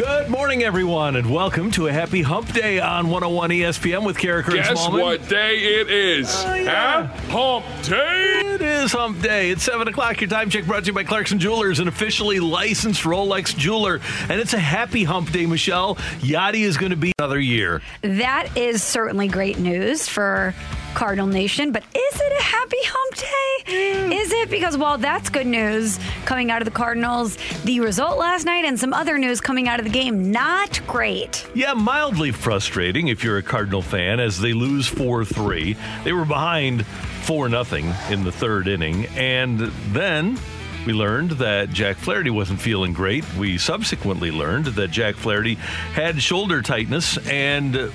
Good 0.00 0.30
morning, 0.30 0.62
everyone, 0.62 1.16
and 1.16 1.30
welcome 1.30 1.70
to 1.72 1.88
a 1.88 1.92
happy 1.92 2.22
hump 2.22 2.54
day 2.54 2.80
on 2.80 3.10
101 3.10 3.50
ESPN 3.50 4.06
with 4.06 4.16
Karraker 4.16 4.46
and 4.46 4.54
Guess 4.54 4.68
Smallman. 4.70 5.02
what 5.02 5.28
day 5.28 5.58
it 5.58 5.90
is? 5.90 6.34
Oh, 6.38 6.54
yeah. 6.54 7.06
Huh? 7.06 7.60
Hump 7.60 7.84
day. 7.84 8.40
It 8.54 8.62
is 8.62 8.92
hump 8.92 9.20
day. 9.20 9.50
It's 9.50 9.62
7 9.62 9.88
o'clock. 9.88 10.18
Your 10.22 10.30
time 10.30 10.48
check 10.48 10.64
brought 10.64 10.84
to 10.84 10.86
you 10.86 10.92
by 10.94 11.04
Clarkson 11.04 11.38
Jewelers, 11.38 11.80
an 11.80 11.88
officially 11.88 12.40
licensed 12.40 13.02
Rolex 13.02 13.54
jeweler. 13.54 14.00
And 14.30 14.40
it's 14.40 14.54
a 14.54 14.58
happy 14.58 15.04
hump 15.04 15.32
day, 15.32 15.44
Michelle. 15.44 15.96
Yadi 16.20 16.60
is 16.60 16.78
going 16.78 16.92
to 16.92 16.96
be 16.96 17.12
another 17.18 17.38
year. 17.38 17.82
That 18.00 18.56
is 18.56 18.82
certainly 18.82 19.28
great 19.28 19.58
news 19.58 20.08
for 20.08 20.54
Cardinal 20.94 21.26
Nation, 21.26 21.72
but 21.72 21.82
is 21.94 22.20
it 22.20 22.32
a 22.38 22.42
happy 22.42 22.76
hump 22.82 23.14
day? 23.16 23.72
Mm. 23.72 24.20
Is 24.20 24.32
it? 24.32 24.50
Because 24.50 24.76
while 24.76 24.98
that's 24.98 25.28
good 25.28 25.46
news 25.46 25.98
coming 26.24 26.50
out 26.50 26.60
of 26.60 26.66
the 26.66 26.72
Cardinals, 26.72 27.36
the 27.64 27.80
result 27.80 28.18
last 28.18 28.44
night 28.44 28.64
and 28.64 28.78
some 28.78 28.92
other 28.92 29.18
news 29.18 29.40
coming 29.40 29.68
out 29.68 29.78
of 29.78 29.84
the 29.84 29.90
game, 29.90 30.30
not 30.30 30.80
great. 30.86 31.46
Yeah, 31.54 31.74
mildly 31.74 32.32
frustrating 32.32 33.08
if 33.08 33.22
you're 33.22 33.38
a 33.38 33.42
Cardinal 33.42 33.82
fan 33.82 34.20
as 34.20 34.40
they 34.40 34.52
lose 34.52 34.86
4 34.86 35.24
3. 35.24 35.76
They 36.04 36.12
were 36.12 36.24
behind 36.24 36.84
4 36.86 37.48
0 37.48 37.64
in 38.10 38.24
the 38.24 38.32
third 38.32 38.68
inning. 38.68 39.06
And 39.16 39.58
then 39.92 40.38
we 40.86 40.92
learned 40.92 41.32
that 41.32 41.70
Jack 41.70 41.96
Flaherty 41.96 42.30
wasn't 42.30 42.60
feeling 42.60 42.92
great. 42.92 43.24
We 43.34 43.58
subsequently 43.58 44.30
learned 44.30 44.66
that 44.66 44.90
Jack 44.90 45.14
Flaherty 45.14 45.56
had 45.94 46.20
shoulder 46.22 46.62
tightness 46.62 47.18
and 47.28 47.92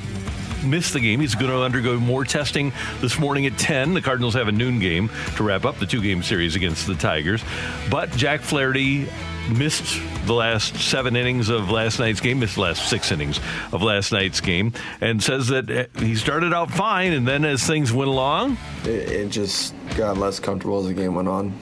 missed 0.66 0.94
the 0.94 1.00
game. 1.00 1.20
He's 1.20 1.36
going 1.36 1.52
to 1.52 1.62
undergo 1.62 2.00
more 2.00 2.26
testing 2.26 2.74
this 3.02 3.20
morning 3.20 3.46
at 3.46 3.58
10. 3.58 3.94
The 3.94 4.02
Cardinals 4.02 4.34
have 4.34 4.48
a 4.48 4.52
noon 4.52 4.80
game 4.80 5.10
to 5.38 5.44
wrap 5.44 5.66
up 5.66 5.80
the 5.80 5.86
two 5.86 6.02
game 6.02 6.24
series 6.24 6.56
against 6.56 6.88
the 6.88 6.96
Tigers. 6.96 7.44
But 7.90 8.12
Jack 8.12 8.42
Flaherty 8.42 9.08
missed 9.50 10.02
the 10.26 10.34
last 10.34 10.76
seven 10.78 11.16
innings 11.16 11.50
of 11.50 11.70
last 11.70 12.00
night's 12.00 12.20
game, 12.20 12.40
missed 12.40 12.56
the 12.56 12.62
last 12.62 12.90
six 12.90 13.12
innings 13.12 13.40
of 13.72 13.82
last 13.82 14.12
night's 14.12 14.42
game, 14.42 14.74
and 15.02 15.22
says 15.22 15.48
that 15.50 15.70
uh, 15.70 16.00
he 16.00 16.16
started 16.16 16.54
out 16.54 16.72
fine, 16.72 17.14
and 17.14 17.28
then 17.28 17.46
as 17.46 17.66
things 17.66 17.94
went 17.94 18.10
along, 18.10 18.58
it, 18.84 18.90
it 18.90 19.30
just 19.30 19.74
got 19.96 20.18
less 20.18 20.40
comfortable 20.40 20.80
as 20.80 20.88
the 20.88 20.94
game 20.94 21.16
went 21.16 21.28
on. 21.28 21.58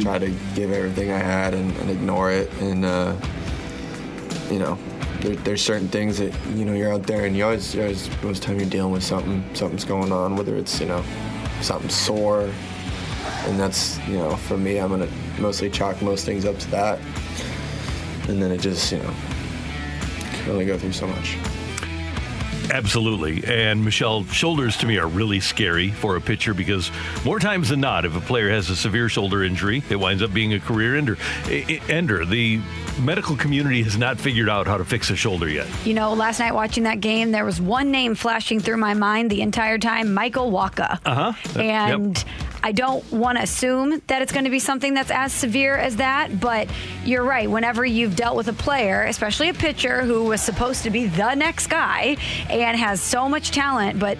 Tried 0.00 0.22
to 0.22 0.34
give 0.54 0.72
everything 0.72 1.10
I 1.10 1.18
had 1.18 1.54
and, 1.54 1.74
and 1.78 1.90
ignore 1.90 2.30
it, 2.32 2.52
and 2.60 2.84
uh, 2.84 3.16
you 4.50 4.58
know, 4.58 4.78
there, 5.20 5.36
there's 5.36 5.62
certain 5.62 5.88
things 5.88 6.18
that 6.18 6.32
you 6.54 6.64
know 6.64 6.74
you're 6.74 6.92
out 6.92 7.06
there 7.06 7.26
and 7.26 7.36
you 7.36 7.44
always, 7.44 7.74
you 7.74 7.82
always 7.82 8.10
most 8.22 8.42
time 8.42 8.58
you're 8.58 8.68
dealing 8.68 8.92
with 8.92 9.02
something, 9.02 9.44
something's 9.54 9.84
going 9.84 10.12
on, 10.12 10.36
whether 10.36 10.56
it's 10.56 10.80
you 10.80 10.86
know 10.86 11.04
something 11.60 11.90
sore, 11.90 12.50
and 13.44 13.58
that's 13.58 13.98
you 14.06 14.18
know 14.18 14.36
for 14.36 14.56
me 14.56 14.78
I'm 14.78 14.90
gonna 14.90 15.08
mostly 15.38 15.70
chalk 15.70 16.00
most 16.02 16.24
things 16.24 16.44
up 16.44 16.58
to 16.58 16.70
that, 16.70 16.98
and 18.28 18.42
then 18.42 18.50
it 18.52 18.60
just 18.60 18.92
you 18.92 18.98
know 18.98 19.14
can 20.46 20.52
only 20.52 20.66
go 20.66 20.78
through 20.78 20.92
so 20.92 21.06
much. 21.06 21.36
Absolutely. 22.70 23.44
And 23.44 23.84
Michelle, 23.84 24.24
shoulders 24.24 24.76
to 24.78 24.86
me 24.86 24.98
are 24.98 25.06
really 25.06 25.40
scary 25.40 25.90
for 25.90 26.16
a 26.16 26.20
pitcher 26.20 26.54
because 26.54 26.90
more 27.24 27.38
times 27.38 27.68
than 27.68 27.80
not, 27.80 28.04
if 28.04 28.16
a 28.16 28.20
player 28.20 28.50
has 28.50 28.70
a 28.70 28.76
severe 28.76 29.08
shoulder 29.08 29.44
injury, 29.44 29.82
it 29.88 29.96
winds 29.96 30.22
up 30.22 30.32
being 30.32 30.54
a 30.54 30.60
career 30.60 30.96
ender. 30.96 31.16
Ender. 31.88 32.24
The 32.24 32.60
medical 33.00 33.36
community 33.36 33.82
has 33.82 33.96
not 33.96 34.18
figured 34.18 34.48
out 34.48 34.66
how 34.66 34.78
to 34.78 34.84
fix 34.84 35.10
a 35.10 35.16
shoulder 35.16 35.48
yet. 35.48 35.66
You 35.84 35.94
know, 35.94 36.12
last 36.14 36.38
night 36.38 36.54
watching 36.54 36.84
that 36.84 37.00
game, 37.00 37.30
there 37.30 37.44
was 37.44 37.60
one 37.60 37.90
name 37.90 38.14
flashing 38.14 38.60
through 38.60 38.78
my 38.78 38.94
mind 38.94 39.30
the 39.30 39.42
entire 39.42 39.78
time 39.78 40.14
Michael 40.14 40.50
Wacha. 40.50 40.98
Uh 41.04 41.32
huh. 41.32 41.60
And 41.60 42.24
I 42.62 42.72
don't 42.72 43.08
want 43.12 43.38
to 43.38 43.44
assume 43.44 44.02
that 44.08 44.22
it's 44.22 44.32
going 44.32 44.44
to 44.44 44.50
be 44.50 44.58
something 44.58 44.94
that's 44.94 45.10
as 45.10 45.32
severe 45.32 45.76
as 45.76 45.96
that, 45.96 46.40
but 46.40 46.68
you're 47.04 47.22
right. 47.22 47.48
Whenever 47.48 47.84
you've 47.84 48.16
dealt 48.16 48.36
with 48.36 48.48
a 48.48 48.52
player, 48.52 49.04
especially 49.04 49.48
a 49.50 49.54
pitcher 49.54 50.02
who 50.02 50.24
was 50.24 50.40
supposed 50.40 50.82
to 50.82 50.90
be 50.90 51.06
the 51.06 51.34
next 51.34 51.68
guy 51.68 52.16
and 52.62 52.76
has 52.78 53.00
so 53.00 53.28
much 53.28 53.50
talent, 53.50 53.98
but 53.98 54.18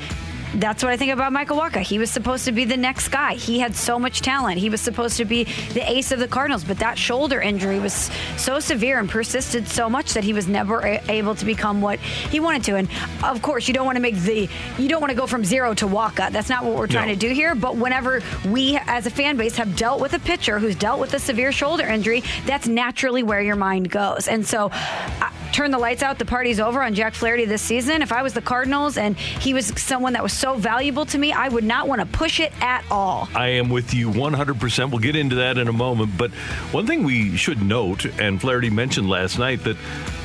that's 0.55 0.83
what 0.83 0.93
I 0.93 0.97
think 0.97 1.13
about 1.13 1.33
Michael 1.33 1.59
Wacha. 1.59 1.81
He 1.83 1.99
was 1.99 2.11
supposed 2.11 2.45
to 2.47 2.53
be 2.53 2.65
the 2.65 2.77
next 2.77 3.09
guy. 3.09 3.35
He 3.35 3.59
had 3.59 3.75
so 3.77 3.99
much 3.99 4.21
talent. 4.23 4.59
He 4.59 4.71
was 4.71 4.81
supposed 4.81 5.17
to 5.19 5.25
be 5.25 5.45
the 5.75 5.83
ace 5.91 6.13
of 6.13 6.19
the 6.19 6.29
Cardinals, 6.29 6.65
but 6.65 6.79
that 6.79 6.97
shoulder 6.99 7.41
injury 7.41 7.79
was 7.79 8.11
so 8.37 8.61
severe 8.61 8.99
and 8.99 9.09
persisted 9.09 9.69
so 9.69 9.91
much 9.91 10.15
that 10.15 10.25
he 10.25 10.33
was 10.33 10.49
never 10.49 10.81
a- 10.81 11.03
able 11.11 11.35
to 11.35 11.45
become 11.45 11.81
what 11.81 11.99
he 12.01 12.41
wanted 12.41 12.65
to. 12.65 12.77
And 12.77 12.89
of 13.23 13.43
course, 13.43 13.69
you 13.69 13.75
don't 13.75 13.87
want 13.87 13.97
to 13.97 14.03
make 14.03 14.17
the 14.17 14.49
you 14.79 14.89
don't 14.89 15.01
want 15.01 15.11
to 15.11 15.17
go 15.17 15.27
from 15.27 15.45
zero 15.45 15.75
to 15.75 15.87
Wacha. 15.87 16.31
That's 16.31 16.49
not 16.49 16.65
what 16.65 16.77
we're 16.77 16.87
trying 16.87 17.09
No. 17.09 17.15
to 17.15 17.21
do 17.21 17.29
here. 17.35 17.55
But 17.55 17.77
whenever 17.77 18.23
we, 18.49 18.79
as 18.87 19.07
a 19.07 19.11
fan 19.11 19.37
base, 19.37 19.57
have 19.57 19.77
dealt 19.77 20.01
with 20.01 20.15
a 20.15 20.19
pitcher 20.19 20.59
who's 20.59 20.77
dealt 20.77 21.01
with 21.01 21.13
a 21.15 21.19
severe 21.19 21.53
shoulder 21.53 21.87
injury, 21.87 22.23
that's 22.47 22.67
naturally 22.67 23.23
where 23.23 23.41
your 23.43 23.57
mind 23.57 23.91
goes. 23.91 24.29
And 24.29 24.47
so, 24.47 24.71
uh, 24.73 25.31
turn 25.53 25.71
the 25.71 25.79
lights 25.79 26.03
out. 26.03 26.19
The 26.19 26.25
party's 26.27 26.61
over 26.61 26.83
on 26.83 26.93
Jack 26.95 27.15
Flaherty 27.15 27.47
this 27.47 27.63
season. 27.63 28.03
If 28.03 28.13
I 28.13 28.23
was 28.23 28.35
the 28.35 28.43
Cardinals 28.43 28.99
and 28.99 29.17
he 29.17 29.55
was 29.55 29.73
someone 29.81 30.13
that 30.13 30.23
was 30.23 30.33
so 30.37 30.55
valuable 30.55 31.07
to 31.07 31.19
me, 31.19 31.33
I 31.33 31.49
would 31.49 31.65
not 31.65 31.89
want 31.89 32.01
to 32.01 32.07
push 32.07 32.41
it 32.41 32.53
at 32.61 32.85
all. 32.91 33.29
I 33.35 33.49
am 33.49 33.71
with 33.71 33.95
you 33.95 34.11
100%. 34.11 34.91
We'll 34.91 34.99
get 34.99 35.17
into 35.17 35.37
that 35.37 35.59
in 35.59 35.69
a 35.69 35.73
moment. 35.73 36.17
But 36.17 36.31
one 36.73 36.87
thing 36.87 37.05
we 37.05 37.37
should 37.37 37.63
note, 37.63 38.05
and 38.21 38.41
Flaherty 38.41 38.71
mentioned 38.71 39.09
last 39.09 39.39
night, 39.39 39.65
that 39.65 39.77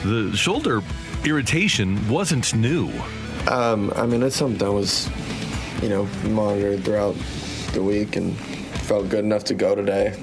the 0.04 0.36
shoulder 0.36 0.82
irritation 1.24 2.10
wasn't 2.10 2.54
new. 2.54 2.92
Um, 3.48 3.92
I 3.96 4.06
mean, 4.06 4.22
it's 4.24 4.36
something 4.36 4.58
that 4.60 4.72
was, 4.72 5.10
you 5.82 5.90
know, 5.90 6.06
monitored 6.30 6.84
throughout 6.84 7.16
the 7.74 7.82
week 7.82 8.16
and 8.16 8.36
felt 8.38 9.10
good 9.10 9.24
enough 9.24 9.44
to 9.46 9.54
go 9.54 9.76
today. 9.76 10.14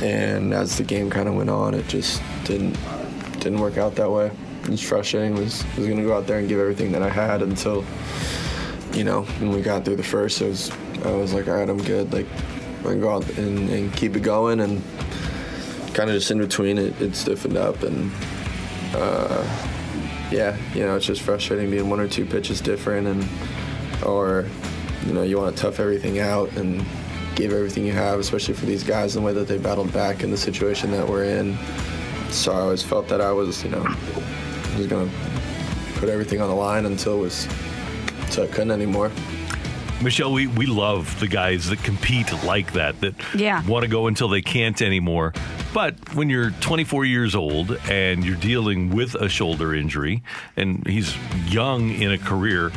And 0.00 0.52
as 0.52 0.76
the 0.76 0.84
game 0.84 1.10
kind 1.10 1.28
of 1.28 1.34
went 1.34 1.50
on, 1.50 1.74
it 1.74 1.86
just 1.86 2.20
didn't 2.44 2.76
didn't 3.34 3.60
work 3.60 3.76
out 3.76 3.94
that 3.96 4.10
way. 4.10 4.30
It 4.62 4.68
was 4.68 4.80
frustrating. 4.80 5.34
Was 5.34 5.64
was 5.76 5.86
gonna 5.86 6.02
go 6.02 6.16
out 6.16 6.26
there 6.26 6.38
and 6.38 6.48
give 6.48 6.58
everything 6.58 6.92
that 6.92 7.02
I 7.02 7.08
had 7.08 7.42
until, 7.42 7.84
you 8.94 9.04
know, 9.04 9.22
when 9.22 9.50
we 9.50 9.62
got 9.62 9.84
through 9.84 9.96
the 9.96 10.02
first. 10.02 10.40
It 10.40 10.48
was 10.48 10.70
I 11.04 11.12
was 11.12 11.32
like, 11.32 11.48
all 11.48 11.54
right, 11.54 11.68
I'm 11.68 11.82
good. 11.82 12.12
Like, 12.12 12.26
I 12.80 12.84
can 12.84 13.00
go 13.00 13.10
out 13.10 13.28
and, 13.38 13.68
and 13.70 13.92
keep 13.94 14.16
it 14.16 14.22
going. 14.22 14.60
And 14.60 14.82
kind 15.94 16.08
of 16.08 16.16
just 16.16 16.30
in 16.30 16.38
between, 16.38 16.78
it, 16.78 17.00
it 17.00 17.14
stiffened 17.14 17.56
up 17.56 17.82
and. 17.82 18.12
Uh, 18.94 19.68
yeah, 20.32 20.56
you 20.74 20.84
know, 20.84 20.96
it's 20.96 21.06
just 21.06 21.22
frustrating 21.22 21.70
being 21.70 21.90
one 21.90 22.00
or 22.00 22.08
two 22.08 22.24
pitches 22.24 22.60
different, 22.60 23.06
and 23.06 23.28
or 24.04 24.46
you 25.06 25.12
know, 25.12 25.22
you 25.22 25.38
want 25.38 25.54
to 25.54 25.62
tough 25.62 25.78
everything 25.78 26.18
out 26.18 26.50
and 26.56 26.84
give 27.34 27.52
everything 27.52 27.84
you 27.84 27.92
have, 27.92 28.18
especially 28.18 28.54
for 28.54 28.66
these 28.66 28.82
guys, 28.82 29.14
and 29.14 29.22
the 29.22 29.26
way 29.26 29.32
that 29.34 29.46
they 29.46 29.58
battled 29.58 29.92
back 29.92 30.22
in 30.22 30.30
the 30.30 30.36
situation 30.36 30.90
that 30.92 31.06
we're 31.06 31.24
in. 31.24 31.56
So 32.30 32.52
I 32.52 32.60
always 32.60 32.82
felt 32.82 33.08
that 33.08 33.20
I 33.20 33.30
was, 33.32 33.62
you 33.62 33.70
know, 33.70 33.82
was 34.76 34.86
gonna 34.86 35.10
put 35.96 36.08
everything 36.08 36.40
on 36.40 36.48
the 36.48 36.54
line 36.54 36.86
until 36.86 37.18
it 37.18 37.20
was 37.20 37.46
until 38.32 38.44
I 38.44 38.54
couldn't 38.54 38.70
anymore. 38.70 39.10
Michelle, 40.02 40.32
we, 40.32 40.46
we 40.48 40.64
love 40.66 41.20
the 41.20 41.28
guys 41.28 41.68
that 41.68 41.82
compete 41.84 42.32
like 42.44 42.72
that, 42.72 42.98
that 43.02 43.14
Yeah. 43.34 43.64
want 43.66 43.82
to 43.84 43.88
go 43.88 44.06
until 44.06 44.28
they 44.28 44.40
can't 44.42 44.80
anymore. 44.80 45.32
But 45.74 46.14
when 46.14 46.28
you're 46.30 46.50
24 46.50 47.04
years 47.04 47.34
old 47.34 47.78
and 47.90 48.24
you're 48.24 48.36
dealing 48.36 48.90
with 48.90 49.14
a 49.14 49.28
shoulder 49.28 49.74
injury, 49.74 50.22
and 50.56 50.84
he's 50.86 51.14
young 51.46 51.90
in 51.90 52.10
a 52.10 52.18
career, 52.18 52.72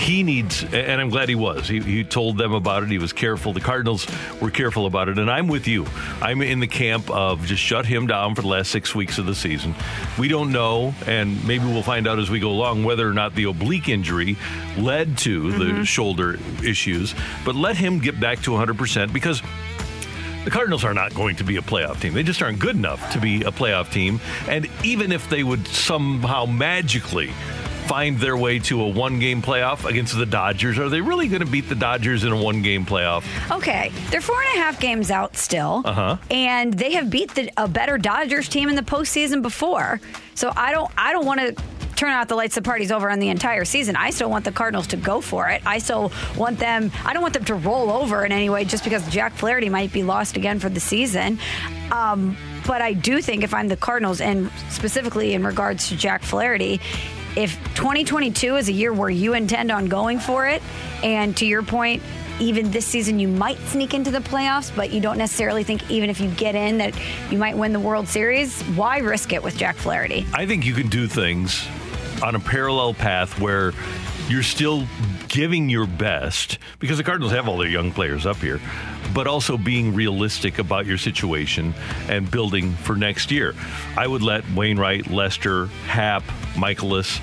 he 0.00 0.22
needs, 0.22 0.64
and 0.64 1.00
I'm 1.00 1.10
glad 1.10 1.28
he 1.28 1.34
was. 1.34 1.68
He, 1.68 1.80
he 1.80 2.04
told 2.04 2.38
them 2.38 2.52
about 2.52 2.82
it. 2.82 2.88
He 2.88 2.98
was 2.98 3.12
careful. 3.12 3.52
The 3.52 3.60
Cardinals 3.60 4.06
were 4.40 4.50
careful 4.50 4.86
about 4.86 5.08
it, 5.08 5.18
and 5.18 5.30
I'm 5.30 5.46
with 5.46 5.68
you. 5.68 5.86
I'm 6.22 6.40
in 6.42 6.60
the 6.60 6.66
camp 6.66 7.10
of 7.10 7.44
just 7.44 7.62
shut 7.62 7.84
him 7.86 8.06
down 8.06 8.34
for 8.34 8.40
the 8.42 8.48
last 8.48 8.70
six 8.70 8.94
weeks 8.94 9.18
of 9.18 9.26
the 9.26 9.34
season. 9.34 9.74
We 10.18 10.28
don't 10.28 10.52
know, 10.52 10.94
and 11.06 11.46
maybe 11.46 11.64
we'll 11.66 11.82
find 11.82 12.08
out 12.08 12.18
as 12.18 12.30
we 12.30 12.40
go 12.40 12.50
along 12.50 12.84
whether 12.84 13.06
or 13.08 13.12
not 13.12 13.34
the 13.34 13.44
oblique 13.44 13.88
injury 13.88 14.36
led 14.78 15.18
to 15.18 15.42
Mm-hmm. 15.42 15.58
the 15.78 15.84
shoulder 15.84 16.38
issues. 16.64 17.14
But 17.44 17.54
let 17.54 17.76
him 17.76 17.98
get 17.98 18.18
back 18.18 18.40
to 18.42 18.52
100% 18.52 19.12
because 19.12 19.42
the 20.44 20.50
Cardinals 20.50 20.84
are 20.84 20.94
not 20.94 21.14
going 21.14 21.36
to 21.36 21.44
be 21.44 21.56
a 21.56 21.60
playoff 21.60 22.00
team. 22.00 22.14
They 22.14 22.22
just 22.22 22.40
aren't 22.42 22.58
good 22.58 22.74
enough 22.76 23.12
to 23.12 23.20
be 23.20 23.42
a 23.42 23.50
playoff 23.50 23.92
team. 23.92 24.20
And 24.48 24.66
even 24.82 25.12
if 25.12 25.28
they 25.28 25.42
would 25.44 25.66
somehow 25.68 26.46
magically 26.46 27.30
find 27.90 28.20
their 28.20 28.36
way 28.36 28.56
to 28.60 28.80
a 28.82 28.88
one 28.88 29.18
game 29.18 29.42
playoff 29.42 29.84
against 29.84 30.16
the 30.16 30.24
Dodgers, 30.24 30.78
are 30.78 30.88
they 30.88 31.00
really 31.00 31.26
going 31.26 31.44
to 31.44 31.50
beat 31.50 31.68
the 31.68 31.74
Dodgers 31.74 32.22
in 32.22 32.30
a 32.30 32.40
one 32.40 32.62
game 32.62 32.86
playoff? 32.86 33.24
Okay, 33.50 33.90
they're 34.12 34.20
four 34.20 34.40
and 34.40 34.54
a 34.54 34.62
half 34.62 34.78
games 34.78 35.10
out 35.10 35.36
still, 35.36 35.82
Uh-huh. 35.84 36.16
and 36.30 36.72
they 36.72 36.92
have 36.92 37.10
beat 37.10 37.34
the, 37.34 37.50
a 37.56 37.66
better 37.66 37.98
Dodgers 37.98 38.48
team 38.48 38.68
in 38.68 38.76
the 38.76 38.82
postseason 38.82 39.42
before. 39.42 40.00
So 40.36 40.52
I 40.56 40.70
don't, 40.70 40.88
I 40.96 41.10
don't 41.10 41.26
want 41.26 41.40
to 41.40 41.62
turn 41.96 42.10
out 42.10 42.28
the 42.28 42.36
lights, 42.36 42.54
the 42.54 42.62
party's 42.62 42.92
over 42.92 43.10
on 43.10 43.18
the 43.18 43.28
entire 43.28 43.64
season. 43.64 43.96
I 43.96 44.10
still 44.10 44.30
want 44.30 44.44
the 44.44 44.52
Cardinals 44.52 44.86
to 44.86 44.96
go 44.96 45.20
for 45.20 45.48
it. 45.48 45.60
I 45.66 45.78
still 45.78 46.12
want 46.36 46.60
them. 46.60 46.92
I 47.04 47.12
don't 47.12 47.22
want 47.22 47.34
them 47.34 47.44
to 47.46 47.54
roll 47.56 47.90
over 47.90 48.24
in 48.24 48.30
any 48.30 48.48
way 48.50 48.64
just 48.64 48.84
because 48.84 49.06
Jack 49.10 49.32
Flaherty 49.34 49.68
might 49.68 49.92
be 49.92 50.04
lost 50.04 50.36
again 50.36 50.60
for 50.60 50.68
the 50.68 50.80
season. 50.80 51.40
Um, 51.90 52.36
but 52.68 52.82
I 52.82 52.92
do 52.92 53.20
think 53.20 53.42
if 53.42 53.52
I'm 53.52 53.66
the 53.66 53.76
Cardinals, 53.76 54.20
and 54.20 54.48
specifically 54.70 55.34
in 55.34 55.44
regards 55.44 55.88
to 55.88 55.96
Jack 55.96 56.22
Flaherty, 56.22 56.80
if 57.36 57.56
2022 57.74 58.56
is 58.56 58.68
a 58.68 58.72
year 58.72 58.92
where 58.92 59.10
you 59.10 59.34
intend 59.34 59.70
on 59.70 59.86
going 59.86 60.18
for 60.18 60.46
it, 60.46 60.62
and 61.02 61.36
to 61.38 61.46
your 61.46 61.62
point, 61.62 62.02
even 62.40 62.70
this 62.70 62.86
season 62.86 63.18
you 63.18 63.28
might 63.28 63.58
sneak 63.68 63.94
into 63.94 64.10
the 64.10 64.18
playoffs, 64.18 64.74
but 64.74 64.90
you 64.90 65.00
don't 65.00 65.18
necessarily 65.18 65.62
think 65.62 65.90
even 65.90 66.10
if 66.10 66.20
you 66.20 66.30
get 66.30 66.54
in 66.54 66.78
that 66.78 66.94
you 67.30 67.38
might 67.38 67.56
win 67.56 67.72
the 67.72 67.80
World 67.80 68.08
Series, 68.08 68.62
why 68.62 68.98
risk 68.98 69.32
it 69.32 69.42
with 69.42 69.56
Jack 69.56 69.76
Flaherty? 69.76 70.26
I 70.32 70.46
think 70.46 70.64
you 70.64 70.74
can 70.74 70.88
do 70.88 71.06
things 71.06 71.66
on 72.22 72.34
a 72.34 72.40
parallel 72.40 72.94
path 72.94 73.38
where 73.40 73.72
you're 74.30 74.42
still 74.42 74.86
giving 75.28 75.68
your 75.68 75.86
best 75.86 76.58
because 76.78 76.98
the 76.98 77.04
Cardinals 77.04 77.32
have 77.32 77.48
all 77.48 77.58
their 77.58 77.68
young 77.68 77.92
players 77.92 78.26
up 78.26 78.36
here, 78.36 78.60
but 79.14 79.26
also 79.26 79.56
being 79.56 79.94
realistic 79.94 80.58
about 80.58 80.86
your 80.86 80.98
situation 80.98 81.74
and 82.08 82.30
building 82.30 82.72
for 82.72 82.96
next 82.96 83.30
year. 83.30 83.54
I 83.96 84.06
would 84.06 84.22
let 84.22 84.48
Wainwright, 84.52 85.10
Lester, 85.10 85.66
Happ, 85.86 86.22
Mikolas, 86.54 87.20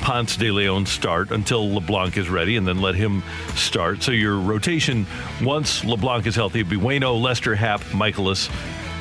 Ponce 0.00 0.36
de 0.36 0.50
Leon 0.50 0.86
start 0.86 1.30
until 1.30 1.74
LeBlanc 1.74 2.16
is 2.16 2.28
ready 2.28 2.56
and 2.56 2.66
then 2.66 2.80
let 2.80 2.94
him 2.94 3.22
start. 3.54 4.02
So 4.02 4.12
your 4.12 4.36
rotation, 4.36 5.06
once 5.42 5.84
LeBlanc 5.84 6.26
is 6.26 6.34
healthy, 6.34 6.62
would 6.62 6.70
be 6.70 6.76
Wayno, 6.76 7.20
Lester, 7.20 7.54
Happ, 7.54 7.80
Mikolas, 7.92 8.50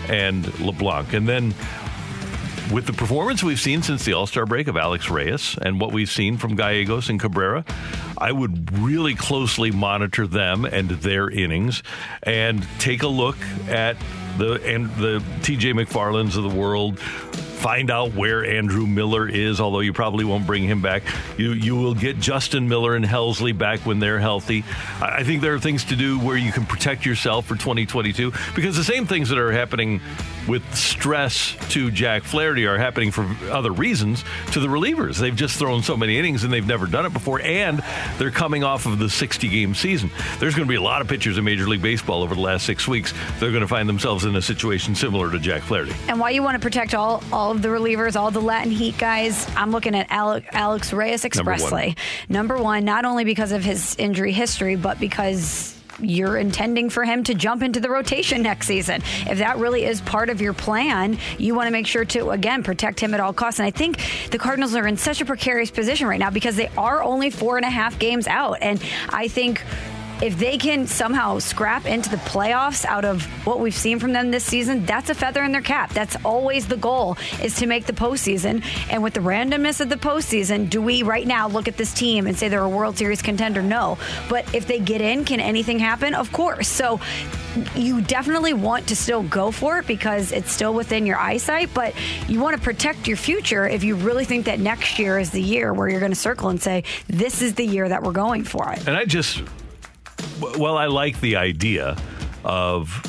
and 0.10 0.48
LeBlanc. 0.60 1.14
And 1.14 1.28
then 1.28 1.54
with 2.72 2.86
the 2.86 2.94
performance 2.94 3.44
we've 3.44 3.60
seen 3.60 3.82
since 3.82 4.06
the 4.06 4.14
All 4.14 4.28
Star 4.28 4.46
break 4.46 4.68
of 4.68 4.78
Alex 4.78 5.10
Reyes 5.10 5.58
and 5.62 5.80
what 5.80 5.92
we've 5.92 6.10
seen 6.10 6.38
from 6.38 6.56
Gallegos 6.56 7.10
and 7.10 7.20
Cabrera, 7.20 7.66
I 8.18 8.32
would 8.32 8.78
really 8.78 9.16
closely 9.16 9.72
monitor 9.72 10.28
them 10.28 10.66
and 10.66 10.90
their 10.90 11.30
innings 11.30 11.84
and 12.24 12.68
take 12.80 13.04
a 13.04 13.08
look 13.08 13.38
at 13.68 13.98
the 14.38 14.62
and 14.66 14.90
the 14.96 15.20
TJ 15.42 15.74
McFarlands 15.74 16.38
of 16.38 16.44
the 16.44 16.58
world. 16.58 17.00
Find 17.00 17.92
out 17.92 18.14
where 18.14 18.46
Andrew 18.46 18.88
Miller 18.88 19.28
is, 19.28 19.60
although 19.60 19.82
you 19.82 19.92
probably 19.92 20.24
won't 20.24 20.48
bring 20.48 20.64
him 20.64 20.82
back. 20.82 21.04
You 21.38 21.52
you 21.52 21.76
will 21.76 21.94
get 21.94 22.20
Justin 22.20 22.70
Miller 22.70 22.96
and 22.96 23.04
Helsley 23.04 23.58
back 23.58 23.82
when 23.82 24.00
they're 24.00 24.20
healthy. 24.20 24.64
I 25.02 25.20
I 25.20 25.24
think 25.24 25.42
there 25.42 25.54
are 25.54 25.60
things 25.60 25.84
to 25.86 25.98
do 25.98 26.18
where 26.20 26.38
you 26.38 26.54
can 26.54 26.66
protect 26.66 27.06
yourself 27.06 27.46
for 27.46 27.56
2022 27.56 28.32
because 28.56 28.78
the 28.78 28.84
same 28.86 29.06
things 29.06 29.28
that 29.30 29.38
are 29.38 29.52
happening 29.52 30.00
with 30.48 30.64
stress 30.76 31.56
to 31.70 31.92
Jack 31.92 32.24
Flaherty 32.24 32.66
are 32.66 32.78
happening 32.78 33.12
for 33.12 33.28
other 33.52 33.72
reasons 33.72 34.24
to 34.52 34.60
the 34.60 34.68
relievers. 34.68 35.18
They've 35.18 35.36
just 35.36 35.58
thrown 35.58 35.84
so 35.84 35.96
many 35.98 36.18
innings 36.18 36.44
and 36.44 36.52
they've 36.52 36.66
never 36.66 36.88
done 36.88 37.06
it 37.06 37.14
before, 37.14 37.42
and 37.42 37.82
they're 38.18 38.32
coming 38.32 38.64
off 38.64 38.86
of 38.86 39.00
the 39.00 39.10
60 39.10 39.48
game 39.50 39.76
season. 39.76 40.10
There's 40.40 40.56
going 40.56 40.68
to 40.68 40.72
be 40.72 40.76
a 40.76 40.82
lot 40.82 41.02
of 41.02 41.08
pitchers 41.08 41.38
in 41.38 41.44
Major 41.44 41.68
League 41.68 41.82
Baseball 41.82 42.24
over 42.24 42.36
the 42.36 42.42
last 42.42 42.66
six 42.66 42.88
weeks. 42.88 43.14
They're 43.40 43.52
going 43.52 43.62
to 43.62 43.68
find 43.68 43.88
themselves 43.88 44.26
in 44.26 44.36
a 44.36 44.42
situation 44.42 44.96
similar 44.96 45.32
to 45.32 45.40
Jack 45.40 45.62
Flaherty. 45.64 45.94
And 46.08 46.20
why 46.20 46.32
you 46.32 46.44
want 46.44 46.56
to 46.56 46.60
protect 46.60 46.94
all 46.94 47.24
all 47.32 47.52
of 47.52 47.62
the 47.62 47.70
relievers, 47.70 48.16
all 48.16 48.32
the 48.32 48.42
Latin 48.42 48.72
Heat 48.72 48.98
guys, 48.98 49.48
I'm 49.56 49.72
looking 49.72 49.96
at 49.96 50.12
Ale- 50.12 50.42
Alex 50.52 50.94
Reyes 50.94 51.26
expressly. 51.26 51.96
Number 52.28 52.58
one, 52.58 52.86
not 52.86 53.06
only 53.06 53.24
because 53.24 53.52
of 53.52 53.64
his 53.64 53.96
injury 53.98 54.32
history, 54.32 54.76
but 54.76 55.00
because 55.00 55.79
you're 56.02 56.38
intending 56.38 56.90
for 56.90 57.04
him 57.04 57.24
to 57.26 57.34
jump 57.34 57.64
into 57.64 57.80
the 57.80 57.90
rotation 57.90 58.42
next 58.42 58.68
season. 58.68 59.02
If 59.28 59.40
that 59.40 59.58
really 59.58 59.86
is 59.86 60.02
part 60.02 60.30
of 60.30 60.42
your 60.42 60.54
plan, 60.54 61.18
you 61.38 61.56
want 61.56 61.68
to 61.68 61.72
make 61.72 61.88
sure 61.88 62.06
to 62.06 62.32
again 62.32 62.64
protect 62.64 63.00
him 63.00 63.14
at 63.14 63.20
all 63.20 63.34
costs. 63.34 63.60
And 63.60 63.68
I 63.68 63.72
think 63.72 64.00
the 64.32 64.38
Cardinals 64.38 64.76
are 64.76 64.88
in 64.88 64.98
such 64.98 65.22
a 65.22 65.26
precarious 65.26 65.72
position 65.72 66.08
right 66.08 66.20
now 66.20 66.30
because 66.30 66.56
they 66.56 66.70
are 66.78 67.04
only 67.04 67.30
four 67.30 67.58
and 67.58 67.66
a 67.66 67.70
half 67.70 68.00
games 68.00 68.28
out. 68.28 68.58
And 68.62 68.82
I 69.10 69.28
think 69.28 69.64
if 70.22 70.38
they 70.38 70.58
can 70.58 70.86
somehow 70.88 71.40
scrap 71.40 71.86
into 71.86 72.10
the 72.10 72.18
playoffs 72.18 72.86
out 72.86 73.06
of 73.06 73.24
what 73.46 73.60
we've 73.60 73.76
seen 73.76 74.00
from 74.00 74.14
them 74.14 74.32
this 74.32 74.44
season, 74.44 74.86
that's 74.86 75.10
a 75.10 75.16
feather 75.16 75.44
in 75.44 75.52
their 75.52 75.62
cap. 75.62 75.94
That's 75.94 76.16
always 76.26 76.68
the 76.68 76.78
goal 76.78 77.18
is 77.42 77.56
to 77.58 77.68
make 77.68 77.86
the 77.86 77.94
postseason. 77.94 78.64
And 78.90 79.02
with 79.02 79.14
the 79.14 79.22
randomness 79.22 79.80
of 79.82 79.90
the 79.90 79.96
postseason, 79.96 80.70
do 80.70 80.82
we 80.82 81.04
right 81.04 81.26
now 81.26 81.48
look 81.48 81.68
at 81.68 81.78
this 81.78 81.94
team 81.94 82.28
and 82.28 82.38
say 82.38 82.50
they're 82.50 82.62
a 82.62 82.70
World 82.70 82.98
Series 82.98 83.22
contender? 83.22 83.62
No. 83.62 83.98
But 84.30 84.54
if 84.54 84.68
they 84.68 84.80
get 84.80 85.02
in, 85.02 85.26
can 85.26 85.40
anything 85.40 85.80
happen? 85.80 86.14
Of 86.14 86.32
course. 86.32 86.68
So 86.68 87.00
you 87.76 88.02
definitely 88.02 88.54
want 88.54 88.88
to 88.88 88.96
still 88.96 89.24
go 89.24 89.52
for 89.52 89.80
it 89.80 89.88
because 89.88 90.32
it's 90.32 90.52
still 90.52 90.74
within 90.74 91.06
your 91.06 91.18
eyesight, 91.18 91.74
but 91.74 91.94
you 92.28 92.40
want 92.40 92.56
to 92.56 92.62
protect 92.62 93.08
your 93.08 93.18
future 93.18 93.68
if 93.68 93.84
you 93.84 93.96
really 93.96 94.26
think 94.26 94.46
that 94.46 94.60
next 94.60 95.00
year 95.00 95.18
is 95.18 95.32
the 95.32 95.42
year 95.42 95.74
where 95.74 95.90
you're 95.90 96.00
going 96.00 96.12
to 96.12 96.18
circle 96.18 96.50
and 96.50 96.62
say, 96.62 96.84
this 97.08 97.42
is 97.42 97.56
the 97.56 97.66
year 97.66 97.90
that 97.90 98.04
we're 98.04 98.12
going 98.12 98.44
for 98.44 98.72
it. 98.72 98.88
And 98.88 98.96
I 98.96 99.06
just, 99.06 99.42
well, 100.40 100.78
I 100.78 100.88
like 100.88 101.20
the 101.20 101.38
idea 101.38 101.98
of 102.44 103.02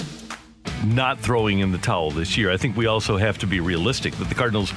not 0.85 1.21
throwing 1.21 1.59
in 1.59 1.73
the 1.73 1.79
towel 1.79 2.11
this 2.11 2.37
year. 2.37 2.51
I 2.51 2.57
think 2.57 2.77
we 2.77 2.87
also 2.87 3.17
have 3.17 3.39
to 3.39 3.47
be 3.47 3.61
realistic 3.61 4.15
that 4.15 4.29
the 4.29 4.35
Cardinals 4.35 4.73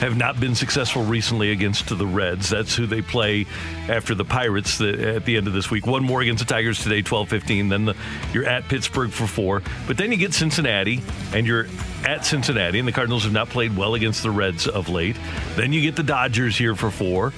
have 0.00 0.16
not 0.16 0.40
been 0.40 0.54
successful 0.54 1.04
recently 1.04 1.52
against 1.52 1.86
the 1.86 2.06
Reds. 2.06 2.48
That's 2.48 2.74
who 2.74 2.86
they 2.86 3.02
play 3.02 3.46
after 3.86 4.14
the 4.14 4.24
Pirates 4.24 4.80
at 4.80 5.26
the 5.26 5.36
end 5.36 5.46
of 5.46 5.52
this 5.52 5.70
week. 5.70 5.86
One 5.86 6.02
more 6.02 6.22
against 6.22 6.46
the 6.46 6.52
Tigers 6.52 6.82
today, 6.82 7.02
12-15. 7.02 7.68
Then 7.68 7.84
the, 7.84 7.96
you're 8.32 8.46
at 8.46 8.66
Pittsburgh 8.66 9.10
for 9.10 9.26
four. 9.26 9.62
But 9.86 9.98
then 9.98 10.10
you 10.10 10.16
get 10.16 10.32
Cincinnati, 10.32 11.02
and 11.34 11.46
you're 11.46 11.66
at 12.06 12.24
Cincinnati, 12.24 12.78
and 12.78 12.88
the 12.88 12.92
Cardinals 12.92 13.24
have 13.24 13.32
not 13.34 13.50
played 13.50 13.76
well 13.76 13.94
against 13.94 14.22
the 14.22 14.30
Reds 14.30 14.66
of 14.66 14.88
late. 14.88 15.16
Then 15.56 15.70
you 15.72 15.82
get 15.82 15.96
the 15.96 16.02
Dodgers 16.02 16.56
here 16.56 16.74
for 16.74 16.90
four. 16.90 17.34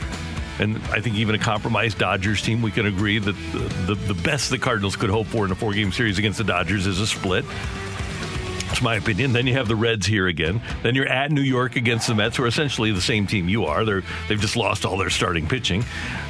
And 0.58 0.76
I 0.90 1.00
think 1.00 1.16
even 1.16 1.34
a 1.34 1.38
compromised 1.38 1.98
Dodgers 1.98 2.42
team, 2.42 2.62
we 2.62 2.70
can 2.70 2.86
agree 2.86 3.18
that 3.18 3.32
the, 3.32 3.94
the, 3.94 3.94
the 3.94 4.14
best 4.22 4.50
the 4.50 4.58
Cardinals 4.58 4.96
could 4.96 5.10
hope 5.10 5.26
for 5.26 5.44
in 5.44 5.50
a 5.50 5.54
four 5.54 5.72
game 5.72 5.92
series 5.92 6.18
against 6.18 6.38
the 6.38 6.44
Dodgers 6.44 6.86
is 6.86 7.00
a 7.00 7.06
split. 7.06 7.44
It's 8.72 8.80
my 8.80 8.94
opinion. 8.94 9.34
Then 9.34 9.46
you 9.46 9.52
have 9.52 9.68
the 9.68 9.76
Reds 9.76 10.06
here 10.06 10.26
again. 10.26 10.62
Then 10.82 10.94
you're 10.94 11.06
at 11.06 11.30
New 11.30 11.42
York 11.42 11.76
against 11.76 12.06
the 12.06 12.14
Mets, 12.14 12.38
who 12.38 12.44
are 12.44 12.46
essentially 12.46 12.90
the 12.90 13.02
same 13.02 13.26
team 13.26 13.46
you 13.46 13.66
are. 13.66 13.84
They're 13.84 14.02
they've 14.28 14.40
just 14.40 14.56
lost 14.56 14.86
all 14.86 14.96
their 14.96 15.10
starting 15.10 15.46
pitching. 15.46 15.84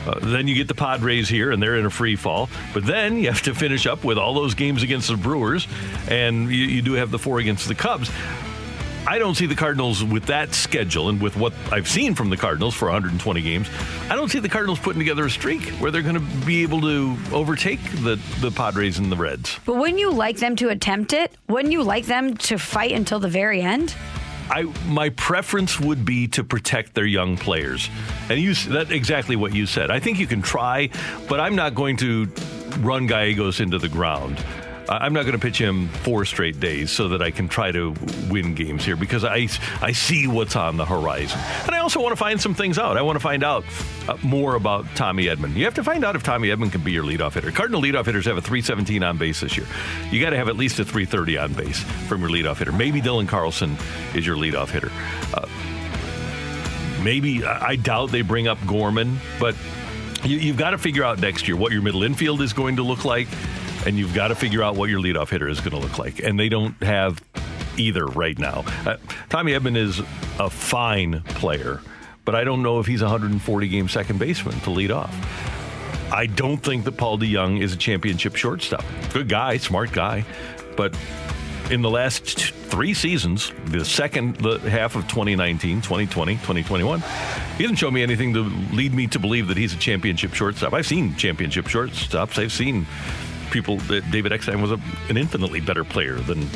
Uh, 0.05 0.19
then 0.19 0.49
you 0.49 0.57
get 0.57 0.67
the 0.67 0.75
Padres 0.75 1.29
here, 1.29 1.52
and 1.52 1.62
they're 1.62 1.76
in 1.76 1.87
a 1.87 1.91
free 1.91 2.17
fall. 2.17 2.50
But 2.75 2.85
then 2.85 3.19
you 3.19 3.29
have 3.29 3.43
to 3.43 3.55
finish 3.55 3.87
up 3.87 4.02
with 4.02 4.19
all 4.19 4.35
those 4.35 4.55
games 4.55 4.83
against 4.83 5.07
the 5.07 5.17
Brewers, 5.17 5.69
and 6.09 6.50
you, 6.50 6.64
you 6.64 6.83
do 6.83 6.95
have 6.95 7.12
the 7.12 7.19
four 7.19 7.38
against 7.38 7.69
the 7.69 7.76
Cubs. 7.76 8.11
I 9.04 9.18
don't 9.18 9.35
see 9.35 9.47
the 9.47 9.56
Cardinals 9.56 10.04
with 10.04 10.26
that 10.26 10.54
schedule 10.54 11.09
and 11.09 11.21
with 11.21 11.37
what 11.37 11.52
I've 11.73 11.88
seen 11.88 12.14
from 12.14 12.30
the 12.30 12.37
Cardinals 12.37 12.75
for 12.75 12.85
120 12.87 13.42
games. 13.42 13.68
I 14.09 14.14
don't 14.14 14.30
see 14.30 14.38
the 14.38 14.49
Cardinals 14.49 14.78
putting 14.78 15.00
together 15.00 15.26
a 15.26 15.30
streak 15.30 15.62
where 15.80 15.90
they're 15.90 16.02
going 16.02 16.14
to 16.14 16.47
be 16.47 16.62
able 16.62 16.80
to 16.82 17.16
overtake 17.32 17.80
the, 18.02 18.21
the 18.40 18.52
Padres 18.52 18.99
and 18.99 19.11
the 19.11 19.16
Reds. 19.16 19.59
But 19.66 19.76
wouldn't 19.76 19.99
you 19.99 20.12
like 20.12 20.37
them 20.37 20.54
to 20.56 20.68
attempt 20.68 21.12
it? 21.12 21.37
Wouldn't 21.49 21.73
you 21.73 21.82
like 21.82 22.06
them 22.06 22.37
to 22.37 22.59
fight 22.59 22.92
until 22.92 23.18
the 23.18 23.28
very 23.28 23.61
end? 23.61 23.94
I 24.50 24.62
my 24.87 25.09
preference 25.11 25.80
would 25.80 26.04
be 26.04 26.28
to 26.28 26.44
protect 26.44 26.94
their 26.94 27.06
young 27.06 27.37
players, 27.37 27.88
and 28.28 28.38
you 28.38 28.54
that 28.54 28.90
exactly 28.90 29.37
what 29.37 29.54
you 29.54 29.66
said. 29.66 29.90
I 29.90 29.99
think 29.99 30.18
you 30.18 30.26
can 30.26 30.42
try, 30.42 30.90
but 31.28 31.40
I'm 31.40 31.54
not 31.54 31.75
going 31.75 31.97
to 31.99 32.28
run 32.80 33.06
Gallegos 33.06 33.61
into 33.61 33.78
the 33.78 33.88
ground. 33.88 34.44
I'm 34.89 35.12
not 35.12 35.23
going 35.23 35.33
to 35.33 35.39
pitch 35.39 35.59
him 35.59 35.89
four 35.89 36.25
straight 36.25 36.59
days 36.61 36.91
so 36.91 37.09
that 37.09 37.23
I 37.23 37.31
can 37.31 37.49
try 37.49 37.71
to 37.73 37.95
win 38.29 38.55
games 38.55 38.85
here 38.85 38.97
because 38.97 39.25
I, 39.25 39.49
I 39.81 39.93
see 39.93 40.27
what's 40.27 40.57
on 40.57 40.77
the 40.77 40.85
horizon. 40.85 41.39
And 41.67 41.75
I 41.75 41.79
also 41.79 42.01
want 42.01 42.12
to 42.12 42.17
find 42.17 42.41
some 42.41 42.55
things 42.55 42.79
out. 42.79 42.97
I 42.97 43.03
want 43.03 43.17
to 43.17 43.21
find 43.21 43.45
out 43.45 43.65
uh, 44.09 44.17
more 44.23 44.55
about 44.57 44.85
Tommy 44.95 45.27
Edman. 45.27 45.55
You 45.55 45.65
have 45.65 45.75
to 45.75 45.85
find 45.85 46.05
out 46.05 46.17
if 46.17 46.23
Tommy 46.23 46.49
Edman 46.49 46.71
can 46.73 46.83
be 46.83 46.93
your 46.93 47.05
leadoff 47.05 47.35
hitter. 47.35 47.51
Cardinal 47.53 47.81
leadoff 47.81 48.07
hitters 48.07 48.27
have 48.27 48.37
a 48.37 48.43
317 48.43 49.03
on 49.03 49.19
base 49.19 49.41
this 49.41 49.57
year. 49.57 49.67
You 50.11 50.21
got 50.21 50.31
to 50.31 50.37
have 50.37 50.49
at 50.49 50.57
least 50.57 50.79
a 50.81 50.85
330 50.85 51.39
on 51.39 51.53
base 51.55 51.81
from 52.09 52.21
your 52.21 52.31
leadoff 52.31 52.59
hitter. 52.59 52.73
Maybe 52.73 53.01
Dylan 53.01 53.29
Carlson 53.29 53.77
is 54.15 54.27
your 54.27 54.37
leadoff 54.37 54.71
hitter. 54.71 54.91
Uh, 55.33 55.49
maybe, 57.03 57.45
I 57.45 57.77
doubt 57.77 58.11
they 58.11 58.23
bring 58.23 58.49
up 58.49 58.59
Gorman, 58.67 59.19
but 59.41 59.55
You, 60.25 60.39
you've 60.39 60.57
got 60.57 60.71
to 60.71 60.79
figure 60.79 61.03
out 61.03 61.19
next 61.19 61.49
year 61.49 61.57
what 61.57 61.73
your 61.73 61.83
middle 61.83 62.03
infield 62.05 62.43
is 62.43 62.53
going 62.53 62.77
to 62.77 62.83
look 62.85 63.05
like, 63.05 63.27
and 63.87 63.99
you've 63.99 64.15
got 64.15 64.29
to 64.29 64.35
figure 64.35 64.62
out 64.62 64.77
what 64.77 64.89
your 64.91 65.01
leadoff 65.01 65.31
hitter 65.31 65.49
is 65.49 65.61
going 65.61 65.73
to 65.73 65.79
look 65.79 65.99
like. 65.99 66.23
And 66.23 66.39
they 66.39 66.49
don't 66.49 66.81
have 66.83 67.23
either 67.77 68.07
right 68.07 68.39
now. 68.39 68.65
Uh, 68.87 68.97
Tommy 69.29 69.53
Edman 69.53 69.77
is 69.77 70.01
a 70.39 70.51
fine 70.51 71.23
player, 71.23 71.81
but 72.25 72.35
I 72.35 72.45
don't 72.45 72.62
know 72.62 72.81
if 72.81 72.87
he's 72.87 73.03
a 73.03 73.07
140 73.07 73.69
game 73.69 73.89
second 73.89 74.19
baseman 74.19 74.59
to 74.61 74.71
lead 74.71 74.91
off. 74.91 75.15
I 76.12 76.27
don't 76.27 76.59
think 76.59 76.85
that 76.85 76.99
Paul 76.99 77.19
DeJong 77.19 77.62
is 77.62 77.73
a 77.73 77.77
championship 77.77 78.37
shortstop. 78.37 78.85
Good 79.15 79.29
guy, 79.29 79.57
smart 79.57 79.93
guy, 79.93 80.25
but 80.77 80.95
in 81.71 81.81
the 81.81 81.89
last 81.89 82.53
three 82.73 82.93
seasons, 82.93 83.51
the 83.67 83.85
second 83.85 84.37
the 84.37 84.59
half 84.59 84.95
of 84.95 85.09
2019, 85.09 85.81
2020, 85.81 86.35
2021, 86.35 87.01
he 87.57 87.62
hasn't 87.62 87.79
shown 87.79 87.95
me 87.95 88.03
anything 88.03 88.35
to 88.35 88.43
lead 88.75 88.93
me 88.93 89.07
to 89.07 89.19
believe 89.19 89.49
that 89.49 89.57
he's 89.57 89.73
a 89.73 89.79
championship 89.79 90.35
shortstop. 90.35 90.75
I've 90.75 90.87
seen 90.87 91.15
championship 91.17 91.65
shortstops. 91.65 92.39
I've 92.39 92.53
seen 92.53 92.87
people 93.52 93.76
that 93.76 94.11
David 94.11 94.32
Eckstein 94.32 94.61
was 94.61 94.73
a, 94.73 94.80
an 95.09 95.16
infinitely 95.16 95.61
better 95.61 95.85
player 95.85 96.14
than 96.14 96.49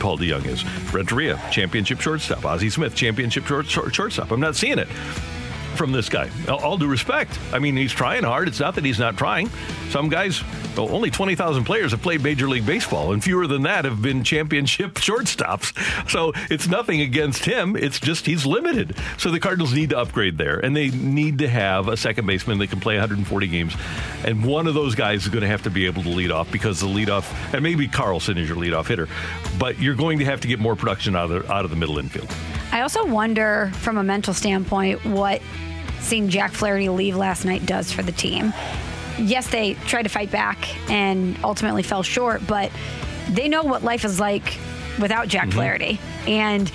Paul 0.00 0.18
DeJong 0.18 0.46
is. 0.46 0.64
Renteria, 0.92 1.40
championship 1.52 2.00
shortstop. 2.00 2.44
Ozzie 2.44 2.70
Smith, 2.70 2.96
championship 2.96 3.46
short, 3.46 3.66
short, 3.66 3.94
shortstop. 3.94 4.32
I'm 4.32 4.40
not 4.40 4.56
seeing 4.56 4.78
it 4.78 4.88
from 5.74 5.92
this 5.92 6.08
guy. 6.08 6.30
All, 6.48 6.76
due 6.76 6.86
respect. 6.86 7.38
I 7.52 7.58
mean, 7.58 7.76
he's 7.76 7.92
trying 7.92 8.24
hard. 8.24 8.48
It's 8.48 8.60
not 8.60 8.74
that 8.76 8.84
he's 8.84 8.98
not 8.98 9.16
trying. 9.16 9.50
Some 9.90 10.08
guys, 10.08 10.42
well, 10.76 10.90
only 10.94 11.10
20,000 11.10 11.64
players 11.64 11.92
have 11.92 12.02
played 12.02 12.22
Major 12.22 12.48
League 12.48 12.66
Baseball, 12.66 13.12
and 13.12 13.22
fewer 13.22 13.46
than 13.46 13.62
that 13.62 13.84
have 13.84 14.00
been 14.02 14.24
championship 14.24 14.94
shortstops. 14.94 15.72
So 16.10 16.32
it's 16.50 16.68
nothing 16.68 17.00
against 17.00 17.44
him. 17.44 17.76
It's 17.76 18.00
just 18.00 18.26
he's 18.26 18.46
limited. 18.46 18.96
So 19.18 19.30
the 19.30 19.40
Cardinals 19.40 19.72
need 19.72 19.90
to 19.90 19.98
upgrade 19.98 20.38
there, 20.38 20.58
and 20.58 20.76
they 20.76 20.90
need 20.90 21.38
to 21.38 21.48
have 21.48 21.88
a 21.88 21.96
second 21.96 22.26
baseman 22.26 22.58
that 22.58 22.68
can 22.68 22.80
play 22.80 22.94
140 22.94 23.46
games. 23.48 23.74
And 24.24 24.44
one 24.44 24.66
of 24.66 24.74
those 24.74 24.94
guys 24.94 25.22
is 25.22 25.28
going 25.28 25.42
to 25.42 25.48
have 25.48 25.62
to 25.62 25.70
be 25.70 25.86
able 25.86 26.02
to 26.04 26.10
lead 26.10 26.30
off 26.30 26.50
because 26.50 26.80
the 26.80 26.86
leadoff, 26.86 27.32
and 27.52 27.62
maybe 27.62 27.88
Carlson 27.88 28.38
is 28.38 28.48
your 28.48 28.58
leadoff 28.58 28.86
hitter, 28.86 29.08
but 29.58 29.78
you're 29.78 29.94
going 29.94 30.18
to 30.18 30.24
have 30.24 30.40
to 30.42 30.48
get 30.48 30.58
more 30.58 30.76
production 30.76 31.16
out 31.16 31.30
of 31.30 31.46
the, 31.46 31.52
out 31.52 31.64
of 31.64 31.70
the 31.70 31.76
middle 31.76 31.98
infield. 31.98 32.32
I 32.72 32.80
also 32.80 33.04
wonder, 33.04 33.70
from 33.74 33.98
a 33.98 34.02
mental 34.02 34.34
standpoint, 34.34 35.04
what 35.04 35.42
seeing 36.00 36.28
Jack 36.28 36.52
Flaherty 36.52 36.88
leave 36.88 37.16
last 37.16 37.44
night 37.44 37.64
does 37.66 37.92
for 37.92 38.02
the 38.02 38.12
team. 38.12 38.52
Yes, 39.18 39.48
they 39.48 39.74
tried 39.74 40.02
to 40.04 40.08
fight 40.08 40.30
back 40.30 40.90
and 40.90 41.38
ultimately 41.44 41.82
fell 41.82 42.02
short, 42.02 42.44
but 42.46 42.72
they 43.28 43.48
know 43.48 43.62
what 43.62 43.84
life 43.84 44.04
is 44.04 44.18
like 44.18 44.58
without 45.00 45.28
Jack 45.28 45.48
Mm-hmm. 45.48 45.52
Flaherty. 45.52 46.00
And 46.26 46.72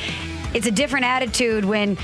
it's 0.54 0.68
a 0.68 0.72
different 0.72 1.06
attitude 1.06 1.66
when 1.66 1.98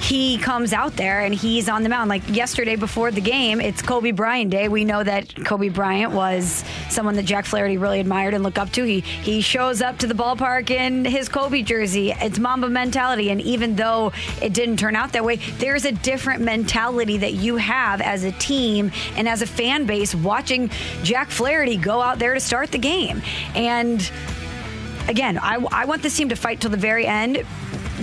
he 0.00 0.38
comes 0.38 0.72
out 0.72 0.96
there 0.96 1.20
and 1.20 1.34
he's 1.34 1.68
on 1.68 1.82
the 1.82 1.88
mound. 1.88 2.08
Like 2.08 2.22
yesterday 2.28 2.76
before 2.76 3.10
the 3.10 3.20
game, 3.20 3.60
it's 3.60 3.82
Kobe 3.82 4.12
Bryant 4.12 4.50
Day. 4.50 4.68
We 4.68 4.84
know 4.84 5.02
that 5.04 5.34
Kobe 5.44 5.68
Bryant 5.68 6.12
was 6.12 6.64
someone 6.88 7.16
that 7.16 7.24
Jack 7.24 7.44
Flaherty 7.44 7.76
really 7.76 8.00
admired 8.00 8.34
and 8.34 8.42
looked 8.42 8.58
up 8.58 8.72
to. 8.72 8.84
He 8.84 9.00
he 9.00 9.40
shows 9.42 9.82
up 9.82 9.98
to 9.98 10.06
the 10.06 10.14
ballpark 10.14 10.70
in 10.70 11.04
his 11.04 11.28
Kobe 11.28 11.62
jersey. 11.62 12.12
It's 12.12 12.38
Mamba 12.38 12.70
mentality, 12.70 13.30
and 13.30 13.40
even 13.42 13.76
though 13.76 14.12
it 14.40 14.52
didn't 14.54 14.78
turn 14.78 14.96
out 14.96 15.12
that 15.12 15.24
way, 15.24 15.36
there's 15.58 15.84
a 15.84 15.92
different 15.92 16.42
mentality 16.42 17.18
that 17.18 17.34
you 17.34 17.56
have 17.56 18.00
as 18.00 18.24
a 18.24 18.32
team 18.32 18.90
and 19.16 19.28
as 19.28 19.42
a 19.42 19.46
fan 19.46 19.84
base 19.84 20.14
watching 20.14 20.70
Jack 21.02 21.30
Flaherty 21.30 21.76
go 21.76 22.00
out 22.00 22.18
there 22.18 22.34
to 22.34 22.40
start 22.40 22.72
the 22.72 22.78
game. 22.78 23.22
And 23.54 24.10
again, 25.08 25.38
I, 25.38 25.64
I 25.70 25.84
want 25.84 26.02
this 26.02 26.16
team 26.16 26.30
to 26.30 26.36
fight 26.36 26.60
till 26.60 26.70
the 26.70 26.76
very 26.76 27.06
end 27.06 27.44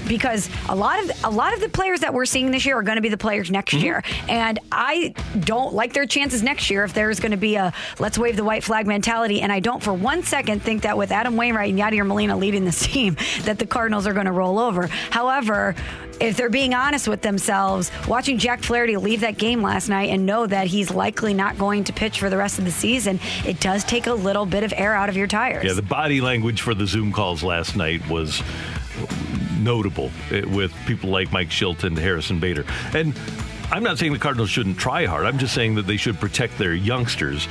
because 0.07 0.49
a 0.69 0.75
lot 0.75 1.03
of 1.03 1.23
a 1.25 1.29
lot 1.29 1.53
of 1.53 1.59
the 1.59 1.69
players 1.69 2.01
that 2.01 2.13
we're 2.13 2.25
seeing 2.25 2.51
this 2.51 2.65
year 2.65 2.77
are 2.77 2.83
going 2.83 2.95
to 2.97 3.01
be 3.01 3.09
the 3.09 3.17
players 3.17 3.51
next 3.51 3.73
mm-hmm. 3.73 3.85
year, 3.85 4.03
and 4.27 4.59
I 4.71 5.13
don't 5.39 5.73
like 5.73 5.93
their 5.93 6.05
chances 6.05 6.43
next 6.43 6.69
year 6.69 6.83
if 6.83 6.93
there's 6.93 7.19
going 7.19 7.31
to 7.31 7.37
be 7.37 7.55
a 7.55 7.73
let's 7.99 8.17
wave 8.17 8.35
the 8.35 8.43
white 8.43 8.63
flag 8.63 8.87
mentality. 8.87 9.41
And 9.41 9.51
I 9.51 9.59
don't 9.59 9.81
for 9.81 9.93
one 9.93 10.23
second 10.23 10.61
think 10.61 10.83
that 10.83 10.97
with 10.97 11.11
Adam 11.11 11.35
Wainwright 11.35 11.69
and 11.69 11.79
Yadier 11.79 12.05
Molina 12.05 12.37
leading 12.37 12.65
this 12.65 12.85
team 12.87 13.17
that 13.43 13.59
the 13.59 13.65
Cardinals 13.65 14.07
are 14.07 14.13
going 14.13 14.25
to 14.25 14.31
roll 14.31 14.59
over. 14.59 14.87
However. 14.87 15.75
If 16.19 16.35
they're 16.35 16.49
being 16.49 16.73
honest 16.73 17.07
with 17.07 17.21
themselves, 17.21 17.91
watching 18.07 18.39
Jack 18.39 18.63
Flaherty 18.63 18.97
leave 18.97 19.21
that 19.21 19.37
game 19.37 19.61
last 19.61 19.87
night 19.87 20.09
and 20.09 20.25
know 20.25 20.47
that 20.47 20.65
he's 20.65 20.89
likely 20.89 21.31
not 21.35 21.59
going 21.59 21.83
to 21.83 21.93
pitch 21.93 22.19
for 22.19 22.31
the 22.31 22.37
rest 22.37 22.57
of 22.57 22.65
the 22.65 22.71
season, 22.71 23.19
it 23.45 23.59
does 23.59 23.83
take 23.83 24.07
a 24.07 24.13
little 24.13 24.47
bit 24.47 24.63
of 24.63 24.73
air 24.75 24.95
out 24.95 25.09
of 25.09 25.15
your 25.15 25.27
tires. 25.27 25.63
Yeah, 25.63 25.73
the 25.73 25.83
body 25.83 26.19
language 26.19 26.61
for 26.61 26.73
the 26.73 26.87
Zoom 26.87 27.11
calls 27.11 27.43
last 27.43 27.75
night 27.75 28.07
was 28.09 28.41
notable 29.57 30.11
eh, 30.31 30.43
with 30.45 30.73
people 30.85 31.09
like 31.09 31.31
Mike 31.31 31.49
Shildt 31.49 31.83
and 31.83 31.97
Harrison 31.97 32.39
Bader. 32.39 32.65
And 32.93 33.13
I'm 33.71 33.83
not 33.83 33.97
saying 33.97 34.13
the 34.13 34.19
Cardinals 34.19 34.49
shouldn't 34.49 34.77
try 34.77 35.05
hard. 35.05 35.25
I'm 35.25 35.37
just 35.37 35.53
saying 35.53 35.75
that 35.75 35.87
they 35.87 35.97
should 35.97 36.19
protect 36.19 36.57
their 36.57 36.73
youngsters. 36.73 37.47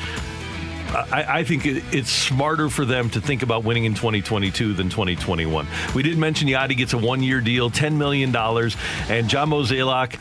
I, 0.94 1.38
I 1.40 1.44
think 1.44 1.66
it, 1.66 1.82
it's 1.92 2.10
smarter 2.10 2.68
for 2.68 2.84
them 2.84 3.10
to 3.10 3.20
think 3.20 3.42
about 3.42 3.64
winning 3.64 3.84
in 3.84 3.94
2022 3.94 4.72
than 4.72 4.88
2021. 4.88 5.66
We 5.94 6.02
did 6.02 6.16
mention 6.16 6.48
Yadi 6.48 6.76
gets 6.76 6.92
a 6.92 6.98
one-year 6.98 7.40
deal, 7.40 7.70
$10 7.70 7.96
million, 7.96 8.34
and 8.34 9.28
John 9.28 9.50
Mozeliak 9.50 10.18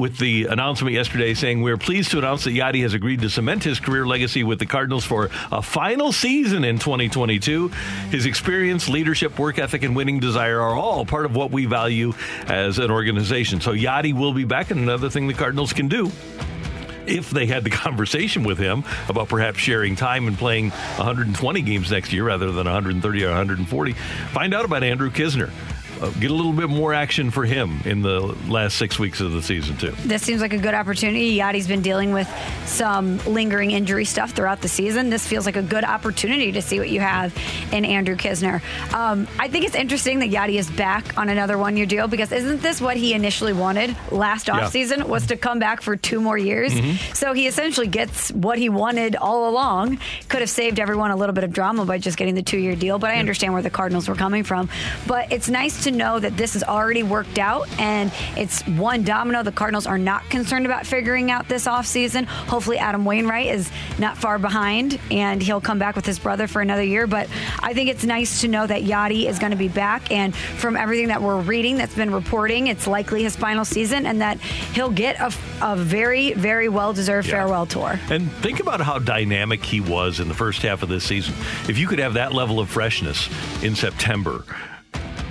with 0.00 0.16
the 0.16 0.46
announcement 0.46 0.94
yesterday 0.94 1.34
saying 1.34 1.60
we're 1.60 1.76
pleased 1.76 2.10
to 2.10 2.18
announce 2.18 2.44
that 2.44 2.52
Yadi 2.52 2.82
has 2.82 2.94
agreed 2.94 3.20
to 3.20 3.28
cement 3.28 3.62
his 3.62 3.78
career 3.78 4.06
legacy 4.06 4.42
with 4.42 4.58
the 4.58 4.64
Cardinals 4.66 5.04
for 5.04 5.28
a 5.52 5.60
final 5.60 6.10
season 6.10 6.64
in 6.64 6.78
2022. 6.78 7.68
His 8.10 8.24
experience, 8.24 8.88
leadership, 8.88 9.38
work 9.38 9.58
ethic, 9.58 9.82
and 9.82 9.94
winning 9.94 10.18
desire 10.18 10.58
are 10.58 10.74
all 10.74 11.04
part 11.04 11.26
of 11.26 11.36
what 11.36 11.50
we 11.50 11.66
value 11.66 12.14
as 12.46 12.78
an 12.78 12.90
organization. 12.90 13.60
So 13.60 13.72
Yadi 13.72 14.14
will 14.14 14.32
be 14.32 14.44
back, 14.44 14.70
and 14.70 14.80
another 14.80 15.10
thing 15.10 15.28
the 15.28 15.34
Cardinals 15.34 15.74
can 15.74 15.88
do 15.88 16.10
if 17.06 17.30
they 17.30 17.46
had 17.46 17.64
the 17.64 17.70
conversation 17.86 18.42
with 18.42 18.58
him 18.58 18.84
about 19.08 19.28
perhaps 19.28 19.58
sharing 19.58 19.96
time 19.96 20.26
and 20.28 20.38
playing 20.38 20.70
120 20.70 21.62
games 21.62 21.90
next 21.90 22.12
year 22.12 22.24
rather 22.24 22.46
than 22.46 22.64
130 22.64 23.24
or 23.24 23.28
140, 23.28 23.92
find 23.92 24.54
out 24.54 24.64
about 24.64 24.82
Andrew 24.82 25.10
Knizner. 25.10 25.50
Uh, 26.00 26.08
get 26.18 26.30
a 26.30 26.34
little 26.34 26.52
bit 26.52 26.70
more 26.70 26.94
action 26.94 27.30
for 27.30 27.44
him 27.44 27.78
in 27.84 28.00
the 28.02 28.20
last 28.48 28.76
six 28.78 28.98
weeks 28.98 29.20
of 29.20 29.32
the 29.32 29.42
season, 29.42 29.76
too. 29.76 29.90
this 30.06 30.22
seems 30.22 30.40
like 30.40 30.52
a 30.54 30.58
good 30.58 30.72
opportunity. 30.74 31.36
Yadi's 31.38 31.68
been 31.68 31.82
dealing 31.82 32.12
with 32.12 32.28
some 32.66 33.18
lingering 33.26 33.70
injury 33.70 34.04
stuff 34.04 34.30
throughout 34.32 34.60
the 34.62 34.68
season. 34.68 35.10
This 35.10 35.26
feels 35.26 35.44
like 35.46 35.56
a 35.56 35.62
good 35.62 35.84
opportunity 35.84 36.52
to 36.52 36.62
see 36.62 36.78
what 36.78 36.88
you 36.88 37.00
have 37.00 37.36
in 37.72 37.84
Andrew 37.84 38.16
Knizner. 38.16 38.62
Um, 38.94 39.28
I 39.38 39.48
think 39.48 39.64
it's 39.66 39.74
interesting 39.74 40.20
that 40.20 40.30
Yadi 40.30 40.58
is 40.58 40.70
back 40.70 41.18
on 41.18 41.28
another 41.28 41.58
one-year 41.58 41.86
deal 41.86 42.08
because 42.08 42.32
isn't 42.32 42.62
this 42.62 42.80
what 42.80 42.96
he 42.96 43.12
initially 43.12 43.52
wanted 43.52 43.94
last 44.10 44.48
Yeah. 44.48 44.60
offseason 44.60 45.04
was 45.06 45.26
to 45.26 45.36
come 45.36 45.58
back 45.58 45.82
for 45.82 45.96
two 45.96 46.20
more 46.20 46.38
years? 46.38 46.72
So 47.12 47.32
he 47.34 47.46
essentially 47.46 47.86
gets 47.88 48.30
what 48.32 48.58
he 48.58 48.68
wanted 48.68 49.16
all 49.16 49.48
along. 49.50 49.98
Could 50.28 50.40
have 50.40 50.50
saved 50.50 50.80
everyone 50.80 51.10
a 51.10 51.16
little 51.16 51.34
bit 51.34 51.44
of 51.44 51.52
drama 51.52 51.84
by 51.84 51.98
just 51.98 52.16
getting 52.16 52.34
the 52.34 52.42
two-year 52.42 52.74
deal, 52.76 52.98
but 52.98 53.10
I 53.10 53.16
understand 53.16 53.52
where 53.52 53.62
the 53.62 53.70
Cardinals 53.70 54.08
were 54.08 54.14
coming 54.14 54.44
from. 54.44 54.68
But 55.06 55.30
it's 55.32 55.48
nice 55.48 55.84
to 55.84 55.89
know 55.90 56.18
that 56.18 56.36
this 56.36 56.54
is 56.56 56.62
already 56.62 57.02
worked 57.02 57.38
out 57.38 57.68
and 57.78 58.12
it's 58.36 58.62
one 58.66 59.02
domino. 59.02 59.42
The 59.42 59.52
Cardinals 59.52 59.86
are 59.86 59.98
not 59.98 60.28
concerned 60.30 60.66
about 60.66 60.86
figuring 60.86 61.30
out 61.30 61.48
this 61.48 61.66
offseason. 61.66 62.24
Hopefully, 62.26 62.78
Adam 62.78 63.04
Wainwright 63.04 63.46
is 63.46 63.70
not 63.98 64.16
far 64.18 64.38
behind 64.38 64.98
and 65.10 65.42
he'll 65.42 65.60
come 65.60 65.78
back 65.78 65.96
with 65.96 66.06
his 66.06 66.18
brother 66.18 66.46
for 66.46 66.60
another 66.62 66.82
year. 66.82 67.06
But 67.06 67.28
I 67.60 67.74
think 67.74 67.88
it's 67.90 68.04
nice 68.04 68.40
to 68.42 68.48
know 68.48 68.66
that 68.66 68.82
Yadi 68.82 69.26
is 69.26 69.38
going 69.38 69.52
to 69.52 69.56
be 69.58 69.68
back. 69.68 70.10
And 70.10 70.34
from 70.34 70.76
everything 70.76 71.08
that 71.08 71.22
we're 71.22 71.40
reading 71.40 71.76
that's 71.76 71.94
been 71.94 72.12
reporting, 72.12 72.66
it's 72.68 72.86
likely 72.86 73.22
his 73.22 73.36
final 73.36 73.64
season 73.64 74.06
and 74.06 74.20
that 74.20 74.38
he'll 74.74 74.90
get 74.90 75.18
a, 75.20 75.32
a 75.62 75.76
very, 75.76 76.32
very 76.34 76.68
well 76.68 76.92
deserved 76.92 77.28
Yeah. 77.28 77.34
farewell 77.34 77.66
tour. 77.66 77.98
And 78.10 78.30
think 78.32 78.60
about 78.60 78.80
how 78.80 78.98
dynamic 78.98 79.64
he 79.64 79.80
was 79.80 80.20
in 80.20 80.28
the 80.28 80.34
first 80.34 80.62
half 80.62 80.82
of 80.82 80.88
this 80.88 81.04
season. 81.04 81.34
If 81.68 81.78
you 81.78 81.86
could 81.86 81.98
have 81.98 82.14
that 82.14 82.32
level 82.32 82.60
of 82.60 82.68
freshness 82.68 83.28
in 83.62 83.74
September, 83.74 84.44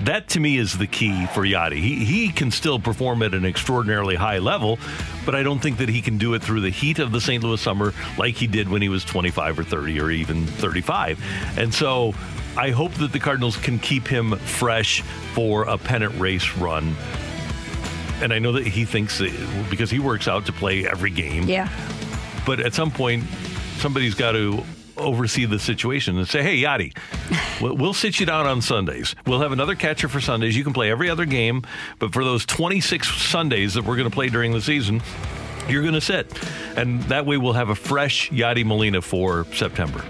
that 0.04 0.30
to 0.30 0.40
me 0.40 0.58
is 0.58 0.78
the 0.78 0.88
key 0.88 1.26
for 1.28 1.42
Yadi. 1.42 1.82
He, 1.82 2.06
he 2.06 2.30
can 2.32 2.52
still 2.52 2.80
perform 2.80 3.22
at 3.22 3.34
an 3.34 3.46
extraordinarily 3.46 4.16
high 4.16 4.40
level, 4.40 4.80
but 5.26 5.36
I 5.36 5.44
don't 5.44 5.60
think 5.60 5.78
that 5.78 5.90
he 5.90 6.02
can 6.02 6.18
do 6.18 6.34
it 6.34 6.42
through 6.42 6.62
the 6.62 6.70
heat 6.70 7.00
of 7.00 7.12
the 7.12 7.22
St. 7.22 7.44
Louis 7.44 7.62
summer 7.62 7.94
like 8.18 8.36
he 8.36 8.48
did 8.48 8.70
when 8.70 8.82
he 8.82 8.90
was 8.90 9.04
25 9.04 9.60
or 9.60 9.64
30 9.64 10.00
or 10.00 10.12
even 10.12 10.46
35. 10.46 11.24
And 11.58 11.74
so 11.74 12.14
I 12.58 12.72
hope 12.72 12.94
that 12.96 13.12
the 13.12 13.20
Cardinals 13.20 13.58
can 13.58 13.80
keep 13.80 14.08
him 14.08 14.38
fresh 14.38 15.02
for 15.34 15.64
a 15.64 15.78
pennant 15.78 16.20
race 16.20 16.58
run. 16.58 16.96
And 18.22 18.34
I 18.34 18.40
know 18.40 18.54
that 18.54 18.68
he 18.68 18.86
thinks 18.86 19.20
that 19.20 19.32
because 19.70 19.90
he 19.90 20.00
works 20.00 20.28
out 20.28 20.46
to 20.48 20.52
play 20.52 20.88
every 20.88 21.12
game. 21.12 21.44
Yeah. 21.44 21.70
But 22.46 22.60
at 22.60 22.74
some 22.74 22.92
point, 22.92 23.24
somebody's 23.78 24.16
got 24.16 24.34
to 24.34 24.64
oversee 25.00 25.46
the 25.46 25.60
situation 25.60 26.18
and 26.18 26.28
say, 26.28 26.44
hey, 26.44 26.58
Yadi, 26.62 26.96
we'll, 27.62 27.94
sit 27.94 28.20
you 28.20 28.26
down 28.26 28.46
on 28.46 28.62
Sundays. 28.62 29.16
We'll 29.26 29.42
have 29.42 29.52
another 29.52 29.76
catcher 29.76 30.08
for 30.08 30.22
Sundays. 30.22 30.56
You 30.56 30.64
can 30.64 30.74
play 30.74 30.92
every 30.92 31.10
other 31.10 31.26
game, 31.26 31.64
but 32.00 32.14
for 32.14 32.24
those 32.24 32.46
26 32.46 33.22
Sundays 33.22 33.74
that 33.74 33.84
we're 33.86 33.96
going 33.98 34.10
to 34.10 34.14
play 34.14 34.30
during 34.30 34.52
the 34.54 34.62
season, 34.62 35.02
you're 35.68 35.82
going 35.82 35.94
to 35.96 36.02
sit. 36.02 36.32
And 36.78 37.02
that 37.04 37.26
way 37.26 37.38
we'll 37.38 37.54
have 37.54 37.70
a 37.70 37.76
fresh 37.76 38.30
Yadi 38.30 38.66
Molina 38.66 39.02
for 39.02 39.46
September. 39.54 40.04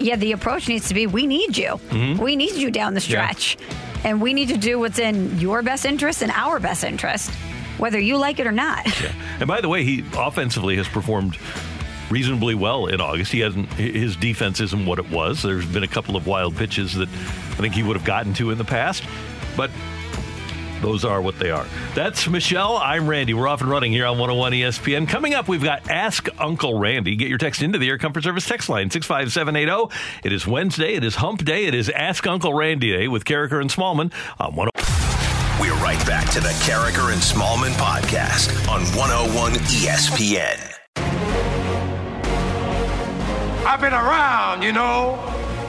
Yeah, 0.00 0.16
the 0.16 0.32
approach 0.32 0.68
needs 0.68 0.88
to 0.88 0.94
be 0.94 1.06
we 1.06 1.26
need 1.26 1.56
you. 1.56 1.78
We 2.20 2.34
need 2.36 2.54
you 2.54 2.70
down 2.70 2.94
the 2.94 3.00
Mm-hmm. 3.00 3.12
Yeah. 3.12 3.30
stretch. 3.32 3.56
And 4.04 4.20
we 4.20 4.34
need 4.34 4.48
to 4.48 4.56
do 4.56 4.78
what's 4.80 4.98
in 4.98 5.38
your 5.38 5.62
best 5.62 5.84
interest 5.84 6.22
and 6.22 6.32
our 6.32 6.58
best 6.58 6.82
interest. 6.82 7.30
whether 7.78 7.98
you 7.98 8.16
like 8.16 8.38
it 8.40 8.46
or 8.46 8.52
not. 8.52 8.84
Yeah. 9.02 9.12
And 9.40 9.46
by 9.48 9.60
the 9.60 9.68
way, 9.68 9.82
he 9.84 10.04
offensively 10.16 10.76
has 10.76 10.86
performed 10.88 11.36
reasonably 12.12 12.54
well 12.54 12.86
in 12.86 13.00
August. 13.00 13.32
He 13.32 13.40
hasn't 13.40 13.72
his 13.72 14.16
defense 14.16 14.60
isn't 14.60 14.86
what 14.86 14.98
it 14.98 15.10
was. 15.10 15.42
There's 15.42 15.66
been 15.66 15.82
a 15.82 15.88
couple 15.88 16.14
of 16.14 16.26
wild 16.26 16.56
pitches 16.56 16.94
that 16.94 17.08
I 17.08 17.56
think 17.56 17.74
he 17.74 17.82
would 17.82 17.96
have 17.96 18.04
gotten 18.04 18.34
to 18.34 18.50
in 18.50 18.58
the 18.58 18.64
past, 18.64 19.02
but 19.56 19.70
those 20.82 21.04
are 21.04 21.22
what 21.22 21.38
they 21.38 21.50
are. 21.50 21.64
That's 21.94 22.28
Michelle. 22.28 22.76
I'm 22.76 23.08
Randy. 23.08 23.34
We're 23.34 23.46
off 23.46 23.60
and 23.60 23.70
running 23.70 23.92
here 23.92 24.04
on 24.04 24.18
101 24.18 24.52
ESPN. 24.52 25.08
Coming 25.08 25.32
up, 25.32 25.48
we've 25.48 25.62
got 25.62 25.88
Ask 25.88 26.28
Uncle 26.38 26.78
Randy. 26.78 27.14
Get 27.14 27.28
your 27.28 27.38
text 27.38 27.62
into 27.62 27.78
the 27.78 27.88
Air 27.88 27.98
Comfort 27.98 28.24
Service 28.24 28.46
text 28.46 28.68
line 28.68 28.90
65780. 28.90 29.94
It 30.24 30.32
is 30.32 30.46
Wednesday. 30.46 30.94
It 30.94 31.04
is 31.04 31.14
Hump 31.14 31.44
Day. 31.44 31.66
It 31.66 31.74
is 31.74 31.88
Ask 31.88 32.26
Uncle 32.26 32.52
Randy 32.52 32.92
Day 32.92 33.08
with 33.08 33.24
Karraker 33.24 33.60
and 33.60 33.70
Smallman 33.70 34.12
on 34.40 34.56
101. 34.56 34.72
We're 35.60 35.80
right 35.82 36.04
back 36.04 36.28
to 36.30 36.40
the 36.40 36.48
Karraker 36.64 37.12
and 37.12 37.22
Smallman 37.22 37.72
podcast 37.74 38.68
on 38.68 38.82
101 38.96 39.52
ESPN. 39.52 40.81
I've 43.72 43.80
been 43.80 43.94
around, 43.94 44.60
you 44.60 44.70
know. 44.70 45.18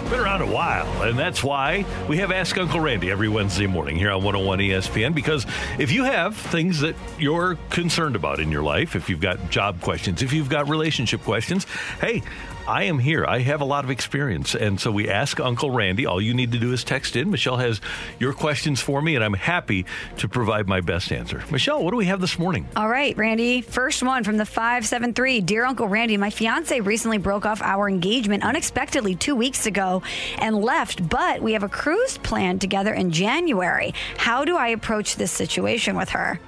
Been 0.10 0.20
around 0.20 0.42
a 0.42 0.46
while, 0.46 1.04
and 1.04 1.18
that's 1.18 1.42
why 1.42 1.86
we 2.10 2.18
have 2.18 2.34
Ask 2.34 2.58
Uncle 2.58 2.82
Randy 2.82 3.10
every 3.10 3.30
Wednesday 3.30 3.66
morning 3.66 3.96
here 3.96 4.12
on 4.12 4.24
101 4.24 4.60
ESPN. 4.60 5.16
Because 5.16 5.46
if 5.80 5.90
you 5.90 6.04
have 6.04 6.36
things 6.36 6.82
that 6.82 6.98
you're 7.18 7.56
concerned 7.70 8.18
about 8.18 8.42
in 8.42 8.52
your 8.52 8.62
life, 8.62 8.98
if 8.98 9.10
you've 9.10 9.22
got 9.22 9.50
job 9.50 9.80
questions, 9.80 10.22
if 10.22 10.34
you've 10.34 10.50
got 10.50 10.68
relationship 10.68 11.24
questions, 11.24 11.66
hey, 12.02 12.22
I 12.66 12.84
am 12.84 13.00
here. 13.00 13.26
I 13.26 13.40
have 13.40 13.60
a 13.60 13.66
lot 13.66 13.84
of 13.84 13.90
experience. 13.90 14.56
And 14.56 14.80
so 14.80 14.90
we 14.90 15.10
ask 15.10 15.38
Uncle 15.42 15.70
Randy. 15.70 16.06
All 16.06 16.22
you 16.22 16.34
need 16.34 16.54
to 16.54 16.60
do 16.60 16.72
is 16.72 16.86
text 16.86 17.18
in. 17.18 17.30
Michelle 17.30 17.58
has 17.58 17.82
your 18.20 18.32
questions 18.32 18.80
for 18.80 19.02
me, 19.02 19.16
and 19.16 19.24
I'm 19.24 19.34
happy 19.34 19.86
to 20.18 20.30
provide 20.30 20.66
my 20.66 20.80
best 20.80 21.12
answer. 21.12 21.44
Michelle, 21.52 21.84
what 21.84 21.92
do 21.92 21.98
we 21.98 22.06
have 22.06 22.22
this 22.22 22.40
morning? 22.40 22.66
All 22.78 22.88
right, 22.88 23.18
Randy. 23.18 23.60
First 23.60 24.02
one 24.02 24.24
from 24.24 24.38
the 24.38 24.46
573. 24.46 25.42
Dear 25.42 25.66
Uncle 25.66 25.90
Randy, 25.90 26.16
my 26.16 26.30
fiance 26.30 26.80
recently 26.80 27.18
broke 27.18 27.46
off 27.46 27.62
our 27.62 27.90
engagement 27.90 28.46
unexpectedly 28.46 29.16
two 29.16 29.36
weeks 29.36 29.66
ago 29.66 30.02
and 30.38 30.56
left, 30.56 31.08
but 31.10 31.42
we 31.42 31.52
have 31.54 31.64
a 31.64 31.70
cruise 31.70 32.18
planned 32.20 32.62
together 32.62 32.94
in 32.94 33.12
January. 33.12 33.94
How 34.16 34.46
do 34.46 34.56
I 34.56 34.70
approach 34.70 35.18
this 35.18 35.34
situation 35.34 35.98
with 35.98 36.10
her? 36.10 36.40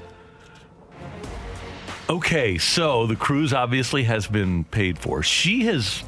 Okay, 2.07 2.59
so 2.59 3.07
the 3.07 3.15
cruise 3.15 3.51
obviously 3.51 4.03
has 4.03 4.27
been 4.27 4.63
paid 4.65 4.99
for. 4.99 5.23
She 5.23 5.65
has, 5.65 6.03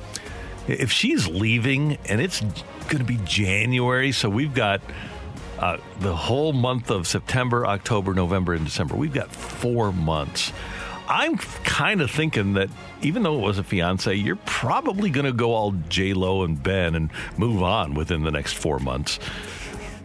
if 0.68 0.92
she's 0.92 1.28
leaving 1.28 1.98
and 2.06 2.22
it's 2.22 2.42
going 2.42 3.00
to 3.00 3.04
be 3.04 3.18
January, 3.26 4.12
so 4.12 4.30
we've 4.30 4.54
got 4.54 4.80
uh, 5.58 5.78
the 6.00 6.16
whole 6.16 6.54
month 6.54 6.92
of 6.92 7.08
September, 7.08 7.66
October, 7.66 8.14
November, 8.14 8.54
and 8.54 8.64
December. 8.64 8.96
We've 8.96 9.14
got 9.14 9.32
four 9.32 9.92
months. 9.92 10.54
I'm 11.10 11.38
kind 11.38 12.02
of 12.02 12.12
thinking 12.12 12.54
that 12.54 12.70
even 13.02 13.24
though 13.24 13.40
it 13.40 13.42
was 13.42 13.58
a 13.58 13.64
fiance, 13.64 14.14
you're 14.14 14.36
probably 14.36 15.10
going 15.10 15.26
to 15.26 15.34
go 15.34 15.54
all 15.54 15.72
J 15.90 16.14
Lo 16.14 16.44
and 16.44 16.62
Ben 16.62 16.94
and 16.94 17.10
move 17.38 17.64
on 17.64 17.96
within 17.96 18.24
the 18.24 18.32
next 18.32 18.54
four 18.54 18.78
months. 18.78 19.18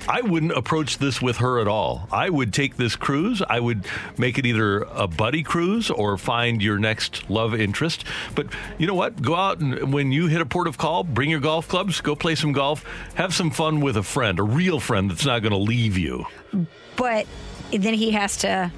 I 0.08 0.20
wouldn't 0.20 0.52
approach 0.52 0.98
this 0.98 1.22
with 1.22 1.38
her 1.38 1.60
at 1.60 1.68
all. 1.68 2.08
I 2.10 2.28
would 2.28 2.52
take 2.52 2.76
this 2.76 2.96
cruise. 2.96 3.42
I 3.48 3.60
would 3.60 3.86
make 4.18 4.38
it 4.38 4.46
either 4.46 4.82
a 4.82 5.06
buddy 5.06 5.42
cruise 5.42 5.90
or 5.90 6.18
find 6.18 6.62
your 6.62 6.78
next 6.78 7.30
love 7.30 7.54
interest. 7.54 8.04
But 8.34 8.46
you 8.78 8.86
know 8.86 8.94
what? 8.94 9.20
Go 9.22 9.34
out 9.34 9.60
and 9.60 9.92
when 9.92 10.12
you 10.12 10.26
hit 10.26 10.40
a 10.40 10.46
port 10.46 10.66
of 10.66 10.76
call, 10.78 11.04
bring 11.04 11.30
your 11.30 11.40
golf 11.40 11.68
clubs, 11.68 12.00
go 12.00 12.16
play 12.16 12.34
some 12.34 12.52
golf, 12.52 12.84
have 13.14 13.32
some 13.32 13.50
fun 13.50 13.80
with 13.80 13.96
a 13.96 14.02
friend, 14.02 14.38
a 14.38 14.42
real 14.42 14.80
friend 14.80 15.10
that's 15.10 15.24
not 15.24 15.40
going 15.42 15.52
to 15.52 15.58
leave 15.58 15.96
you. 15.96 16.26
But 16.96 17.26
then 17.70 17.94
he 17.94 18.10
has 18.10 18.38
to 18.38 18.72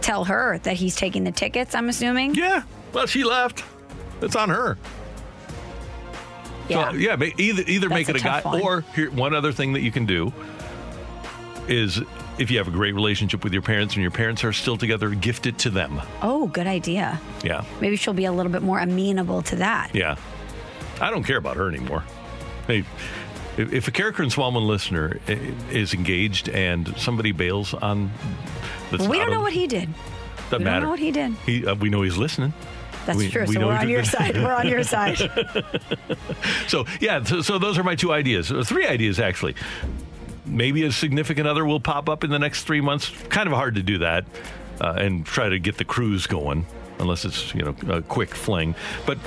tell 0.00 0.24
her 0.24 0.58
that 0.58 0.76
he's 0.76 0.96
taking 0.96 1.24
the 1.24 1.32
tickets, 1.32 1.74
I'm 1.74 1.88
assuming. 1.88 2.34
Yeah. 2.34 2.62
Well, 2.92 3.06
she 3.06 3.24
left. 3.24 3.64
It's 4.20 4.36
on 4.36 4.48
her. 4.50 4.78
Yeah. 6.68 6.90
So, 6.90 6.96
yeah, 6.96 7.16
either 7.38 7.62
either 7.66 7.88
That's 7.88 7.98
make 7.98 8.08
it 8.08 8.16
a 8.16 8.18
a 8.18 8.22
guy 8.22 8.40
one. 8.42 8.60
or 8.62 8.80
here 8.94 9.10
one 9.10 9.34
other 9.34 9.52
thing 9.52 9.72
that 9.74 9.80
you 9.80 9.90
can 9.90 10.06
do 10.06 10.32
is 11.68 12.00
if 12.38 12.50
you 12.50 12.58
have 12.58 12.68
a 12.68 12.72
great 12.72 12.94
relationship 12.94 13.44
with 13.44 13.52
your 13.52 13.62
parents 13.62 13.94
and 13.94 14.02
your 14.02 14.10
parents 14.10 14.42
are 14.44 14.52
still 14.52 14.76
together, 14.76 15.10
gift 15.10 15.46
it 15.46 15.58
to 15.58 15.70
them. 15.70 16.00
Oh, 16.22 16.46
good 16.48 16.66
idea. 16.66 17.20
Yeah. 17.44 17.64
Maybe 17.80 17.96
she'll 17.96 18.14
be 18.14 18.24
a 18.24 18.32
little 18.32 18.50
bit 18.50 18.62
more 18.62 18.78
amenable 18.80 19.42
to 19.42 19.56
that. 19.56 19.90
Yeah. 19.94 20.16
I 21.00 21.10
don't 21.10 21.24
care 21.24 21.36
about 21.36 21.56
her 21.56 21.68
anymore. 21.68 22.04
Hey, 22.66 22.84
if, 23.56 23.86
a 23.88 23.90
Karraker 23.90 24.20
and 24.20 24.32
Smallman 24.32 24.66
listener 24.66 25.20
is 25.70 25.94
engaged 25.94 26.48
and 26.48 26.94
somebody 26.96 27.32
bails 27.32 27.74
on 27.74 28.10
we 28.92 29.18
don't 29.18 29.30
know 29.30 29.40
what 29.40 29.52
he 29.52 29.66
did. 29.66 29.88
doesn't 30.50 30.58
we 30.58 30.58
don't 30.58 30.64
matter. 30.64 30.84
know 30.86 30.90
what 30.90 30.98
he 30.98 31.10
did. 31.10 31.32
He, 31.46 31.66
uh, 31.66 31.74
we 31.74 31.90
know 31.90 32.02
he's 32.02 32.16
listening. 32.18 32.52
That's 33.06 33.18
We- 33.18 33.30
true. 33.30 33.44
We 33.46 33.54
so 33.54 33.66
we're 33.66 33.72
on 33.76 33.88
your 33.88 34.04
side. 34.16 34.36
We're 34.36 34.52
on 34.54 34.68
your 34.68 34.82
side. 34.84 35.18
So 36.68 36.86
yeah, 37.00 37.22
so, 37.24 37.40
so 37.42 37.58
those 37.58 37.78
are 37.78 37.82
my 37.84 37.94
two 37.94 38.12
ideas. 38.12 38.48
Three 38.64 38.86
ideas 38.86 39.20
actually. 39.20 39.54
Maybe 40.46 40.84
a 40.84 40.92
significant 40.92 41.46
other 41.46 41.64
will 41.64 41.80
pop 41.80 42.08
up 42.08 42.24
in 42.24 42.30
the 42.30 42.38
next 42.38 42.64
three 42.64 42.80
months. 42.80 43.10
Kind 43.28 43.46
of 43.46 43.52
hard 43.54 43.74
to 43.76 43.82
do 43.82 43.98
that 43.98 44.24
uh, 44.80 44.94
and 44.96 45.24
try 45.26 45.48
to 45.48 45.58
get 45.58 45.76
the 45.76 45.84
cruise 45.84 46.26
going, 46.26 46.66
unless 46.98 47.24
it's 47.24 47.54
you 47.54 47.62
know 47.62 47.74
a 47.94 48.02
quick 48.02 48.34
fling. 48.34 48.74
But 49.06 49.18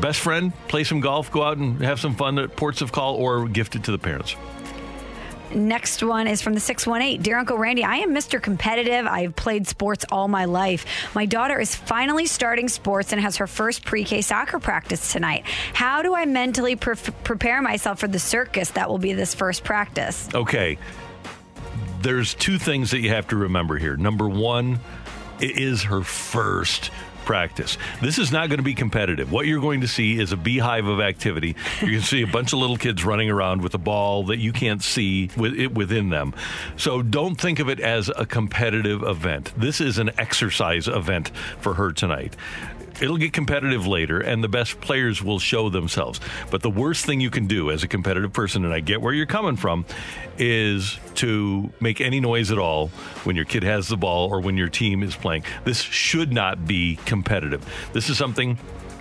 best 0.00 0.20
friend, 0.20 0.52
play 0.68 0.84
some 0.84 1.00
golf, 1.00 1.30
go 1.30 1.42
out 1.42 1.58
and 1.58 1.80
have 1.82 2.00
some 2.00 2.14
fun 2.16 2.38
at 2.38 2.56
ports 2.56 2.80
of 2.80 2.90
call, 2.92 3.14
or 3.16 3.46
gift 3.48 3.76
it 3.76 3.84
to 3.84 3.92
the 3.92 3.98
parents. 3.98 4.34
Next 5.54 6.02
one 6.02 6.26
is 6.26 6.40
from 6.40 6.54
the 6.54 6.60
618. 6.60 7.22
Dear 7.22 7.38
Uncle 7.38 7.58
Randy, 7.58 7.84
I 7.84 7.96
am 7.96 8.14
Mr. 8.14 8.42
Competitive. 8.42 9.06
I 9.06 9.22
have 9.22 9.36
played 9.36 9.66
sports 9.66 10.04
all 10.10 10.28
my 10.28 10.46
life. 10.46 10.86
My 11.14 11.26
daughter 11.26 11.60
is 11.60 11.74
finally 11.74 12.26
starting 12.26 12.68
sports 12.68 13.12
and 13.12 13.20
has 13.20 13.36
her 13.36 13.46
first 13.46 13.84
pre 13.84 14.04
K 14.04 14.22
soccer 14.22 14.58
practice 14.58 15.12
tonight. 15.12 15.44
How 15.74 16.02
do 16.02 16.14
I 16.14 16.24
mentally 16.24 16.76
pre- 16.76 16.96
prepare 16.96 17.60
myself 17.62 17.98
for 17.98 18.08
the 18.08 18.18
circus 18.18 18.70
that 18.70 18.88
will 18.88 18.98
be 18.98 19.12
this 19.12 19.34
first 19.34 19.64
practice? 19.64 20.28
Okay. 20.34 20.78
There's 22.00 22.34
two 22.34 22.58
things 22.58 22.90
that 22.90 23.00
you 23.00 23.10
have 23.10 23.28
to 23.28 23.36
remember 23.36 23.76
here. 23.76 23.96
Number 23.96 24.28
one, 24.28 24.80
it 25.40 25.58
is 25.58 25.84
her 25.84 26.02
first 26.02 26.90
practice. 27.24 27.78
This 28.00 28.18
is 28.18 28.32
not 28.32 28.48
going 28.48 28.58
to 28.58 28.64
be 28.64 28.74
competitive. 28.74 29.32
What 29.32 29.46
you're 29.46 29.60
going 29.60 29.80
to 29.82 29.88
see 29.88 30.18
is 30.18 30.32
a 30.32 30.36
beehive 30.36 30.86
of 30.86 31.00
activity. 31.00 31.56
You're 31.80 31.90
going 31.90 32.02
to 32.02 32.06
see 32.06 32.22
a 32.22 32.26
bunch 32.26 32.52
of 32.52 32.58
little 32.58 32.76
kids 32.76 33.04
running 33.04 33.30
around 33.30 33.62
with 33.62 33.74
a 33.74 33.78
ball 33.78 34.24
that 34.24 34.38
you 34.38 34.52
can't 34.52 34.82
see 34.82 35.30
with 35.36 35.58
it 35.58 35.74
within 35.74 36.10
them. 36.10 36.34
So 36.76 37.02
don't 37.02 37.36
think 37.36 37.58
of 37.58 37.68
it 37.68 37.80
as 37.80 38.10
a 38.16 38.26
competitive 38.26 39.02
event. 39.02 39.52
This 39.56 39.80
is 39.80 39.98
an 39.98 40.10
exercise 40.18 40.88
event 40.88 41.30
for 41.60 41.74
her 41.74 41.92
tonight. 41.92 42.36
It'll 43.00 43.16
get 43.16 43.32
competitive 43.32 43.86
later, 43.86 44.20
and 44.20 44.42
the 44.44 44.48
best 44.48 44.80
players 44.80 45.22
will 45.22 45.38
show 45.38 45.68
themselves. 45.68 46.20
But 46.50 46.62
the 46.62 46.70
worst 46.70 47.06
thing 47.06 47.20
you 47.20 47.30
can 47.30 47.46
do 47.46 47.70
as 47.70 47.82
a 47.82 47.88
competitive 47.88 48.32
person, 48.32 48.64
and 48.64 48.72
I 48.72 48.80
get 48.80 49.00
where 49.00 49.12
you're 49.12 49.26
coming 49.26 49.56
from, 49.56 49.84
is 50.38 50.98
to 51.16 51.72
make 51.80 52.00
any 52.00 52.20
noise 52.20 52.50
at 52.50 52.58
all 52.58 52.88
when 53.24 53.36
your 53.36 53.44
kid 53.44 53.62
has 53.62 53.88
the 53.88 53.96
ball 53.96 54.28
or 54.28 54.40
when 54.40 54.56
your 54.56 54.68
team 54.68 55.02
is 55.02 55.16
playing. 55.16 55.44
This 55.64 55.80
should 55.80 56.32
not 56.32 56.66
be 56.66 56.96
competitive. 57.04 57.64
This 57.92 58.08
is 58.08 58.18
something 58.18 58.56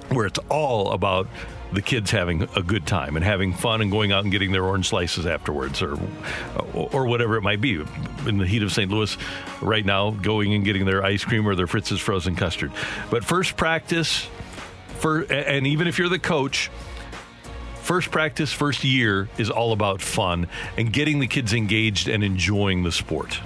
where 0.09 0.25
it's 0.25 0.39
all 0.49 0.91
about 0.91 1.27
the 1.71 1.81
kids 1.81 2.11
having 2.11 2.43
a 2.55 2.61
good 2.61 2.85
time 2.85 3.15
and 3.15 3.23
having 3.23 3.53
fun 3.53 3.81
and 3.81 3.91
going 3.91 4.11
out 4.11 4.23
and 4.23 4.31
getting 4.31 4.51
their 4.51 4.63
orange 4.63 4.89
slices 4.89 5.25
afterwards 5.25 5.81
or 5.81 5.97
or 6.73 7.05
whatever 7.05 7.37
it 7.37 7.41
might 7.41 7.61
be 7.61 7.83
in 8.25 8.37
the 8.37 8.45
heat 8.45 8.63
of 8.63 8.71
St. 8.71 8.91
Louis 8.91 9.17
right 9.61 9.85
now 9.85 10.11
going 10.11 10.53
and 10.53 10.65
getting 10.65 10.85
their 10.85 11.03
ice 11.03 11.23
cream 11.23 11.47
or 11.47 11.55
their 11.55 11.67
Fritz's 11.67 11.99
frozen 11.99 12.35
custard 12.35 12.71
but 13.09 13.23
first 13.23 13.55
practice 13.55 14.27
for 14.99 15.21
and 15.31 15.65
even 15.65 15.87
if 15.87 15.97
you're 15.97 16.09
the 16.09 16.19
coach 16.19 16.69
first 17.75 18.11
practice 18.11 18.51
first 18.51 18.83
year 18.83 19.29
is 19.37 19.49
all 19.49 19.71
about 19.71 20.01
fun 20.01 20.47
and 20.77 20.91
getting 20.91 21.19
the 21.19 21.27
kids 21.27 21.53
engaged 21.53 22.07
and 22.07 22.23
enjoying 22.23 22.83
the 22.83 22.91
sport 22.91 23.39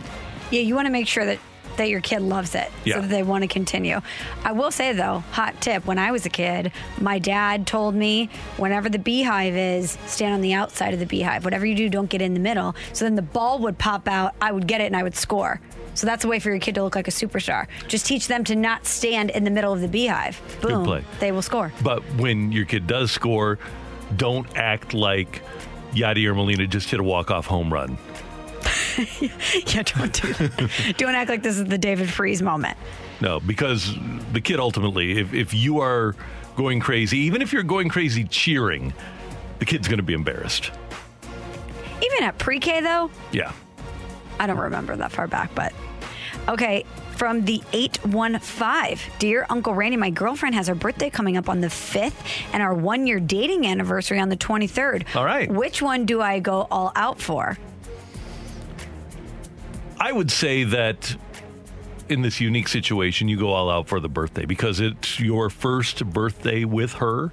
Yeah, 0.51 0.61
you 0.61 0.75
want 0.75 0.87
to 0.87 0.91
make 0.91 1.07
sure 1.07 1.25
that 1.25 1.39
that 1.77 1.89
your 1.89 2.01
kid 2.01 2.21
loves 2.21 2.55
it 2.55 2.71
Yeah. 2.83 2.95
so 2.95 3.01
that 3.01 3.09
they 3.09 3.23
want 3.23 3.43
to 3.43 3.47
continue. 3.47 4.01
I 4.43 4.51
will 4.51 4.71
say 4.71 4.93
though, 4.93 5.19
hot 5.31 5.59
tip, 5.61 5.85
when 5.85 5.97
I 5.99 6.11
was 6.11 6.25
a 6.25 6.29
kid, 6.29 6.71
my 6.99 7.19
dad 7.19 7.67
told 7.67 7.95
me 7.95 8.29
whenever 8.57 8.89
the 8.89 8.99
beehive 8.99 9.55
is, 9.55 9.97
stand 10.05 10.33
on 10.33 10.41
the 10.41 10.53
outside 10.53 10.93
of 10.93 10.99
the 10.99 11.05
beehive. 11.05 11.43
Whatever 11.43 11.65
you 11.65 11.75
do, 11.75 11.89
don't 11.89 12.09
get 12.09 12.21
in 12.21 12.33
the 12.33 12.39
middle. 12.39 12.75
So 12.93 13.05
then 13.05 13.15
the 13.15 13.21
ball 13.21 13.59
would 13.59 13.77
pop 13.77 14.07
out, 14.07 14.35
I 14.41 14.51
would 14.51 14.67
get 14.67 14.81
it 14.81 14.85
and 14.85 14.95
I 14.95 15.03
would 15.03 15.15
score. 15.15 15.59
So 15.93 16.05
that's 16.05 16.25
a 16.25 16.27
way 16.27 16.39
for 16.39 16.49
your 16.49 16.59
kid 16.59 16.75
to 16.75 16.83
look 16.83 16.95
like 16.95 17.07
a 17.07 17.11
superstar. 17.11 17.67
Just 17.87 18.05
teach 18.05 18.27
them 18.27 18.43
to 18.45 18.55
not 18.55 18.85
stand 18.85 19.29
in 19.29 19.43
the 19.45 19.51
middle 19.51 19.71
of 19.71 19.79
the 19.81 19.87
beehive. 19.87 20.41
Boom. 20.61 21.03
They 21.19 21.31
will 21.31 21.41
score. 21.41 21.71
But 21.81 22.01
when 22.17 22.51
your 22.51 22.65
kid 22.65 22.85
does 22.85 23.11
score, 23.11 23.59
don't 24.17 24.45
act 24.57 24.93
like 24.93 25.41
Yadier 25.93 26.35
Molina 26.35 26.67
just 26.67 26.89
hit 26.89 26.99
a 26.99 27.03
walk-off 27.03 27.45
home 27.45 27.71
run. 27.71 27.97
yeah, 29.21 29.83
don't 29.83 30.13
do 30.13 30.33
that. 30.33 30.95
don't 30.97 31.15
act 31.15 31.29
like 31.29 31.43
this 31.43 31.57
is 31.57 31.65
the 31.65 31.77
David 31.77 32.09
Freese 32.09 32.41
moment. 32.41 32.77
No, 33.21 33.39
because 33.39 33.95
the 34.33 34.41
kid 34.41 34.59
ultimately, 34.59 35.19
if, 35.19 35.33
if 35.33 35.53
you 35.53 35.79
are 35.79 36.15
going 36.55 36.79
crazy, 36.79 37.17
even 37.19 37.41
if 37.41 37.51
you're 37.53 37.63
going 37.63 37.89
crazy 37.89 38.23
cheering, 38.25 38.93
the 39.59 39.65
kid's 39.65 39.87
going 39.87 39.97
to 39.97 40.03
be 40.03 40.13
embarrassed. 40.13 40.71
Even 42.01 42.23
at 42.23 42.37
pre 42.37 42.59
K 42.59 42.81
though, 42.81 43.09
Yeah. 43.31 43.51
I 44.39 44.47
don't 44.47 44.57
remember 44.57 44.95
that 44.97 45.11
far 45.13 45.27
back, 45.27 45.55
but 45.55 45.73
okay. 46.49 46.83
from 47.15 47.45
the 47.45 47.61
815. 47.71 48.97
Dear 49.17 49.45
Uncle 49.49 49.73
Randy, 49.73 49.95
my 49.95 50.09
girlfriend 50.09 50.55
has 50.55 50.67
her 50.67 50.75
birthday 50.75 51.09
coming 51.09 51.37
up 51.37 51.47
on 51.47 51.61
the 51.61 51.67
5th 51.67 52.13
and 52.51 52.61
our 52.61 52.73
one 52.73 53.07
year 53.07 53.21
dating 53.21 53.65
anniversary 53.65 54.19
on 54.19 54.27
the 54.27 54.35
23rd. 54.35 55.15
All 55.15 55.23
right. 55.23 55.49
Which 55.49 55.81
one 55.81 56.05
do 56.05 56.21
I 56.21 56.39
go 56.39 56.67
all 56.69 56.91
out 56.97 57.21
for? 57.21 57.57
I 60.05 60.11
would 60.11 60.29
say 60.29 60.65
that 60.65 61.17
in 62.09 62.21
this 62.21 62.39
unique 62.39 62.67
situation, 62.67 63.27
you 63.27 63.39
go 63.39 63.49
all 63.49 63.71
out 63.71 63.87
for 63.87 63.99
the 63.99 64.07
birthday 64.07 64.45
because 64.45 64.79
it's 64.79 65.19
your 65.19 65.49
first 65.49 66.05
birthday 66.05 66.63
with 66.63 66.93
her. 66.93 67.31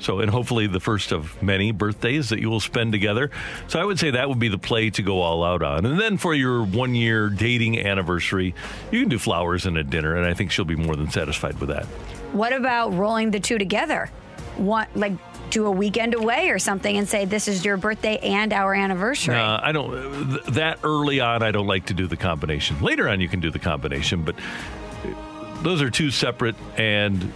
So, 0.00 0.20
and 0.20 0.30
hopefully 0.30 0.66
the 0.66 0.80
first 0.80 1.12
of 1.12 1.42
many 1.42 1.72
birthdays 1.72 2.28
that 2.28 2.40
you 2.40 2.50
will 2.50 2.60
spend 2.60 2.92
together. 2.92 3.30
So, 3.68 3.80
I 3.80 3.86
would 3.86 3.98
say 3.98 4.10
that 4.10 4.28
would 4.28 4.38
be 4.38 4.48
the 4.48 4.58
play 4.58 4.90
to 4.90 5.00
go 5.00 5.22
all 5.22 5.42
out 5.42 5.62
on. 5.62 5.86
And 5.86 5.98
then 5.98 6.18
for 6.18 6.34
your 6.34 6.62
one 6.62 6.94
year 6.94 7.30
dating 7.30 7.78
anniversary, 7.78 8.54
you 8.92 9.00
can 9.00 9.08
do 9.08 9.18
flowers 9.18 9.64
and 9.64 9.78
a 9.78 9.82
dinner. 9.82 10.14
And 10.14 10.26
I 10.26 10.34
think 10.34 10.50
she'll 10.50 10.66
be 10.66 10.76
more 10.76 10.96
than 10.96 11.10
satisfied 11.10 11.58
with 11.58 11.70
that. 11.70 11.86
What 12.34 12.52
about 12.52 12.92
rolling 12.92 13.30
the 13.30 13.40
two 13.40 13.56
together? 13.56 14.10
What, 14.58 14.94
like, 14.94 15.14
do 15.50 15.66
a 15.66 15.70
weekend 15.70 16.14
away 16.14 16.50
or 16.50 16.58
something 16.58 16.96
and 16.96 17.08
say 17.08 17.24
this 17.24 17.48
is 17.48 17.64
your 17.64 17.76
birthday 17.76 18.18
and 18.18 18.52
our 18.52 18.74
anniversary. 18.74 19.36
Uh, 19.36 19.60
I 19.62 19.72
don't 19.72 20.30
th- 20.30 20.44
that 20.54 20.78
early 20.82 21.20
on. 21.20 21.42
I 21.42 21.50
don't 21.50 21.66
like 21.66 21.86
to 21.86 21.94
do 21.94 22.06
the 22.06 22.16
combination. 22.16 22.80
Later 22.80 23.08
on, 23.08 23.20
you 23.20 23.28
can 23.28 23.40
do 23.40 23.50
the 23.50 23.58
combination, 23.58 24.22
but 24.22 24.34
those 25.62 25.80
are 25.80 25.90
two 25.90 26.10
separate 26.10 26.56
and 26.76 27.32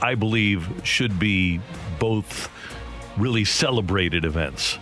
I 0.00 0.14
believe 0.14 0.68
should 0.84 1.18
be 1.18 1.60
both 1.98 2.50
really 3.16 3.44
celebrated 3.44 4.24
events. 4.24 4.78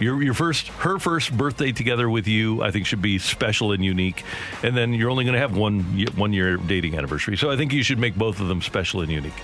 Your, 0.00 0.20
your 0.22 0.34
first, 0.34 0.68
her 0.68 0.98
first 0.98 1.36
birthday 1.36 1.72
together 1.72 2.08
with 2.10 2.26
you, 2.26 2.62
I 2.62 2.70
think 2.70 2.86
should 2.86 3.02
be 3.02 3.18
special 3.18 3.72
and 3.72 3.84
unique, 3.84 4.24
and 4.62 4.76
then 4.76 4.92
you're 4.92 5.10
only 5.10 5.24
going 5.24 5.34
to 5.34 5.40
have 5.40 5.56
one 5.56 5.80
one 6.16 6.32
year 6.32 6.56
dating 6.56 6.96
anniversary. 6.96 7.36
So 7.36 7.50
I 7.50 7.56
think 7.56 7.72
you 7.72 7.82
should 7.84 7.98
make 7.98 8.16
both 8.16 8.40
of 8.40 8.48
them 8.48 8.62
special 8.62 9.00
and 9.00 9.10
unique. 9.12 9.40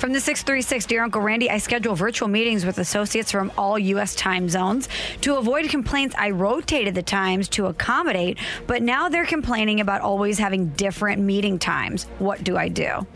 From 0.00 0.14
the 0.14 0.20
636, 0.20 0.86
Dear 0.86 1.04
Uncle 1.04 1.20
Randy, 1.20 1.50
I 1.50 1.58
schedule 1.58 1.94
virtual 1.94 2.26
meetings 2.26 2.64
with 2.64 2.78
associates 2.78 3.30
from 3.30 3.52
all 3.58 3.78
U.S. 3.78 4.14
time 4.14 4.48
zones. 4.48 4.88
To 5.20 5.36
avoid 5.36 5.68
complaints, 5.68 6.14
I 6.16 6.30
rotated 6.30 6.94
the 6.94 7.02
times 7.02 7.50
to 7.50 7.66
accommodate, 7.66 8.38
but 8.66 8.82
now 8.82 9.10
they're 9.10 9.26
complaining 9.26 9.78
about 9.80 10.00
always 10.00 10.38
having 10.38 10.68
different 10.68 11.20
meeting 11.20 11.58
times. 11.58 12.04
What 12.18 12.42
do 12.42 12.56
I 12.56 12.68
do? 12.68 13.06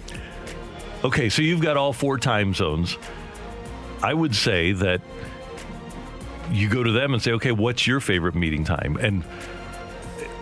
Okay, 1.02 1.30
so 1.30 1.40
you've 1.40 1.62
got 1.62 1.78
all 1.78 1.94
four 1.94 2.18
time 2.18 2.52
zones. 2.52 2.98
I 4.02 4.12
would 4.12 4.36
say 4.36 4.72
that 4.72 5.00
you 6.52 6.68
go 6.68 6.82
to 6.82 6.92
them 6.92 7.14
and 7.14 7.22
say, 7.22 7.32
okay, 7.32 7.52
what's 7.52 7.86
your 7.86 8.00
favorite 8.00 8.34
meeting 8.34 8.62
time? 8.62 8.98
And 8.98 9.24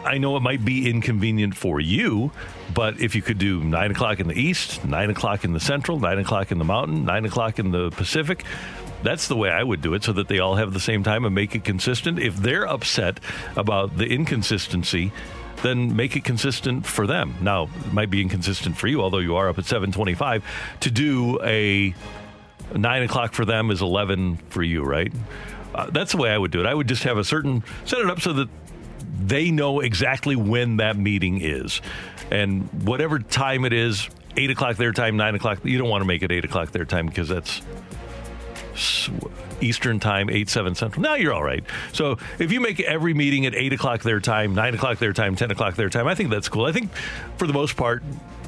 I 0.05 0.19
know 0.19 0.37
it 0.37 0.41
might 0.41 0.65
be 0.65 0.91
inconvenient 0.91 1.57
for 1.57 1.81
you, 1.81 2.33
but 2.75 3.01
if 3.01 3.15
you 3.15 3.23
could 3.23 3.39
do 3.39 3.63
nine 3.63 3.91
o'clock 3.91 4.21
in 4.21 4.29
the 4.29 4.39
east, 4.39 4.85
nine 4.85 5.11
o'clock 5.11 5.45
in 5.45 5.53
the 5.53 5.61
central, 5.61 6.01
nine 6.01 6.19
o'clock 6.19 6.51
in 6.51 6.59
the 6.59 6.65
mountain, 6.65 7.05
nine 7.05 7.25
o'clock 7.25 7.59
in 7.59 7.71
the 7.71 7.91
Pacific, 7.91 8.45
that's 9.03 9.29
the 9.29 9.37
way 9.37 9.51
I 9.51 9.63
would 9.63 9.81
do 9.81 9.95
it 9.95 10.05
so 10.05 10.13
that 10.15 10.29
they 10.29 10.39
all 10.39 10.57
have 10.57 10.73
the 10.73 10.81
same 10.81 11.03
time 11.03 11.25
and 11.25 11.35
make 11.35 11.55
it 11.55 11.65
consistent. 11.65 12.19
If 12.19 12.37
they're 12.37 12.67
upset 12.67 13.21
about 13.57 13.97
the 13.97 14.07
inconsistency, 14.07 15.13
then 15.63 15.95
make 15.95 16.17
it 16.17 16.25
consistent 16.25 16.87
for 16.87 17.07
them. 17.07 17.37
Now, 17.41 17.65
it 17.65 17.93
might 17.93 18.11
be 18.11 18.21
inconsistent 18.21 18.77
for 18.77 18.89
you, 18.89 19.01
although 19.01 19.19
you 19.19 19.37
are 19.37 19.49
up 19.49 19.59
at 19.59 19.65
725. 19.65 20.45
To 20.81 20.91
do 20.91 21.41
a 21.43 21.95
nine 22.75 23.03
o'clock 23.03 23.35
for 23.35 23.45
them 23.45 23.71
is 23.71 23.81
11 23.81 24.39
for 24.51 24.63
you, 24.63 24.83
right? 24.83 25.13
Uh, 25.75 25.89
that's 25.91 26.13
the 26.13 26.19
way 26.19 26.31
I 26.31 26.39
would 26.39 26.51
do 26.51 26.61
it. 26.61 26.67
I 26.67 26.75
would 26.75 26.89
just 26.89 27.05
have 27.05 27.19
a 27.19 27.25
certain, 27.25 27.63
set 27.85 28.01
it 28.01 28.11
up 28.11 28.21
so 28.21 28.33
that 28.35 28.49
they 29.21 29.51
know 29.51 29.81
exactly 29.81 30.37
when 30.37 30.79
that 30.79 30.97
meeting 30.97 31.41
is. 31.41 31.81
And 32.31 32.63
whatever 32.85 33.19
time 33.19 33.65
it 33.65 33.73
is, 33.73 34.09
8 34.37 34.51
o'clock 34.51 34.77
their 34.77 34.93
time, 34.93 35.17
9 35.17 35.35
o'clock, 35.35 35.65
you 35.65 35.79
don't 35.79 35.89
want 35.89 36.03
to 36.03 36.07
make 36.07 36.23
it 36.23 36.33
8 36.33 36.45
o'clock 36.45 36.73
their 36.73 36.87
time 36.87 37.07
because 37.07 37.29
that's 37.29 37.61
Eastern 39.61 40.01
time, 40.01 40.31
8, 40.31 40.49
7 40.49 40.75
Central. 40.75 41.03
Now 41.03 41.15
you're 41.15 41.35
all 41.35 41.43
right. 41.43 41.65
So 41.93 42.19
if 42.39 42.51
you 42.51 42.61
make 42.61 42.81
every 42.81 43.15
meeting 43.15 43.47
at 43.47 43.55
8 43.55 43.75
o'clock 43.75 44.03
their 44.03 44.21
time, 44.21 44.55
9 44.55 44.75
o'clock 44.75 44.99
their 44.99 45.13
time, 45.13 45.37
10 45.37 45.51
o'clock 45.51 45.75
their 45.77 45.91
time, 45.91 46.07
I 46.07 46.15
think 46.15 46.31
that's 46.31 46.49
cool. 46.49 46.65
I 46.65 46.73
think 46.73 46.91
for 47.37 47.47
the 47.47 47.53
most 47.53 47.77
part, 47.77 48.03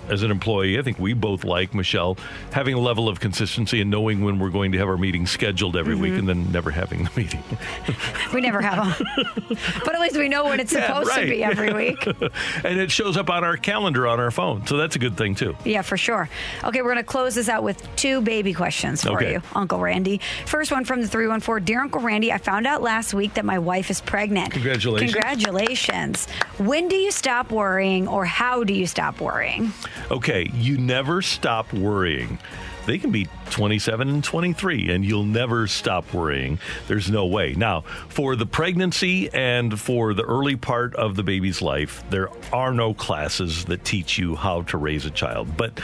as 0.08 0.22
an 0.22 0.30
employee, 0.30 0.78
I 0.78 0.82
think 0.82 0.98
we 0.98 1.12
both 1.12 1.44
like 1.44 1.74
Michelle 1.74 2.16
having 2.52 2.74
a 2.74 2.78
level 2.78 3.08
of 3.08 3.20
consistency 3.20 3.80
and 3.80 3.90
knowing 3.90 4.24
when 4.24 4.38
we're 4.38 4.50
going 4.50 4.72
to 4.72 4.78
have 4.78 4.88
our 4.88 4.96
meetings 4.96 5.30
scheduled 5.30 5.76
every 5.76 5.94
mm-hmm. 5.94 6.02
week 6.02 6.14
and 6.14 6.28
then 6.28 6.50
never 6.52 6.70
having 6.70 7.04
the 7.04 7.10
meeting. 7.16 7.42
we 8.34 8.40
never 8.40 8.60
have 8.60 8.98
them. 8.98 9.58
but 9.84 9.94
at 9.94 10.00
least 10.00 10.16
we 10.16 10.28
know 10.28 10.44
when 10.44 10.60
it's 10.60 10.72
yeah, 10.72 10.86
supposed 10.86 11.10
right. 11.10 11.24
to 11.24 11.30
be 11.30 11.42
every 11.42 11.72
week. 11.72 12.06
and 12.64 12.78
it 12.78 12.90
shows 12.90 13.16
up 13.16 13.30
on 13.30 13.44
our 13.44 13.56
calendar 13.56 14.06
on 14.06 14.20
our 14.20 14.30
phone. 14.30 14.66
So 14.66 14.76
that's 14.76 14.96
a 14.96 14.98
good 14.98 15.16
thing, 15.16 15.34
too. 15.34 15.56
Yeah, 15.64 15.82
for 15.82 15.96
sure. 15.96 16.28
Okay, 16.62 16.82
we're 16.82 16.92
going 16.92 16.96
to 16.96 17.04
close 17.04 17.34
this 17.34 17.48
out 17.48 17.62
with 17.62 17.86
two 17.96 18.20
baby 18.20 18.52
questions 18.52 19.02
for 19.02 19.16
okay. 19.16 19.32
you, 19.32 19.42
Uncle 19.54 19.78
Randy. 19.78 20.20
First 20.46 20.70
one 20.70 20.84
from 20.84 21.00
the 21.00 21.08
314 21.08 21.64
Dear 21.64 21.80
Uncle 21.80 22.00
Randy, 22.00 22.32
I 22.32 22.38
found 22.38 22.66
out 22.66 22.82
last 22.82 23.14
week 23.14 23.34
that 23.34 23.44
my 23.44 23.58
wife 23.58 23.90
is 23.90 24.00
pregnant. 24.00 24.52
Congratulations. 24.52 25.12
Congratulations. 25.12 26.26
When 26.58 26.88
do 26.88 26.96
you 26.96 27.10
stop 27.10 27.50
worrying 27.50 28.06
or 28.06 28.24
how 28.24 28.64
do 28.64 28.74
you 28.74 28.86
stop 28.86 29.20
worrying? 29.20 29.72
Okay, 30.10 30.50
you 30.54 30.78
never 30.78 31.22
stop 31.22 31.72
worrying. 31.72 32.38
They 32.86 32.98
can 32.98 33.10
be 33.10 33.28
27 33.50 34.08
and 34.08 34.22
23, 34.22 34.90
and 34.90 35.04
you'll 35.04 35.24
never 35.24 35.66
stop 35.66 36.12
worrying. 36.12 36.58
There's 36.86 37.10
no 37.10 37.24
way. 37.26 37.54
Now, 37.54 37.80
for 38.08 38.36
the 38.36 38.44
pregnancy 38.44 39.32
and 39.32 39.80
for 39.80 40.12
the 40.12 40.22
early 40.22 40.56
part 40.56 40.94
of 40.94 41.16
the 41.16 41.22
baby's 41.22 41.62
life, 41.62 42.04
there 42.10 42.28
are 42.52 42.74
no 42.74 42.92
classes 42.92 43.64
that 43.66 43.84
teach 43.84 44.18
you 44.18 44.36
how 44.36 44.62
to 44.62 44.76
raise 44.76 45.06
a 45.06 45.10
child. 45.10 45.56
But 45.56 45.80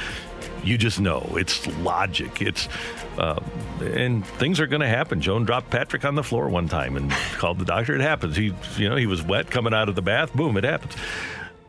you 0.62 0.76
just 0.76 1.00
know 1.00 1.26
it's 1.38 1.66
logic. 1.78 2.42
It's 2.42 2.68
uh, 3.18 3.40
and 3.80 4.24
things 4.26 4.60
are 4.60 4.66
going 4.66 4.80
to 4.80 4.88
happen. 4.88 5.20
Joan 5.20 5.44
dropped 5.44 5.70
Patrick 5.70 6.04
on 6.04 6.14
the 6.14 6.22
floor 6.22 6.48
one 6.48 6.68
time 6.68 6.96
and 6.96 7.10
called 7.38 7.58
the 7.58 7.64
doctor. 7.64 7.94
It 7.94 8.00
happens. 8.00 8.36
He, 8.36 8.54
you 8.76 8.88
know, 8.88 8.96
he 8.96 9.06
was 9.06 9.22
wet 9.22 9.50
coming 9.50 9.74
out 9.74 9.88
of 9.88 9.94
the 9.94 10.02
bath. 10.02 10.32
Boom, 10.34 10.56
it 10.56 10.64
happens. 10.64 10.94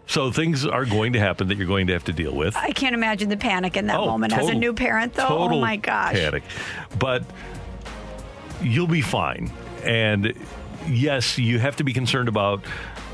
So 0.08 0.32
things 0.32 0.66
are 0.66 0.86
going 0.86 1.14
to 1.14 1.20
happen 1.20 1.48
that 1.48 1.58
you're 1.58 1.68
going 1.68 1.88
to 1.88 1.94
have 1.94 2.04
to 2.06 2.14
deal 2.14 2.36
with. 2.36 2.56
I 2.58 2.72
can't 2.72 2.94
imagine 2.94 3.30
the 3.30 3.38
panic 3.38 3.78
in 3.78 3.88
that 3.88 4.00
oh, 4.00 4.08
moment 4.08 4.34
total, 4.34 4.50
as 4.50 4.56
a 4.56 4.58
new 4.58 4.74
parent, 4.74 5.14
though. 5.14 5.28
oh 5.28 5.60
my 5.60 5.78
gosh, 5.78 6.16
panic. 6.16 6.44
But 7.00 7.24
you'll 8.62 8.88
be 8.88 9.02
fine. 9.02 9.52
And 9.84 10.34
yes, 10.88 11.38
you 11.38 11.60
have 11.60 11.78
to 11.78 11.84
be 11.84 11.94
concerned 11.94 12.28
about 12.28 12.64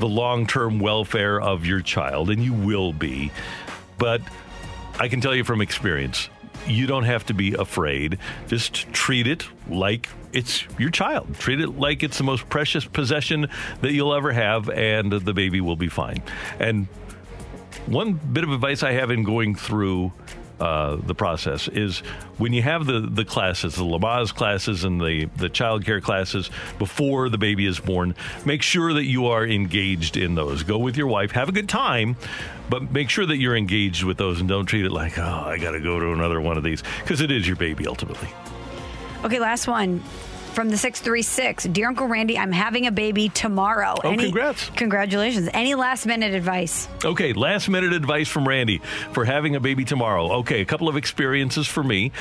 the 0.00 0.08
long-term 0.08 0.80
welfare 0.80 1.40
of 1.40 1.66
your 1.66 1.80
child, 1.80 2.30
and 2.30 2.42
you 2.42 2.52
will 2.52 2.92
be. 2.92 3.30
But 3.98 4.22
I 4.98 5.08
can 5.08 5.20
tell 5.20 5.34
you 5.34 5.44
from 5.44 5.60
experience, 5.60 6.28
you 6.66 6.86
don't 6.86 7.04
have 7.04 7.26
to 7.26 7.34
be 7.34 7.54
afraid. 7.54 8.18
Just 8.48 8.92
treat 8.92 9.26
it 9.26 9.46
like 9.68 10.08
it's 10.32 10.64
your 10.78 10.90
child. 10.90 11.34
Treat 11.38 11.60
it 11.60 11.78
like 11.78 12.02
it's 12.02 12.18
the 12.18 12.24
most 12.24 12.48
precious 12.48 12.84
possession 12.84 13.48
that 13.80 13.92
you'll 13.92 14.14
ever 14.14 14.32
have, 14.32 14.68
and 14.68 15.12
the 15.12 15.34
baby 15.34 15.60
will 15.60 15.76
be 15.76 15.88
fine. 15.88 16.22
And 16.58 16.86
one 17.86 18.12
bit 18.14 18.44
of 18.44 18.50
advice 18.50 18.82
I 18.82 18.92
have 18.92 19.10
in 19.10 19.22
going 19.24 19.54
through 19.54 20.12
uh, 20.60 20.96
the 20.96 21.14
process 21.14 21.68
is 21.68 21.98
when 22.36 22.52
you 22.52 22.62
have 22.62 22.84
the, 22.84 23.00
the 23.00 23.24
classes, 23.24 23.76
the 23.76 23.84
Lamaze 23.84 24.34
classes 24.34 24.82
and 24.84 25.00
the, 25.00 25.26
the 25.36 25.48
child 25.48 25.84
care 25.84 26.00
classes 26.00 26.50
before 26.78 27.28
the 27.28 27.38
baby 27.38 27.64
is 27.64 27.78
born, 27.78 28.14
make 28.44 28.62
sure 28.62 28.92
that 28.92 29.04
you 29.04 29.26
are 29.26 29.46
engaged 29.46 30.16
in 30.16 30.34
those. 30.34 30.64
Go 30.64 30.78
with 30.78 30.96
your 30.96 31.06
wife, 31.06 31.30
have 31.30 31.48
a 31.48 31.52
good 31.52 31.68
time, 31.68 32.16
but 32.68 32.90
make 32.90 33.08
sure 33.08 33.24
that 33.24 33.36
you're 33.36 33.56
engaged 33.56 34.02
with 34.02 34.16
those 34.16 34.40
and 34.40 34.48
don't 34.48 34.66
treat 34.66 34.84
it 34.84 34.90
like, 34.90 35.16
oh, 35.18 35.44
I 35.46 35.58
got 35.58 35.72
to 35.72 35.80
go 35.80 36.00
to 36.00 36.12
another 36.12 36.40
one 36.40 36.56
of 36.56 36.64
these 36.64 36.82
because 37.02 37.20
it 37.20 37.30
is 37.30 37.46
your 37.46 37.56
baby 37.56 37.86
ultimately. 37.86 38.28
Okay, 39.24 39.40
last 39.40 39.66
one 39.66 40.00
from 40.58 40.70
the 40.70 40.76
636. 40.76 41.64
Dear 41.64 41.88
Uncle 41.88 42.06
Randy, 42.06 42.38
I'm 42.38 42.52
having 42.52 42.86
a 42.86 42.92
baby 42.92 43.28
tomorrow. 43.28 43.94
Oh, 44.02 44.10
Any, 44.10 44.24
congrats. 44.24 44.70
Congratulations. 44.70 45.48
Any 45.52 45.74
last 45.74 46.06
minute 46.06 46.34
advice? 46.34 46.88
Okay, 47.04 47.32
last 47.32 47.68
minute 47.68 47.92
advice 47.92 48.28
from 48.28 48.46
Randy 48.46 48.78
for 49.12 49.24
having 49.24 49.56
a 49.56 49.60
baby 49.60 49.84
tomorrow. 49.84 50.32
Okay, 50.38 50.60
a 50.60 50.64
couple 50.64 50.88
of 50.88 50.96
experiences 50.96 51.66
for 51.66 51.82
me. 51.82 52.12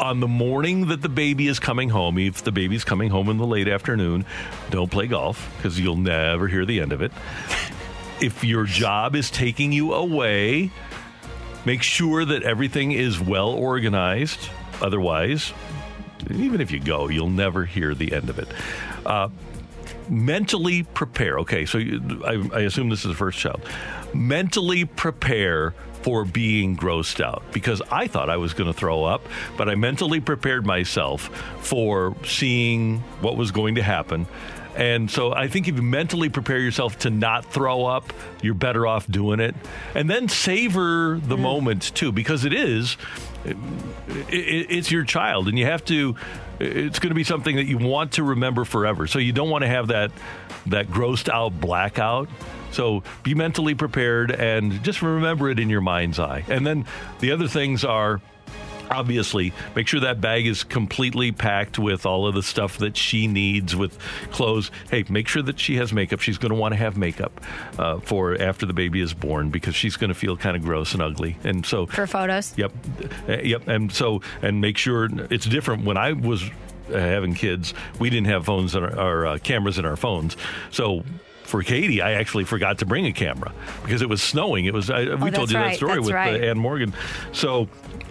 On 0.00 0.20
the 0.20 0.28
morning 0.28 0.86
that 0.88 1.00
the 1.00 1.08
baby 1.08 1.46
is 1.46 1.60
coming 1.60 1.88
home, 1.88 2.18
if 2.18 2.42
the 2.42 2.52
baby's 2.52 2.84
coming 2.84 3.10
home 3.10 3.28
in 3.28 3.38
the 3.38 3.46
late 3.46 3.68
afternoon, 3.68 4.26
don't 4.70 4.90
play 4.90 5.06
golf 5.06 5.52
because 5.56 5.78
you'll 5.78 5.96
never 5.96 6.48
hear 6.48 6.64
the 6.64 6.80
end 6.80 6.92
of 6.92 7.02
it. 7.02 7.12
if 8.20 8.42
your 8.42 8.64
job 8.64 9.14
is 9.14 9.30
taking 9.30 9.72
you 9.72 9.92
away, 9.92 10.70
make 11.64 11.82
sure 11.82 12.24
that 12.24 12.42
everything 12.42 12.92
is 12.92 13.20
well 13.20 13.50
organized. 13.50 14.50
Otherwise, 14.80 15.52
even 16.30 16.60
if 16.60 16.70
you 16.70 16.80
go, 16.80 17.08
you'll 17.08 17.30
never 17.30 17.64
hear 17.64 17.94
the 17.94 18.12
end 18.12 18.30
of 18.30 18.38
it. 18.38 18.48
Uh, 19.04 19.28
mentally 20.08 20.82
prepare. 20.82 21.38
Okay, 21.40 21.66
so 21.66 21.78
you, 21.78 22.22
I, 22.24 22.58
I 22.58 22.60
assume 22.60 22.88
this 22.88 23.00
is 23.00 23.10
the 23.10 23.14
first 23.14 23.38
child. 23.38 23.62
Mentally 24.14 24.84
prepare 24.84 25.74
for 26.02 26.24
being 26.24 26.76
grossed 26.76 27.22
out 27.24 27.42
because 27.52 27.80
I 27.90 28.08
thought 28.08 28.28
I 28.28 28.36
was 28.36 28.54
going 28.54 28.72
to 28.72 28.78
throw 28.78 29.04
up, 29.04 29.26
but 29.56 29.68
I 29.68 29.76
mentally 29.76 30.20
prepared 30.20 30.66
myself 30.66 31.28
for 31.60 32.16
seeing 32.24 32.98
what 33.20 33.36
was 33.36 33.52
going 33.52 33.76
to 33.76 33.82
happen. 33.82 34.26
And 34.74 35.10
so 35.10 35.32
I 35.32 35.48
think 35.48 35.68
if 35.68 35.76
you 35.76 35.82
mentally 35.82 36.28
prepare 36.28 36.58
yourself 36.58 36.98
to 37.00 37.10
not 37.10 37.44
throw 37.44 37.84
up, 37.84 38.12
you're 38.42 38.54
better 38.54 38.86
off 38.86 39.06
doing 39.06 39.38
it. 39.38 39.54
And 39.94 40.08
then 40.08 40.28
savor 40.28 41.20
the 41.22 41.36
moment 41.36 41.94
too, 41.94 42.10
because 42.10 42.44
it 42.44 42.54
is, 42.54 42.96
it, 43.44 43.56
it, 44.28 44.66
it's 44.70 44.90
your 44.90 45.04
child, 45.04 45.48
and 45.48 45.58
you 45.58 45.66
have 45.66 45.84
to. 45.86 46.16
It's 46.60 46.98
going 47.00 47.10
to 47.10 47.14
be 47.14 47.24
something 47.24 47.56
that 47.56 47.64
you 47.64 47.78
want 47.78 48.12
to 48.12 48.22
remember 48.22 48.64
forever. 48.64 49.06
So 49.06 49.18
you 49.18 49.32
don't 49.32 49.50
want 49.50 49.62
to 49.62 49.68
have 49.68 49.88
that 49.88 50.12
that 50.66 50.88
grossed 50.88 51.28
out 51.28 51.60
blackout. 51.60 52.28
So 52.70 53.02
be 53.22 53.34
mentally 53.34 53.74
prepared 53.74 54.30
and 54.30 54.82
just 54.82 55.02
remember 55.02 55.50
it 55.50 55.58
in 55.58 55.68
your 55.68 55.80
mind's 55.80 56.18
eye. 56.18 56.44
And 56.48 56.66
then 56.66 56.86
the 57.20 57.32
other 57.32 57.48
things 57.48 57.84
are 57.84 58.20
obviously 58.90 59.52
make 59.74 59.86
sure 59.86 60.00
that 60.00 60.20
bag 60.20 60.46
is 60.46 60.64
completely 60.64 61.32
packed 61.32 61.78
with 61.78 62.04
all 62.06 62.26
of 62.26 62.34
the 62.34 62.42
stuff 62.42 62.78
that 62.78 62.96
she 62.96 63.26
needs 63.26 63.74
with 63.74 63.98
clothes 64.30 64.70
hey 64.90 65.04
make 65.08 65.28
sure 65.28 65.42
that 65.42 65.58
she 65.58 65.76
has 65.76 65.92
makeup 65.92 66.20
she's 66.20 66.38
going 66.38 66.52
to 66.52 66.58
want 66.58 66.72
to 66.72 66.76
have 66.76 66.96
makeup 66.96 67.40
uh, 67.78 67.98
for 68.00 68.40
after 68.40 68.66
the 68.66 68.72
baby 68.72 69.00
is 69.00 69.14
born 69.14 69.50
because 69.50 69.74
she's 69.74 69.96
going 69.96 70.08
to 70.08 70.14
feel 70.14 70.36
kind 70.36 70.56
of 70.56 70.62
gross 70.62 70.92
and 70.92 71.02
ugly 71.02 71.36
and 71.44 71.64
so 71.64 71.86
For 71.86 72.06
photos. 72.06 72.56
Yep, 72.56 72.72
Uh, 73.28 73.32
yep. 73.42 73.66
And 73.68 73.92
so, 73.92 74.20
and 74.42 74.60
make 74.60 74.76
sure 74.76 75.08
it's 75.30 75.46
different. 75.46 75.84
When 75.84 75.96
I 75.96 76.12
was 76.12 76.42
uh, 76.42 76.98
having 76.98 77.34
kids, 77.34 77.74
we 77.98 78.10
didn't 78.10 78.26
have 78.26 78.44
phones 78.44 78.74
and 78.74 78.84
our, 78.84 78.98
our 78.98 79.26
uh, 79.26 79.38
cameras 79.38 79.78
in 79.78 79.84
our 79.84 79.96
phones. 79.96 80.36
So. 80.70 81.04
For 81.52 81.62
Katie, 81.62 82.00
I 82.00 82.12
actually 82.12 82.44
forgot 82.44 82.78
to 82.78 82.86
bring 82.86 83.04
a 83.04 83.12
camera 83.12 83.52
because 83.82 84.00
it 84.00 84.08
was 84.08 84.22
snowing. 84.22 84.64
It 84.64 84.72
was. 84.72 84.88
I, 84.88 85.00
we 85.02 85.10
Oh, 85.10 85.16
that's 85.18 85.36
told 85.36 85.50
you 85.50 85.58
that 85.58 85.74
story 85.76 86.00
with 86.00 86.12
right. 86.14 86.40
uh, 86.42 86.46
Ann 86.46 86.58
Morgan. 86.58 86.94
So 87.32 87.68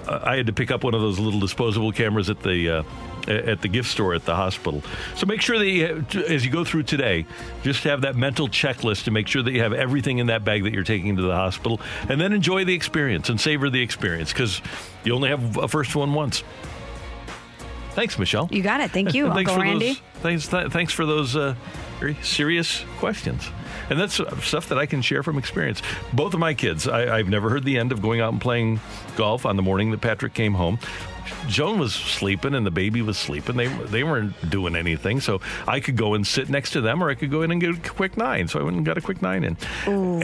uh, 0.08 0.20
I 0.22 0.36
had 0.36 0.46
to 0.46 0.54
pick 0.54 0.70
up 0.70 0.84
one 0.84 0.94
of 0.94 1.02
those 1.02 1.18
little 1.18 1.40
disposable 1.40 1.92
cameras 1.92 2.30
at 2.30 2.40
the. 2.44 2.70
Uh, 2.70 2.84
at 3.28 3.62
the 3.62 3.68
gift 3.68 3.90
store 3.90 4.16
at 4.16 4.26
the 4.26 4.36
hospital. 4.36 4.82
So 5.16 5.28
make 5.28 5.42
sure 5.42 5.58
that 5.60 5.68
you, 5.68 6.06
as 6.28 6.44
you 6.44 6.52
go 6.52 6.64
through 6.64 6.84
today, 6.84 7.26
just 7.62 7.84
have 7.84 8.02
that 8.02 8.16
mental 8.16 8.48
checklist 8.48 9.04
to 9.04 9.12
make 9.12 9.28
sure 9.28 9.44
that 9.44 9.52
you 9.52 9.62
have 9.62 9.74
everything 9.74 10.18
in 10.18 10.26
that 10.28 10.44
bag 10.44 10.64
that 10.64 10.74
you're 10.74 10.84
taking 10.84 11.16
to 11.16 11.22
the 11.22 11.36
hospital, 11.36 11.80
and 12.10 12.20
then 12.20 12.34
enjoy 12.34 12.66
the 12.66 12.74
experience 12.74 13.30
and 13.30 13.40
savor 13.40 13.70
the 13.70 13.82
experience 13.82 14.34
because 14.34 14.60
you 15.04 15.14
only 15.14 15.30
have 15.30 15.58
a 15.58 15.68
first 15.68 15.96
one 15.96 16.14
once. 16.16 16.44
Thanks, 17.92 18.18
Michelle. 18.18 18.48
You 18.52 18.64
got 18.64 18.82
it. 18.82 18.90
Thank 18.92 19.14
you, 19.14 19.28
thanks 19.34 19.50
Uncle 19.52 19.56
for 19.56 19.62
Randy. 19.62 19.88
Those, 19.90 20.02
thanks, 20.22 20.48
th- 20.48 20.72
thanks 20.72 20.94
for 20.94 21.06
those 21.06 21.36
uh, 21.36 21.56
very 22.02 22.18
serious 22.24 22.84
questions. 22.98 23.48
And 23.90 24.00
that's 24.00 24.16
stuff 24.44 24.70
that 24.70 24.78
I 24.78 24.88
can 24.88 25.02
share 25.02 25.22
from 25.22 25.38
experience. 25.38 25.82
Both 26.14 26.34
of 26.34 26.40
my 26.40 26.56
kids, 26.56 26.88
I, 26.88 27.16
I've 27.16 27.30
never 27.30 27.50
heard 27.50 27.64
the 27.64 27.78
end 27.78 27.92
of 27.92 28.02
going 28.02 28.20
out 28.20 28.32
and 28.34 28.42
playing 28.42 28.80
golf 29.16 29.46
on 29.46 29.56
the 29.56 29.62
morning 29.62 29.92
that 29.92 30.02
Patrick 30.02 30.34
came 30.34 30.56
home. 30.56 30.80
Joan 31.48 31.80
was 31.80 31.94
sleeping 31.94 32.56
and 32.56 32.66
the 32.66 32.72
baby 32.72 33.02
was 33.02 33.18
sleeping. 33.18 33.56
They 33.56 33.68
they 33.68 34.04
weren't 34.04 34.50
doing 34.50 34.76
anything, 34.76 35.22
so 35.22 35.42
I 35.68 35.80
could 35.80 35.96
go 35.96 36.14
and 36.14 36.26
sit 36.26 36.50
next 36.50 36.72
to 36.72 36.82
them, 36.82 37.04
or 37.04 37.10
I 37.10 37.16
could 37.16 37.32
go 37.32 37.42
in 37.44 37.52
and 37.52 37.62
get 37.62 37.72
a 37.72 37.90
quick 37.90 38.18
nine. 38.18 38.48
So 38.48 38.60
I 38.60 38.64
went 38.64 38.78
and 38.78 38.86
got 38.86 38.98
a 38.98 39.02
quick 39.02 39.22
nine 39.22 39.44
in. 39.44 39.58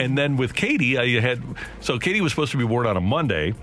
And 0.00 0.18
then 0.18 0.36
with 0.36 0.54
Katie, 0.54 0.98
I 0.98 1.20
had 1.20 1.42
so 1.80 1.98
Katie 1.98 2.20
was 2.20 2.32
supposed 2.32 2.52
to 2.52 2.58
be 2.58 2.66
born 2.66 2.86
on 2.86 2.96
a 2.96 3.00
Monday. 3.00 3.54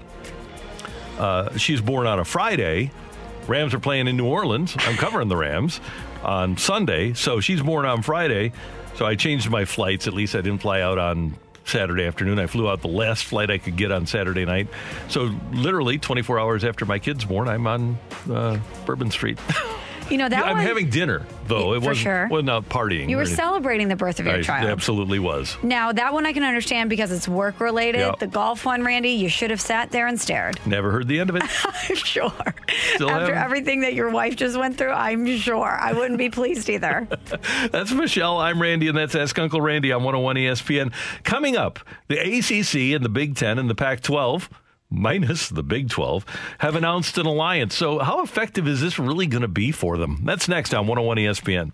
Uh, 1.17 1.55
she's 1.57 1.81
born 1.81 2.07
on 2.07 2.19
a 2.19 2.25
Friday. 2.25 2.91
Rams 3.47 3.73
are 3.73 3.79
playing 3.79 4.07
in 4.07 4.17
New 4.17 4.25
Orleans. 4.25 4.75
I'm 4.79 4.95
covering 4.95 5.27
the 5.27 5.37
Rams 5.37 5.79
on 6.25 6.57
Sunday, 6.57 7.13
so 7.13 7.39
she's 7.39 7.61
born 7.61 7.85
on 7.85 8.01
Friday. 8.01 8.51
So 8.95 9.05
I 9.05 9.15
changed 9.15 9.49
my 9.49 9.65
flights. 9.65 10.07
At 10.07 10.13
least 10.13 10.35
I 10.35 10.41
didn't 10.41 10.61
fly 10.61 10.81
out 10.81 10.97
on 10.97 11.35
Saturday 11.65 12.05
afternoon. 12.05 12.39
I 12.39 12.47
flew 12.47 12.69
out 12.69 12.81
the 12.81 12.87
last 12.87 13.25
flight 13.25 13.49
I 13.49 13.57
could 13.57 13.75
get 13.75 13.91
on 13.91 14.05
Saturday 14.05 14.45
night. 14.45 14.67
So 15.09 15.31
literally 15.51 15.97
24 15.97 16.39
hours 16.39 16.63
after 16.63 16.85
my 16.85 16.99
kid's 16.99 17.25
born, 17.25 17.47
I'm 17.47 17.67
on 17.67 17.97
uh, 18.31 18.59
Bourbon 18.85 19.11
Street. 19.11 19.39
You 20.09 20.17
know 20.17 20.29
that 20.29 20.45
I'm 20.45 20.57
one, 20.57 20.65
having 20.65 20.89
dinner 20.89 21.25
though. 21.47 21.73
It 21.73 21.77
wasn't, 21.77 21.97
sure. 21.97 22.27
wasn't 22.29 22.69
partying. 22.69 23.09
You 23.09 23.17
were 23.17 23.25
celebrating 23.25 23.87
the 23.87 23.95
birth 23.95 24.19
of 24.19 24.25
your 24.25 24.35
I 24.35 24.41
child. 24.41 24.69
absolutely 24.69 25.19
was. 25.19 25.57
Now 25.63 25.91
that 25.91 26.13
one 26.13 26.25
I 26.25 26.33
can 26.33 26.43
understand 26.43 26.89
because 26.89 27.11
it's 27.11 27.27
work 27.27 27.59
related. 27.59 27.99
Yeah. 27.99 28.13
The 28.19 28.27
golf 28.27 28.65
one, 28.65 28.83
Randy, 28.83 29.09
you 29.11 29.29
should 29.29 29.49
have 29.49 29.61
sat 29.61 29.91
there 29.91 30.07
and 30.07 30.19
stared. 30.19 30.59
Never 30.65 30.91
heard 30.91 31.07
the 31.07 31.19
end 31.19 31.29
of 31.29 31.35
it. 31.35 31.43
I'm 31.65 31.95
sure. 31.95 32.31
Still 32.95 33.09
After 33.09 33.33
haven't. 33.33 33.37
everything 33.37 33.81
that 33.81 33.93
your 33.93 34.09
wife 34.11 34.35
just 34.35 34.57
went 34.57 34.77
through, 34.77 34.91
I'm 34.91 35.25
sure 35.37 35.65
I 35.79 35.93
wouldn't 35.93 36.17
be 36.17 36.29
pleased 36.29 36.69
either. 36.69 37.07
That's 37.71 37.91
Michelle. 37.91 38.37
I'm 38.37 38.61
Randy, 38.61 38.87
and 38.87 38.97
that's 38.97 39.15
Ask 39.15 39.37
Uncle 39.39 39.61
Randy 39.61 39.91
on 39.91 40.03
101 40.03 40.35
ESPN. 40.35 40.93
Coming 41.23 41.55
up, 41.57 41.79
the 42.07 42.17
ACC 42.17 42.95
and 42.95 43.03
the 43.03 43.09
Big 43.09 43.35
Ten 43.35 43.59
and 43.59 43.69
the 43.69 43.75
Pac 43.75 44.01
12, 44.01 44.49
minus 44.89 45.49
the 45.49 45.63
Big 45.63 45.89
12, 45.89 46.25
have 46.59 46.75
announced 46.75 47.17
an 47.17 47.25
alliance. 47.25 47.75
So, 47.75 47.99
how 47.99 48.21
effective 48.23 48.67
is 48.67 48.81
this 48.81 48.99
really 48.99 49.27
going 49.27 49.41
to 49.41 49.47
be 49.47 49.71
for 49.71 49.97
them? 49.97 50.21
That's 50.23 50.47
next 50.47 50.73
on 50.73 50.87
101 50.87 51.17
ESPN. 51.17 51.71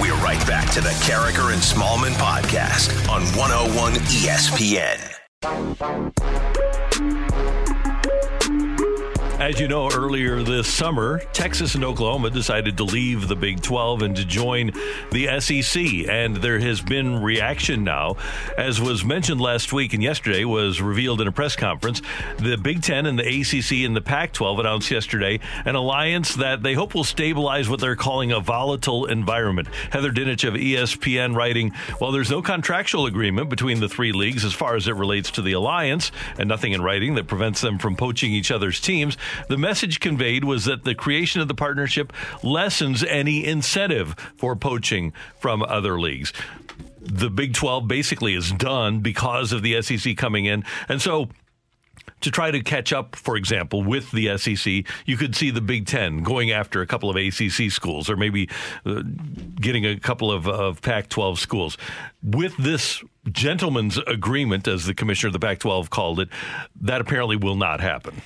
We're 0.00 0.14
right 0.22 0.44
back 0.46 0.70
to 0.72 0.80
the 0.80 0.90
Karraker 0.90 1.52
and 1.52 1.60
Smallman 1.60 2.12
podcast 2.12 3.08
on 3.08 3.22
101 3.36 3.94
ESPN. 3.94 5.14
As 9.48 9.58
you 9.58 9.66
know, 9.66 9.88
earlier 9.90 10.42
this 10.42 10.68
summer, 10.68 11.20
Texas 11.32 11.74
and 11.74 11.82
Oklahoma 11.82 12.28
decided 12.28 12.76
to 12.76 12.84
leave 12.84 13.28
the 13.28 13.34
Big 13.34 13.62
12 13.62 14.02
and 14.02 14.14
to 14.14 14.26
join 14.26 14.72
the 15.10 15.40
SEC. 15.40 16.06
And 16.06 16.36
there 16.36 16.58
has 16.58 16.82
been 16.82 17.22
reaction 17.22 17.82
now. 17.82 18.16
As 18.58 18.78
was 18.78 19.06
mentioned 19.06 19.40
last 19.40 19.72
week 19.72 19.94
and 19.94 20.02
yesterday 20.02 20.44
was 20.44 20.82
revealed 20.82 21.22
in 21.22 21.28
a 21.28 21.32
press 21.32 21.56
conference, 21.56 22.02
the 22.36 22.58
Big 22.58 22.82
10 22.82 23.06
and 23.06 23.18
the 23.18 23.22
ACC 23.22 23.86
and 23.86 23.96
the 23.96 24.02
Pac 24.02 24.34
12 24.34 24.58
announced 24.58 24.90
yesterday 24.90 25.40
an 25.64 25.76
alliance 25.76 26.34
that 26.34 26.62
they 26.62 26.74
hope 26.74 26.94
will 26.94 27.02
stabilize 27.02 27.70
what 27.70 27.80
they're 27.80 27.96
calling 27.96 28.32
a 28.32 28.40
volatile 28.40 29.06
environment. 29.06 29.68
Heather 29.90 30.12
Dinich 30.12 30.46
of 30.46 30.56
ESPN 30.56 31.34
writing, 31.34 31.70
While 32.00 32.12
there's 32.12 32.30
no 32.30 32.42
contractual 32.42 33.06
agreement 33.06 33.48
between 33.48 33.80
the 33.80 33.88
three 33.88 34.12
leagues 34.12 34.44
as 34.44 34.52
far 34.52 34.76
as 34.76 34.86
it 34.88 34.94
relates 34.94 35.30
to 35.30 35.40
the 35.40 35.52
alliance, 35.52 36.12
and 36.38 36.50
nothing 36.50 36.72
in 36.72 36.82
writing 36.82 37.14
that 37.14 37.28
prevents 37.28 37.62
them 37.62 37.78
from 37.78 37.96
poaching 37.96 38.30
each 38.30 38.50
other's 38.50 38.78
teams, 38.78 39.16
the 39.48 39.58
message 39.58 40.00
conveyed 40.00 40.44
was 40.44 40.64
that 40.64 40.84
the 40.84 40.94
creation 40.94 41.40
of 41.40 41.48
the 41.48 41.54
partnership 41.54 42.12
lessens 42.42 43.04
any 43.04 43.44
incentive 43.44 44.14
for 44.36 44.56
poaching 44.56 45.12
from 45.38 45.62
other 45.62 46.00
leagues. 46.00 46.32
The 47.00 47.30
Big 47.30 47.54
12 47.54 47.88
basically 47.88 48.34
is 48.34 48.52
done 48.52 49.00
because 49.00 49.52
of 49.52 49.62
the 49.62 49.80
SEC 49.82 50.16
coming 50.16 50.44
in. 50.44 50.64
And 50.88 51.00
so 51.00 51.28
to 52.20 52.30
try 52.30 52.50
to 52.50 52.60
catch 52.60 52.92
up, 52.92 53.16
for 53.16 53.36
example, 53.36 53.82
with 53.82 54.10
the 54.10 54.36
SEC, 54.38 54.84
you 55.06 55.16
could 55.16 55.36
see 55.36 55.50
the 55.50 55.60
Big 55.60 55.86
Ten 55.86 56.22
going 56.22 56.50
after 56.50 56.82
a 56.82 56.86
couple 56.86 57.10
of 57.10 57.16
ACC 57.16 57.70
schools 57.70 58.10
or 58.10 58.16
maybe 58.16 58.48
uh, 58.84 59.02
getting 59.60 59.86
a 59.86 59.98
couple 59.98 60.30
of, 60.30 60.48
of 60.48 60.82
Pac 60.82 61.08
12 61.08 61.38
schools. 61.38 61.78
With 62.22 62.56
this 62.56 63.02
gentleman's 63.30 63.98
agreement, 63.98 64.66
as 64.66 64.86
the 64.86 64.94
commissioner 64.94 65.28
of 65.28 65.32
the 65.34 65.38
Pac 65.38 65.60
12 65.60 65.90
called 65.90 66.20
it, 66.20 66.28
that 66.80 67.00
apparently 67.00 67.36
will 67.36 67.56
not 67.56 67.80
happen. 67.80 68.20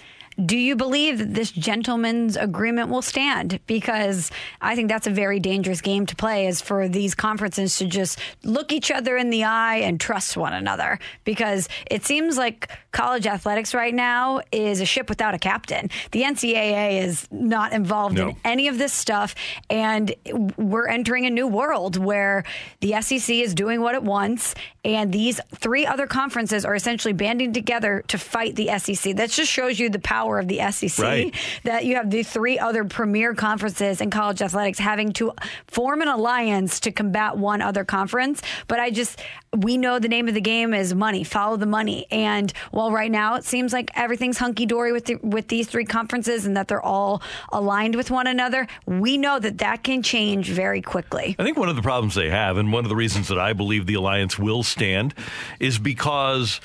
Do 0.44 0.56
you 0.56 0.76
believe 0.76 1.18
that 1.18 1.34
this 1.34 1.50
gentleman's 1.50 2.36
agreement 2.36 2.88
will 2.88 3.02
stand? 3.02 3.60
Because 3.66 4.30
I 4.60 4.74
think 4.74 4.88
that's 4.88 5.06
a 5.06 5.10
very 5.10 5.38
dangerous 5.38 5.80
game 5.80 6.06
to 6.06 6.16
play 6.16 6.46
is 6.46 6.60
for 6.60 6.88
these 6.88 7.14
conferences 7.14 7.76
to 7.78 7.86
just 7.86 8.18
look 8.42 8.72
each 8.72 8.90
other 8.90 9.16
in 9.16 9.30
the 9.30 9.44
eye 9.44 9.76
and 9.76 10.00
trust 10.00 10.36
one 10.36 10.54
another. 10.54 10.98
Because 11.24 11.68
it 11.90 12.04
seems 12.04 12.36
like 12.38 12.70
college 12.92 13.26
athletics 13.26 13.74
right 13.74 13.94
now 13.94 14.40
is 14.50 14.80
a 14.80 14.86
ship 14.86 15.08
without 15.08 15.34
a 15.34 15.38
captain. 15.38 15.90
The 16.12 16.22
NCAA 16.22 17.02
is 17.02 17.28
not 17.30 17.72
involved 17.72 18.16
No. 18.16 18.30
in 18.30 18.36
any 18.44 18.68
of 18.68 18.78
this 18.78 18.92
stuff. 18.92 19.34
And 19.70 20.14
we're 20.56 20.88
entering 20.88 21.26
a 21.26 21.30
new 21.30 21.46
world 21.46 21.96
where 21.96 22.44
the 22.80 23.00
SEC 23.00 23.36
is 23.36 23.54
doing 23.54 23.80
what 23.80 23.94
it 23.94 24.02
wants. 24.02 24.54
And 24.84 25.12
these 25.12 25.40
three 25.54 25.86
other 25.86 26.06
conferences 26.06 26.64
are 26.64 26.74
essentially 26.74 27.12
banding 27.14 27.52
together 27.52 28.02
to 28.08 28.18
fight 28.18 28.56
the 28.56 28.70
SEC. 28.78 29.14
That 29.16 29.30
just 29.30 29.50
shows 29.50 29.78
you 29.78 29.88
the 29.90 29.98
power 30.00 30.31
of 30.38 30.48
the 30.48 30.60
SEC. 30.70 31.02
Right. 31.02 31.34
That 31.64 31.84
you 31.84 31.96
have 31.96 32.10
the 32.10 32.22
three 32.22 32.58
other 32.58 32.84
premier 32.84 33.34
conferences 33.34 34.00
in 34.00 34.10
college 34.10 34.42
athletics 34.42 34.78
having 34.78 35.12
to 35.14 35.32
form 35.66 36.02
an 36.02 36.08
alliance 36.08 36.80
to 36.80 36.92
combat 36.92 37.36
one 37.36 37.62
other 37.62 37.84
conference. 37.84 38.42
But 38.68 38.80
I 38.80 38.90
just, 38.90 39.20
we 39.56 39.76
know 39.76 39.98
the 39.98 40.08
name 40.08 40.28
of 40.28 40.34
the 40.34 40.40
game 40.40 40.74
is 40.74 40.94
money, 40.94 41.24
follow 41.24 41.56
the 41.56 41.66
money. 41.66 42.06
And 42.10 42.52
while 42.70 42.90
right 42.90 43.10
now 43.10 43.34
it 43.36 43.44
seems 43.44 43.72
like 43.72 43.90
everything's 43.94 44.38
hunky 44.38 44.66
dory 44.66 44.92
with, 44.92 45.06
the, 45.06 45.16
with 45.16 45.48
these 45.48 45.68
three 45.68 45.84
conferences 45.84 46.46
and 46.46 46.56
that 46.56 46.68
they're 46.68 46.82
all 46.82 47.22
aligned 47.52 47.96
with 47.96 48.10
one 48.10 48.26
another, 48.26 48.66
we 48.86 49.18
know 49.18 49.38
that 49.38 49.58
that 49.58 49.82
can 49.82 50.02
change 50.02 50.48
very 50.48 50.82
quickly. 50.82 51.36
I 51.38 51.44
think 51.44 51.58
one 51.58 51.68
of 51.68 51.76
the 51.76 51.82
problems 51.82 52.14
they 52.14 52.30
have, 52.30 52.56
and 52.56 52.72
one 52.72 52.84
of 52.84 52.88
the 52.88 52.96
reasons 52.96 53.28
that 53.28 53.38
I 53.38 53.52
believe 53.52 53.86
the 53.86 53.94
alliance 53.94 54.38
will 54.38 54.62
stand, 54.62 55.14
is 55.60 55.78
because 55.78 56.60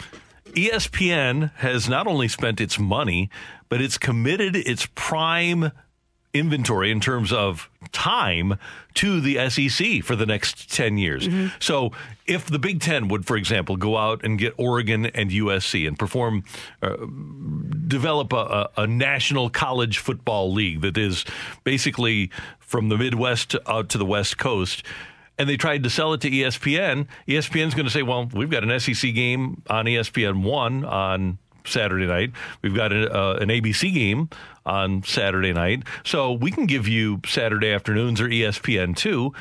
ESPN 0.58 1.54
has 1.58 1.88
not 1.88 2.08
only 2.08 2.28
spent 2.28 2.60
its 2.60 2.80
money, 2.80 3.30
but 3.70 3.80
it's 3.80 3.98
committed 4.00 4.56
its 4.56 4.88
prime 4.96 5.72
inventory 6.34 6.90
in 6.92 7.00
terms 7.00 7.32
of 7.32 7.70
time 7.92 8.58
to 8.96 9.22
the 9.22 9.50
SEC 9.50 10.04
for 10.04 10.16
the 10.16 10.26
next 10.26 10.74
10 10.74 10.98
years. 10.98 11.28
Mm-hmm. 11.28 11.48
So 11.60 11.92
if 12.26 12.48
the 12.48 12.58
Big 12.58 12.82
Ten 12.82 13.08
would, 13.08 13.26
for 13.26 13.38
example, 13.38 13.78
go 13.78 13.98
out 13.98 14.24
and 14.24 14.40
get 14.40 14.54
Oregon 14.58 15.06
and 15.06 15.30
USC 15.30 15.88
and 15.88 15.98
perform, 15.98 16.44
uh, 16.82 16.96
develop 17.88 18.34
a, 18.34 18.36
a, 18.36 18.70
a 18.78 18.88
national 18.88 19.52
college 19.52 20.00
football 20.00 20.52
league 20.52 20.82
that 20.82 20.98
is 20.98 21.24
basically 21.64 22.32
from 22.60 22.90
the 22.90 22.98
Midwest 22.98 23.56
out 23.68 23.90
to 23.90 23.98
the 23.98 24.06
West 24.06 24.38
Coast. 24.38 24.84
And 25.40 25.48
they 25.48 25.58
tried 25.58 25.84
to 25.84 25.90
sell 25.90 26.14
it 26.14 26.22
to 26.22 26.32
ESPN. 26.32 27.08
ESPN's 27.28 27.74
going 27.74 27.86
to 27.86 27.92
say, 27.92 28.04
well, 28.04 28.28
we've 28.34 28.50
got 28.50 28.64
an 28.64 28.80
SEC 28.80 29.14
game 29.14 29.62
on 29.70 29.86
ESPN 29.86 30.44
1 30.44 30.86
on 30.86 31.38
Saturday 31.66 32.08
night. 32.08 32.32
We've 32.62 32.76
got 32.76 32.92
a, 32.92 33.14
uh, 33.14 33.34
an 33.36 33.50
ABC 33.50 33.94
game 33.94 34.30
on 34.66 35.04
Saturday 35.04 35.54
night. 35.54 35.84
So 36.04 36.32
we 36.32 36.50
can 36.52 36.66
give 36.66 36.88
you 36.88 37.22
Saturday 37.26 37.72
afternoons 37.72 38.20
or 38.22 38.28
ESPN 38.28 38.96
2 38.96 39.34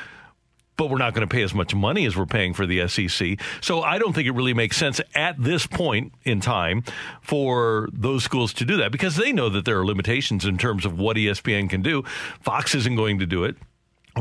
but 0.77 0.91
we're 0.91 0.99
not 0.99 1.15
going 1.15 1.27
to 1.27 1.33
pay 1.33 1.43
as 1.43 1.55
much 1.55 1.75
money 1.75 2.07
as 2.07 2.17
we're 2.17 2.27
paying 2.27 2.53
for 2.53 2.67
the 2.67 2.87
SEC. 2.89 3.41
So 3.61 3.83
I 3.83 3.99
don't 3.99 4.13
think 4.13 4.27
it 4.27 4.33
really 4.33 4.55
makes 4.55 4.77
sense 4.77 5.01
at 5.15 5.43
this 5.43 5.67
point 5.67 6.13
in 6.25 6.41
time 6.41 6.85
for 7.23 7.89
those 7.93 8.25
schools 8.25 8.53
to 8.55 8.65
do 8.65 8.77
that 8.77 8.93
because 8.93 9.17
they 9.17 9.33
know 9.33 9.49
that 9.49 9.65
there 9.65 9.81
are 9.81 9.87
limitations 9.87 10.45
in 10.45 10.59
terms 10.59 10.85
of 10.85 10.99
what 10.99 11.17
ESPN 11.17 11.71
can 11.71 11.83
do. 11.83 12.03
Fox 12.41 12.75
isn't 12.75 12.97
going 12.97 13.19
to 13.19 13.27
do 13.27 13.45
it. 13.45 13.57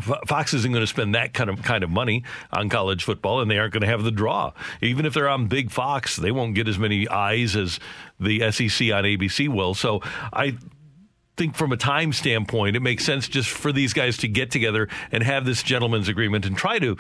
Fo- 0.02 0.20
Fox 0.28 0.54
isn't 0.54 0.72
going 0.72 0.84
to 0.84 0.88
spend 0.88 1.16
that 1.16 1.34
kind 1.34 1.50
of 1.50 1.62
kind 1.64 1.84
of 1.84 1.90
money 1.90 2.24
on 2.52 2.70
college 2.70 3.04
football, 3.04 3.42
and 3.42 3.50
they 3.50 3.58
aren't 3.58 3.74
going 3.74 3.82
to 3.82 3.88
have 3.88 4.04
the 4.04 4.12
draw. 4.12 4.52
Even 4.82 5.06
if 5.06 5.14
they're 5.14 5.30
on 5.30 5.48
Big 5.48 5.72
Fox, 5.72 6.16
they 6.16 6.32
won't 6.32 6.56
get 6.56 6.68
as 6.68 6.78
many 6.78 7.08
eyes 7.08 7.56
as 7.56 7.80
the 8.20 8.40
SEC 8.52 8.92
on 8.92 9.04
ABC 9.04 9.48
will. 9.48 9.74
So 9.74 10.02
I 10.34 10.58
think 11.38 11.56
from 11.56 11.72
a 11.72 11.78
time 11.78 12.14
standpoint, 12.14 12.76
it 12.76 12.82
makes 12.82 13.04
sense 13.04 13.28
just 13.28 13.50
for 13.50 13.72
these 13.72 13.94
guys 13.94 14.18
to 14.18 14.28
get 14.28 14.52
together 14.52 14.88
and 15.12 15.24
have 15.24 15.46
this 15.46 15.64
gentleman's 15.64 16.08
agreement 16.08 16.46
and 16.46 16.58
try 16.58 16.80
to, 16.80 16.98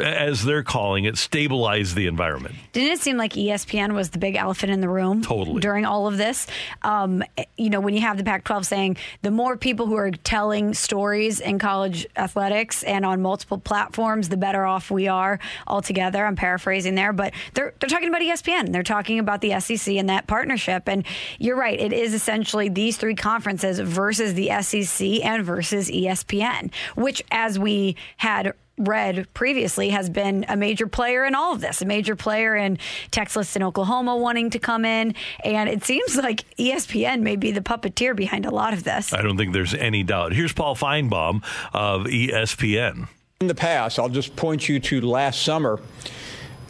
as 0.00 0.44
they're 0.44 0.62
calling 0.62 1.04
it, 1.04 1.16
stabilize 1.16 1.94
the 1.94 2.06
environment. 2.06 2.54
Didn't 2.72 2.92
it 2.92 3.00
seem 3.00 3.16
like 3.16 3.32
ESPN 3.32 3.94
was 3.94 4.10
the 4.10 4.18
big 4.18 4.36
elephant 4.36 4.72
in 4.72 4.80
the 4.80 4.88
room 4.88 5.22
Totally. 5.22 5.60
during 5.60 5.84
all 5.84 6.06
of 6.06 6.16
this? 6.16 6.46
Um, 6.82 7.22
you 7.56 7.70
know, 7.70 7.80
when 7.80 7.94
you 7.94 8.00
have 8.00 8.16
the 8.16 8.24
Pac 8.24 8.44
12 8.44 8.66
saying 8.66 8.96
the 9.22 9.30
more 9.30 9.56
people 9.56 9.86
who 9.86 9.96
are 9.96 10.10
telling 10.10 10.74
stories 10.74 11.40
in 11.40 11.58
college 11.58 12.06
athletics 12.16 12.82
and 12.82 13.04
on 13.04 13.22
multiple 13.22 13.58
platforms, 13.58 14.28
the 14.28 14.36
better 14.36 14.64
off 14.64 14.90
we 14.90 15.08
are 15.08 15.38
altogether. 15.66 16.24
I'm 16.24 16.36
paraphrasing 16.36 16.94
there, 16.94 17.12
but 17.12 17.32
they're, 17.54 17.74
they're 17.80 17.88
talking 17.88 18.08
about 18.08 18.22
ESPN. 18.22 18.72
They're 18.72 18.82
talking 18.82 19.18
about 19.18 19.40
the 19.40 19.58
SEC 19.60 19.94
and 19.96 20.08
that 20.08 20.26
partnership. 20.26 20.88
And 20.88 21.04
you're 21.38 21.56
right, 21.56 21.78
it 21.78 21.92
is 21.92 22.14
essentially 22.14 22.68
these 22.68 22.96
three 22.96 23.14
conferences 23.14 23.78
versus 23.78 24.34
the 24.34 24.50
SEC 24.62 25.24
and 25.24 25.44
versus 25.44 25.90
ESPN, 25.90 26.72
which, 26.94 27.22
as 27.30 27.58
we 27.58 27.96
had 28.16 28.54
read 28.78 29.26
previously 29.34 29.90
has 29.90 30.08
been 30.08 30.44
a 30.48 30.56
major 30.56 30.86
player 30.86 31.24
in 31.24 31.34
all 31.34 31.52
of 31.52 31.60
this, 31.60 31.82
a 31.82 31.86
major 31.86 32.16
player 32.16 32.56
in 32.56 32.78
Texas 33.10 33.56
and 33.56 33.64
Oklahoma 33.64 34.16
wanting 34.16 34.50
to 34.50 34.58
come 34.58 34.84
in. 34.84 35.14
And 35.44 35.68
it 35.68 35.84
seems 35.84 36.16
like 36.16 36.44
ESPN 36.56 37.20
may 37.20 37.36
be 37.36 37.50
the 37.50 37.60
puppeteer 37.60 38.14
behind 38.14 38.46
a 38.46 38.50
lot 38.50 38.72
of 38.72 38.84
this. 38.84 39.12
I 39.12 39.22
don't 39.22 39.36
think 39.36 39.52
there's 39.52 39.74
any 39.74 40.02
doubt. 40.02 40.32
Here's 40.32 40.52
Paul 40.52 40.74
Finebaum 40.76 41.42
of 41.72 42.06
ESPN. 42.06 43.08
In 43.40 43.46
the 43.46 43.54
past, 43.54 43.98
I'll 43.98 44.08
just 44.08 44.34
point 44.34 44.68
you 44.68 44.80
to 44.80 45.00
last 45.00 45.42
summer 45.42 45.78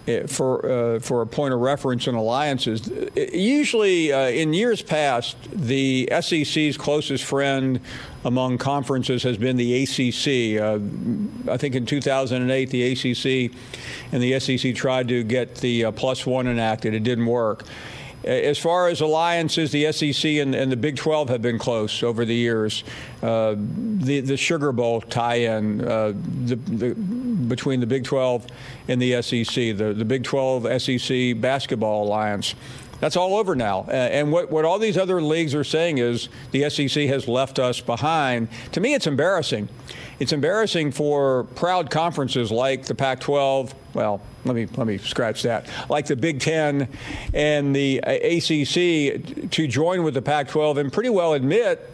eh, 0.07 0.27
for 0.27 0.97
uh, 0.97 0.99
for 1.01 1.23
a 1.23 1.27
point 1.27 1.55
of 1.55 1.61
reference 1.61 2.07
in 2.07 2.15
alliances. 2.15 2.91
Eh, 3.17 3.31
Usually, 3.33 4.13
uh, 4.13 4.29
in 4.29 4.53
years 4.53 4.83
past, 4.83 5.37
the 5.51 6.09
SEC's 6.21 6.77
closest 6.77 7.25
friend 7.25 7.81
among 8.29 8.59
conferences 8.59 9.23
has 9.23 9.39
been 9.39 9.57
the 9.57 9.83
ACC. 9.83 10.61
Uh, 10.61 10.79
I 11.51 11.57
think 11.57 11.75
in 11.75 11.87
2008, 11.87 12.71
the 12.71 12.93
ACC 12.93 13.51
and 14.13 14.23
the 14.23 14.39
SEC 14.39 14.75
tried 14.75 15.09
to 15.09 15.25
get 15.25 15.57
the 15.57 15.87
uh, 15.87 15.93
plus 15.93 16.27
one 16.27 16.47
enacted. 16.47 16.93
It 16.93 17.05
didn't 17.05 17.25
work. 17.25 17.65
As 18.25 18.59
far 18.59 18.89
as 18.89 19.01
alliances, 19.01 19.73
the 19.73 19.91
SEC 19.93 20.33
and, 20.33 20.55
and 20.55 20.71
the 20.71 20.77
Big 20.77 20.97
12 20.97 21.31
have 21.31 21.41
been 21.41 21.59
close 21.59 22.03
over 22.03 22.27
the 22.27 22.35
years. 22.35 22.85
Uh, 23.23 23.55
the 23.57 24.21
the 24.21 24.37
Sugar 24.37 24.73
Bowl 24.73 25.01
tie-in 25.01 25.81
uh, 25.81 26.13
the, 26.45 26.57
the, 26.57 26.95
between 26.95 27.81
the 27.81 27.87
Big 27.87 28.05
12 28.05 28.47
and 28.89 29.01
the 29.01 29.23
SEC, 29.23 29.55
the 29.55 29.95
the 29.97 30.05
Big 30.05 30.25
12 30.25 30.83
SEC 30.83 31.41
basketball 31.41 32.05
alliance. 32.05 32.55
That's 33.01 33.17
all 33.17 33.37
over 33.37 33.55
now. 33.55 33.87
Uh, 33.89 33.93
and 33.93 34.33
what, 34.33 34.51
what 34.51 34.65
all 34.65 34.79
these 34.79 34.99
other 34.99 35.23
leagues 35.23 35.55
are 35.55 35.65
saying 35.65 35.99
is 35.99 36.29
the 36.51 36.69
SEC 36.69 37.05
has 37.05 37.29
left 37.29 37.59
us 37.59 37.81
behind. 37.81 38.49
To 38.73 38.81
me, 38.81 38.95
it's 38.95 39.07
embarrassing. 39.07 39.69
It's 40.19 40.33
embarrassing 40.33 40.93
for 40.93 41.45
proud 41.55 41.91
conferences 41.91 42.51
like 42.51 42.87
the 42.87 42.95
Pac 42.95 43.21
12. 43.21 43.75
Well, 43.95 44.21
let 44.45 44.57
me, 44.57 44.67
let 44.77 44.87
me 44.87 44.99
scratch 44.99 45.43
that. 45.45 45.69
Like 45.89 46.07
the 46.07 46.17
Big 46.17 46.41
Ten 46.41 46.89
and 47.33 47.75
the 47.75 47.99
ACC 47.99 49.51
to 49.51 49.69
join 49.69 50.03
with 50.03 50.15
the 50.15 50.23
Pac 50.23 50.49
12 50.49 50.79
and 50.79 50.93
pretty 50.93 51.11
well 51.11 51.35
admit 51.35 51.89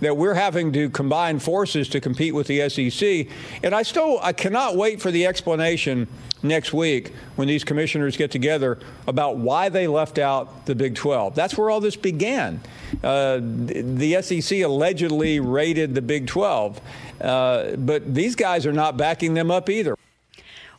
that 0.00 0.16
we're 0.16 0.34
having 0.34 0.72
to 0.72 0.90
combine 0.90 1.38
forces 1.38 1.88
to 1.90 2.00
compete 2.00 2.34
with 2.34 2.46
the 2.46 2.68
SEC. 2.68 3.26
And 3.62 3.74
I 3.74 3.82
still 3.82 4.18
I 4.22 4.32
cannot 4.32 4.76
wait 4.76 5.00
for 5.00 5.10
the 5.10 5.26
explanation 5.26 6.08
next 6.42 6.72
week 6.72 7.12
when 7.36 7.48
these 7.48 7.64
commissioners 7.64 8.16
get 8.16 8.30
together 8.30 8.78
about 9.06 9.36
why 9.36 9.68
they 9.68 9.86
left 9.86 10.18
out 10.18 10.66
the 10.66 10.74
Big 10.74 10.94
12. 10.94 11.34
That's 11.34 11.56
where 11.56 11.70
all 11.70 11.80
this 11.80 11.96
began. 11.96 12.60
Uh, 13.04 13.40
the 13.40 14.20
SEC 14.22 14.60
allegedly 14.60 15.40
raided 15.40 15.94
the 15.94 16.02
Big 16.02 16.26
12, 16.26 16.80
uh, 17.20 17.76
but 17.76 18.14
these 18.14 18.34
guys 18.34 18.66
are 18.66 18.72
not 18.72 18.96
backing 18.96 19.34
them 19.34 19.50
up 19.50 19.68
either. 19.68 19.96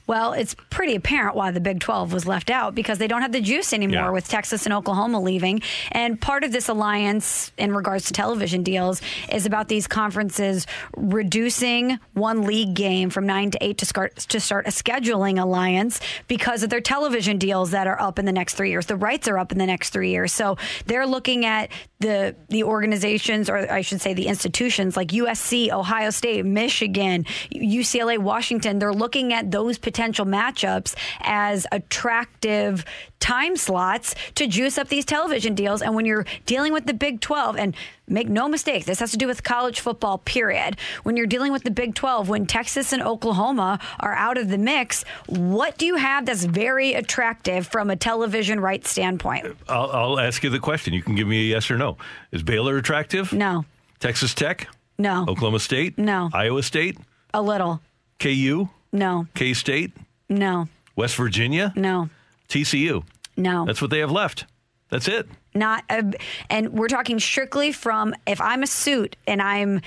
Well, 0.07 0.33
it's 0.33 0.55
pretty 0.69 0.95
apparent 0.95 1.35
why 1.35 1.51
the 1.51 1.59
Big 1.61 1.79
12 1.79 2.11
was 2.11 2.25
left 2.25 2.49
out 2.49 2.75
because 2.75 2.97
they 2.97 3.07
don't 3.07 3.21
have 3.21 3.31
the 3.31 3.39
juice 3.41 3.71
anymore 3.73 3.93
Yeah. 4.05 4.09
with 4.09 4.27
Texas 4.27 4.65
and 4.65 4.73
Oklahoma 4.73 5.21
leaving. 5.21 5.61
And 5.91 6.19
part 6.19 6.43
of 6.43 6.51
this 6.51 6.67
alliance 6.67 7.51
in 7.57 7.73
regards 7.73 8.05
to 8.05 8.13
television 8.13 8.63
deals 8.63 9.01
is 9.31 9.45
about 9.45 9.67
these 9.67 9.87
conferences 9.87 10.67
reducing 10.97 11.99
one 12.13 12.43
league 12.43 12.73
game 12.73 13.09
from 13.09 13.25
9 13.25 13.51
to 13.51 13.63
8 13.63 13.77
to 13.77 13.85
start 13.85 14.15
to 14.17 14.39
start 14.39 14.67
a 14.67 14.71
scheduling 14.71 15.41
alliance 15.41 15.99
because 16.27 16.63
of 16.63 16.69
their 16.69 16.81
television 16.81 17.37
deals 17.37 17.71
that 17.71 17.87
are 17.87 17.99
up 18.01 18.17
in 18.19 18.25
the 18.25 18.31
next 18.31 18.55
3 18.55 18.69
years. 18.69 18.87
The 18.87 18.95
rights 18.95 19.27
are 19.27 19.37
up 19.37 19.51
in 19.51 19.57
the 19.57 19.65
next 19.65 19.91
3 19.91 20.09
years. 20.09 20.31
So 20.33 20.57
they're 20.87 21.05
looking 21.07 21.45
at 21.45 21.69
the 22.01 22.35
the 22.49 22.63
organizations 22.63 23.49
or 23.49 23.71
I 23.71 23.81
should 23.81 24.01
say 24.01 24.13
the 24.13 24.27
institutions 24.27 24.97
like 24.97 25.09
USC, 25.09 25.71
Ohio 25.71 26.09
State, 26.09 26.45
Michigan, 26.45 27.25
UCLA, 27.53 28.17
Washington, 28.17 28.79
they're 28.79 28.93
looking 28.93 29.33
at 29.33 29.51
those 29.51 29.77
potential 29.77 30.25
matchups 30.25 30.95
as 31.21 31.65
attractive 31.71 32.85
time 33.21 33.55
slots 33.55 34.13
to 34.35 34.47
juice 34.47 34.77
up 34.77 34.89
these 34.89 35.05
television 35.05 35.55
deals. 35.55 35.81
And 35.81 35.95
when 35.95 36.05
you're 36.05 36.25
dealing 36.45 36.73
with 36.73 36.85
the 36.85 36.93
Big 36.93 37.21
12, 37.21 37.55
and 37.57 37.73
make 38.07 38.27
no 38.27 38.49
mistake, 38.49 38.83
this 38.83 38.99
has 38.99 39.11
to 39.11 39.17
do 39.17 39.27
with 39.27 39.43
college 39.43 39.79
football, 39.79 40.17
period. 40.17 40.75
When 41.03 41.15
you're 41.15 41.27
dealing 41.27 41.53
with 41.53 41.63
the 41.63 41.71
Big 41.71 41.95
12, 41.95 42.27
when 42.27 42.45
Texas 42.45 42.91
and 42.91 43.01
Oklahoma 43.01 43.79
are 44.01 44.13
out 44.13 44.37
of 44.37 44.49
the 44.49 44.57
mix, 44.57 45.03
what 45.27 45.77
do 45.77 45.85
you 45.85 45.95
have 45.95 46.25
that's 46.25 46.43
very 46.43 46.93
attractive 46.93 47.67
from 47.67 47.89
a 47.89 47.95
television 47.95 48.59
rights 48.59 48.89
standpoint? 48.89 49.55
I'll, 49.69 49.89
I'll 49.91 50.19
ask 50.19 50.43
you 50.43 50.49
the 50.49 50.59
question. 50.59 50.93
You 50.93 51.01
can 51.03 51.15
give 51.15 51.27
me 51.27 51.39
a 51.39 51.53
yes 51.53 51.71
or 51.71 51.77
no. 51.77 51.97
Is 52.33 52.43
Baylor 52.43 52.75
attractive? 52.77 53.31
No, 53.31 53.63
Texas 53.99 54.33
Tech? 54.33 54.67
no, 54.97 55.21
Oklahoma 55.27 55.59
State? 55.59 55.97
No. 55.97 56.29
Iowa 56.33 56.63
State? 56.63 56.97
a 57.33 57.41
little. 57.41 57.79
KU? 58.19 58.67
No, 58.91 59.27
K 59.35 59.53
State? 59.53 59.93
no, 60.27 60.67
West 60.97 61.15
Virginia? 61.15 61.71
no, 61.77 62.09
TCU? 62.51 63.03
no. 63.37 63.65
That's 63.65 63.81
what 63.81 63.89
they 63.91 63.99
have 63.99 64.11
left. 64.11 64.45
That's 64.89 65.07
it. 65.07 65.29
not 65.55 65.85
a, 65.89 66.03
and 66.49 66.73
we're 66.73 66.89
talking 66.89 67.17
strictly 67.17 67.71
from 67.71 68.13
if 68.27 68.41
I'm 68.41 68.61
a 68.61 68.67
suit 68.67 69.15
and 69.25 69.41
I'm 69.41 69.79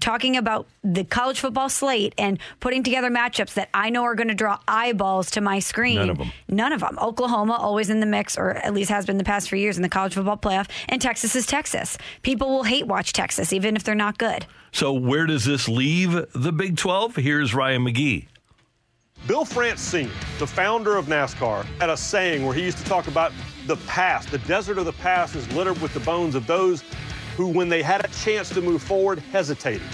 talking 0.00 0.36
about 0.36 0.66
the 0.84 1.02
college 1.02 1.40
football 1.40 1.70
slate 1.70 2.14
and 2.18 2.38
putting 2.60 2.82
together 2.82 3.08
matchups 3.10 3.54
that 3.54 3.70
I 3.72 3.88
know 3.88 4.02
are 4.02 4.14
going 4.14 4.28
to 4.28 4.34
draw 4.34 4.58
eyeballs 4.68 5.30
to 5.30 5.40
my 5.40 5.60
screen. 5.60 5.96
None 5.96 6.10
of 6.10 6.20
'em. 6.20 6.32
None 6.46 6.72
of 6.74 6.80
them. 6.82 6.98
Oklahoma 7.00 7.54
always 7.54 7.88
in 7.88 8.00
the 8.00 8.06
mix, 8.06 8.36
or 8.36 8.50
at 8.50 8.74
least 8.74 8.90
has 8.90 9.06
been 9.06 9.16
the 9.16 9.24
past 9.24 9.48
few 9.48 9.58
years 9.58 9.78
in 9.78 9.82
the 9.82 9.88
college 9.88 10.12
football 10.12 10.36
playoff. 10.36 10.68
And 10.90 11.00
Texas 11.00 11.34
is 11.34 11.46
Texas. 11.46 11.96
People 12.20 12.50
will 12.50 12.64
hate 12.64 12.86
watch 12.86 13.14
Texas 13.14 13.54
even 13.54 13.76
if 13.76 13.82
they're 13.82 13.94
not 13.94 14.18
good. 14.18 14.44
So 14.72 14.92
where 14.92 15.24
does 15.24 15.46
this 15.46 15.68
leave 15.70 16.26
the 16.34 16.52
Big 16.52 16.76
12? 16.76 17.16
Here's 17.16 17.54
Ryan 17.54 17.82
McGee. 17.86 18.26
Bill 19.26 19.44
France 19.44 19.80
Sr., 19.80 20.10
the 20.38 20.46
founder 20.46 20.96
of 20.96 21.06
NASCAR, 21.06 21.64
had 21.78 21.90
a 21.90 21.96
saying 21.96 22.44
where 22.44 22.54
he 22.54 22.64
used 22.64 22.78
to 22.78 22.84
talk 22.84 23.06
about 23.06 23.32
the 23.66 23.76
past. 23.86 24.30
The 24.30 24.38
desert 24.38 24.78
of 24.78 24.86
the 24.86 24.92
past 24.94 25.36
is 25.36 25.50
littered 25.52 25.80
with 25.80 25.92
the 25.92 26.00
bones 26.00 26.34
of 26.34 26.46
those 26.46 26.82
who, 27.36 27.46
when 27.46 27.68
they 27.68 27.82
had 27.82 28.04
a 28.04 28.08
chance 28.08 28.48
to 28.50 28.60
move 28.60 28.82
forward, 28.82 29.18
hesitated. 29.18 29.86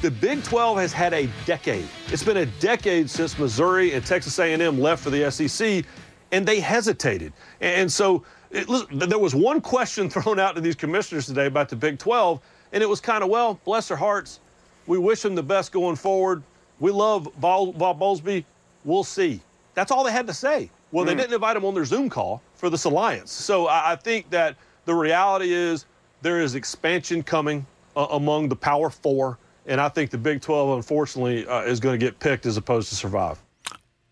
The 0.00 0.10
Big 0.10 0.42
12 0.42 0.78
has 0.78 0.92
had 0.92 1.12
a 1.12 1.28
decade. 1.44 1.86
It's 2.08 2.24
been 2.24 2.38
a 2.38 2.46
decade 2.46 3.08
since 3.08 3.38
Missouri 3.38 3.92
and 3.92 4.04
Texas 4.04 4.38
A&M 4.38 4.80
left 4.80 5.04
for 5.04 5.10
the 5.10 5.30
SEC, 5.30 5.84
and 6.32 6.46
they 6.46 6.58
hesitated. 6.58 7.32
And 7.60 7.92
so 7.92 8.24
it, 8.50 8.68
listen, 8.68 8.98
there 8.98 9.18
was 9.18 9.34
one 9.34 9.60
question 9.60 10.10
thrown 10.10 10.40
out 10.40 10.54
to 10.54 10.60
these 10.60 10.74
commissioners 10.74 11.26
today 11.26 11.46
about 11.46 11.68
the 11.68 11.76
Big 11.76 11.98
12. 11.98 12.40
And 12.72 12.82
it 12.82 12.88
was 12.88 13.00
kind 13.00 13.22
of, 13.22 13.28
well, 13.30 13.60
bless 13.64 13.88
their 13.88 13.96
hearts. 13.96 14.40
We 14.86 14.98
wish 14.98 15.22
them 15.22 15.34
the 15.34 15.42
best 15.42 15.72
going 15.72 15.96
forward. 15.96 16.42
We 16.80 16.90
love 16.90 17.28
Bob 17.38 17.78
Bowlesby. 17.78 18.44
We'll 18.84 19.04
see. 19.04 19.40
That's 19.74 19.90
all 19.90 20.04
they 20.04 20.12
had 20.12 20.26
to 20.26 20.34
say. 20.34 20.70
Well, 20.90 21.04
mm. 21.04 21.08
they 21.08 21.14
didn't 21.14 21.32
invite 21.32 21.56
him 21.56 21.64
on 21.64 21.74
their 21.74 21.84
Zoom 21.84 22.10
call 22.10 22.42
for 22.54 22.70
this 22.70 22.84
alliance. 22.84 23.32
So 23.32 23.66
I, 23.66 23.92
I 23.92 23.96
think 23.96 24.28
that 24.30 24.56
the 24.84 24.94
reality 24.94 25.52
is 25.52 25.86
there 26.20 26.40
is 26.40 26.54
expansion 26.54 27.22
coming 27.22 27.66
uh, 27.96 28.06
among 28.10 28.48
the 28.48 28.56
Power 28.56 28.90
Four, 28.90 29.38
and 29.66 29.80
I 29.80 29.88
think 29.88 30.10
the 30.10 30.18
Big 30.18 30.40
12, 30.40 30.76
unfortunately, 30.76 31.46
uh, 31.46 31.62
is 31.62 31.80
going 31.80 31.98
to 31.98 32.04
get 32.04 32.18
picked 32.18 32.46
as 32.46 32.56
opposed 32.56 32.88
to 32.90 32.94
survive. 32.94 33.38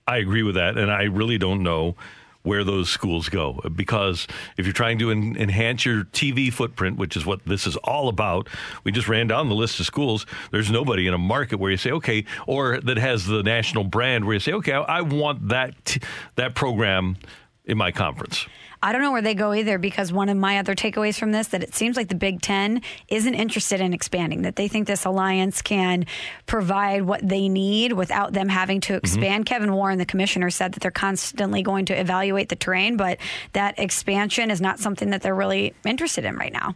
I 0.07 0.19
agree 0.19 0.43
with 0.43 0.57
that, 0.57 0.77
and 0.77 0.91
I 0.91 1.05
really 1.05 1.39
don't 1.39 1.63
know 1.63 1.95
where 2.43 2.65
those 2.65 2.89
schools 2.89 3.29
go 3.29 3.61
because 3.75 4.27
if 4.57 4.65
you're 4.65 4.73
trying 4.73 4.99
to 4.99 5.11
en- 5.11 5.37
enhance 5.37 5.85
your 5.85 6.05
TV 6.05 6.53
footprint, 6.53 6.97
which 6.97 7.17
is 7.17 7.27
what 7.27 7.45
this 7.45 7.67
is 7.67 7.77
all 7.79 8.09
about, 8.09 8.49
we 8.85 8.93
just 8.93 9.09
ran 9.09 9.27
down 9.27 9.49
the 9.49 9.55
list 9.55 9.79
of 9.79 9.87
schools. 9.87 10.25
There's 10.51 10.71
nobody 10.71 11.07
in 11.07 11.15
a 11.15 11.19
market 11.19 11.59
where 11.59 11.71
you 11.71 11.77
say, 11.77 11.91
okay, 11.93 12.25
or 12.47 12.81
that 12.81 12.97
has 12.97 13.27
the 13.27 13.43
national 13.43 13.85
brand 13.85 14.25
where 14.25 14.35
you 14.35 14.41
say, 14.41 14.53
okay, 14.53 14.73
I, 14.73 14.81
I 14.81 15.01
want 15.03 15.49
that 15.49 15.85
t- 15.85 16.01
that 16.37 16.55
program 16.55 17.17
in 17.65 17.77
my 17.77 17.91
conference. 17.91 18.47
I 18.83 18.93
don't 18.93 19.03
know 19.03 19.13
where 19.13 19.21
they 19.21 19.35
go 19.35 19.53
either 19.53 19.77
because 19.77 20.11
one 20.11 20.31
of 20.31 20.39
my 20.39 20.59
other 20.59 20.75
takeaways 20.75 21.19
from 21.19 21.33
this 21.33 21.49
that 21.49 21.63
it 21.63 21.75
seems 21.75 21.99
like 21.99 22.09
the 22.09 22.15
Big 22.15 22.41
Ten 22.41 22.81
isn't 23.09 23.35
interested 23.35 23.81
in 23.81 23.93
expanding. 23.93 24.43
That 24.43 24.57
they 24.57 24.69
think 24.69 24.87
this 24.87 25.05
alliance 25.05 25.61
can 25.61 26.07
provide 26.47 27.03
what 27.03 27.27
they 27.27 27.49
need 27.49 27.93
without 27.93 28.33
them 28.33 28.49
having 28.49 28.81
to 28.83 28.95
mm-hmm. 28.95 29.05
expand. 29.05 29.45
Mm-hmm. 29.45 29.55
Kevin 29.55 29.73
Warren, 29.75 29.99
the 29.99 30.07
commissioner, 30.07 30.49
said 30.49 30.73
that 30.73 30.81
they're 30.81 30.91
constantly 30.91 31.63
going 31.63 31.85
to 31.87 32.01
evaluate 32.01 32.49
the 32.49 32.57
terrain, 32.57 32.97
but 32.97 33.19
that 33.53 33.79
expansion 33.79 34.51
is 34.51 34.63
not 34.63 34.79
something 34.79 35.11
that 35.11 35.21
they're 35.21 35.35
really 35.35 35.75
interested 35.85 36.25
in 36.25 36.37
right 36.37 36.53
now. 36.53 36.75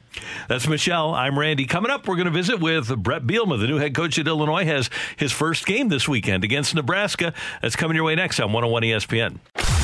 That's 0.49 0.69
Michelle. 0.69 1.15
I'm 1.15 1.39
Randy. 1.39 1.65
Coming 1.65 1.91
up, 1.91 2.07
we're 2.07 2.17
going 2.17 2.27
to 2.27 2.31
visit 2.31 2.61
with 2.61 2.95
Brett 3.03 3.23
Bielema, 3.23 3.59
the 3.59 3.67
new 3.67 3.79
head 3.79 3.95
coach 3.95 4.19
at 4.19 4.27
Illinois, 4.27 4.67
has 4.67 4.91
his 5.17 5.33
first 5.33 5.65
game 5.65 5.89
this 5.89 6.07
weekend 6.07 6.45
against 6.45 6.75
Nebraska. 6.75 7.33
That's 7.63 7.77
coming 7.77 7.95
your 7.95 8.05
way 8.05 8.15
next 8.15 8.41
on 8.41 8.53
101 8.53 8.83
ESPN. 8.83 9.84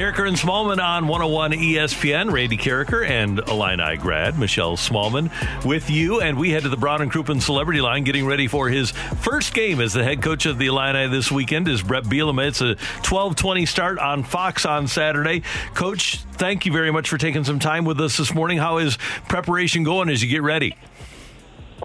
Karraker 0.00 0.26
and 0.26 0.34
Smallmon 0.34 0.82
on 0.82 1.08
101 1.08 1.52
ESPN. 1.52 2.32
Randy 2.32 2.56
Karraker 2.56 3.06
and 3.06 3.38
Illini 3.38 3.98
grad 3.98 4.38
Michelle 4.38 4.78
Smallmon 4.78 5.30
with 5.66 5.90
you. 5.90 6.22
And 6.22 6.38
we 6.38 6.52
head 6.52 6.62
to 6.62 6.70
the 6.70 6.78
Brown 6.78 7.02
and 7.02 7.12
Crouppen 7.12 7.42
Celebrity 7.42 7.82
Line 7.82 8.02
getting 8.04 8.24
ready 8.24 8.46
for 8.46 8.70
his 8.70 8.92
first 8.92 9.52
game 9.52 9.78
as 9.78 9.92
the 9.92 10.02
head 10.02 10.22
coach 10.22 10.46
of 10.46 10.56
the 10.56 10.68
Illini 10.68 11.06
this 11.08 11.30
weekend 11.30 11.68
is 11.68 11.82
Brett 11.82 12.04
Bielema. 12.04 12.48
It's 12.48 12.62
a 12.62 12.76
1220 13.04 13.66
start 13.66 13.98
on 13.98 14.22
Fox 14.22 14.64
on 14.64 14.88
Saturday. 14.88 15.42
Coach, 15.74 16.24
thank 16.32 16.64
you 16.64 16.72
very 16.72 16.90
much 16.90 17.06
for 17.06 17.18
taking 17.18 17.44
some 17.44 17.58
time 17.58 17.84
with 17.84 18.00
us 18.00 18.16
this 18.16 18.32
morning. 18.32 18.56
How 18.56 18.78
is 18.78 18.96
preparation 19.28 19.82
going 19.82 20.08
as 20.08 20.22
you 20.22 20.30
get 20.30 20.40
ready? 20.40 20.78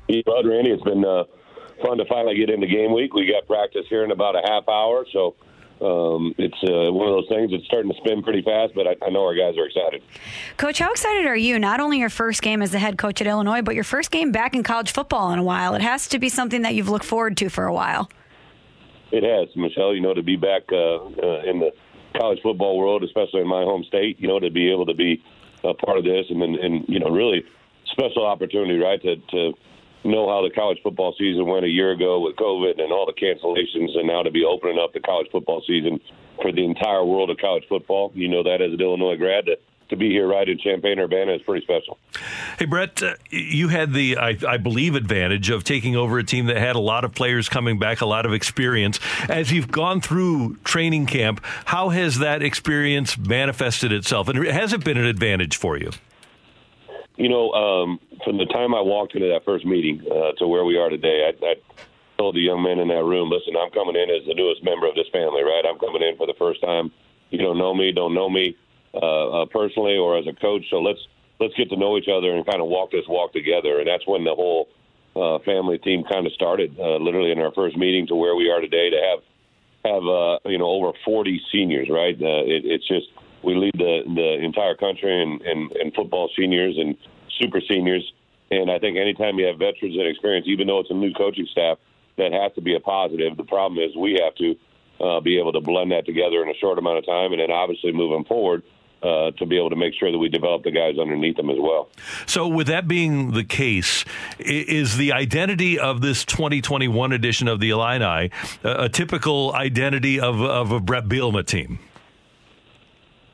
Bud, 0.08 0.48
Randy, 0.48 0.72
it's 0.72 0.84
been 0.84 1.04
uh, 1.04 1.26
fun 1.84 1.98
to 1.98 2.06
finally 2.06 2.38
get 2.38 2.50
into 2.50 2.66
game 2.66 2.94
week. 2.94 3.14
We 3.14 3.30
got 3.30 3.46
practice 3.46 3.86
here 3.90 4.06
in 4.06 4.12
about 4.12 4.38
a 4.38 4.42
half 4.48 4.70
hour, 4.70 5.06
so 5.12 5.36
um, 5.82 6.34
it's 6.38 6.58
uh, 6.64 6.92
one 6.92 7.10
of 7.10 7.16
those 7.16 7.28
things 7.28 7.52
that's 7.52 7.66
starting 7.66 7.92
to 7.92 7.98
spin 7.98 8.24
pretty 8.24 8.42
fast, 8.42 8.74
but 8.74 8.88
I, 8.88 8.96
I, 9.06 9.10
know 9.10 9.26
our 9.26 9.36
guys 9.36 9.58
are 9.58 9.66
excited. 9.66 10.02
Coach, 10.56 10.80
how 10.80 10.92
excited 10.92 11.26
are 11.26 11.36
you? 11.36 11.60
Not 11.60 11.82
only 11.82 12.00
your 12.00 12.10
first 12.10 12.42
game 12.42 12.62
as 12.62 12.72
the 12.72 12.80
head 12.80 12.98
coach 12.98 13.20
at 13.20 13.28
Illinois, 13.28 13.62
but 13.62 13.76
your 13.76 13.84
first 13.84 14.10
game 14.10 14.32
back 14.32 14.56
in 14.56 14.64
college 14.64 14.92
football 14.92 15.32
in 15.34 15.40
a 15.40 15.44
while. 15.44 15.76
It 15.76 15.82
has 15.82 16.08
to 16.10 16.20
be 16.20 16.30
something 16.30 16.62
that 16.62 16.76
you've 16.76 16.88
looked 16.88 17.04
forward 17.04 17.36
to 17.38 17.50
for 17.50 17.66
a 17.66 17.74
while. 17.74 18.10
It 19.12 19.24
has, 19.24 19.54
Michelle. 19.56 19.94
You 19.94 20.02
know, 20.02 20.14
to 20.14 20.24
be 20.24 20.38
back 20.38 20.64
uh, 20.72 20.96
uh, 20.96 21.42
in 21.44 21.60
the 21.60 21.72
college 22.18 22.40
football 22.42 22.78
world, 22.78 23.04
especially 23.04 23.42
in 23.42 23.48
my 23.48 23.64
home 23.64 23.84
state, 23.84 24.20
you 24.20 24.30
know, 24.30 24.40
to 24.40 24.50
be 24.50 24.72
able 24.72 24.86
to 24.86 24.94
be 24.94 25.22
a 25.66 25.74
part 25.74 25.98
of 25.98 26.06
this, 26.06 26.26
and 26.30 26.42
and, 26.42 26.56
and 26.56 26.86
you 26.88 27.00
know, 27.00 27.10
really 27.10 27.44
special 27.92 28.26
opportunity, 28.26 28.80
right, 28.80 29.02
to 29.02 29.18
to 29.18 29.54
know 30.06 30.30
how 30.30 30.42
the 30.42 30.54
college 30.54 30.80
football 30.84 31.14
season 31.18 31.46
went 31.48 31.66
a 31.66 31.70
year 31.70 31.92
ago 31.92 32.20
with 32.20 32.36
COVID 32.36 32.82
and 32.82 32.92
all 32.92 33.06
the 33.06 33.14
cancellations, 33.14 33.98
and 33.98 34.08
now 34.08 34.24
to 34.24 34.32
be 34.32 34.46
opening 34.46 34.80
up 34.80 34.94
the 34.94 35.00
college 35.00 35.28
football 35.32 35.62
season 35.68 36.00
for 36.42 36.52
the 36.52 36.64
entire 36.64 37.04
world 37.04 37.30
of 37.30 37.38
college 37.38 37.64
football. 37.68 38.12
You 38.14 38.28
know 38.28 38.44
that 38.44 38.62
as 38.62 38.74
an 38.74 38.82
Illinois 38.82 39.18
grad 39.18 39.46
to, 39.46 39.58
to 39.90 39.96
be 39.96 40.10
here 40.10 40.28
right 40.28 40.48
in 40.48 40.58
Champaign 40.58 41.00
Urbana 41.00 41.34
is 41.34 41.42
pretty 41.42 41.66
special. 41.66 41.98
Hey 42.58 42.66
Brett, 42.66 43.02
uh, 43.02 43.16
you 43.30 43.70
had 43.70 43.94
the 43.94 44.18
I, 44.18 44.38
I, 44.48 44.58
believe 44.58 44.96
advantage 44.96 45.50
of 45.50 45.64
taking 45.64 45.96
over 45.96 46.18
a 46.20 46.24
team 46.24 46.48
that 46.48 46.58
had 46.58 46.76
a 46.76 46.80
lot 46.80 47.04
of 47.04 47.14
players 47.14 47.50
coming 47.50 47.80
back, 47.80 48.02
a 48.02 48.06
lot 48.06 48.26
of 48.26 48.34
experience. 48.34 49.00
As 49.30 49.52
you've 49.52 49.72
gone 49.72 50.02
through 50.02 50.58
training 50.64 51.06
camp, 51.06 51.44
how 51.66 51.90
has 51.90 52.20
that 52.20 52.42
experience 52.42 53.18
manifested 53.18 53.92
itself, 53.92 54.28
and 54.28 54.46
has 54.48 54.74
it 54.74 54.84
been 54.84 54.98
an 54.98 55.06
advantage 55.06 55.58
for 55.58 55.78
you? 55.78 55.92
You 57.18 57.30
know, 57.30 57.52
um, 57.52 58.00
from 58.24 58.38
the 58.38 58.46
time 58.46 58.76
I 58.76 58.82
walked 58.82 59.16
into 59.16 59.28
that 59.30 59.46
first 59.46 59.66
meeting 59.66 60.04
uh, 60.12 60.34
to 60.38 60.48
where 60.48 60.66
we 60.66 60.78
are 60.78 60.90
today, 60.90 61.32
I, 61.32 61.46
I 61.46 61.56
told 62.18 62.36
the 62.36 62.42
young 62.42 62.64
men 62.64 62.80
in 62.80 62.90
that 62.90 63.04
room, 63.04 63.30
"Listen, 63.30 63.56
I'm 63.56 63.72
coming 63.72 63.96
in 63.96 64.10
as 64.10 64.28
the 64.28 64.34
newest 64.34 64.64
member 64.64 64.88
of 64.88 64.96
this 64.96 65.08
family. 65.12 65.44
Right? 65.44 65.64
I'm 65.68 65.80
coming 65.80 66.04
in 66.04 66.18
for 66.18 66.28
the 66.28 66.36
first 66.38 66.62
time. 66.62 66.92
You 67.30 67.40
don't 67.40 67.58
know 67.58 67.74
me, 67.74 67.92
don't 67.92 68.14
know 68.14 68.30
me 68.30 68.56
uh, 68.94 69.42
uh, 69.42 69.46
personally 69.48 69.98
or 69.98 70.18
as 70.18 70.28
a 70.28 70.34
coach. 70.34 70.66
So 70.70 70.82
let's 70.82 71.00
let's 71.40 71.54
get 71.56 71.70
to 71.70 71.78
know 71.78 71.98
each 71.98 72.08
other 72.08 72.36
and 72.36 72.46
kind 72.46 72.62
of 72.62 72.68
walk 72.68 72.92
this 72.92 73.08
walk 73.08 73.34
together. 73.34 73.80
And 73.80 73.88
that's 73.88 74.08
when 74.08 74.24
the 74.24 74.36
whole 74.36 74.68
uh, 75.16 75.40
family 75.40 75.78
team 75.78 76.04
kind 76.04 76.26
of 76.26 76.34
started, 76.34 76.78
uh, 76.80 76.98
literally 76.98 77.32
in 77.32 77.40
our 77.40 77.52
first 77.54 77.78
meeting 77.78 78.08
to 78.08 78.16
where 78.16 78.36
we 78.36 78.50
are 78.50 78.60
today 78.60 78.90
to 78.90 79.00
have 79.00 79.20
have 79.86 80.04
uh, 80.04 80.40
you 80.46 80.58
know 80.58 80.68
over 80.68 80.92
40 81.06 81.42
seniors. 81.52 81.88
Right? 81.90 82.16
Uh, 82.16 82.44
it, 82.44 82.66
it's 82.66 82.88
just 82.88 83.08
we 83.46 83.56
lead 83.56 83.74
the 83.78 84.02
the 84.06 84.44
entire 84.44 84.76
country 84.76 85.22
in, 85.22 85.40
in, 85.46 85.70
in 85.80 85.92
football 85.92 86.30
seniors 86.36 86.76
and 86.78 86.98
super 87.40 87.62
seniors. 87.62 88.04
And 88.52 88.70
I 88.70 88.80
think 88.80 88.98
anytime 88.98 89.38
you 89.40 89.46
have 89.48 89.58
veterans 89.58 89.96
and 89.96 90.08
experience, 90.08 90.48
even 90.48 90.68
though 90.68 90.80
it's 90.80 90.92
a 90.92 90.96
new 90.96 91.14
coaching 91.14 91.48
staff, 91.52 91.78
that 92.18 92.32
has 92.32 92.54
to 92.54 92.62
be 92.62 92.76
a 92.76 92.80
positive. 92.80 93.38
The 93.38 93.44
problem 93.44 93.80
is 93.84 93.96
we 93.96 94.20
have 94.24 94.36
to 94.36 94.56
uh, 95.04 95.20
be 95.20 95.38
able 95.38 95.52
to 95.54 95.62
blend 95.62 95.92
that 95.92 96.06
together 96.06 96.42
in 96.44 96.50
a 96.50 96.54
short 96.56 96.80
amount 96.80 96.98
of 96.98 97.06
time, 97.06 97.32
and 97.34 97.42
then 97.42 97.52
obviously 97.52 97.92
moving 97.92 98.26
forward. 98.26 98.64
Uh, 99.04 99.30
to 99.32 99.46
be 99.46 99.56
able 99.56 99.70
to 99.70 99.76
make 99.76 99.94
sure 99.94 100.12
that 100.12 100.18
we 100.18 100.30
develop 100.30 100.64
the 100.64 100.72
guys 100.72 100.98
underneath 100.98 101.36
them 101.36 101.52
as 101.52 101.58
well. 101.60 101.90
So, 102.26 102.48
with 102.48 102.66
that 102.68 102.88
being 102.88 103.34
the 103.34 103.44
case, 103.44 104.04
is 104.40 104.98
the 104.98 105.12
identity 105.12 105.78
of 105.78 106.02
this 106.02 106.26
2021 106.26 107.12
edition 107.12 107.48
of 107.48 107.60
the 107.60 107.70
Illini 107.70 108.32
a, 108.64 108.86
a 108.86 108.90
typical 108.90 109.54
identity 109.54 110.20
of, 110.20 110.42
of 110.42 110.72
a 110.72 110.80
Brett 110.80 111.04
Bielema 111.04 111.46
team? 111.46 111.78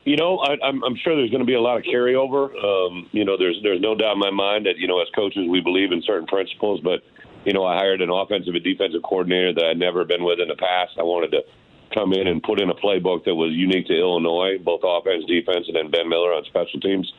You 0.04 0.16
know, 0.16 0.38
I, 0.38 0.56
I'm, 0.66 0.82
I'm 0.82 0.96
sure 0.96 1.14
there's 1.14 1.30
going 1.30 1.46
to 1.46 1.46
be 1.46 1.54
a 1.54 1.60
lot 1.60 1.78
of 1.78 1.84
carryover. 1.84 2.50
Um, 2.58 3.08
you 3.12 3.24
know, 3.24 3.36
there's 3.38 3.58
there's 3.62 3.80
no 3.80 3.94
doubt 3.94 4.14
in 4.14 4.18
my 4.18 4.30
mind 4.30 4.66
that 4.66 4.76
you 4.76 4.88
know 4.88 5.00
as 5.00 5.08
coaches 5.14 5.46
we 5.48 5.60
believe 5.60 5.92
in 5.92 6.02
certain 6.02 6.26
principles, 6.26 6.80
but 6.82 7.02
you 7.44 7.52
know 7.52 7.64
I 7.64 7.76
hired 7.76 8.02
an 8.02 8.10
offensive 8.10 8.54
and 8.54 8.64
defensive 8.64 9.02
coordinator 9.02 9.54
that 9.54 9.64
I'd 9.64 9.78
never 9.78 10.04
been 10.04 10.24
with 10.24 10.40
in 10.40 10.48
the 10.48 10.56
past. 10.56 10.98
I 10.98 11.02
wanted 11.02 11.30
to 11.32 11.42
come 11.94 12.12
in 12.12 12.26
and 12.26 12.42
put 12.42 12.60
in 12.60 12.70
a 12.70 12.74
playbook 12.74 13.24
that 13.26 13.34
was 13.34 13.52
unique 13.52 13.86
to 13.86 13.94
Illinois, 13.94 14.58
both 14.58 14.80
offense, 14.82 15.24
defense, 15.26 15.66
and 15.68 15.76
then 15.76 15.90
Ben 15.90 16.08
Miller 16.08 16.32
on 16.32 16.44
special 16.46 16.80
teams. 16.80 17.12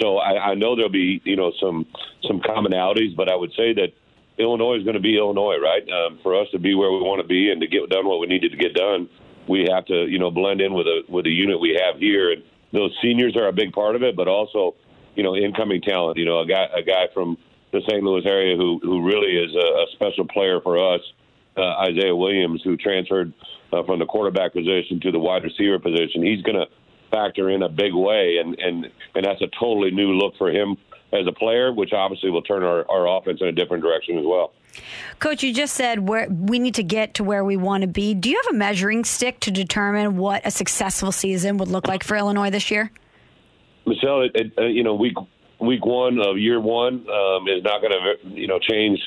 So 0.00 0.18
I, 0.18 0.52
I 0.52 0.54
know 0.54 0.76
there'll 0.76 0.92
be 0.94 1.20
you 1.24 1.34
know 1.34 1.52
some 1.60 1.86
some 2.22 2.38
commonalities, 2.38 3.16
but 3.16 3.28
I 3.28 3.34
would 3.34 3.50
say 3.56 3.74
that 3.74 3.90
Illinois 4.38 4.78
is 4.78 4.84
going 4.84 4.94
to 4.94 5.02
be 5.02 5.18
Illinois, 5.18 5.58
right? 5.58 5.82
Um, 5.90 6.20
for 6.22 6.40
us 6.40 6.46
to 6.52 6.60
be 6.60 6.76
where 6.76 6.92
we 6.92 7.02
want 7.02 7.20
to 7.20 7.26
be 7.26 7.50
and 7.50 7.60
to 7.60 7.66
get 7.66 7.88
done 7.90 8.06
what 8.06 8.20
we 8.20 8.28
needed 8.28 8.52
to 8.52 8.56
get 8.56 8.74
done 8.74 9.08
we 9.48 9.66
have 9.70 9.86
to 9.86 10.06
you 10.06 10.18
know 10.18 10.30
blend 10.30 10.60
in 10.60 10.74
with 10.74 10.86
a 10.86 11.02
with 11.08 11.26
a 11.26 11.30
unit 11.30 11.60
we 11.60 11.78
have 11.82 12.00
here, 12.00 12.32
and 12.32 12.42
those 12.72 12.96
seniors 13.02 13.36
are 13.36 13.48
a 13.48 13.52
big 13.52 13.72
part 13.72 13.96
of 13.96 14.02
it, 14.02 14.16
but 14.16 14.28
also 14.28 14.74
you 15.14 15.22
know 15.22 15.34
incoming 15.34 15.80
talent. 15.80 16.18
You 16.18 16.24
know, 16.24 16.40
a 16.40 16.46
guy 16.46 16.66
a 16.76 16.82
guy 16.82 17.06
from 17.12 17.38
the 17.72 17.80
St. 17.88 18.02
Louis 18.02 18.24
area 18.26 18.56
who 18.56 18.78
who 18.82 19.02
really 19.02 19.36
is 19.36 19.54
a, 19.54 19.58
a 19.58 19.86
special 19.92 20.26
player 20.26 20.60
for 20.60 20.94
us, 20.94 21.00
uh, 21.56 21.88
Isaiah 21.88 22.14
Williams, 22.14 22.62
who 22.62 22.76
transferred 22.76 23.32
uh, 23.72 23.82
from 23.84 23.98
the 23.98 24.06
quarterback 24.06 24.52
position 24.52 25.00
to 25.00 25.12
the 25.12 25.18
wide 25.18 25.44
receiver 25.44 25.78
position. 25.78 26.22
He's 26.22 26.42
going 26.42 26.56
to 26.56 26.66
factor 27.10 27.50
in 27.50 27.62
a 27.62 27.68
big 27.68 27.94
way, 27.94 28.38
and 28.38 28.58
and 28.58 28.90
and 29.14 29.24
that's 29.24 29.42
a 29.42 29.48
totally 29.58 29.90
new 29.90 30.12
look 30.12 30.36
for 30.36 30.50
him 30.50 30.76
as 31.12 31.26
a 31.26 31.32
player, 31.32 31.72
which 31.72 31.92
obviously 31.92 32.30
will 32.30 32.42
turn 32.42 32.62
our, 32.62 32.84
our 32.90 33.18
offense 33.18 33.40
in 33.40 33.48
a 33.48 33.52
different 33.52 33.82
direction 33.82 34.18
as 34.18 34.24
well. 34.26 34.52
Coach, 35.18 35.42
you 35.42 35.52
just 35.52 35.74
said 35.74 36.08
where 36.08 36.28
we 36.28 36.58
need 36.58 36.74
to 36.74 36.82
get 36.82 37.14
to 37.14 37.24
where 37.24 37.44
we 37.44 37.56
want 37.56 37.82
to 37.82 37.88
be. 37.88 38.14
Do 38.14 38.30
you 38.30 38.40
have 38.44 38.54
a 38.54 38.56
measuring 38.56 39.04
stick 39.04 39.40
to 39.40 39.50
determine 39.50 40.16
what 40.16 40.46
a 40.46 40.50
successful 40.50 41.12
season 41.12 41.56
would 41.58 41.68
look 41.68 41.88
like 41.88 42.04
for 42.04 42.16
Illinois 42.16 42.50
this 42.50 42.70
year? 42.70 42.90
Michelle, 43.86 44.22
it, 44.22 44.32
it, 44.34 44.52
uh, 44.58 44.66
you 44.66 44.82
know, 44.82 44.94
week 44.94 45.14
week 45.60 45.84
one 45.84 46.18
of 46.20 46.38
year 46.38 46.60
one 46.60 47.06
um, 47.08 47.48
is 47.48 47.62
not 47.64 47.80
going 47.80 47.92
to 47.92 48.28
you 48.28 48.46
know 48.46 48.58
change. 48.58 48.98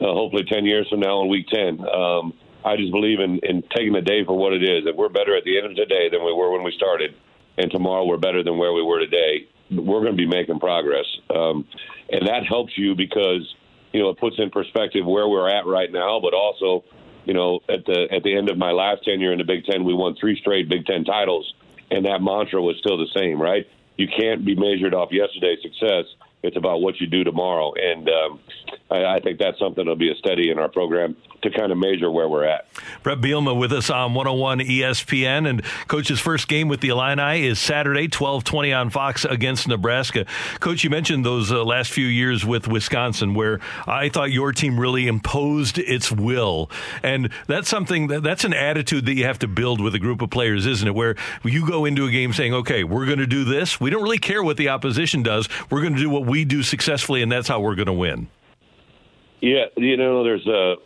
Uh, 0.00 0.06
hopefully, 0.06 0.44
ten 0.48 0.64
years 0.64 0.88
from 0.88 1.00
now 1.00 1.22
in 1.22 1.28
week 1.28 1.46
ten. 1.48 1.80
Um, 1.86 2.32
I 2.64 2.76
just 2.76 2.92
believe 2.92 3.20
in, 3.20 3.38
in 3.42 3.62
taking 3.74 3.92
the 3.92 4.02
day 4.02 4.24
for 4.24 4.36
what 4.36 4.52
it 4.52 4.62
is. 4.62 4.84
If 4.86 4.96
we're 4.96 5.08
better 5.08 5.36
at 5.36 5.44
the 5.44 5.56
end 5.56 5.66
of 5.66 5.76
the 5.76 5.86
day 5.86 6.08
than 6.10 6.24
we 6.24 6.32
were 6.32 6.50
when 6.50 6.62
we 6.62 6.72
started, 6.76 7.14
and 7.56 7.70
tomorrow 7.70 8.04
we're 8.04 8.18
better 8.18 8.42
than 8.42 8.58
where 8.58 8.72
we 8.72 8.82
were 8.82 8.98
today, 8.98 9.48
we're 9.70 10.00
going 10.00 10.12
to 10.12 10.16
be 10.16 10.26
making 10.26 10.60
progress. 10.60 11.06
Um, 11.34 11.66
and 12.10 12.26
that 12.26 12.44
helps 12.46 12.76
you 12.76 12.94
because 12.94 13.54
you 13.92 14.00
know, 14.00 14.10
it 14.10 14.18
puts 14.18 14.38
in 14.38 14.50
perspective 14.50 15.04
where 15.04 15.28
we're 15.28 15.48
at 15.48 15.66
right 15.66 15.90
now, 15.90 16.20
but 16.20 16.34
also, 16.34 16.84
you 17.24 17.34
know, 17.34 17.60
at 17.68 17.84
the 17.86 18.08
at 18.10 18.22
the 18.22 18.36
end 18.36 18.48
of 18.48 18.56
my 18.56 18.72
last 18.72 19.04
tenure 19.04 19.32
in 19.32 19.38
the 19.38 19.44
Big 19.44 19.64
Ten, 19.64 19.84
we 19.84 19.94
won 19.94 20.14
three 20.14 20.38
straight 20.38 20.68
Big 20.68 20.86
Ten 20.86 21.04
titles, 21.04 21.52
and 21.90 22.04
that 22.06 22.22
mantra 22.22 22.62
was 22.62 22.76
still 22.78 22.98
the 22.98 23.08
same, 23.14 23.40
right? 23.40 23.66
You 23.96 24.08
can't 24.08 24.44
be 24.44 24.54
measured 24.54 24.94
off 24.94 25.10
yesterday's 25.12 25.60
success. 25.62 26.04
It's 26.42 26.56
about 26.56 26.80
what 26.80 27.00
you 27.00 27.06
do 27.06 27.24
tomorrow, 27.24 27.74
and 27.74 28.08
um, 28.08 28.40
I, 28.90 29.16
I 29.16 29.20
think 29.20 29.38
that's 29.38 29.58
something 29.58 29.84
that'll 29.84 29.96
be 29.96 30.10
a 30.10 30.16
study 30.16 30.50
in 30.50 30.58
our 30.58 30.68
program 30.68 31.16
to 31.42 31.50
kind 31.50 31.72
of 31.72 31.78
measure 31.78 32.10
where 32.10 32.28
we're 32.28 32.44
at. 32.44 32.66
Brett 33.02 33.18
Bielema 33.18 33.58
with 33.58 33.72
us 33.72 33.88
on 33.88 34.14
101 34.14 34.60
ESPN, 34.60 35.48
and 35.48 35.62
Coach's 35.88 36.20
first 36.20 36.48
game 36.48 36.68
with 36.68 36.80
the 36.80 36.88
Illini 36.88 37.46
is 37.46 37.58
Saturday, 37.58 38.08
12:20 38.08 38.78
on 38.78 38.90
Fox 38.90 39.24
against 39.24 39.68
Nebraska. 39.68 40.26
Coach, 40.58 40.84
you 40.84 40.90
mentioned 40.90 41.24
those 41.24 41.50
uh, 41.50 41.64
last 41.64 41.90
few 41.90 42.06
years 42.06 42.44
with 42.44 42.68
Wisconsin, 42.68 43.34
where 43.34 43.60
I 43.86 44.08
thought 44.08 44.32
your 44.32 44.52
team 44.52 44.78
really 44.78 45.06
imposed 45.06 45.78
its 45.78 46.10
will, 46.10 46.70
and 47.02 47.30
that's 47.46 47.68
something 47.68 48.08
that, 48.08 48.22
that's 48.22 48.44
an 48.44 48.54
attitude 48.54 49.06
that 49.06 49.14
you 49.14 49.24
have 49.24 49.38
to 49.40 49.48
build 49.48 49.80
with 49.80 49.94
a 49.94 49.98
group 49.98 50.22
of 50.22 50.30
players, 50.30 50.66
isn't 50.66 50.86
it? 50.86 50.94
Where 50.94 51.16
you 51.44 51.66
go 51.66 51.84
into 51.84 52.06
a 52.06 52.10
game 52.10 52.32
saying, 52.32 52.54
"Okay, 52.54 52.84
we're 52.84 53.06
going 53.06 53.18
to 53.18 53.26
do 53.26 53.44
this. 53.44 53.80
We 53.80 53.90
don't 53.90 54.02
really 54.02 54.18
care 54.18 54.42
what 54.42 54.56
the 54.56 54.68
opposition 54.68 55.22
does. 55.22 55.48
We're 55.70 55.80
going 55.80 55.94
to 55.94 56.00
do 56.00 56.10
what 56.10 56.26
we 56.26 56.44
do 56.44 56.62
successfully, 56.62 57.22
and 57.22 57.30
that's 57.30 57.48
how 57.48 57.60
we're 57.60 57.76
going 57.76 57.86
to 57.86 57.92
win." 57.92 58.28
Yeah, 59.40 59.66
you 59.76 59.96
know, 59.96 60.22
there's 60.22 60.46
a. 60.46 60.76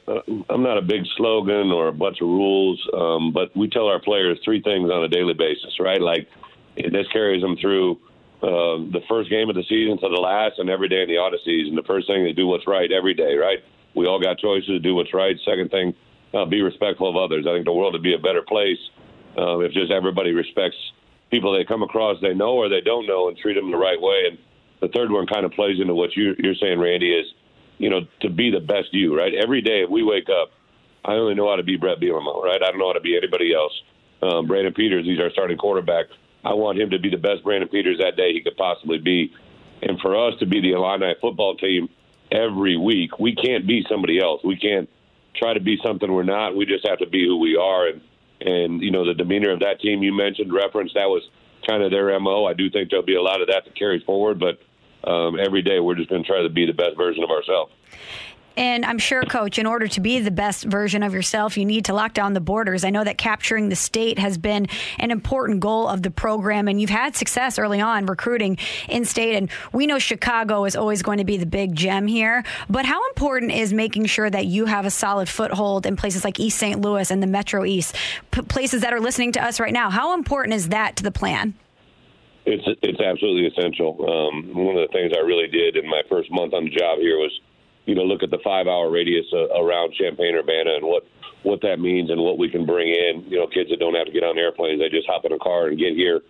I'm 0.48 0.62
not 0.62 0.78
a 0.78 0.82
big 0.82 1.02
slogan 1.16 1.72
or 1.72 1.88
a 1.88 1.92
bunch 1.92 2.20
of 2.20 2.28
rules, 2.28 2.80
um, 2.96 3.32
but 3.32 3.54
we 3.56 3.68
tell 3.68 3.88
our 3.88 4.00
players 4.00 4.38
three 4.44 4.62
things 4.62 4.90
on 4.90 5.02
a 5.02 5.08
daily 5.08 5.34
basis, 5.34 5.80
right? 5.80 6.00
Like, 6.00 6.28
this 6.76 7.06
carries 7.12 7.42
them 7.42 7.56
through 7.56 7.98
uh, 8.42 8.78
the 8.94 9.00
first 9.08 9.28
game 9.28 9.48
of 9.48 9.56
the 9.56 9.64
season 9.68 9.98
to 9.98 10.08
the 10.08 10.20
last, 10.20 10.58
and 10.58 10.70
every 10.70 10.88
day 10.88 11.02
in 11.02 11.08
the 11.08 11.18
auto 11.18 11.36
season. 11.44 11.74
The 11.74 11.82
first 11.82 12.06
thing 12.06 12.24
is 12.26 12.36
do 12.36 12.46
what's 12.46 12.66
right 12.66 12.90
every 12.92 13.14
day, 13.14 13.34
right? 13.34 13.58
We 13.94 14.06
all 14.06 14.20
got 14.20 14.38
choices. 14.38 14.68
To 14.68 14.78
do 14.78 14.94
what's 14.94 15.12
right. 15.12 15.36
Second 15.44 15.70
thing, 15.70 15.94
uh, 16.32 16.44
be 16.44 16.62
respectful 16.62 17.08
of 17.08 17.16
others. 17.16 17.46
I 17.48 17.54
think 17.54 17.64
the 17.64 17.72
world 17.72 17.94
would 17.94 18.02
be 18.02 18.14
a 18.14 18.18
better 18.18 18.42
place 18.42 18.78
uh, 19.36 19.58
if 19.60 19.72
just 19.72 19.90
everybody 19.90 20.32
respects 20.32 20.76
people 21.30 21.52
they 21.52 21.64
come 21.64 21.82
across 21.82 22.20
they 22.20 22.34
know 22.34 22.54
or 22.54 22.68
they 22.68 22.80
don't 22.80 23.06
know 23.06 23.28
and 23.28 23.36
treat 23.36 23.54
them 23.54 23.72
the 23.72 23.76
right 23.76 24.00
way. 24.00 24.28
And 24.30 24.38
the 24.80 24.88
third 24.88 25.10
one 25.10 25.26
kind 25.26 25.44
of 25.44 25.52
plays 25.52 25.80
into 25.80 25.94
what 25.94 26.14
you, 26.16 26.34
you're 26.38 26.54
saying, 26.54 26.78
Randy, 26.78 27.12
is 27.12 27.26
you 27.78 27.90
know, 27.90 28.00
to 28.20 28.30
be 28.30 28.50
the 28.50 28.60
best 28.60 28.92
you, 28.92 29.16
right? 29.16 29.34
Every 29.34 29.60
day 29.60 29.84
we 29.88 30.02
wake 30.02 30.28
up, 30.28 30.52
I 31.04 31.14
only 31.14 31.34
know 31.34 31.48
how 31.48 31.56
to 31.56 31.62
be 31.62 31.76
Brett 31.76 32.00
Bielema, 32.00 32.42
right? 32.42 32.62
I 32.62 32.70
don't 32.70 32.78
know 32.78 32.88
how 32.88 32.94
to 32.94 33.00
be 33.00 33.16
anybody 33.16 33.54
else. 33.54 33.72
Um, 34.22 34.46
Brandon 34.46 34.72
Peters, 34.72 35.04
he's 35.04 35.20
our 35.20 35.30
starting 35.30 35.58
quarterback. 35.58 36.06
I 36.44 36.54
want 36.54 36.78
him 36.78 36.90
to 36.90 36.98
be 36.98 37.10
the 37.10 37.18
best 37.18 37.42
Brandon 37.42 37.68
Peters 37.68 37.98
that 37.98 38.16
day 38.16 38.32
he 38.32 38.42
could 38.42 38.56
possibly 38.56 38.98
be. 38.98 39.32
And 39.82 40.00
for 40.00 40.16
us 40.16 40.38
to 40.38 40.46
be 40.46 40.60
the 40.60 40.72
Illini 40.72 41.14
football 41.20 41.56
team 41.56 41.88
every 42.30 42.76
week, 42.76 43.18
we 43.18 43.34
can't 43.34 43.66
be 43.66 43.84
somebody 43.88 44.18
else. 44.18 44.42
We 44.44 44.56
can't 44.56 44.88
try 45.36 45.52
to 45.52 45.60
be 45.60 45.78
something 45.84 46.10
we're 46.10 46.22
not. 46.22 46.56
We 46.56 46.64
just 46.64 46.86
have 46.88 46.98
to 47.00 47.06
be 47.06 47.26
who 47.26 47.38
we 47.38 47.56
are. 47.56 47.88
And, 47.88 48.00
and 48.40 48.82
you 48.82 48.90
know, 48.90 49.04
the 49.04 49.14
demeanor 49.14 49.50
of 49.50 49.60
that 49.60 49.80
team 49.80 50.02
you 50.02 50.14
mentioned, 50.14 50.52
reference, 50.52 50.92
that 50.94 51.08
was 51.08 51.22
kind 51.68 51.82
of 51.82 51.90
their 51.90 52.18
MO. 52.18 52.46
I 52.46 52.54
do 52.54 52.70
think 52.70 52.90
there'll 52.90 53.04
be 53.04 53.16
a 53.16 53.22
lot 53.22 53.42
of 53.42 53.48
that 53.48 53.64
to 53.66 53.70
carry 53.72 54.00
forward, 54.00 54.38
but– 54.38 54.60
um, 55.06 55.38
every 55.38 55.62
day 55.62 55.80
we're 55.80 55.94
just 55.94 56.10
going 56.10 56.22
to 56.22 56.28
try 56.28 56.42
to 56.42 56.48
be 56.48 56.66
the 56.66 56.72
best 56.72 56.96
version 56.96 57.24
of 57.24 57.30
ourselves. 57.30 57.72
And 58.56 58.84
I'm 58.84 58.98
sure, 58.98 59.22
Coach, 59.22 59.58
in 59.58 59.66
order 59.66 59.88
to 59.88 60.00
be 60.00 60.20
the 60.20 60.30
best 60.30 60.64
version 60.64 61.02
of 61.02 61.12
yourself, 61.12 61.56
you 61.56 61.64
need 61.64 61.86
to 61.86 61.92
lock 61.92 62.14
down 62.14 62.34
the 62.34 62.40
borders. 62.40 62.84
I 62.84 62.90
know 62.90 63.02
that 63.02 63.18
capturing 63.18 63.68
the 63.68 63.76
state 63.76 64.18
has 64.18 64.38
been 64.38 64.68
an 64.98 65.10
important 65.10 65.60
goal 65.60 65.88
of 65.88 66.02
the 66.02 66.10
program, 66.10 66.68
and 66.68 66.80
you've 66.80 66.90
had 66.90 67.16
success 67.16 67.58
early 67.58 67.80
on 67.80 68.06
recruiting 68.06 68.58
in 68.88 69.04
state. 69.04 69.34
And 69.34 69.50
we 69.72 69.86
know 69.86 69.98
Chicago 69.98 70.64
is 70.66 70.76
always 70.76 71.02
going 71.02 71.18
to 71.18 71.24
be 71.24 71.36
the 71.36 71.46
big 71.46 71.74
gem 71.74 72.06
here. 72.06 72.44
But 72.70 72.86
how 72.86 73.06
important 73.08 73.50
is 73.50 73.72
making 73.72 74.06
sure 74.06 74.30
that 74.30 74.46
you 74.46 74.66
have 74.66 74.86
a 74.86 74.90
solid 74.90 75.28
foothold 75.28 75.84
in 75.84 75.96
places 75.96 76.24
like 76.24 76.38
East 76.38 76.58
St. 76.58 76.80
Louis 76.80 77.10
and 77.10 77.22
the 77.22 77.26
Metro 77.26 77.64
East, 77.64 77.96
p- 78.30 78.42
places 78.42 78.82
that 78.82 78.92
are 78.92 79.00
listening 79.00 79.32
to 79.32 79.44
us 79.44 79.58
right 79.58 79.72
now? 79.72 79.90
How 79.90 80.14
important 80.14 80.54
is 80.54 80.68
that 80.68 80.96
to 80.96 81.02
the 81.02 81.10
plan? 81.10 81.54
It's 82.46 82.64
it's 82.82 83.00
absolutely 83.00 83.48
essential. 83.48 83.96
Um, 84.04 84.52
one 84.54 84.76
of 84.76 84.86
the 84.86 84.92
things 84.92 85.12
I 85.16 85.20
really 85.20 85.48
did 85.48 85.76
in 85.76 85.88
my 85.88 86.02
first 86.08 86.30
month 86.30 86.52
on 86.52 86.64
the 86.64 86.70
job 86.70 86.98
here 86.98 87.16
was, 87.16 87.32
you 87.86 87.94
know, 87.94 88.02
look 88.02 88.22
at 88.22 88.30
the 88.30 88.42
five 88.44 88.66
hour 88.66 88.90
radius 88.90 89.24
uh, 89.32 89.48
around 89.56 89.94
Champaign 89.94 90.34
Urbana 90.34 90.76
and 90.76 90.86
what 90.86 91.06
what 91.42 91.62
that 91.62 91.80
means 91.80 92.10
and 92.10 92.20
what 92.20 92.36
we 92.36 92.50
can 92.50 92.66
bring 92.66 92.88
in. 92.88 93.24
You 93.28 93.38
know, 93.38 93.46
kids 93.46 93.70
that 93.70 93.80
don't 93.80 93.94
have 93.94 94.06
to 94.06 94.12
get 94.12 94.24
on 94.24 94.36
airplanes, 94.36 94.80
they 94.80 94.90
just 94.90 95.08
hop 95.08 95.24
in 95.24 95.32
a 95.32 95.38
car 95.38 95.68
and 95.68 95.78
get 95.78 95.94
here. 95.94 96.20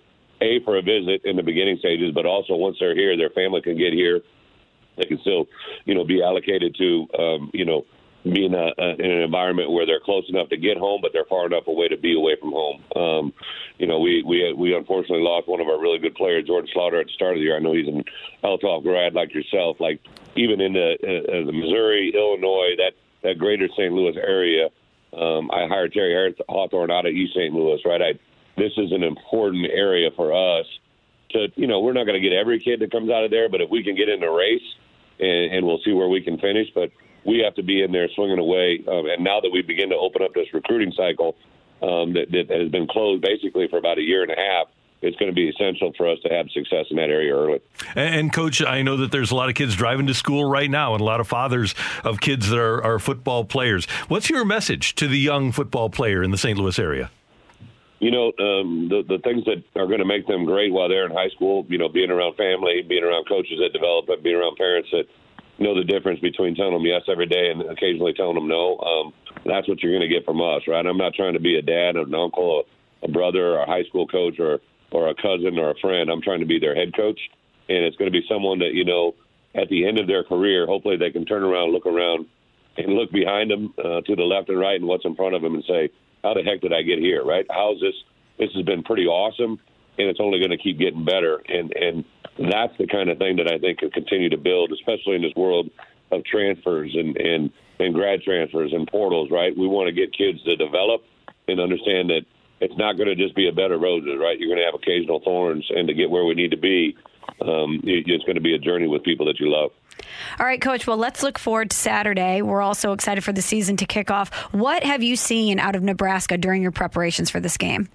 A 0.41 0.61
for 0.65 0.77
a 0.77 0.83
visit 0.83 1.23
in 1.25 1.37
the 1.37 1.43
beginning 1.43 1.79
stages, 1.79 2.13
but 2.15 2.27
also 2.27 2.55
once 2.55 2.77
they're 2.79 2.95
here, 2.95 3.17
their 3.17 3.31
family 3.31 3.63
can 3.63 3.79
get 3.79 3.93
here. 3.93 4.21
They 4.97 5.05
can 5.05 5.19
still, 5.21 5.47
you 5.85 5.95
know, 5.95 6.05
be 6.05 6.23
allocated 6.23 6.77
to, 6.77 7.07
um, 7.19 7.51
you 7.53 7.65
know, 7.65 7.87
be 8.33 8.47
in, 8.47 8.55
a, 8.55 8.73
in 8.79 9.11
an 9.11 9.23
environment 9.23 9.71
where 9.71 9.85
they're 9.85 10.01
close 10.01 10.25
enough 10.29 10.49
to 10.49 10.57
get 10.57 10.79
home, 10.79 11.01
but 11.03 11.13
they're 11.13 11.27
far 11.27 11.47
enough 11.47 11.67
away 11.67 11.89
to 11.89 11.97
be 11.97 12.17
away 12.17 12.37
from 12.41 12.53
home. 12.53 12.83
Um, 12.97 13.33
you 13.79 13.87
know, 13.87 14.01
we 14.01 14.23
we 14.23 14.53
we 14.55 14.75
unfortunately 14.75 15.25
lost 15.25 15.47
one 15.47 15.61
of 15.61 15.69
our 15.69 15.79
really 15.79 15.99
good 15.99 16.15
players, 16.15 16.47
Jordan 16.47 16.71
Slaughter, 16.73 17.01
at 17.01 17.07
the 17.07 17.13
start 17.13 17.35
of 17.35 17.39
the 17.39 17.45
year. 17.45 17.57
I 17.57 17.59
know 17.59 17.75
he's 17.75 17.89
an 17.89 18.05
L12 18.43 18.83
grad 18.83 19.15
like 19.15 19.35
yourself. 19.35 19.79
Like 19.79 20.01
even 20.37 20.61
in 20.61 20.73
the 20.73 20.95
uh, 20.95 21.45
the 21.45 21.53
Missouri, 21.53 22.13
Illinois, 22.15 22.77
that 22.79 22.93
that 23.23 23.39
greater 23.39 23.69
St. 23.69 23.93
Louis 23.93 24.17
area, 24.17 24.71
um, 25.13 25.51
I 25.51 25.67
hired 25.67 25.93
Terry 25.93 26.35
Hawthorne 26.49 26.91
out 26.91 27.07
of 27.07 27.13
East 27.13 27.35
St. 27.35 27.53
Louis. 27.53 27.81
Right, 27.85 28.01
I 28.01 28.13
this 28.57 28.73
is 28.79 28.93
an 28.93 29.03
important 29.03 29.67
area 29.67 30.11
for 30.17 30.33
us. 30.33 30.67
To 31.31 31.49
you 31.57 31.67
know, 31.67 31.81
we're 31.81 31.93
not 31.93 32.05
going 32.05 32.21
to 32.21 32.27
get 32.27 32.35
every 32.35 32.61
kid 32.61 32.81
that 32.81 32.91
comes 32.91 33.11
out 33.11 33.25
of 33.25 33.31
there, 33.31 33.51
but 33.51 33.61
if 33.61 33.69
we 33.69 33.83
can 33.83 33.97
get 33.97 34.09
in 34.09 34.21
the 34.21 34.31
race, 34.31 34.63
and, 35.21 35.53
and 35.53 35.67
we'll 35.67 35.81
see 35.85 35.93
where 35.93 36.09
we 36.09 36.23
can 36.23 36.39
finish. 36.39 36.69
But 36.75 36.91
we 37.25 37.39
have 37.39 37.55
to 37.55 37.63
be 37.63 37.83
in 37.83 37.93
there 37.93 38.09
swinging 38.15 38.39
away. 38.39 38.83
Um, 38.87 39.07
and 39.07 39.25
now 39.25 39.41
that 39.41 39.51
we 39.51 39.63
begin 39.63 39.91
to 39.91 39.97
open 39.97 40.23
up 40.23 40.35
this 40.35 40.53
recruiting 40.53 40.93
cycle 40.93 41.37
um, 41.83 42.13
that, 42.15 42.31
that 42.33 42.51
has 42.51 42.71
been 42.71 42.87
closed 42.87 43.23
basically 43.23 43.69
for 43.69 43.79
about 43.79 43.99
a 43.99 44.03
year 44.03 44.23
and 44.23 44.31
a 44.31 44.37
half, 44.37 44.69
it's 45.03 45.17
going 45.19 45.31
to 45.31 45.35
be 45.35 45.49
essential 45.49 45.93
for 45.97 46.09
us 46.09 46.19
to 46.25 46.33
have 46.33 46.49
success 46.51 46.87
in 46.91 46.97
that 46.97 47.11
area 47.11 47.35
early. 47.35 47.61
And, 47.95 48.33
coach, 48.33 48.63
I 48.63 48.83
know 48.83 48.97
that 48.97 49.13
there's 49.13 49.31
a 49.31 49.35
lot 49.35 49.51
of 49.51 49.55
kids 49.55 49.77
driving 49.77 50.07
to 50.07 50.15
school 50.15 50.45
right 50.45 50.71
now, 50.71 50.95
and 50.95 51.01
a 51.01 51.05
lot 51.05 51.21
of 51.21 51.29
fathers 51.29 51.75
of 52.05 52.21
kids 52.21 52.49
that 52.49 52.59
are, 52.59 52.83
are 52.83 52.99
football 52.99 53.45
players. 53.45 53.85
What's 54.09 54.31
your 54.31 54.45
message 54.45 54.95
to 54.97 55.07
the 55.07 55.19
young 55.19 55.53
football 55.53 55.91
player 55.91 56.23
in 56.23 56.31
the 56.31 56.39
St. 56.39 56.59
Louis 56.59 56.79
area? 56.79 57.11
You 58.01 58.11
know, 58.11 58.33
um, 58.39 58.89
the 58.89 59.03
the 59.07 59.19
things 59.19 59.45
that 59.47 59.63
are 59.77 59.87
going 59.87 60.01
to 60.01 60.05
make 60.05 60.27
them 60.27 60.45
great 60.45 60.73
while 60.73 60.89
they're 60.89 61.07
in 61.07 61.13
high 61.13 61.31
school. 61.31 61.65
You 61.69 61.79
know, 61.79 61.89
being 61.89 62.11
around 62.11 62.37
family, 62.37 62.83
being 62.83 63.05
around 63.05 63.27
coaches 63.27 63.59
that 63.61 63.73
develop 63.73 64.07
being 64.23 64.37
around 64.37 64.57
parents 64.57 64.91
that 64.93 65.07
know 65.59 65.75
the 65.75 65.85
difference 65.85 66.21
between 66.21 66.55
telling 66.55 66.73
them 66.73 66.87
yes 66.87 67.03
every 67.09 67.27
day 67.27 67.51
and 67.51 67.63
occasionally 67.63 68.13
telling 68.15 68.35
them 68.35 68.49
no. 68.49 68.79
Um, 68.79 69.13
that's 69.45 69.69
what 69.69 69.83
you're 69.83 69.93
going 69.93 70.09
to 70.09 70.15
get 70.15 70.25
from 70.25 70.41
us, 70.41 70.63
right? 70.67 70.85
I'm 70.85 70.97
not 70.97 71.15
trying 71.15 71.35
to 71.35 71.41
be 71.41 71.57
a 71.57 71.63
dad, 71.63 71.97
or 71.97 72.03
an 72.03 72.15
uncle, 72.15 72.65
a, 73.03 73.07
a 73.07 73.11
brother, 73.11 73.55
or 73.55 73.63
a 73.63 73.67
high 73.67 73.85
school 73.85 74.07
coach, 74.07 74.39
or 74.39 74.61
or 74.91 75.09
a 75.09 75.15
cousin 75.15 75.59
or 75.59 75.71
a 75.71 75.79
friend. 75.81 76.11
I'm 76.11 76.23
trying 76.23 76.41
to 76.41 76.47
be 76.47 76.59
their 76.59 76.75
head 76.75 76.97
coach, 76.97 77.21
and 77.69 77.85
it's 77.85 77.97
going 77.97 78.11
to 78.11 78.19
be 78.19 78.25
someone 78.29 78.59
that 78.61 78.75
you 78.75 78.85
know 78.85 79.15
at 79.55 79.69
the 79.69 79.87
end 79.87 79.99
of 79.99 80.07
their 80.07 80.25
career, 80.25 80.67
hopefully 80.67 80.97
they 80.97 81.11
can 81.11 81.25
turn 81.25 81.43
around, 81.43 81.73
look 81.73 81.87
around, 81.87 82.27
and 82.77 82.95
look 82.95 83.13
behind 83.13 83.51
them 83.51 83.73
uh, 83.79 84.01
to 84.01 84.17
the 84.17 84.23
left 84.23 84.49
and 84.49 84.59
right 84.59 84.77
and 84.77 84.87
what's 84.87 85.05
in 85.05 85.15
front 85.15 85.35
of 85.35 85.43
them 85.43 85.55
and 85.55 85.65
say, 85.69 85.91
"How 86.23 86.35
the 86.35 86.43
heck 86.43 86.61
did 86.61 86.73
I 86.73 86.83
get 86.83 86.99
here?" 86.99 87.25
Right? 87.25 87.47
How's 87.51 87.81
this? 87.81 87.95
This 88.39 88.51
has 88.55 88.65
been 88.65 88.83
pretty 88.83 89.07
awesome, 89.07 89.61
and 89.99 90.09
it's 90.09 90.21
only 90.21 90.41
going 90.41 90.51
to 90.51 90.59
keep 90.59 90.79
getting 90.79 91.05
better. 91.05 91.41
And 91.49 91.73
and 91.77 92.05
that's 92.39 92.77
the 92.79 92.87
kind 92.87 93.11
of 93.11 93.19
thing 93.19 93.37
that 93.37 93.51
I 93.51 93.59
think 93.59 93.79
can 93.79 93.91
continue 93.91 94.31
to 94.31 94.39
build, 94.39 94.73
especially 94.73 95.17
in 95.17 95.23
this 95.23 95.35
world 95.37 95.71
of 96.11 96.25
transfers 96.25 96.95
and, 96.95 97.17
and, 97.17 97.51
and 97.79 97.95
grad 97.95 98.23
transfers 98.23 98.73
and 98.73 98.87
portals, 98.87 99.31
right? 99.31 99.57
We 99.57 99.67
want 99.67 99.87
to 99.89 99.93
get 99.93 100.17
kids 100.17 100.43
to 100.45 100.57
develop 100.57 101.03
and 101.49 101.61
understand 101.61 102.11
that 102.11 102.23
it's 102.61 102.77
not 102.77 102.97
going 102.97 103.09
to 103.09 103.17
just 103.17 103.35
be 103.35 103.49
a 103.49 103.53
bed 103.53 103.73
of 103.73 103.81
roses, 103.81 104.19
right? 104.21 104.39
You're 104.39 104.49
going 104.49 104.61
to 104.61 104.65
have 104.65 104.75
occasional 104.75 105.21
thorns, 105.21 105.67
and 105.71 105.89
to 105.89 105.95
get 105.95 106.11
where 106.11 106.25
we 106.25 106.35
need 106.35 106.51
to 106.53 106.57
be, 106.57 106.97
um, 107.41 107.81
it's 107.85 108.25
going 108.25 108.37
to 108.37 108.41
be 108.41 108.55
a 108.55 108.59
journey 108.59 108.87
with 108.87 109.03
people 109.03 109.27
that 109.27 109.41
you 109.41 109.51
love. 109.51 109.71
All 110.39 110.47
right, 110.47 110.61
Coach. 110.61 110.87
Well, 110.87 110.97
let's 110.97 111.23
look 111.23 111.39
forward 111.39 111.71
to 111.71 111.77
Saturday. 111.77 112.43
We're 112.43 112.63
also 112.63 112.93
excited 112.93 113.23
for 113.23 113.33
the 113.33 113.43
season 113.43 113.77
to 113.79 113.87
kick 113.87 114.11
off. 114.11 114.33
What 114.53 114.85
have 114.85 115.03
you 115.03 115.17
seen 115.17 115.59
out 115.59 115.77
of 115.77 115.83
Nebraska 115.83 116.39
during 116.39 116.63
your 116.63 116.73
preparations 116.73 117.31
for 117.31 117.41
this 117.41 117.57
game? 117.57 117.89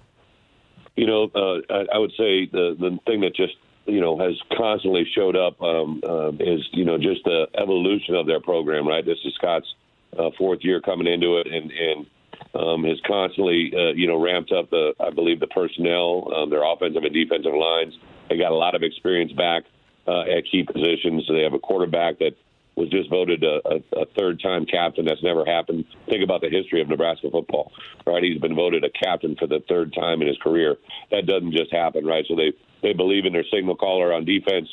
You 0.96 1.06
know, 1.06 1.30
uh, 1.34 1.60
I, 1.72 1.86
I 1.94 1.98
would 1.98 2.10
say 2.10 2.46
the 2.46 2.76
the 2.78 2.98
thing 3.06 3.20
that 3.20 3.34
just 3.34 3.54
you 3.90 4.00
know 4.00 4.18
has 4.18 4.34
constantly 4.56 5.04
showed 5.14 5.36
up 5.36 5.60
um, 5.62 6.00
uh, 6.06 6.30
is 6.38 6.66
you 6.72 6.84
know 6.84 6.98
just 6.98 7.24
the 7.24 7.46
evolution 7.54 8.14
of 8.14 8.26
their 8.26 8.40
program. 8.40 8.86
Right, 8.86 9.04
this 9.04 9.18
is 9.24 9.34
Scott's 9.34 9.74
uh, 10.18 10.30
fourth 10.38 10.60
year 10.62 10.80
coming 10.80 11.06
into 11.06 11.36
it, 11.38 11.46
and 11.46 11.70
and 11.70 12.06
um, 12.54 12.84
has 12.84 12.98
constantly 13.06 13.72
uh, 13.74 13.92
you 13.94 14.06
know 14.06 14.22
ramped 14.22 14.52
up 14.52 14.70
the 14.70 14.94
I 15.00 15.10
believe 15.10 15.40
the 15.40 15.48
personnel, 15.48 16.32
um, 16.34 16.50
their 16.50 16.64
offensive 16.64 17.02
and 17.02 17.14
defensive 17.14 17.54
lines. 17.54 17.94
They 18.28 18.38
got 18.38 18.52
a 18.52 18.56
lot 18.56 18.74
of 18.74 18.82
experience 18.82 19.32
back 19.32 19.64
uh, 20.06 20.22
at 20.22 20.44
key 20.50 20.62
positions. 20.62 21.26
They 21.28 21.42
have 21.42 21.54
a 21.54 21.58
quarterback 21.58 22.18
that 22.18 22.34
was 22.76 22.88
just 22.90 23.10
voted 23.10 23.42
a, 23.44 23.60
a, 23.68 24.02
a 24.02 24.06
third 24.18 24.40
time 24.40 24.64
captain. 24.66 25.04
That's 25.04 25.22
never 25.22 25.44
happened. 25.44 25.84
Think 26.08 26.24
about 26.24 26.40
the 26.40 26.50
history 26.50 26.80
of 26.80 26.88
Nebraska 26.88 27.28
football, 27.30 27.72
right? 28.06 28.22
He's 28.22 28.40
been 28.40 28.54
voted 28.54 28.84
a 28.84 28.90
captain 28.90 29.36
for 29.36 29.46
the 29.46 29.60
third 29.68 29.92
time 29.92 30.22
in 30.22 30.28
his 30.28 30.38
career. 30.38 30.76
That 31.10 31.26
doesn't 31.26 31.52
just 31.52 31.72
happen, 31.72 32.06
right? 32.06 32.24
So 32.28 32.36
they 32.36 32.52
they 32.82 32.92
believe 32.92 33.26
in 33.26 33.32
their 33.32 33.44
signal 33.52 33.76
caller 33.76 34.12
on 34.12 34.24
defense. 34.24 34.68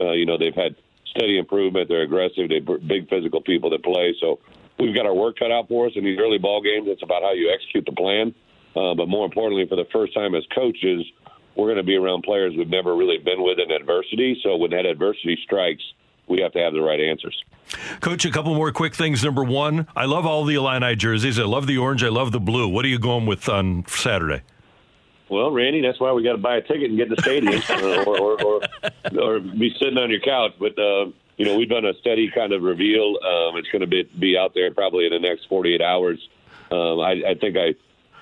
Uh, 0.00 0.12
you 0.12 0.26
know, 0.26 0.36
they've 0.36 0.54
had 0.54 0.74
steady 1.14 1.38
improvement. 1.38 1.88
They're 1.88 2.02
aggressive. 2.02 2.48
They're 2.48 2.78
big 2.78 3.08
physical 3.08 3.40
people 3.40 3.70
that 3.70 3.84
play. 3.84 4.14
So 4.20 4.40
we've 4.78 4.94
got 4.94 5.06
our 5.06 5.14
work 5.14 5.38
cut 5.38 5.52
out 5.52 5.68
for 5.68 5.86
us 5.86 5.92
in 5.94 6.04
these 6.04 6.18
early 6.18 6.38
ball 6.38 6.62
games. 6.62 6.88
It's 6.88 7.02
about 7.02 7.22
how 7.22 7.32
you 7.32 7.52
execute 7.52 7.84
the 7.86 7.92
plan. 7.92 8.34
Uh, 8.74 8.94
but 8.94 9.06
more 9.06 9.24
importantly, 9.24 9.66
for 9.68 9.76
the 9.76 9.86
first 9.92 10.14
time 10.14 10.34
as 10.34 10.42
coaches, 10.54 11.04
we're 11.56 11.66
going 11.66 11.76
to 11.76 11.82
be 11.82 11.96
around 11.96 12.22
players 12.22 12.54
we've 12.56 12.68
never 12.68 12.96
really 12.96 13.18
been 13.18 13.42
with 13.42 13.58
in 13.58 13.70
adversity. 13.70 14.40
So 14.42 14.56
when 14.56 14.70
that 14.70 14.86
adversity 14.86 15.38
strikes, 15.44 15.82
we 16.32 16.40
have 16.40 16.52
to 16.52 16.58
have 16.58 16.72
the 16.72 16.80
right 16.80 16.98
answers. 16.98 17.44
Coach, 18.00 18.24
a 18.24 18.30
couple 18.30 18.54
more 18.54 18.72
quick 18.72 18.94
things. 18.94 19.22
Number 19.22 19.44
one, 19.44 19.86
I 19.94 20.06
love 20.06 20.24
all 20.24 20.44
the 20.44 20.54
Illini 20.54 20.96
jerseys. 20.96 21.38
I 21.38 21.44
love 21.44 21.66
the 21.66 21.76
orange. 21.76 22.02
I 22.02 22.08
love 22.08 22.32
the 22.32 22.40
blue. 22.40 22.66
What 22.66 22.86
are 22.86 22.88
you 22.88 22.98
going 22.98 23.26
with 23.26 23.48
on 23.50 23.84
Saturday? 23.86 24.42
Well, 25.28 25.50
Randy, 25.50 25.82
that's 25.82 26.00
why 26.00 26.10
we 26.12 26.22
got 26.22 26.32
to 26.32 26.38
buy 26.38 26.56
a 26.56 26.62
ticket 26.62 26.88
and 26.88 26.96
get 26.96 27.08
in 27.08 27.14
the 27.14 27.22
stadium, 27.22 27.62
or, 28.06 28.18
or, 28.18 28.44
or, 28.44 28.60
or, 29.18 29.40
be 29.40 29.74
sitting 29.78 29.98
on 29.98 30.10
your 30.10 30.20
couch. 30.20 30.52
But 30.58 30.78
uh, 30.78 31.12
you 31.36 31.44
know, 31.44 31.56
we've 31.56 31.68
done 31.68 31.84
a 31.84 31.94
steady 32.00 32.30
kind 32.34 32.52
of 32.52 32.62
reveal. 32.62 33.18
Um, 33.22 33.56
it's 33.56 33.68
going 33.68 33.80
to 33.80 33.86
be 33.86 34.02
be 34.18 34.36
out 34.36 34.54
there 34.54 34.72
probably 34.72 35.06
in 35.06 35.12
the 35.12 35.18
next 35.18 35.48
48 35.48 35.80
hours. 35.80 36.18
Um, 36.70 37.00
I, 37.00 37.22
I 37.28 37.34
think 37.34 37.56
I, 37.56 37.74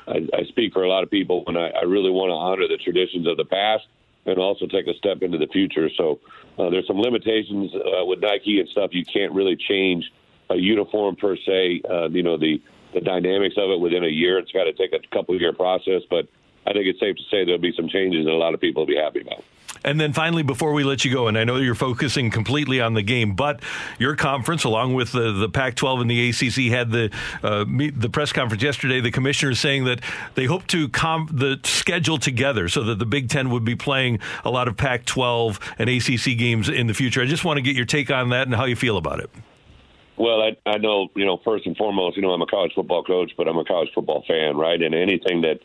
I 0.06 0.26
I 0.34 0.44
speak 0.48 0.72
for 0.72 0.82
a 0.82 0.88
lot 0.88 1.04
of 1.04 1.11
people 1.11 1.44
when 1.44 1.56
I, 1.56 1.70
I 1.70 1.82
really 1.82 2.11
want 2.11 2.30
to 2.30 2.34
honor 2.34 2.68
the 2.68 2.76
traditions 2.76 3.26
of 3.26 3.36
the 3.36 3.44
past 3.44 3.86
and 4.26 4.38
also 4.38 4.66
take 4.66 4.86
a 4.86 4.94
step 4.94 5.22
into 5.22 5.38
the 5.38 5.46
future. 5.46 5.88
So 5.96 6.20
uh, 6.58 6.70
there's 6.70 6.86
some 6.86 7.00
limitations 7.00 7.72
uh, 7.74 8.04
with 8.04 8.20
Nike 8.20 8.60
and 8.60 8.68
stuff. 8.68 8.90
You 8.92 9.04
can't 9.04 9.32
really 9.32 9.56
change 9.56 10.10
a 10.50 10.56
uniform 10.56 11.16
per 11.16 11.36
se. 11.36 11.82
Uh, 11.88 12.08
you 12.10 12.22
know 12.22 12.36
the 12.36 12.60
the 12.92 13.00
dynamics 13.00 13.54
of 13.56 13.70
it 13.70 13.80
within 13.80 14.04
a 14.04 14.08
year. 14.08 14.38
It's 14.38 14.52
got 14.52 14.64
to 14.64 14.72
take 14.72 14.92
a 14.92 14.98
couple 15.14 15.38
year 15.40 15.52
process, 15.52 16.02
but 16.10 16.26
I 16.66 16.72
think 16.72 16.86
it's 16.86 17.00
safe 17.00 17.16
to 17.16 17.22
say 17.30 17.44
there'll 17.44 17.60
be 17.60 17.72
some 17.76 17.88
changes 17.88 18.26
that 18.26 18.32
a 18.32 18.36
lot 18.36 18.52
of 18.52 18.60
people 18.60 18.82
will 18.82 18.88
be 18.88 18.96
happy 18.96 19.20
about. 19.20 19.44
And 19.85 20.01
then 20.01 20.12
finally, 20.12 20.43
before 20.43 20.72
we 20.72 20.85
let 20.85 21.05
you 21.05 21.12
go, 21.12 21.28
and 21.28 21.39
I 21.39 21.45
know 21.45 21.57
you're 21.57 21.74
focusing 21.74 22.31
completely 22.31 22.81
on 22.81 22.95
the 22.95 23.03
game, 23.03 23.35
but 23.35 23.61
your 23.99 24.14
conference, 24.14 24.64
along 24.64 24.95
with 24.95 25.12
the, 25.12 25.33
the 25.33 25.49
Pac-12 25.49 26.01
and 26.03 26.11
the 26.11 26.28
ACC, 26.28 26.72
had 26.72 26.91
the 26.91 27.11
uh, 27.43 27.64
the 27.64 28.11
press 28.11 28.33
conference 28.33 28.62
yesterday. 28.62 29.01
The 29.01 29.11
commissioner 29.11 29.55
saying 29.55 29.85
that 29.85 30.01
they 30.35 30.45
hope 30.45 30.66
to 30.68 30.89
com- 30.89 31.28
the 31.33 31.61
schedule 31.64 32.18
together 32.18 32.68
so 32.68 32.85
that 32.85 32.99
the 32.99 33.07
Big 33.07 33.28
Ten 33.28 33.51
would 33.51 33.64
be 33.64 33.76
playing 33.76 34.18
a 34.45 34.51
lot 34.51 34.68
of 34.68 34.76
Pac-12 34.76 35.61
and 35.78 35.89
ACC 35.89 36.39
games 36.39 36.68
in 36.68 36.87
the 36.87 36.95
future. 36.95 37.22
I 37.22 37.26
just 37.26 37.45
want 37.45 37.57
to 37.57 37.62
get 37.62 37.76
your 37.76 37.87
take 37.87 38.11
on 38.11 38.31
that 38.31 38.47
and 38.47 38.55
how 38.55 38.64
you 38.64 38.76
feel 38.76 38.97
about 38.97 39.20
it. 39.20 39.31
Well, 40.20 40.43
I, 40.43 40.57
I 40.68 40.76
know, 40.76 41.09
you 41.16 41.24
know, 41.24 41.41
first 41.43 41.64
and 41.64 41.74
foremost, 41.78 42.16
you 42.16 42.22
know, 42.22 42.33
I'm 42.33 42.43
a 42.43 42.47
college 42.47 42.72
football 42.74 43.03
coach, 43.03 43.33
but 43.39 43.49
I'm 43.49 43.57
a 43.57 43.64
college 43.64 43.89
football 43.95 44.22
fan, 44.28 44.55
right? 44.55 44.81
And 44.81 44.95
anything 44.95 45.41
that 45.41 45.61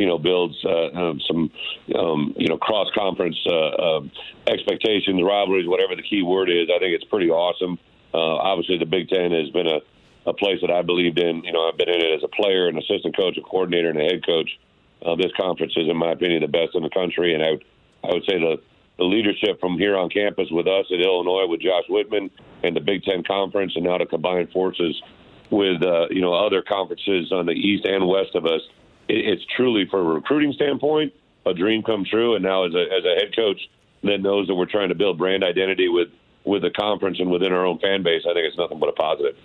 you 0.00 0.06
know 0.06 0.18
builds 0.18 0.56
uh, 0.64 0.88
um, 0.98 1.20
some 1.28 1.50
um, 1.94 2.34
you 2.38 2.48
know 2.48 2.56
cross 2.56 2.88
conference 2.94 3.36
uh, 3.46 3.52
uh, 3.52 4.00
expectations, 4.46 5.20
rivalries, 5.22 5.68
whatever 5.68 5.94
the 5.94 6.02
key 6.02 6.22
word 6.22 6.48
is. 6.48 6.68
I 6.74 6.78
think 6.78 6.94
it's 6.94 7.04
pretty 7.04 7.28
awesome. 7.28 7.78
Uh, 8.14 8.36
obviously, 8.40 8.78
the 8.78 8.86
Big 8.86 9.10
Ten 9.10 9.30
has 9.30 9.50
been 9.50 9.66
a, 9.66 9.80
a 10.24 10.32
place 10.32 10.58
that 10.62 10.70
I 10.70 10.80
believed 10.80 11.18
in. 11.18 11.44
You 11.44 11.52
know, 11.52 11.68
I've 11.68 11.76
been 11.76 11.90
in 11.90 12.00
it 12.00 12.14
as 12.16 12.24
a 12.24 12.28
player, 12.28 12.66
an 12.66 12.78
assistant 12.78 13.14
coach, 13.14 13.36
a 13.36 13.42
coordinator, 13.42 13.90
and 13.90 14.00
a 14.00 14.04
head 14.04 14.24
coach. 14.24 14.48
Uh, 15.04 15.16
this 15.16 15.32
conference 15.36 15.74
is, 15.76 15.86
in 15.86 15.96
my 15.98 16.12
opinion, 16.12 16.40
the 16.40 16.48
best 16.48 16.74
in 16.74 16.82
the 16.82 16.90
country, 16.90 17.34
and 17.34 17.42
I 17.44 17.50
would, 17.50 17.64
I 18.02 18.08
would 18.14 18.24
say 18.24 18.38
the 18.40 18.56
the 18.96 19.04
leadership 19.04 19.60
from 19.60 19.78
here 19.78 19.96
on 19.96 20.08
campus 20.08 20.48
with 20.50 20.66
us 20.66 20.86
at 20.92 21.00
Illinois, 21.00 21.46
with 21.46 21.60
Josh 21.60 21.84
Whitman 21.88 22.30
and 22.62 22.74
the 22.74 22.80
Big 22.80 23.02
Ten 23.02 23.22
Conference, 23.22 23.72
and 23.76 23.84
now 23.84 23.98
to 23.98 24.06
combine 24.06 24.46
forces 24.48 25.00
with 25.50 25.82
uh, 25.82 26.08
you 26.10 26.22
know 26.22 26.32
other 26.32 26.62
conferences 26.62 27.32
on 27.32 27.44
the 27.44 27.52
east 27.52 27.84
and 27.84 28.08
west 28.08 28.34
of 28.34 28.46
us 28.46 28.62
it's 29.10 29.44
truly, 29.56 29.86
from 29.90 30.00
a 30.00 30.10
recruiting 30.10 30.52
standpoint, 30.52 31.12
a 31.46 31.54
dream 31.54 31.82
come 31.82 32.04
true. 32.04 32.34
And 32.34 32.44
now, 32.44 32.64
as 32.64 32.74
a, 32.74 32.82
as 32.82 33.04
a 33.04 33.14
head 33.20 33.34
coach 33.34 33.60
that 34.02 34.18
knows 34.18 34.46
that 34.48 34.54
we're 34.54 34.66
trying 34.66 34.88
to 34.88 34.94
build 34.94 35.18
brand 35.18 35.44
identity 35.44 35.88
with 35.88 36.08
with 36.42 36.62
the 36.62 36.70
conference 36.70 37.20
and 37.20 37.30
within 37.30 37.52
our 37.52 37.66
own 37.66 37.78
fan 37.80 38.02
base, 38.02 38.22
I 38.28 38.32
think 38.32 38.46
it's 38.46 38.56
nothing 38.56 38.78
but 38.78 38.88
a 38.88 38.92
positive. 38.92 39.36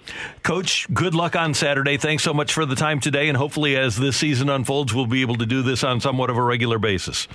Coach, 0.43 0.87
good 0.93 1.13
luck 1.13 1.35
on 1.35 1.53
Saturday. 1.53 1.97
Thanks 1.97 2.23
so 2.23 2.33
much 2.33 2.53
for 2.53 2.65
the 2.65 2.75
time 2.75 3.01
today, 3.01 3.27
and 3.27 3.37
hopefully, 3.37 3.75
as 3.75 3.97
this 3.97 4.15
season 4.17 4.49
unfolds, 4.49 4.93
we'll 4.93 5.05
be 5.05 5.21
able 5.21 5.35
to 5.35 5.45
do 5.45 5.61
this 5.61 5.83
on 5.83 5.99
somewhat 5.99 6.29
of 6.29 6.37
a 6.37 6.41
regular 6.41 6.79
basis. 6.79 7.27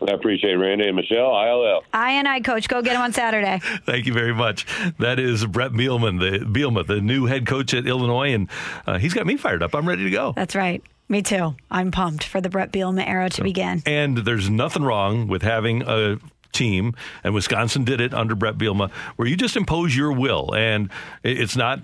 I 0.00 0.12
appreciate 0.12 0.54
Randy 0.54 0.86
and 0.86 0.96
Michelle. 0.96 1.34
ILL. 1.34 1.82
I 1.92 2.12
and 2.12 2.28
I, 2.28 2.40
coach. 2.40 2.68
Go 2.68 2.82
get 2.82 2.94
him 2.94 3.02
on 3.02 3.12
Saturday. 3.12 3.60
Thank 3.84 4.06
you 4.06 4.12
very 4.12 4.34
much. 4.34 4.66
That 4.98 5.18
is 5.18 5.44
Brett 5.44 5.72
Bielema, 5.72 6.18
the 6.20 6.44
Bielema, 6.44 6.86
the 6.86 7.00
new 7.00 7.26
head 7.26 7.46
coach 7.46 7.74
at 7.74 7.86
Illinois, 7.86 8.32
and 8.32 8.48
uh, 8.86 8.98
he's 8.98 9.14
got 9.14 9.26
me 9.26 9.36
fired 9.36 9.62
up. 9.62 9.74
I'm 9.74 9.88
ready 9.88 10.04
to 10.04 10.10
go. 10.10 10.32
That's 10.36 10.54
right. 10.54 10.82
Me 11.08 11.22
too. 11.22 11.56
I'm 11.70 11.90
pumped 11.90 12.24
for 12.24 12.40
the 12.40 12.50
Brett 12.50 12.70
Bielema 12.70 13.06
era 13.06 13.30
to 13.30 13.36
so, 13.36 13.42
begin. 13.42 13.82
And 13.86 14.18
there's 14.18 14.50
nothing 14.50 14.82
wrong 14.82 15.26
with 15.26 15.42
having 15.42 15.82
a 15.82 16.18
team, 16.52 16.94
and 17.24 17.34
Wisconsin 17.34 17.84
did 17.84 18.00
it 18.00 18.12
under 18.12 18.34
Brett 18.34 18.58
Bielema, 18.58 18.90
where 19.16 19.26
you 19.28 19.36
just 19.36 19.56
impose 19.56 19.96
your 19.96 20.12
will, 20.12 20.54
and 20.54 20.90
it's 21.22 21.56
not 21.56 21.80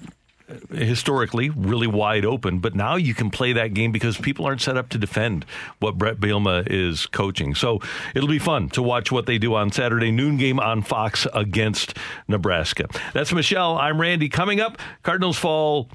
uh, 0.48 0.74
historically 0.74 1.48
really 1.48 1.86
wide 1.86 2.26
open, 2.26 2.58
but 2.58 2.74
now 2.74 2.96
you 2.96 3.14
can 3.14 3.30
play 3.30 3.54
that 3.54 3.72
game 3.72 3.92
because 3.92 4.18
people 4.18 4.44
aren't 4.44 4.60
set 4.60 4.76
up 4.76 4.90
to 4.90 4.98
defend 4.98 5.46
what 5.78 5.96
Brett 5.96 6.18
Bielema 6.18 6.66
is 6.70 7.06
coaching. 7.06 7.54
So 7.54 7.80
it'll 8.14 8.28
be 8.28 8.38
fun 8.38 8.68
to 8.70 8.82
watch 8.82 9.10
what 9.10 9.24
they 9.24 9.38
do 9.38 9.54
on 9.54 9.72
Saturday 9.72 10.10
noon 10.10 10.36
game 10.36 10.60
on 10.60 10.82
Fox 10.82 11.26
against 11.32 11.96
Nebraska. 12.28 12.88
That's 13.14 13.32
Michelle. 13.32 13.78
I'm 13.78 13.98
Randy. 13.98 14.28
Coming 14.28 14.60
up, 14.60 14.78
Cardinals 15.02 15.38
fall 15.38 15.88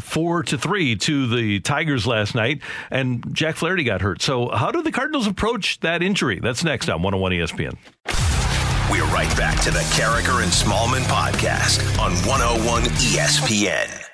four 0.00 0.42
to 0.44 0.58
three 0.58 0.96
to 0.96 1.26
the 1.26 1.60
Tigers 1.60 2.06
last 2.06 2.34
night, 2.34 2.60
and 2.90 3.24
Jack 3.34 3.56
Flaherty 3.56 3.84
got 3.84 4.00
hurt. 4.00 4.22
So, 4.22 4.48
how 4.50 4.70
do 4.70 4.82
the 4.82 4.92
Cardinals 4.92 5.26
approach 5.26 5.80
that 5.80 6.02
injury? 6.02 6.40
That's 6.40 6.64
next 6.64 6.88
on 6.88 7.02
101 7.02 7.32
ESPN. 7.32 7.76
We're 8.90 9.04
right 9.06 9.34
back 9.36 9.60
to 9.62 9.70
the 9.70 9.80
Karraker 9.94 10.42
and 10.42 10.52
Smallmon 10.52 11.04
podcast 11.04 11.98
on 11.98 12.12
101 12.28 12.82
ESPN. 12.82 14.13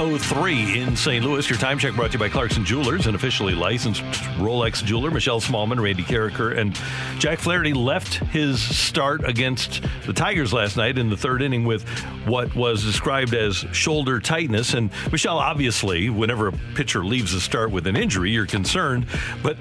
803 0.00 0.80
in 0.80 0.96
St. 0.96 1.22
Louis. 1.22 1.46
Your 1.50 1.58
time 1.58 1.78
check 1.78 1.94
brought 1.94 2.06
to 2.06 2.12
you 2.14 2.18
by 2.18 2.30
Clarkson 2.30 2.64
Jewelers, 2.64 3.06
an 3.06 3.14
officially 3.14 3.54
licensed 3.54 4.00
Rolex 4.38 4.82
jeweler. 4.82 5.10
Michelle 5.10 5.42
Smallmon, 5.42 5.78
Randy 5.78 6.02
Karraker, 6.02 6.56
and 6.56 6.74
Jack 7.20 7.38
Flaherty 7.38 7.74
left 7.74 8.14
his 8.14 8.62
start 8.62 9.28
against 9.28 9.82
the 10.06 10.14
Tigers 10.14 10.54
last 10.54 10.78
night 10.78 10.96
in 10.96 11.10
the 11.10 11.18
third 11.18 11.42
inning 11.42 11.66
with 11.66 11.86
what 12.24 12.54
was 12.56 12.82
described 12.82 13.34
as 13.34 13.56
shoulder 13.72 14.20
tightness. 14.20 14.72
And 14.72 14.90
Michelle, 15.12 15.36
obviously, 15.36 16.08
whenever 16.08 16.48
a 16.48 16.52
pitcher 16.74 17.04
leaves 17.04 17.34
a 17.34 17.40
start 17.40 17.70
with 17.70 17.86
an 17.86 17.94
injury, 17.94 18.30
you're 18.30 18.46
concerned. 18.46 19.04
But 19.42 19.58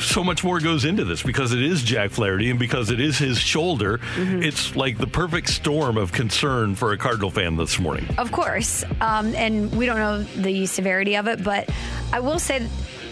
so 0.00 0.24
much 0.24 0.42
more 0.44 0.60
goes 0.60 0.84
into 0.84 1.04
this 1.04 1.22
because 1.22 1.52
it 1.52 1.62
is 1.62 1.82
Jack 1.82 2.10
Flaherty 2.10 2.50
and 2.50 2.58
because 2.58 2.90
it 2.90 3.00
is 3.00 3.18
his 3.18 3.38
shoulder. 3.38 3.98
Mm-hmm. 3.98 4.42
It's 4.42 4.76
like 4.76 4.98
the 4.98 5.06
perfect 5.06 5.48
storm 5.48 5.96
of 5.96 6.12
concern 6.12 6.74
for 6.74 6.92
a 6.92 6.98
Cardinal 6.98 7.30
fan 7.30 7.56
this 7.56 7.78
morning. 7.78 8.06
Of 8.18 8.32
course. 8.32 8.84
Um, 9.00 9.34
and 9.34 9.74
we 9.74 9.86
don't 9.86 9.98
know 9.98 10.22
the 10.22 10.66
severity 10.66 11.16
of 11.16 11.28
it, 11.28 11.42
but 11.42 11.68
I 12.12 12.20
will 12.20 12.38
say 12.38 12.68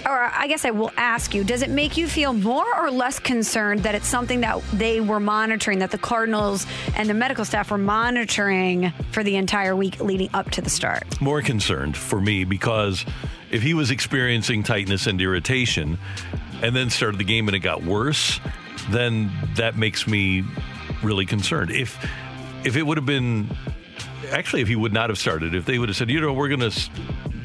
or 0.07 0.31
I 0.33 0.47
guess 0.47 0.65
I 0.65 0.71
will 0.71 0.93
ask 0.97 1.35
you, 1.35 1.45
does 1.45 1.63
it 1.63 1.71
make 1.71 1.97
you 1.97 2.09
feel 2.09 2.33
more 2.33 2.67
or 2.79 2.91
less 2.91 3.19
concerned 3.19 3.83
that 3.85 3.95
it's 3.95 4.07
something 4.07 4.41
that 4.41 4.63
they 4.73 5.01
were 5.01 5.21
monitoring, 5.21 5.81
that 5.81 5.91
the 5.91 5.99
Cardinals 5.99 6.67
and 6.97 7.09
the 7.09 7.15
medical 7.15 7.45
staff 7.45 7.71
were 7.71 7.79
monitoring 7.79 8.93
for 9.13 9.23
the 9.23 9.37
entire 9.37 9.75
week 9.75 10.01
leading 10.01 10.31
up 10.35 10.51
to 10.53 10.61
the 10.61 10.71
start? 10.71 11.21
More 11.21 11.43
concerned 11.43 11.97
for 11.97 12.21
me 12.21 12.45
because 12.45 13.05
if 13.51 13.63
he 13.63 13.75
was 13.75 13.91
experiencing 13.91 14.63
tightness 14.63 15.07
and 15.07 15.21
irritation 15.21 15.99
and 16.63 16.75
then 16.75 16.91
started 16.91 17.19
the 17.19 17.25
game 17.25 17.49
and 17.49 17.55
it 17.55 17.61
got 17.61 17.83
worse, 17.83 18.41
then 18.91 19.31
that 19.57 19.77
makes 19.77 20.07
me 20.07 20.45
really 21.03 21.27
concerned. 21.27 21.71
If 21.71 22.05
if 22.65 22.77
it 22.77 22.83
would 22.83 22.97
have 22.99 23.07
been 23.07 23.49
actually 24.31 24.63
if 24.63 24.69
he 24.69 24.77
would 24.77 24.93
not 24.93 25.11
have 25.11 25.19
started, 25.19 25.55
if 25.55 25.65
they 25.65 25.79
would 25.79 25.89
have 25.89 25.97
said, 25.97 26.11
you 26.11 26.21
know, 26.21 26.33
we're 26.33 26.49
going 26.49 26.71
to 26.71 26.91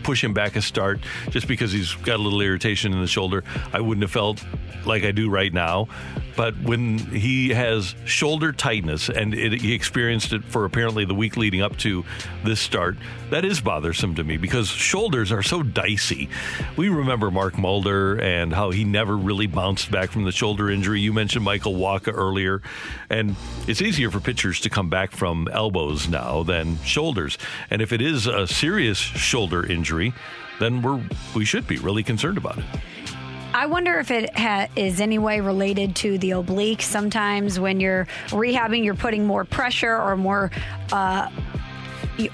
push 0.04 0.24
him 0.24 0.34
back 0.34 0.56
a 0.56 0.62
start 0.62 1.00
just 1.30 1.48
because 1.48 1.72
he's 1.72 1.96
got 1.96 2.18
a 2.18 2.22
little 2.22 2.42
irritation 2.42 2.94
in 2.94 3.02
the 3.02 3.08
shoulder. 3.08 3.44
I 3.72 3.80
wouldn't 3.80 4.04
have 4.04 4.12
felt 4.12 4.44
like 4.86 5.04
I 5.04 5.12
do 5.12 5.30
right 5.30 5.52
now. 5.52 5.88
But 6.36 6.60
when 6.62 6.98
he 6.98 7.50
has 7.50 7.96
shoulder 8.06 8.52
tightness 8.52 9.08
and 9.10 9.34
it, 9.36 9.62
he 9.62 9.74
experienced 9.74 10.34
it 10.34 10.44
for 10.44 10.66
apparently 10.66 11.06
the 11.06 11.14
week 11.14 11.38
leading 11.38 11.62
up 11.62 11.78
to 11.78 12.04
this 12.44 12.60
start, 12.60 12.98
that 13.30 13.46
is 13.46 13.62
bothersome 13.62 14.16
to 14.16 14.24
me 14.24 14.38
because 14.38 14.68
shoulders 14.68 15.32
are 15.32 15.44
so 15.44 15.62
dicey. 15.62 16.30
We 16.76 16.90
remember 16.90 17.30
Mark 17.30 17.58
Mulder 17.58 18.20
and 18.20 18.52
how 18.52 18.72
he 18.72 18.84
never 18.84 19.16
really 19.16 19.48
bounced 19.48 19.92
back 19.92 20.10
from 20.10 20.24
the 20.24 20.32
shoulder 20.32 20.72
injury. 20.72 21.02
You 21.02 21.14
mentioned 21.14 21.46
Michael 21.46 21.74
Wacha 21.74 22.12
earlier, 22.14 22.62
and 23.10 23.36
it's 23.68 23.82
easier 23.82 24.10
for 24.10 24.20
pitchers 24.20 24.60
to 24.62 24.70
come 24.70 24.90
back 24.90 25.12
from 25.12 25.48
elbows 25.52 26.08
now 26.08 26.42
than 26.44 26.63
shoulders. 26.84 27.38
And 27.70 27.82
if 27.82 27.92
it 27.92 28.02
is 28.02 28.28
a 28.28 28.48
serious 28.48 28.98
shoulder 28.98 29.66
injury, 29.66 30.14
then 30.60 30.82
we're 30.82 31.02
we 31.36 31.46
should 31.46 31.68
be 31.68 31.78
really 31.78 32.04
concerned 32.04 32.38
about 32.38 32.58
it. 32.58 32.66
I 33.56 33.68
wonder 33.68 34.00
if 34.00 34.10
it 34.10 34.36
ha- 34.36 34.68
is 34.76 35.00
any 35.00 35.20
way 35.20 35.40
related 35.40 35.96
to 35.98 36.18
the 36.18 36.32
oblique. 36.32 36.82
Sometimes 36.82 37.60
when 37.60 37.80
you're 37.80 38.08
rehabbing, 38.30 38.84
you're 38.84 38.96
putting 38.96 39.26
more 39.28 39.46
pressure 39.46 39.96
or 39.96 40.18
more. 40.18 40.50
Uh, 40.92 41.30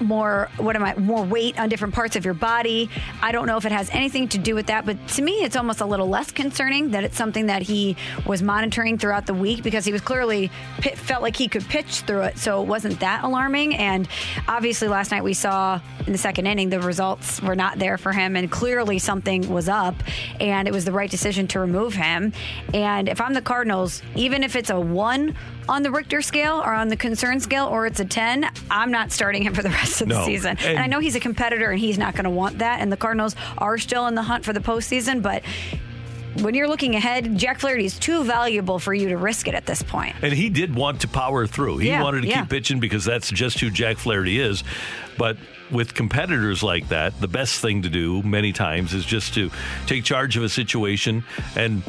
more 0.00 0.48
what 0.56 0.76
am 0.76 0.84
I 0.84 0.94
more 0.96 1.22
weight 1.24 1.58
on 1.58 1.68
different 1.68 1.94
parts 1.94 2.16
of 2.16 2.24
your 2.24 2.34
body. 2.34 2.90
I 3.22 3.32
don't 3.32 3.46
know 3.46 3.56
if 3.56 3.64
it 3.64 3.72
has 3.72 3.90
anything 3.90 4.28
to 4.28 4.38
do 4.38 4.54
with 4.54 4.66
that, 4.66 4.86
but 4.86 5.08
to 5.08 5.22
me 5.22 5.32
it's 5.42 5.56
almost 5.56 5.80
a 5.80 5.86
little 5.86 6.08
less 6.08 6.30
concerning 6.30 6.90
that 6.90 7.04
it's 7.04 7.16
something 7.16 7.46
that 7.46 7.62
he 7.62 7.96
was 8.26 8.42
monitoring 8.42 8.98
throughout 8.98 9.26
the 9.26 9.34
week 9.34 9.62
because 9.62 9.84
he 9.84 9.92
was 9.92 10.00
clearly 10.00 10.50
felt 10.94 11.22
like 11.22 11.36
he 11.36 11.48
could 11.48 11.64
pitch 11.64 12.00
through 12.00 12.22
it, 12.22 12.38
so 12.38 12.62
it 12.62 12.66
wasn't 12.66 12.98
that 13.00 13.24
alarming. 13.24 13.74
And 13.76 14.08
obviously 14.48 14.88
last 14.88 15.10
night 15.10 15.24
we 15.24 15.34
saw 15.34 15.80
in 16.06 16.12
the 16.12 16.18
second 16.18 16.46
inning 16.46 16.70
the 16.70 16.80
results 16.80 17.40
were 17.42 17.56
not 17.56 17.78
there 17.78 17.98
for 17.98 18.12
him, 18.12 18.36
and 18.36 18.50
clearly 18.50 18.98
something 18.98 19.48
was 19.48 19.68
up, 19.68 19.94
and 20.40 20.68
it 20.68 20.72
was 20.72 20.84
the 20.84 20.92
right 20.92 21.10
decision 21.10 21.46
to 21.48 21.60
remove 21.60 21.94
him. 21.94 22.32
And 22.74 23.08
if 23.08 23.20
I'm 23.20 23.34
the 23.34 23.42
Cardinals, 23.42 24.02
even 24.14 24.42
if 24.42 24.56
it's 24.56 24.70
a 24.70 24.78
one 24.78 25.36
on 25.70 25.82
the 25.82 25.90
Richter 25.90 26.20
scale 26.20 26.56
or 26.64 26.74
on 26.74 26.88
the 26.88 26.96
concern 26.96 27.40
scale 27.40 27.66
or 27.66 27.86
it's 27.86 28.00
a 28.00 28.04
10, 28.04 28.50
I'm 28.70 28.90
not 28.90 29.12
starting 29.12 29.42
him 29.42 29.54
for 29.54 29.62
the 29.62 29.68
rest 29.80 30.02
of 30.02 30.08
the 30.08 30.22
season. 30.24 30.56
And, 30.58 30.60
And- 30.60 30.78
I 30.78 30.86
know 30.88 30.98
he's 30.98 31.14
a 31.14 31.20
competitor 31.20 31.70
and 31.70 31.78
he's 31.80 31.96
not 31.96 32.14
going 32.14 32.24
to 32.24 32.30
want 32.30 32.58
that. 32.58 32.80
And 32.80 32.90
the 32.92 32.96
Cardinals 32.96 33.36
are 33.56 33.78
still 33.78 34.06
in 34.08 34.14
the 34.14 34.22
hunt 34.22 34.44
for 34.44 34.52
the 34.52 34.60
postseason, 34.60 35.22
but 35.22 35.42
when 36.42 36.54
you're 36.54 36.68
looking 36.68 36.94
ahead, 36.94 37.36
Jack 37.36 37.58
Flaherty 37.58 37.84
is 37.84 37.98
too 37.98 38.22
valuable 38.24 38.78
for 38.78 38.94
you 38.94 39.08
to 39.08 39.16
risk 39.16 39.48
it 39.48 39.54
at 39.54 39.66
this 39.66 39.82
point. 39.82 40.14
And 40.22 40.32
he 40.32 40.48
did 40.48 40.74
want 40.74 41.00
to 41.00 41.08
power 41.08 41.46
through. 41.46 41.78
He 41.78 41.88
Yeah, 41.88 42.02
wanted 42.02 42.22
to 42.22 42.28
yeah. 42.28 42.40
keep 42.42 42.50
pitching 42.50 42.78
because 42.80 43.04
that's 43.04 43.30
just 43.30 43.58
who 43.60 43.68
Jack 43.70 43.96
Flaherty 43.98 44.38
is. 44.38 44.62
But 45.18 45.36
with 45.72 45.92
competitors 45.94 46.62
like 46.62 46.88
that, 46.88 47.20
the 47.20 47.28
best 47.28 47.60
thing 47.60 47.82
to 47.82 47.88
do 47.88 48.22
many 48.22 48.52
times 48.52 48.94
is 48.94 49.04
just 49.04 49.34
to 49.34 49.50
take 49.86 50.04
charge 50.04 50.36
of 50.36 50.42
a 50.44 50.48
situation 50.48 51.24
and 51.56 51.82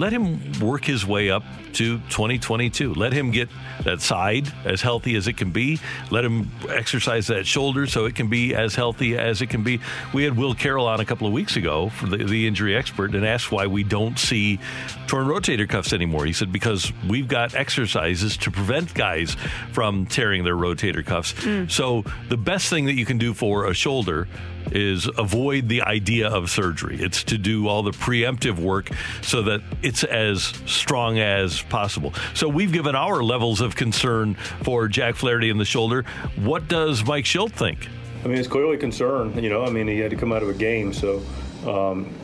let 0.00 0.12
him 0.12 0.58
work 0.60 0.84
his 0.84 1.06
way 1.06 1.30
up 1.30 1.44
to 1.74 1.98
2022. 2.08 2.94
Let 2.94 3.12
him 3.12 3.30
get 3.30 3.48
that 3.84 4.00
side 4.00 4.50
as 4.64 4.80
healthy 4.80 5.14
as 5.14 5.28
it 5.28 5.36
can 5.36 5.50
be. 5.50 5.78
Let 6.10 6.24
him 6.24 6.50
exercise 6.68 7.26
that 7.28 7.46
shoulder 7.46 7.86
so 7.86 8.06
it 8.06 8.14
can 8.14 8.28
be 8.28 8.54
as 8.54 8.74
healthy 8.74 9.16
as 9.16 9.42
it 9.42 9.48
can 9.48 9.62
be. 9.62 9.78
We 10.14 10.24
had 10.24 10.36
Will 10.36 10.54
Carroll 10.54 10.86
on 10.86 11.00
a 11.00 11.04
couple 11.04 11.26
of 11.26 11.32
weeks 11.32 11.56
ago 11.56 11.90
for 11.90 12.06
the, 12.06 12.16
the 12.16 12.46
injury 12.46 12.74
expert 12.74 13.14
and 13.14 13.26
asked 13.26 13.52
why 13.52 13.66
we 13.66 13.84
don't 13.84 14.18
see 14.18 14.58
torn 15.06 15.26
rotator 15.26 15.68
cuffs 15.68 15.92
anymore. 15.92 16.24
He 16.24 16.32
said 16.32 16.50
because 16.50 16.92
we've 17.06 17.28
got 17.28 17.54
exercises 17.54 18.36
to 18.38 18.50
prevent 18.50 18.94
guys 18.94 19.36
from 19.72 20.06
tearing 20.06 20.44
their 20.44 20.56
rotator 20.56 21.04
cuffs. 21.04 21.34
Mm. 21.34 21.70
So 21.70 22.04
the 22.28 22.38
best 22.38 22.70
thing 22.70 22.86
that 22.86 22.94
you 22.94 23.04
can 23.04 23.18
do 23.18 23.34
for 23.34 23.66
a 23.66 23.74
shoulder 23.74 24.28
is 24.72 25.08
avoid 25.18 25.68
the 25.68 25.82
idea 25.82 26.28
of 26.28 26.50
surgery. 26.50 26.96
It's 27.00 27.24
to 27.24 27.38
do 27.38 27.68
all 27.68 27.82
the 27.82 27.90
preemptive 27.90 28.58
work 28.58 28.90
so 29.22 29.42
that 29.42 29.62
it's 29.82 30.04
as 30.04 30.42
strong 30.66 31.18
as 31.18 31.62
possible. 31.62 32.14
So 32.34 32.48
we've 32.48 32.72
given 32.72 32.94
our 32.94 33.22
levels 33.22 33.60
of 33.60 33.76
concern 33.76 34.34
for 34.62 34.88
Jack 34.88 35.16
Flaherty 35.16 35.50
in 35.50 35.58
the 35.58 35.64
shoulder. 35.64 36.04
What 36.36 36.68
does 36.68 37.04
Mike 37.04 37.24
Shildt 37.24 37.52
think? 37.52 37.88
I 38.24 38.28
mean, 38.28 38.36
it's 38.36 38.48
clearly 38.48 38.76
concern. 38.76 39.42
You 39.42 39.48
know, 39.48 39.64
I 39.64 39.70
mean, 39.70 39.88
he 39.88 39.98
had 39.98 40.10
to 40.10 40.16
come 40.16 40.32
out 40.32 40.42
of 40.42 40.48
a 40.48 40.54
game, 40.54 40.92
so 40.92 41.22
um, 41.66 42.14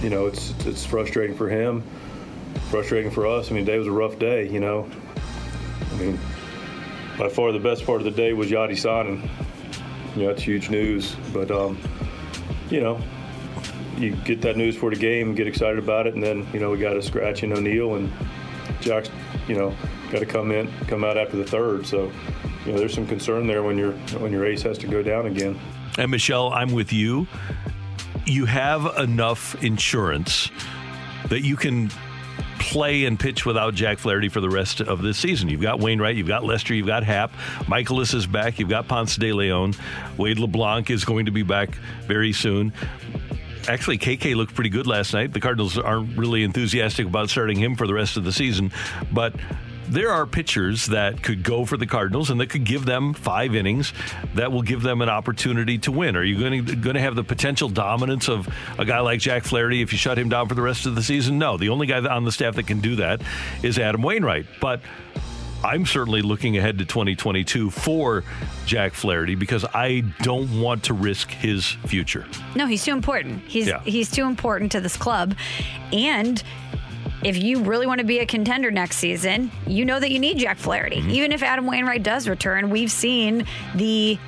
you 0.00 0.10
know, 0.10 0.26
it's 0.26 0.52
it's 0.66 0.84
frustrating 0.84 1.36
for 1.36 1.48
him, 1.48 1.82
frustrating 2.70 3.10
for 3.10 3.26
us. 3.26 3.50
I 3.50 3.54
mean, 3.54 3.64
today 3.64 3.78
was 3.78 3.86
a 3.86 3.92
rough 3.92 4.18
day. 4.18 4.48
You 4.48 4.60
know, 4.60 4.88
I 5.92 5.96
mean, 5.96 6.18
by 7.18 7.28
far 7.28 7.52
the 7.52 7.60
best 7.60 7.86
part 7.86 8.00
of 8.00 8.04
the 8.04 8.10
day 8.10 8.32
was 8.32 8.50
Yadi 8.50 8.76
signing. 8.76 9.28
You 10.14 10.22
know, 10.22 10.28
that's 10.28 10.42
huge 10.42 10.70
news. 10.70 11.16
But 11.32 11.50
um, 11.50 11.78
you 12.70 12.80
know, 12.80 13.00
you 13.96 14.14
get 14.16 14.40
that 14.42 14.56
news 14.56 14.76
for 14.76 14.90
the 14.90 14.96
game, 14.96 15.34
get 15.34 15.46
excited 15.46 15.78
about 15.78 16.06
it, 16.06 16.14
and 16.14 16.22
then 16.22 16.46
you 16.52 16.60
know 16.60 16.70
we 16.70 16.78
got 16.78 16.96
a 16.96 17.02
scratch 17.02 17.42
in 17.42 17.52
O'Neill 17.52 17.94
and 17.94 18.12
Jack's, 18.80 19.10
you 19.48 19.54
know, 19.54 19.74
got 20.10 20.20
to 20.20 20.26
come 20.26 20.52
in, 20.52 20.70
come 20.86 21.04
out 21.04 21.16
after 21.16 21.36
the 21.36 21.44
third. 21.44 21.86
So, 21.86 22.12
you 22.66 22.72
know, 22.72 22.78
there's 22.78 22.94
some 22.94 23.06
concern 23.06 23.46
there 23.46 23.62
when 23.62 23.78
your 23.78 23.92
when 24.18 24.32
your 24.32 24.44
ace 24.46 24.62
has 24.62 24.78
to 24.78 24.86
go 24.86 25.02
down 25.02 25.26
again. 25.26 25.58
And 25.98 26.10
Michelle, 26.10 26.52
I'm 26.52 26.72
with 26.72 26.92
you. 26.92 27.26
You 28.26 28.46
have 28.46 28.98
enough 28.98 29.62
insurance 29.62 30.50
that 31.28 31.42
you 31.42 31.56
can 31.56 31.90
play 32.62 33.04
and 33.04 33.18
pitch 33.18 33.44
without 33.44 33.74
Jack 33.74 33.98
Flaherty 33.98 34.28
for 34.28 34.40
the 34.40 34.48
rest 34.48 34.80
of 34.80 35.02
this 35.02 35.18
season. 35.18 35.48
You've 35.48 35.60
got 35.60 35.80
Wainwright, 35.80 36.16
you've 36.16 36.28
got 36.28 36.44
Lester, 36.44 36.74
you've 36.74 36.86
got 36.86 37.02
Happ, 37.02 37.32
Mikolas 37.66 38.14
is 38.14 38.26
back, 38.26 38.58
you've 38.58 38.68
got 38.68 38.86
Ponce 38.86 39.16
de 39.16 39.32
Leon, 39.32 39.74
Wade 40.16 40.38
LeBlanc 40.38 40.88
is 40.88 41.04
going 41.04 41.26
to 41.26 41.32
be 41.32 41.42
back 41.42 41.74
very 42.06 42.32
soon. 42.32 42.72
Actually, 43.68 43.98
KK 43.98 44.34
looked 44.36 44.54
pretty 44.54 44.70
good 44.70 44.86
last 44.86 45.12
night. 45.12 45.32
The 45.32 45.40
Cardinals 45.40 45.76
aren't 45.76 46.16
really 46.16 46.42
enthusiastic 46.42 47.06
about 47.06 47.30
starting 47.30 47.58
him 47.58 47.76
for 47.76 47.86
the 47.86 47.94
rest 47.94 48.16
of 48.16 48.24
the 48.24 48.32
season, 48.32 48.72
but 49.12 49.34
there 49.92 50.10
are 50.10 50.26
pitchers 50.26 50.86
that 50.86 51.22
could 51.22 51.42
go 51.42 51.64
for 51.64 51.76
the 51.76 51.86
Cardinals 51.86 52.30
and 52.30 52.40
that 52.40 52.48
could 52.50 52.64
give 52.64 52.84
them 52.84 53.14
five 53.14 53.54
innings 53.54 53.92
that 54.34 54.50
will 54.50 54.62
give 54.62 54.82
them 54.82 55.02
an 55.02 55.08
opportunity 55.08 55.78
to 55.78 55.92
win. 55.92 56.16
Are 56.16 56.24
you 56.24 56.38
going 56.38 56.64
to 56.66 56.74
going 56.76 56.94
to 56.94 57.00
have 57.00 57.14
the 57.14 57.24
potential 57.24 57.68
dominance 57.68 58.28
of 58.28 58.48
a 58.78 58.84
guy 58.84 59.00
like 59.00 59.20
Jack 59.20 59.44
Flaherty 59.44 59.82
if 59.82 59.92
you 59.92 59.98
shut 59.98 60.18
him 60.18 60.28
down 60.28 60.48
for 60.48 60.54
the 60.54 60.62
rest 60.62 60.86
of 60.86 60.94
the 60.94 61.02
season? 61.02 61.38
No. 61.38 61.56
The 61.56 61.68
only 61.68 61.86
guy 61.86 61.98
on 62.04 62.24
the 62.24 62.32
staff 62.32 62.56
that 62.56 62.66
can 62.66 62.80
do 62.80 62.96
that 62.96 63.20
is 63.62 63.78
Adam 63.78 64.02
Wainwright. 64.02 64.46
But 64.60 64.80
I'm 65.64 65.86
certainly 65.86 66.22
looking 66.22 66.56
ahead 66.56 66.78
to 66.78 66.84
2022 66.84 67.70
for 67.70 68.24
Jack 68.66 68.94
Flaherty 68.94 69.36
because 69.36 69.64
I 69.74 70.00
don't 70.22 70.60
want 70.60 70.84
to 70.84 70.94
risk 70.94 71.30
his 71.30 71.66
future. 71.86 72.26
No, 72.56 72.66
he's 72.66 72.84
too 72.84 72.92
important. 72.92 73.42
He's 73.46 73.68
Yeah. 73.68 73.80
he's 73.84 74.10
too 74.10 74.24
important 74.24 74.72
to 74.72 74.80
this 74.80 74.96
club. 74.96 75.36
And 75.92 76.42
if 77.24 77.36
you 77.36 77.62
really 77.62 77.86
want 77.86 77.98
to 78.00 78.04
be 78.04 78.18
a 78.18 78.26
contender 78.26 78.70
next 78.70 78.96
season, 78.96 79.50
you 79.66 79.84
know 79.84 80.00
that 80.00 80.10
you 80.10 80.18
need 80.18 80.38
Jack 80.38 80.58
Flaherty. 80.58 80.96
Mm-hmm. 80.96 81.10
Even 81.10 81.32
if 81.32 81.42
Adam 81.42 81.66
Wainwright 81.66 82.02
does 82.02 82.28
return, 82.28 82.70
we've 82.70 82.90
seen 82.90 83.46
the 83.74 84.18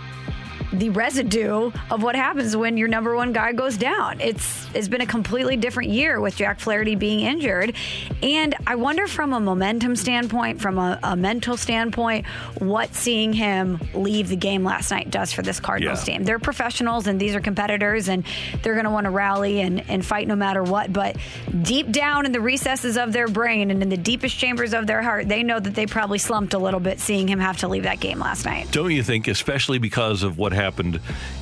the 0.75 0.91
residue 0.91 1.71
of 1.91 2.03
what 2.03 2.17
happens 2.17 2.57
when 2.57 2.77
your 2.77 2.89
number 2.89 3.15
one 3.15 3.33
guy 3.33 3.53
goes 3.53 3.77
down. 3.77 4.21
It's 4.21 4.67
it's 4.75 4.89
been 4.89 5.01
a 5.01 5.07
completely 5.07 5.57
different 5.57 5.91
year 5.91 6.21
with 6.21 6.35
Jack 6.37 6.59
Flaherty 6.59 6.97
being 6.97 7.21
injured, 7.21 7.75
and 8.23 8.55
I 8.67 8.75
wonder 8.75 9.07
from 9.07 9.33
a 9.33 9.39
momentum 9.41 9.95
standpoint, 9.95 10.61
from 10.61 10.79
a, 10.79 10.99
a 11.03 11.15
mental 11.17 11.57
standpoint, 11.57 12.27
what 12.59 12.93
seeing 12.95 13.33
him 13.33 13.79
leave 13.95 14.29
the 14.29 14.37
game 14.37 14.65
last 14.65 14.91
night 14.91 15.11
does 15.11 15.33
for 15.33 15.43
this 15.43 15.61
Cardinals 15.61 16.07
Yeah. 16.09 16.15
team. 16.17 16.25
They're 16.25 16.41
professionals 16.41 17.07
and 17.07 17.21
these 17.21 17.35
are 17.37 17.41
competitors, 17.41 18.09
and 18.09 18.25
they're 18.63 18.75
going 18.75 18.85
to 18.85 18.91
want 18.91 19.05
to 19.05 19.11
rally 19.11 19.61
and, 19.61 19.89
and 19.89 20.05
fight 20.05 20.27
no 20.27 20.35
matter 20.35 20.63
what. 20.65 20.93
But 20.93 21.17
deep 21.63 21.93
down 21.93 22.27
in 22.27 22.33
the 22.33 22.41
recesses 22.41 22.97
of 22.97 23.13
their 23.13 23.29
brain 23.29 23.71
and 23.71 23.81
in 23.81 23.89
the 23.91 23.97
deepest 23.97 24.37
chambers 24.37 24.75
of 24.75 24.89
their 24.89 25.03
heart, 25.03 25.29
they 25.29 25.45
know 25.45 25.61
that 25.61 25.75
they 25.77 25.87
probably 25.87 26.19
slumped 26.19 26.53
a 26.55 26.59
little 26.59 26.81
bit 26.81 26.99
seeing 26.99 27.29
him 27.29 27.39
have 27.39 27.59
to 27.59 27.69
leave 27.69 27.85
that 27.85 28.01
game 28.01 28.19
last 28.19 28.45
night. 28.45 28.71
Don't 28.73 28.91
you 28.91 29.05
think, 29.05 29.29
especially 29.29 29.79
because 29.79 30.25
of 30.25 30.37
what 30.37 30.53
happened 30.53 30.64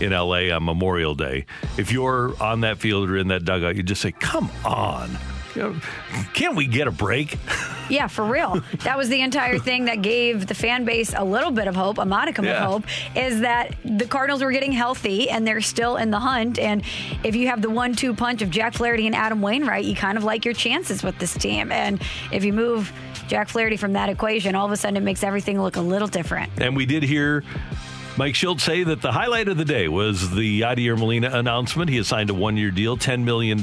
in 0.00 0.10
LA 0.10 0.54
on 0.54 0.64
Memorial 0.64 1.14
Day, 1.14 1.46
if 1.78 1.92
you're 1.92 2.34
on 2.42 2.60
that 2.62 2.78
field 2.78 3.08
or 3.10 3.16
in 3.16 3.28
that 3.28 3.44
dugout, 3.44 3.76
you 3.76 3.82
just 3.82 4.00
say, 4.02 4.12
come 4.12 4.50
on. 4.64 5.10
You 5.54 5.62
know, 5.62 5.76
can't 6.32 6.56
we 6.56 6.66
get 6.66 6.88
a 6.88 6.90
break? 6.92 7.36
Yeah, 7.90 8.06
for 8.06 8.24
real. 8.24 8.62
that 8.84 8.96
was 8.96 9.10
the 9.10 9.20
entire 9.20 9.58
thing 9.58 9.84
that 9.84 10.00
gave 10.00 10.46
the 10.46 10.54
fan 10.54 10.86
base 10.86 11.12
a 11.14 11.22
little 11.24 11.50
bit 11.50 11.66
of 11.68 11.76
hope, 11.76 11.98
a 11.98 12.06
modicum 12.06 12.46
Yeah. 12.46 12.64
of 12.64 12.70
hope, 12.70 12.84
is 13.14 13.40
that 13.40 13.74
the 13.84 14.06
Cardinals 14.06 14.42
were 14.42 14.52
getting 14.52 14.72
healthy 14.72 15.28
and 15.28 15.46
they're 15.46 15.60
still 15.60 15.96
in 15.98 16.10
the 16.10 16.18
hunt. 16.20 16.58
And 16.58 16.82
if 17.22 17.36
you 17.36 17.48
have 17.48 17.60
the 17.60 17.68
one 17.68 17.94
two 17.94 18.14
punch 18.14 18.40
of 18.40 18.48
Jack 18.48 18.72
Flaherty 18.74 19.06
and 19.06 19.14
Adam 19.14 19.42
Wainwright, 19.42 19.84
you 19.84 19.94
kind 19.94 20.16
of 20.16 20.24
like 20.24 20.46
your 20.46 20.54
chances 20.54 21.02
with 21.02 21.18
this 21.18 21.34
team. 21.34 21.70
And 21.70 22.00
if 22.30 22.44
you 22.46 22.54
move 22.54 22.90
Jack 23.28 23.48
Flaherty 23.48 23.76
from 23.76 23.92
that 23.92 24.08
equation, 24.08 24.54
all 24.54 24.64
of 24.64 24.72
a 24.72 24.76
sudden 24.78 24.96
it 24.96 25.02
makes 25.02 25.22
everything 25.22 25.60
look 25.60 25.76
a 25.76 25.82
little 25.82 26.08
different. 26.08 26.50
And 26.58 26.74
we 26.74 26.86
did 26.86 27.02
hear 27.02 27.44
Mike 28.18 28.34
Shildt 28.34 28.60
say 28.60 28.84
that 28.84 29.00
the 29.00 29.10
highlight 29.10 29.48
of 29.48 29.56
the 29.56 29.64
day 29.64 29.88
was 29.88 30.32
the 30.32 30.60
Yadier 30.60 30.98
Molina 30.98 31.30
announcement. 31.32 31.88
He 31.88 31.96
has 31.96 32.08
signed 32.08 32.28
a 32.28 32.34
one 32.34 32.58
year 32.58 32.70
deal, 32.70 32.98
$10 32.98 33.24
million 33.24 33.58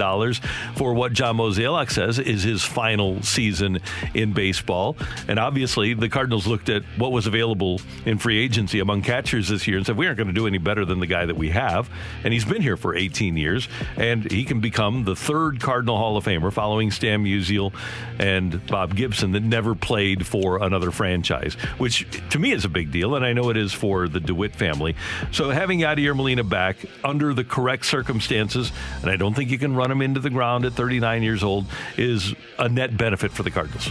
for 0.75 0.95
what 0.95 1.13
John 1.13 1.37
Mozeliak 1.37 1.91
says 1.91 2.17
is 2.17 2.41
his 2.41 2.63
final 2.63 3.21
season 3.21 3.79
in 4.15 4.33
baseball. 4.33 4.97
And 5.27 5.37
obviously, 5.37 5.93
the 5.93 6.09
Cardinals 6.09 6.47
looked 6.47 6.67
at 6.69 6.81
what 6.97 7.11
was 7.11 7.27
available 7.27 7.79
in 8.07 8.17
free 8.17 8.43
agency 8.43 8.79
among 8.79 9.03
catchers 9.03 9.49
this 9.49 9.67
year 9.67 9.77
and 9.77 9.85
said, 9.85 9.97
we 9.97 10.07
aren't 10.07 10.17
going 10.17 10.27
to 10.27 10.33
do 10.33 10.47
any 10.47 10.57
better 10.57 10.83
than 10.83 10.99
the 10.99 11.07
guy 11.07 11.27
that 11.27 11.37
we 11.37 11.49
have. 11.49 11.87
And 12.23 12.33
he's 12.33 12.45
been 12.45 12.63
here 12.63 12.75
for 12.75 12.95
18 12.95 13.37
years, 13.37 13.67
and 13.97 14.29
he 14.31 14.45
can 14.45 14.61
become 14.61 15.03
the 15.03 15.15
third 15.15 15.61
Cardinal 15.61 15.97
Hall 15.97 16.17
of 16.17 16.25
Famer 16.25 16.51
following 16.51 16.89
Stan 16.89 17.23
Musial 17.23 17.71
and 18.17 18.65
Bob 18.65 18.95
Gibson 18.95 19.33
that 19.33 19.43
never 19.43 19.75
played 19.75 20.25
for 20.25 20.63
another 20.63 20.89
franchise, 20.89 21.53
which 21.77 22.07
to 22.31 22.39
me 22.39 22.51
is 22.51 22.65
a 22.65 22.69
big 22.69 22.91
deal, 22.91 23.13
and 23.13 23.23
I 23.23 23.33
know 23.33 23.51
it 23.51 23.57
is 23.57 23.73
for 23.73 24.07
the 24.07 24.19
DeWitt 24.39 24.55
family. 24.55 24.95
So 25.31 25.49
having 25.49 25.79
Yadier 25.79 26.15
Molina 26.15 26.45
back 26.45 26.77
under 27.03 27.33
the 27.33 27.43
correct 27.43 27.85
circumstances, 27.85 28.71
and 29.01 29.11
I 29.11 29.17
don't 29.17 29.33
think 29.33 29.49
you 29.49 29.57
can 29.57 29.75
run 29.75 29.91
him 29.91 30.01
into 30.01 30.21
the 30.21 30.29
ground 30.29 30.63
at 30.63 30.73
39 30.73 31.23
years 31.23 31.43
old, 31.43 31.65
is 31.97 32.33
a 32.57 32.69
net 32.69 32.95
benefit 32.95 33.31
for 33.31 33.43
the 33.43 33.51
Cardinals. 33.51 33.89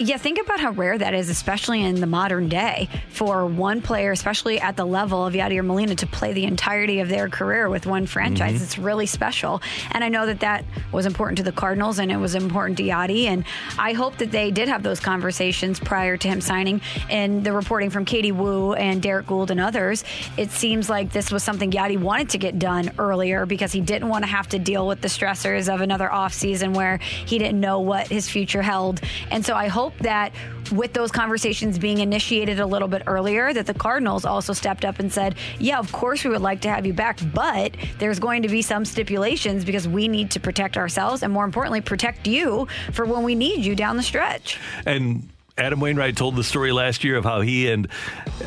Yeah, 0.00 0.16
think 0.16 0.38
about 0.40 0.60
how 0.60 0.70
rare 0.70 0.96
that 0.96 1.12
is, 1.12 1.28
especially 1.28 1.82
in 1.82 2.00
the 2.00 2.06
modern 2.06 2.48
day, 2.48 2.88
for 3.10 3.44
one 3.46 3.82
player, 3.82 4.12
especially 4.12 4.60
at 4.60 4.76
the 4.76 4.84
level 4.84 5.26
of 5.26 5.34
Yadier 5.34 5.64
Molina, 5.64 5.96
to 5.96 6.06
play 6.06 6.32
the 6.32 6.44
entirety 6.44 7.00
of 7.00 7.08
their 7.08 7.28
career 7.28 7.68
with 7.68 7.84
one 7.84 8.06
franchise. 8.06 8.60
Mhm. 8.60 8.62
It's 8.62 8.78
really 8.78 9.06
special. 9.06 9.60
And 9.90 10.04
I 10.04 10.08
know 10.08 10.26
that 10.26 10.38
that 10.40 10.64
was 10.92 11.04
important 11.04 11.38
to 11.38 11.42
the 11.42 11.50
Cardinals 11.50 11.98
and 11.98 12.12
it 12.12 12.16
was 12.16 12.36
important 12.36 12.76
to 12.78 12.84
Yadi. 12.84 13.24
And 13.24 13.42
I 13.76 13.92
hope 13.92 14.18
that 14.18 14.30
they 14.30 14.52
did 14.52 14.68
have 14.68 14.84
those 14.84 15.00
conversations 15.00 15.80
prior 15.80 16.16
to 16.16 16.28
him 16.28 16.40
signing. 16.40 16.80
And 17.10 17.42
the 17.42 17.52
reporting 17.52 17.90
from 17.90 18.04
Katie 18.04 18.30
Woo 18.30 18.74
and 18.74 19.02
Derrick 19.02 19.26
Goold 19.26 19.50
and 19.50 19.58
others, 19.58 20.04
it 20.36 20.52
seems 20.52 20.88
like 20.88 21.10
this 21.10 21.32
was 21.32 21.42
something 21.42 21.72
Yadi 21.72 21.98
wanted 21.98 22.28
to 22.30 22.38
get 22.38 22.60
done 22.60 22.92
earlier 23.00 23.46
because 23.46 23.72
he 23.72 23.80
didn't 23.80 24.08
want 24.08 24.22
to 24.22 24.30
have 24.30 24.48
to 24.50 24.60
deal 24.60 24.86
with 24.86 25.00
the 25.00 25.08
stressors 25.08 25.72
of 25.72 25.80
another 25.80 26.08
offseason 26.08 26.72
where 26.72 26.98
he 27.26 27.36
didn't 27.38 27.58
know 27.58 27.80
what 27.80 28.06
his 28.06 28.28
future 28.30 28.62
held. 28.62 29.00
And 29.32 29.44
so 29.44 29.54
I 29.54 29.66
hope 29.66 29.87
that 29.98 30.32
with 30.72 30.92
those 30.92 31.10
conversations 31.10 31.78
being 31.78 31.98
initiated 31.98 32.60
a 32.60 32.66
little 32.66 32.88
bit 32.88 33.02
earlier, 33.06 33.52
that 33.52 33.66
the 33.66 33.74
Cardinals 33.74 34.24
also 34.24 34.52
stepped 34.52 34.84
up 34.84 34.98
and 34.98 35.12
said, 35.12 35.34
Yeah, 35.58 35.78
of 35.78 35.90
course 35.92 36.24
we 36.24 36.30
would 36.30 36.42
like 36.42 36.60
to 36.62 36.68
have 36.68 36.86
you 36.86 36.92
back, 36.92 37.18
but 37.32 37.76
there's 37.98 38.18
going 38.18 38.42
to 38.42 38.48
be 38.48 38.62
some 38.62 38.84
stipulations 38.84 39.64
because 39.64 39.88
we 39.88 40.08
need 40.08 40.30
to 40.32 40.40
protect 40.40 40.76
ourselves 40.76 41.22
and 41.22 41.32
more 41.32 41.44
importantly, 41.44 41.80
protect 41.80 42.26
you 42.26 42.66
for 42.92 43.04
when 43.04 43.22
we 43.22 43.34
need 43.34 43.64
you 43.64 43.74
down 43.74 43.96
the 43.96 44.02
stretch. 44.02 44.58
And 44.86 45.28
Adam 45.58 45.80
Wainwright 45.80 46.16
told 46.16 46.36
the 46.36 46.44
story 46.44 46.70
last 46.70 47.02
year 47.02 47.16
of 47.16 47.24
how 47.24 47.40
he 47.40 47.68
and 47.68 47.88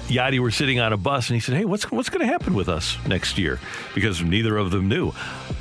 Yadi 0.07 0.39
were 0.39 0.51
sitting 0.51 0.80
on 0.80 0.93
a 0.93 0.97
bus, 0.97 1.30
and 1.30 1.36
he 1.36 1.41
said, 1.41 1.55
"Hey, 1.55 1.66
what's 1.66 1.91
what's 1.91 2.09
going 2.09 2.26
to 2.26 2.32
happen 2.32 2.53
with 2.53 2.70
us 2.70 2.97
next 3.05 3.38
year?" 3.38 3.59
Because 3.93 4.22
neither 4.22 4.57
of 4.57 4.72
them 4.72 4.88
knew. 4.88 5.12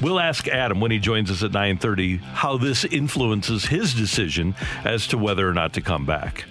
We'll 0.01 0.21
ask 0.21 0.47
Adam 0.49 0.81
when 0.81 0.91
he 0.91 0.99
joins 0.99 1.31
us 1.31 1.43
at 1.43 1.53
nine 1.53 1.77
thirty 1.77 2.19
how 2.19 2.57
this 2.57 2.85
influences 2.85 3.65
his 3.65 3.95
decision 3.95 4.55
as 4.85 5.09
to 5.09 5.19
whether 5.19 5.49
or 5.49 5.53
not 5.53 5.73
to 5.75 5.81
come 5.81 6.07
back. 6.07 6.45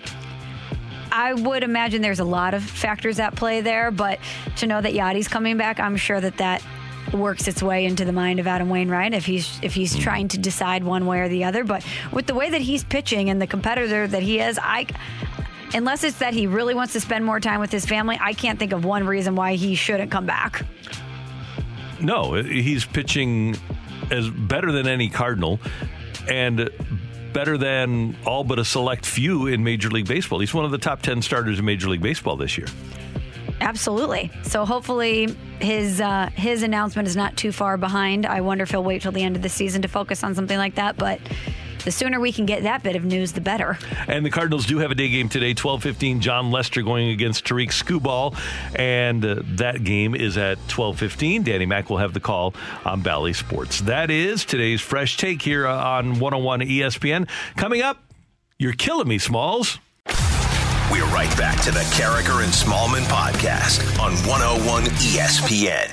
I 1.11 1.33
would 1.33 1.63
imagine 1.63 2.01
there's 2.01 2.19
a 2.19 2.25
lot 2.25 2.53
of 2.53 2.63
factors 2.63 3.19
at 3.19 3.35
play 3.35 3.61
there, 3.61 3.91
but 3.91 4.19
to 4.57 4.67
know 4.67 4.79
that 4.79 4.93
Yadi's 4.93 5.27
coming 5.27 5.57
back, 5.57 5.79
I'm 5.79 5.97
sure 5.97 6.21
that 6.21 6.37
that 6.37 6.61
works 7.13 7.47
its 7.47 7.61
way 7.63 7.85
into 7.85 8.05
the 8.05 8.11
mind 8.11 8.39
of 8.39 8.47
Adam 8.47 8.69
Wainwright 8.69 9.13
if 9.13 9.25
he's 9.25 9.59
if 9.61 9.73
he's 9.73 9.95
trying 9.97 10.27
to 10.29 10.37
decide 10.37 10.83
one 10.83 11.05
way 11.05 11.19
or 11.19 11.29
the 11.29 11.43
other. 11.43 11.63
But 11.63 11.85
with 12.11 12.27
the 12.27 12.33
way 12.33 12.49
that 12.49 12.61
he's 12.61 12.83
pitching 12.83 13.29
and 13.29 13.41
the 13.41 13.47
competitor 13.47 14.07
that 14.07 14.23
he 14.23 14.39
is, 14.39 14.59
I 14.61 14.87
unless 15.73 16.03
it's 16.03 16.19
that 16.19 16.33
he 16.33 16.47
really 16.47 16.73
wants 16.73 16.93
to 16.93 16.99
spend 16.99 17.25
more 17.25 17.39
time 17.39 17.59
with 17.59 17.71
his 17.71 17.85
family, 17.85 18.17
I 18.19 18.33
can't 18.33 18.59
think 18.59 18.71
of 18.71 18.85
one 18.85 19.05
reason 19.05 19.35
why 19.35 19.55
he 19.55 19.75
shouldn't 19.75 20.11
come 20.11 20.25
back. 20.25 20.65
No, 22.01 22.33
he's 22.33 22.85
pitching 22.85 23.57
as 24.09 24.29
better 24.29 24.71
than 24.71 24.87
any 24.87 25.09
Cardinal, 25.09 25.59
and 26.27 26.69
better 27.33 27.57
than 27.57 28.15
all 28.25 28.43
but 28.43 28.57
a 28.57 28.65
select 28.65 29.05
few 29.05 29.47
in 29.47 29.63
Major 29.63 29.89
League 29.89 30.07
Baseball. 30.07 30.39
He's 30.39 30.53
one 30.53 30.65
of 30.65 30.71
the 30.71 30.77
top 30.77 31.01
ten 31.01 31.21
starters 31.21 31.59
in 31.59 31.65
Major 31.65 31.89
League 31.89 32.01
Baseball 32.01 32.37
this 32.37 32.57
year. 32.57 32.67
Absolutely. 33.61 34.31
So 34.43 34.65
hopefully 34.65 35.35
his 35.59 36.01
uh, 36.01 36.29
his 36.35 36.63
announcement 36.63 37.07
is 37.07 37.15
not 37.15 37.35
too 37.37 37.51
far 37.51 37.77
behind. 37.77 38.25
I 38.25 38.41
wonder 38.41 38.63
if 38.63 38.71
he'll 38.71 38.83
wait 38.83 39.01
till 39.01 39.11
the 39.11 39.23
end 39.23 39.35
of 39.35 39.41
the 39.41 39.49
season 39.49 39.81
to 39.81 39.87
focus 39.87 40.23
on 40.23 40.35
something 40.35 40.57
like 40.57 40.75
that, 40.75 40.97
but 40.97 41.19
the 41.85 41.91
sooner 41.91 42.19
we 42.19 42.31
can 42.31 42.45
get 42.45 42.63
that 42.63 42.83
bit 42.83 42.95
of 42.95 43.05
news, 43.05 43.31
the 43.31 43.41
better. 43.41 43.77
And 44.07 44.25
the 44.25 44.29
Cardinals 44.29 44.65
do 44.65 44.79
have 44.79 44.91
a 44.91 44.95
day 44.95 45.09
game 45.09 45.29
today, 45.29 45.53
12:15. 45.53 46.19
Jon 46.19 46.51
Lester 46.51 46.81
going 46.81 47.09
against 47.09 47.45
Tarik 47.45 47.69
Skubal, 47.69 48.37
and 48.75 49.23
uh, 49.23 49.41
that 49.55 49.83
game 49.83 50.15
is 50.15 50.37
at 50.37 50.57
12:15. 50.67 51.43
Danny 51.43 51.65
Mack 51.65 51.89
will 51.89 51.97
have 51.97 52.13
the 52.13 52.19
call 52.19 52.53
on 52.85 53.01
Bally 53.01 53.33
Sports. 53.33 53.81
That 53.81 54.11
is 54.11 54.45
today's 54.45 54.81
fresh 54.81 55.17
take 55.17 55.41
here 55.41 55.67
on 55.67 56.19
101 56.19 56.61
ESPN. 56.61 57.29
Coming 57.55 57.81
up, 57.81 58.03
you're 58.57 58.73
killing 58.73 59.07
me, 59.07 59.17
Smalls. 59.17 59.79
We're 60.91 61.05
right 61.05 61.35
back 61.37 61.61
to 61.65 61.71
the 61.71 61.81
Karraker 61.81 62.43
and 62.43 62.51
Smallmon 62.51 63.03
podcast 63.03 63.99
on 63.99 64.13
101 64.27 64.85
ESPN. 64.85 65.87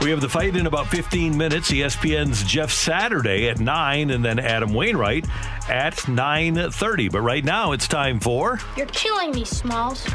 We 0.00 0.08
have 0.08 0.22
the 0.22 0.28
fight 0.30 0.56
in 0.56 0.66
about 0.66 0.86
15 0.86 1.36
minutes. 1.36 1.70
ESPN's 1.70 2.42
Jeff 2.44 2.72
Saturday 2.72 3.50
at 3.50 3.60
9 3.60 4.08
and 4.08 4.24
then 4.24 4.38
Adam 4.38 4.72
Wainwright 4.72 5.26
at 5.68 5.96
9:30. 6.08 7.10
But 7.10 7.20
right 7.20 7.44
now 7.44 7.72
it's 7.72 7.86
time 7.86 8.18
for 8.18 8.58
You're 8.74 8.86
killing 8.86 9.32
me, 9.32 9.44
Smalls. 9.44 10.06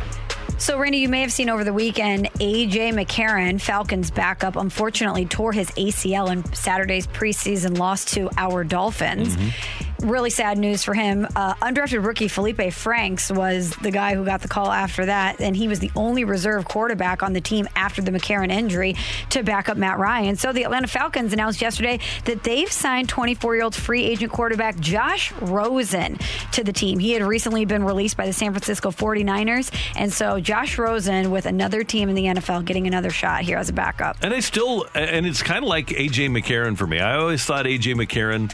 So, 0.58 0.80
Randy, 0.80 1.00
you 1.00 1.10
may 1.10 1.22
have 1.22 1.34
seen 1.34 1.50
over 1.50 1.64
the 1.64 1.74
weekend, 1.74 2.30
AJ 2.40 2.94
McCarron, 2.94 3.60
Falcons 3.62 4.10
backup, 4.10 4.56
unfortunately 4.56 5.26
tore 5.26 5.52
his 5.52 5.70
ACL 5.72 6.32
in 6.32 6.44
Saturday's 6.56 7.06
preseason 7.06 7.78
loss 7.78 8.06
to 8.14 8.30
our 8.38 8.64
Dolphins. 8.64 9.36
Mm-hmm. 9.36 9.95
Really 10.06 10.30
sad 10.30 10.60
news 10.60 10.84
for 10.84 10.94
him. 10.94 11.28
Uh, 11.36 11.56
undrafted 11.56 12.06
rookie 12.06 12.28
Felipe 12.28 12.72
Franks 12.72 13.32
was 13.32 13.72
the 13.82 13.90
guy 13.90 14.14
who 14.14 14.24
got 14.24 14.44
the 14.44 14.48
call 14.48 14.72
after 14.72 15.08
that, 15.08 15.42
and 15.42 15.58
he 15.58 15.68
was 15.68 15.80
the 15.80 15.90
only 15.96 16.24
reserve 16.24 16.66
quarterback 16.66 17.24
on 17.24 17.34
the 17.34 17.42
team 17.42 17.68
after 17.76 18.04
the 18.04 18.12
McCarron 18.12 18.52
injury 18.52 18.96
to 19.32 19.42
back 19.42 19.68
up 19.68 19.78
Matt 19.78 19.98
Ryan. 19.98 20.36
So 20.36 20.54
the 20.54 20.64
Atlanta 20.64 20.86
Falcons 20.86 21.34
announced 21.34 21.60
yesterday 21.60 22.00
that 22.26 22.44
they've 22.44 22.72
signed 22.72 23.10
24 23.10 23.56
year 23.56 23.64
old 23.64 23.74
free 23.74 24.04
agent 24.04 24.32
quarterback 24.32 24.78
Josh 24.80 25.32
Rosen 25.42 26.20
to 26.52 26.64
the 26.64 26.72
team. 26.72 27.00
He 27.00 27.14
had 27.14 27.24
recently 27.24 27.66
been 27.66 27.84
released 27.84 28.16
by 28.16 28.28
the 28.28 28.34
San 28.34 28.52
Francisco 28.52 28.92
49ers, 28.92 29.72
and 29.96 30.14
so 30.14 30.40
Josh 30.40 30.78
Rosen 30.78 31.32
with 31.32 31.48
another 31.48 31.84
team 31.84 32.10
in 32.10 32.16
the 32.16 32.26
NFL 32.26 32.66
getting 32.66 32.86
another 32.86 33.10
shot 33.10 33.42
here 33.42 33.58
as 33.58 33.70
a 33.70 33.74
backup. 33.74 34.18
And 34.22 34.36
I 34.36 34.40
still, 34.42 34.86
and 34.94 35.26
it's 35.26 35.42
kind 35.42 35.64
of 35.64 35.68
like 35.68 35.88
AJ 35.88 36.30
McCarron 36.30 36.78
for 36.78 36.86
me. 36.86 37.00
I 37.00 37.16
always 37.16 37.44
thought 37.44 37.66
AJ 37.66 37.96
McCarron 37.96 38.54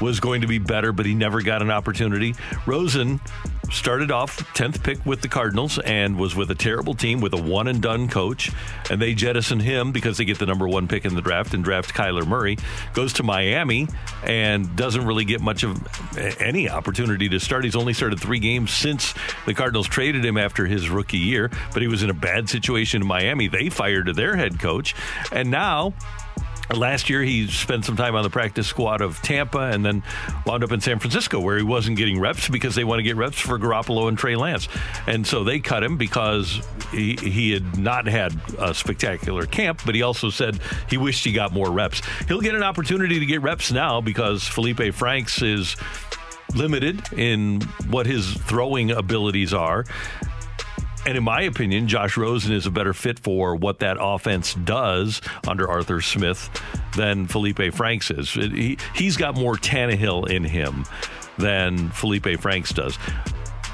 was 0.00 0.20
going 0.20 0.40
to 0.40 0.46
be 0.46 0.58
better, 0.58 0.92
but 0.92 1.06
he 1.06 1.14
never 1.14 1.42
got 1.42 1.62
an 1.62 1.70
opportunity. 1.70 2.34
Rosen 2.66 3.20
started 3.70 4.10
off 4.10 4.38
10th 4.54 4.82
pick 4.82 5.04
with 5.06 5.20
the 5.20 5.28
Cardinals 5.28 5.78
and 5.78 6.18
was 6.18 6.34
with 6.34 6.50
a 6.50 6.54
terrible 6.54 6.94
team 6.94 7.20
with 7.20 7.32
a 7.32 7.40
one 7.40 7.68
and 7.68 7.80
done 7.80 8.08
coach. 8.08 8.50
And 8.90 9.00
they 9.00 9.14
jettison 9.14 9.60
him 9.60 9.92
because 9.92 10.18
they 10.18 10.24
get 10.24 10.38
the 10.38 10.46
number 10.46 10.68
one 10.68 10.88
pick 10.88 11.04
in 11.04 11.14
the 11.14 11.22
draft 11.22 11.54
and 11.54 11.62
draft 11.62 11.94
Kyler 11.94 12.26
Murray. 12.26 12.58
Goes 12.92 13.12
to 13.14 13.22
Miami 13.22 13.88
and 14.24 14.74
doesn't 14.76 15.06
really 15.06 15.24
get 15.24 15.40
much 15.40 15.62
of 15.62 15.78
any 16.40 16.68
opportunity 16.68 17.28
to 17.28 17.38
start. 17.38 17.64
He's 17.64 17.76
only 17.76 17.92
started 17.92 18.20
three 18.20 18.40
games 18.40 18.72
since 18.72 19.14
the 19.46 19.54
Cardinals 19.54 19.86
traded 19.86 20.24
him 20.24 20.36
after 20.36 20.66
his 20.66 20.90
rookie 20.90 21.18
year, 21.18 21.50
but 21.72 21.82
he 21.82 21.88
was 21.88 22.02
in 22.02 22.10
a 22.10 22.14
bad 22.14 22.48
situation 22.48 23.02
in 23.02 23.06
Miami. 23.06 23.48
They 23.48 23.68
fired 23.68 24.14
their 24.14 24.36
head 24.36 24.58
coach. 24.58 24.94
And 25.32 25.50
now, 25.50 25.94
Last 26.74 27.10
year, 27.10 27.22
he 27.22 27.48
spent 27.48 27.84
some 27.84 27.96
time 27.96 28.14
on 28.14 28.22
the 28.22 28.30
practice 28.30 28.66
squad 28.66 29.00
of 29.00 29.20
Tampa 29.22 29.58
and 29.58 29.84
then 29.84 30.04
wound 30.46 30.62
up 30.62 30.70
in 30.70 30.80
San 30.80 31.00
Francisco 31.00 31.40
where 31.40 31.56
he 31.56 31.64
wasn't 31.64 31.96
getting 31.96 32.20
reps 32.20 32.48
because 32.48 32.74
they 32.76 32.84
want 32.84 33.00
to 33.00 33.02
get 33.02 33.16
reps 33.16 33.40
for 33.40 33.58
Garoppolo 33.58 34.08
and 34.08 34.16
Trey 34.16 34.36
Lance. 34.36 34.68
And 35.06 35.26
so 35.26 35.42
they 35.42 35.58
cut 35.58 35.82
him 35.82 35.96
because 35.96 36.60
he, 36.92 37.16
he 37.16 37.52
had 37.52 37.76
not 37.76 38.06
had 38.06 38.38
a 38.58 38.72
spectacular 38.72 39.46
camp, 39.46 39.82
but 39.84 39.96
he 39.96 40.02
also 40.02 40.30
said 40.30 40.60
he 40.88 40.96
wished 40.96 41.24
he 41.24 41.32
got 41.32 41.52
more 41.52 41.70
reps. 41.70 42.02
He'll 42.28 42.40
get 42.40 42.54
an 42.54 42.62
opportunity 42.62 43.18
to 43.18 43.26
get 43.26 43.42
reps 43.42 43.72
now 43.72 44.00
because 44.00 44.44
Felipe 44.44 44.94
Franks 44.94 45.42
is 45.42 45.76
limited 46.54 47.00
in 47.12 47.60
what 47.88 48.06
his 48.06 48.32
throwing 48.32 48.92
abilities 48.92 49.52
are. 49.52 49.84
And 51.06 51.16
in 51.16 51.24
my 51.24 51.42
opinion, 51.42 51.88
Josh 51.88 52.16
Rosen 52.16 52.52
is 52.52 52.66
a 52.66 52.70
better 52.70 52.92
fit 52.92 53.18
for 53.18 53.56
what 53.56 53.78
that 53.78 53.96
offense 53.98 54.54
does 54.54 55.22
under 55.48 55.68
Arthur 55.68 56.00
Smith 56.00 56.50
than 56.96 57.26
Felipe 57.26 57.72
Franks 57.74 58.10
is. 58.10 58.30
He, 58.30 58.76
he's 58.94 59.16
got 59.16 59.34
more 59.34 59.56
Tannehill 59.56 60.28
in 60.28 60.44
him 60.44 60.84
than 61.38 61.88
Felipe 61.90 62.38
Franks 62.40 62.72
does. 62.72 62.98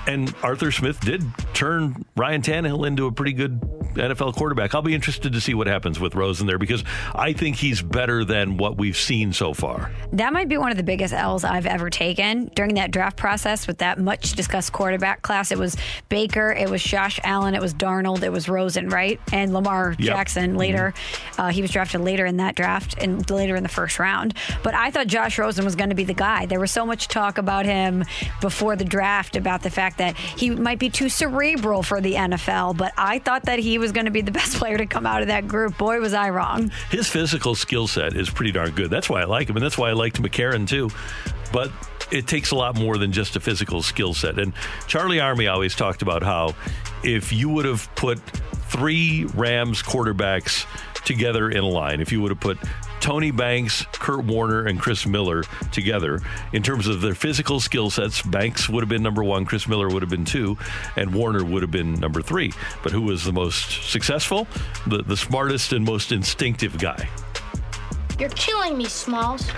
And 0.07 0.33
Arthur 0.43 0.71
Smith 0.71 1.01
did 1.01 1.23
turn 1.53 2.05
Ryan 2.17 2.43
Tannehill 2.43 2.87
into 2.87 3.07
a 3.07 3.13
pretty 3.13 3.33
good 3.33 3.61
NFL 3.95 4.37
quarterback. 4.37 4.75
I'll 4.75 4.83
be 4.83 4.95
interested 4.95 5.33
to 5.33 5.41
see 5.41 5.55
what 5.55 5.67
happens 5.67 5.99
with 5.99 6.15
Rosen 6.15 6.47
there 6.47 6.59
because 6.59 6.85
I 7.15 7.33
think 7.33 7.57
he's 7.57 7.81
better 7.83 8.25
than 8.25 8.57
what 8.59 8.77
we've 8.77 8.97
seen 8.97 9.33
so 9.33 9.55
far. 9.55 9.91
That 10.13 10.33
might 10.33 10.49
be 10.49 10.59
one 10.59 10.71
of 10.71 10.77
the 10.77 10.83
biggest 10.83 11.15
L's 11.15 11.45
I've 11.45 11.67
ever 11.67 11.89
taken 11.91 12.51
during 12.55 12.75
that 12.75 12.91
draft 12.91 13.17
process 13.17 13.67
with 13.67 13.79
that 13.79 13.99
much 13.99 14.33
discussed 14.35 14.73
quarterback 14.73 15.23
class. 15.23 15.51
It 15.51 15.59
was 15.59 15.77
Baker, 16.09 16.53
it 16.53 16.69
was 16.71 16.83
Josh 16.83 17.19
Allen, 17.25 17.55
it 17.55 17.61
was 17.63 17.73
Darnold, 17.75 18.23
it 18.23 18.31
was 18.31 18.49
Rosen, 18.49 18.89
right? 18.91 19.19
And 19.33 19.53
Lamar 19.53 19.95
Yep. 19.99 20.15
Jackson 20.15 20.57
later. 20.57 20.93
Uh, 21.39 21.49
he 21.49 21.63
was 21.63 21.71
drafted 21.71 22.01
later 22.03 22.27
in 22.27 22.37
that 22.37 22.55
draft 22.55 22.97
and 22.99 23.29
later 23.31 23.57
in 23.57 23.63
the 23.63 23.69
first 23.69 23.99
round. 23.99 24.35
But 24.63 24.75
I 24.75 24.91
thought 24.91 25.07
Josh 25.07 25.39
Rosen 25.39 25.65
was 25.65 25.75
going 25.75 25.89
to 25.91 25.97
be 25.97 26.05
the 26.05 26.15
guy. 26.15 26.47
There 26.47 26.61
was 26.61 26.71
so 26.71 26.85
much 26.85 27.09
talk 27.09 27.39
about 27.39 27.65
him 27.67 28.05
before 28.41 28.77
the 28.77 28.85
draft 28.85 29.37
about 29.37 29.63
the 29.63 29.71
fact 29.71 29.96
that 29.97 30.17
he 30.17 30.51
might 30.51 30.79
be 30.79 30.91
too 30.91 31.09
cerebral 31.09 31.83
for 31.83 32.01
the 32.01 32.15
NFL. 32.15 32.77
But 32.77 32.93
I 32.97 33.19
thought 33.19 33.45
that 33.45 33.59
he 33.59 33.79
was 33.79 33.93
going 33.93 34.07
to 34.07 34.11
be 34.11 34.23
the 34.23 34.31
best 34.37 34.57
player 34.57 34.79
to 34.79 34.87
come 34.87 35.07
out 35.07 35.23
of 35.23 35.29
that 35.29 35.49
group. 35.49 35.77
Boy, 35.79 36.01
was 36.01 36.15
I 36.15 36.31
wrong. 36.31 36.71
His 36.91 37.09
physical 37.09 37.55
skill 37.55 37.87
set 37.87 38.15
is 38.15 38.31
pretty 38.31 38.53
darn 38.53 38.73
good. 38.73 38.91
That's 38.91 39.09
why 39.09 39.23
I 39.23 39.25
like 39.25 39.49
him, 39.49 39.57
and 39.57 39.65
that's 39.65 39.79
why 39.79 39.91
I 39.91 39.93
liked 39.93 40.21
McCarron 40.21 40.69
too. 40.69 40.91
But 41.53 41.71
it 42.11 42.27
takes 42.27 42.51
a 42.51 42.55
lot 42.55 42.77
more 42.77 42.99
than 42.99 43.13
just 43.13 43.37
a 43.37 43.41
physical 43.41 43.83
skill 43.83 44.15
set. 44.15 44.39
And 44.39 44.53
Charlie 44.87 45.19
Armey 45.19 45.51
always 45.51 45.75
talked 45.75 46.03
about 46.03 46.23
how 46.23 46.55
if 47.03 47.33
you 47.33 47.49
would 47.49 47.65
have 47.65 47.93
put 47.95 48.19
three 48.69 49.25
Rams 49.35 49.83
quarterbacks 49.83 50.67
together 51.05 51.51
in 51.51 51.59
a 51.59 51.69
line, 51.69 52.01
if 52.01 52.13
you 52.13 52.21
would 52.21 52.31
have 52.31 52.41
put 52.41 52.59
Tony 53.01 53.31
Banks, 53.31 53.85
Kurt 53.93 54.25
Warner, 54.25 54.67
and 54.67 54.81
Chris 54.81 55.07
Miller 55.07 55.45
together 55.73 56.21
in 56.53 56.63
terms 56.63 56.87
of 56.87 57.01
their 57.01 57.15
physical 57.15 57.61
skill 57.61 57.91
sets. 57.91 58.23
Banks 58.23 58.69
would 58.69 58.81
have 58.81 58.89
been 58.89 59.03
number 59.03 59.23
one, 59.23 59.45
Chris 59.45 59.69
Miller 59.69 59.89
would 59.89 60.03
have 60.03 60.11
been 60.11 60.25
two, 60.25 60.57
and 60.97 61.15
Warner 61.15 61.45
would 61.45 61.63
have 61.63 61.71
been 61.71 61.95
number 61.95 62.23
three. 62.23 62.53
But 62.83 62.93
who 62.93 63.03
was 63.03 63.25
the 63.25 63.33
most 63.33 63.91
successful? 63.91 64.47
The, 64.87 65.03
the 65.03 65.17
smartest 65.17 65.73
and 65.73 65.85
most 65.85 66.13
instinctive 66.13 66.79
guy. 66.79 67.09
You're 68.19 68.31
killing 68.31 68.79
me, 68.79 68.87
Smalls. 68.87 69.51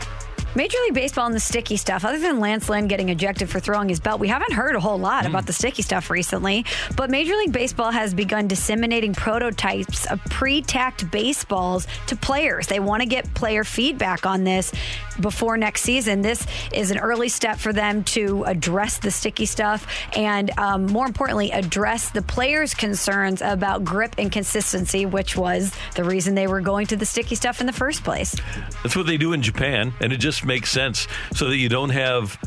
Major 0.55 0.79
League 0.85 0.95
Baseball 0.95 1.27
and 1.27 1.35
the 1.35 1.41
sticky 1.41 1.77
stuff, 1.77 2.05
other 2.05 2.19
than 2.19 2.41
Lance 2.41 2.69
Lynn 2.69 2.89
getting 2.89 3.11
ejected 3.11 3.51
for 3.51 3.61
throwing 3.61 3.89
his 3.89 4.01
belt, 4.01 4.19
we 4.19 4.29
haven't 4.29 4.53
heard 4.53 4.75
a 4.75 4.81
whole 4.81 4.99
lot 4.99 5.25
hmm. 5.25 5.31
about 5.31 5.47
the 5.47 5.53
sticky 5.53 5.83
stuff 5.83 6.11
recently. 6.11 6.65
But 6.97 7.11
Major 7.11 7.35
League 7.37 7.53
Baseball 7.53 7.91
has 7.91 8.15
begun 8.15 8.49
disseminating 8.49 9.15
prototypes 9.15 10.07
of 10.07 10.21
pre 10.25 10.63
tacked 10.63 11.11
baseballs 11.11 11.87
to 12.07 12.17
players. 12.17 12.67
They 12.67 12.81
want 12.81 13.03
to 13.03 13.09
get 13.09 13.33
player 13.35 13.63
feedback 13.63 14.25
on 14.25 14.45
this 14.45 14.73
before 15.21 15.57
next 15.57 15.83
season. 15.83 16.23
This 16.23 16.47
is 16.73 16.91
an 16.91 16.99
early 16.99 17.29
step 17.29 17.59
for 17.59 17.73
them 17.73 18.05
to 18.05 18.45
address 18.45 18.99
the 18.99 19.11
sticky 19.11 19.47
stuff 19.47 19.87
and, 20.17 20.51
um, 20.59 20.87
more 20.87 21.07
importantly, 21.07 21.51
address 21.51 22.11
the 22.11 22.23
players' 22.23 22.75
concerns 22.75 23.43
about 23.43 23.85
grip 23.85 24.15
and 24.19 24.31
consistency, 24.31 25.07
which 25.07 25.37
was 25.37 25.73
the 25.95 26.05
reason 26.05 26.35
they 26.35 26.47
were 26.47 26.61
going 26.61 26.87
to 26.87 26.97
the 26.97 27.07
sticky 27.07 27.35
stuff 27.35 27.61
in 27.61 27.67
the 27.67 27.73
first 27.73 28.05
place. 28.05 28.35
That's 28.83 28.97
what 28.97 29.07
they 29.07 29.17
do 29.17 29.33
in 29.33 29.43
Japan, 29.43 29.93
and 30.01 30.13
it 30.13 30.19
just 30.19 30.45
makes 30.45 30.71
sense 30.71 31.09
so 31.35 31.49
that 31.49 31.57
you 31.57 31.69
don't 31.69 31.91
have 31.91 32.39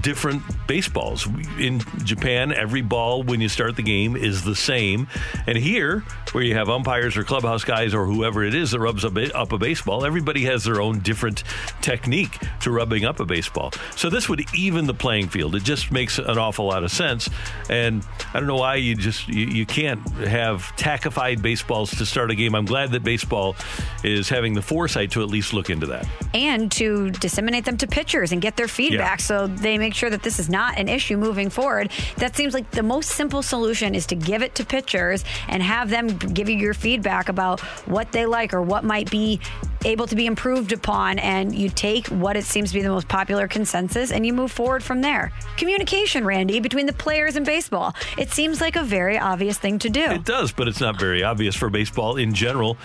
different 0.00 0.42
baseballs. 0.66 1.26
In 1.58 1.80
Japan, 2.04 2.52
every 2.52 2.82
ball 2.82 3.22
when 3.22 3.40
you 3.40 3.48
start 3.48 3.76
the 3.76 3.82
game 3.82 4.16
is 4.16 4.42
the 4.44 4.54
same. 4.54 5.06
And 5.46 5.56
here, 5.56 6.04
where 6.32 6.42
you 6.44 6.54
have 6.54 6.68
umpires 6.68 7.16
or 7.16 7.24
clubhouse 7.24 7.64
guys 7.64 7.94
or 7.94 8.06
whoever 8.06 8.42
it 8.44 8.54
is 8.54 8.72
that 8.72 8.80
rubs 8.80 9.04
up 9.04 9.52
a 9.52 9.58
baseball, 9.58 10.04
everybody 10.04 10.44
has 10.44 10.64
their 10.64 10.80
own 10.80 11.00
different 11.00 11.44
technique 11.80 12.38
to 12.60 12.70
rubbing 12.70 13.04
up 13.04 13.20
a 13.20 13.24
baseball. 13.24 13.72
So 13.96 14.10
this 14.10 14.28
would 14.28 14.42
even 14.54 14.86
the 14.86 14.94
playing 14.94 15.28
field. 15.28 15.54
It 15.54 15.62
just 15.62 15.92
makes 15.92 16.18
an 16.18 16.38
awful 16.38 16.66
lot 16.66 16.82
of 16.84 16.90
sense. 16.90 17.28
And 17.70 18.04
I 18.32 18.38
don't 18.40 18.48
know 18.48 18.56
why 18.56 18.76
you 18.76 18.94
just 18.94 19.28
you, 19.28 19.46
you 19.46 19.66
can't 19.66 20.00
have 20.26 20.62
tackified 20.76 21.40
baseballs 21.42 21.90
to 21.92 22.06
start 22.06 22.30
a 22.30 22.34
game. 22.34 22.54
I'm 22.54 22.64
glad 22.66 22.92
that 22.92 23.04
baseball 23.04 23.56
is 24.02 24.28
having 24.28 24.54
the 24.54 24.62
foresight 24.62 25.12
to 25.12 25.22
at 25.22 25.28
least 25.28 25.52
look 25.52 25.70
into 25.70 25.86
that. 25.86 26.06
And 26.32 26.70
to 26.72 27.10
disseminate 27.10 27.64
them 27.64 27.76
to 27.78 27.86
pitchers 27.86 28.32
and 28.32 28.42
get 28.42 28.56
their 28.56 28.68
feedback 28.68 29.20
Yeah. 29.20 29.24
so 29.24 29.46
they 29.46 29.78
make 29.84 29.94
sure 29.94 30.08
that 30.08 30.22
this 30.22 30.38
is 30.38 30.48
not 30.48 30.78
an 30.78 30.88
issue 30.88 31.18
moving 31.18 31.50
forward. 31.50 31.90
That 32.16 32.34
seems 32.34 32.54
like 32.54 32.70
the 32.70 32.82
most 32.82 33.10
simple 33.10 33.42
solution 33.42 33.94
is 33.94 34.06
to 34.06 34.14
give 34.14 34.42
it 34.42 34.54
to 34.54 34.64
pitchers 34.64 35.24
and 35.48 35.62
have 35.62 35.90
them 35.90 36.08
give 36.08 36.48
you 36.48 36.56
your 36.56 36.72
feedback 36.72 37.28
about 37.28 37.60
what 37.86 38.10
they 38.12 38.24
like 38.24 38.54
or 38.54 38.62
what 38.62 38.82
might 38.82 39.10
be 39.10 39.40
able 39.84 40.06
to 40.06 40.16
be 40.16 40.24
improved 40.24 40.72
upon 40.72 41.18
and 41.18 41.54
you 41.54 41.68
take 41.68 42.06
what 42.06 42.34
it 42.34 42.44
seems 42.44 42.70
to 42.70 42.74
be 42.74 42.82
the 42.82 42.88
most 42.88 43.08
popular 43.08 43.46
consensus 43.46 44.10
and 44.10 44.24
you 44.24 44.32
move 44.32 44.50
forward 44.50 44.82
from 44.82 45.02
there. 45.02 45.30
Communication, 45.58 46.24
Randy, 46.24 46.60
between 46.60 46.86
the 46.86 46.94
players 46.94 47.36
and 47.36 47.44
baseball. 47.44 47.94
It 48.16 48.30
seems 48.30 48.62
like 48.62 48.76
a 48.76 48.82
very 48.82 49.18
obvious 49.18 49.58
thing 49.58 49.78
to 49.80 49.90
do. 49.90 50.04
It 50.04 50.24
does, 50.24 50.50
but 50.50 50.66
it's 50.66 50.80
not 50.80 50.98
very 50.98 51.22
obvious 51.22 51.54
for 51.54 51.68
baseball 51.68 52.16
in 52.16 52.32
general. 52.32 52.78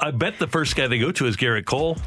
I 0.00 0.10
bet 0.10 0.38
the 0.38 0.48
first 0.48 0.74
guy 0.76 0.88
they 0.88 0.98
go 0.98 1.12
to 1.12 1.26
is 1.26 1.36
Gerrit 1.36 1.64
Cole. 1.64 1.98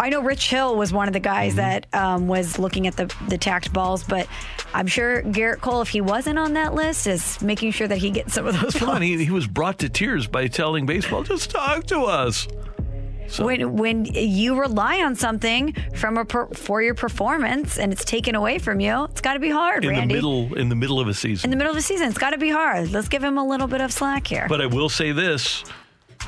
I 0.00 0.08
know 0.08 0.22
Rich 0.22 0.48
Hill 0.48 0.76
was 0.76 0.94
one 0.94 1.08
of 1.08 1.12
the 1.12 1.20
guys 1.20 1.56
that 1.56 1.86
um, 1.94 2.26
was 2.26 2.58
looking 2.58 2.86
at 2.86 2.96
the 2.96 3.14
the 3.28 3.36
tacked 3.36 3.70
balls, 3.70 4.02
but 4.02 4.26
I'm 4.72 4.86
sure 4.86 5.22
Gerrit 5.22 5.60
Cole, 5.60 5.82
if 5.82 5.90
he 5.90 6.00
wasn't 6.00 6.38
on 6.38 6.54
that 6.54 6.74
list, 6.74 7.06
is 7.06 7.40
making 7.42 7.72
sure 7.72 7.86
that 7.86 7.98
he 7.98 8.10
gets 8.10 8.32
some 8.32 8.46
of 8.46 8.58
those 8.58 8.74
Come 8.74 9.02
he, 9.02 9.22
he 9.22 9.30
was 9.30 9.46
brought 9.46 9.78
to 9.80 9.90
tears 9.90 10.26
by 10.26 10.46
telling 10.46 10.86
baseball, 10.86 11.22
just 11.22 11.50
talk 11.50 11.84
to 11.88 12.00
us. 12.00 12.48
When 13.38 13.76
when 13.76 14.06
you 14.06 14.58
rely 14.58 15.02
on 15.02 15.16
something 15.16 15.74
from 15.94 16.16
a 16.16 16.24
per, 16.24 16.46
for 16.48 16.82
your 16.82 16.94
performance 16.94 17.78
and 17.78 17.92
it's 17.92 18.04
taken 18.04 18.34
away 18.34 18.58
from 18.58 18.80
you, 18.80 19.04
it's 19.04 19.20
got 19.20 19.34
to 19.34 19.38
be 19.38 19.50
hard, 19.50 19.84
In 19.84 19.90
Randy. 19.90 20.14
the 20.14 20.14
middle, 20.14 20.54
in 20.54 20.70
the 20.70 20.74
middle 20.74 20.98
of 20.98 21.08
a 21.08 21.14
season. 21.14 21.46
In 21.46 21.50
the 21.50 21.56
middle 21.56 21.70
of 21.70 21.76
the 21.76 21.82
season, 21.82 22.08
it's 22.08 22.18
got 22.18 22.30
to 22.30 22.38
be 22.38 22.48
hard. 22.48 22.90
Let's 22.90 23.08
give 23.08 23.22
him 23.22 23.36
a 23.36 23.46
little 23.46 23.68
bit 23.68 23.82
of 23.82 23.92
slack 23.92 24.26
here. 24.26 24.46
But 24.48 24.62
I 24.62 24.66
will 24.66 24.88
say 24.88 25.12
this: 25.12 25.62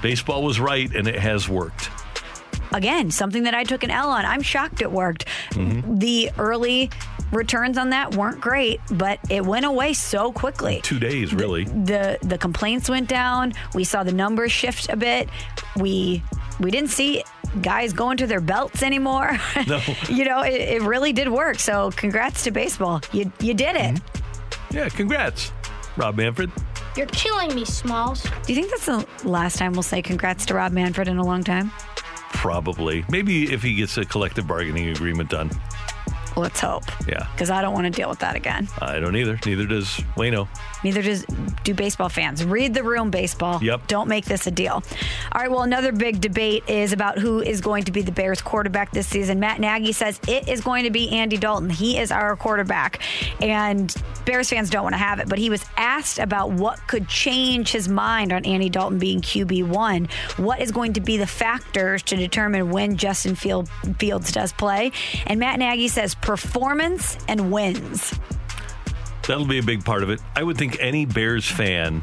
baseball 0.03 0.45
was 0.45 0.61
right, 0.61 0.95
and 0.95 1.09
it 1.09 1.19
has 1.19 1.49
worked. 1.49 1.89
Again, 2.75 3.11
something 3.11 3.43
that 3.45 3.55
I 3.55 3.65
took 3.65 3.85
an 3.85 3.91
L 3.91 4.11
on. 4.11 4.25
I'm 4.25 4.43
shocked 4.43 4.81
it 4.83 4.91
worked. 4.91 5.27
Mm-hmm. 5.51 5.99
The 5.99 6.31
early 6.39 6.91
returns 7.33 7.79
on 7.79 7.91
that 7.91 8.15
weren't 8.15 8.41
great, 8.41 8.81
but 8.93 9.19
it 9.31 9.45
went 9.45 9.65
away 9.65 9.93
so 9.93 10.33
quickly. 10.33 10.81
Two 10.83 10.99
days, 10.99 11.33
really. 11.35 11.65
the 11.65 12.19
the 12.23 12.39
complaints 12.39 12.89
went 12.89 13.09
down. 13.09 13.53
We 13.75 13.85
saw 13.85 14.03
the 14.03 14.13
numbers 14.13 14.53
shift 14.53 14.89
a 14.89 14.97
bit. 14.97 15.29
We 15.77 16.23
we 16.61 16.71
didn't 16.71 16.91
see 16.91 17.25
guys 17.61 17.93
going 17.93 18.17
to 18.19 18.27
their 18.27 18.41
belts 18.41 18.83
anymore. 18.83 19.39
No. 19.67 19.81
you 20.09 20.25
know, 20.25 20.41
it, 20.43 20.61
it 20.61 20.83
really 20.83 21.13
did 21.13 21.29
work. 21.29 21.59
So 21.59 21.91
congrats 21.93 22.45
to 22.45 22.51
baseball. 22.51 23.01
You 23.13 23.31
you 23.41 23.55
did 23.55 23.77
it. 23.77 24.01
Yeah, 24.71 24.89
congrats, 24.89 25.53
Rob 25.97 26.17
Manfred. 26.17 26.51
You're 26.97 27.07
killing 27.07 27.55
me, 27.55 27.65
Smalls. 27.65 28.23
Do 28.23 28.53
you 28.53 28.55
think 28.55 28.71
that's 28.71 28.87
the 28.87 29.07
last 29.29 29.57
time 29.59 29.73
we'll 29.73 29.83
say 29.83 30.03
congrats 30.03 30.45
to 30.47 30.55
Rob 30.55 30.73
Manfred 30.73 31.09
in 31.09 31.17
a 31.19 31.25
long 31.25 31.43
time? 31.43 31.71
Probably, 32.33 33.05
maybe 33.09 33.53
if 33.53 33.63
he 33.63 33.75
gets 33.75 33.97
a 33.99 34.05
collective 34.05 34.47
bargaining 34.47 34.89
agreement 34.89 35.31
done. 35.31 35.51
Let's 36.37 36.61
hope. 36.61 36.85
Yeah, 37.07 37.29
Because 37.33 37.51
I 37.51 37.61
don't 37.63 37.75
want 37.75 37.85
to 37.85 37.91
deal 37.91 38.09
with 38.09 38.19
that 38.21 38.37
again. 38.37 38.69
I 38.81 38.99
don't 38.99 39.15
either. 39.17 39.39
Neither 39.45 39.67
does 39.67 39.89
Wayno. 40.17 40.49
Neither 40.83 41.03
does 41.03 41.25
do 41.65 41.75
baseball 41.75 42.09
fans. 42.09 42.45
Read 42.45 42.75
the 42.75 42.83
room, 42.83 43.11
baseball. 43.11 43.63
Yep. 43.63 43.87
Don't 43.87 44.09
make 44.09 44.25
this 44.25 44.47
a 44.47 44.51
deal. 44.51 44.83
All 45.33 45.41
right. 45.41 45.51
Well, 45.51 45.63
another 45.63 45.93
big 45.93 46.21
debate 46.21 46.65
is 46.69 46.93
about 46.93 47.19
who 47.19 47.41
is 47.41 47.61
going 47.61 47.85
to 47.85 47.93
be 47.93 48.03
the 48.03 48.13
Bears 48.13 48.41
quarterback 48.41 48.91
this 48.93 49.07
season. 49.07 49.41
Matt 49.41 49.61
Nagy 49.61 49.93
says 49.93 50.21
it 50.29 50.49
is 50.49 50.61
going 50.61 50.85
to 50.85 50.91
be 50.91 51.11
Andy 51.11 51.37
Dalton. 51.37 51.71
He 51.71 51.99
is 51.99 52.11
our 52.11 52.37
quarterback, 52.37 53.01
and 53.41 53.95
Bears 54.25 54.51
fans 54.51 54.71
don't 54.71 54.83
want 54.83 54.95
to 54.95 54.99
have 54.99 55.19
it. 55.19 55.29
But 55.29 55.39
he 55.39 55.51
was 55.51 55.65
asked 55.77 56.19
about 56.19 56.53
what 56.53 56.87
could 56.87 57.09
change 57.09 57.73
his 57.73 57.89
mind 57.89 58.33
on 58.33 58.45
Andy 58.45 58.69
Dalton 58.69 58.99
being 58.99 59.21
QB 59.21 59.69
one. 59.69 60.09
What 60.37 60.61
is 60.61 60.73
going 60.73 60.95
to 60.95 61.01
be 61.01 61.17
the 61.17 61.27
factors 61.27 62.03
to 62.05 62.17
determine 62.17 62.71
when 62.71 62.97
Justin 62.97 63.35
Field, 63.35 63.69
Fields 63.99 64.33
does 64.33 64.53
play? 64.53 64.93
And 65.27 65.39
Matt 65.39 65.59
Nagy 65.59 65.89
says 65.89 66.15
performance 66.15 67.17
and 67.29 67.53
wins. 67.53 68.15
That'll 69.33 69.47
be 69.47 69.59
a 69.59 69.63
big 69.63 69.83
part 69.83 70.03
of 70.03 70.11
it. 70.11 70.21
I 70.37 70.43
would 70.43 70.59
think 70.59 70.77
any 70.79 71.07
Bears 71.07 71.51
fan 71.51 72.03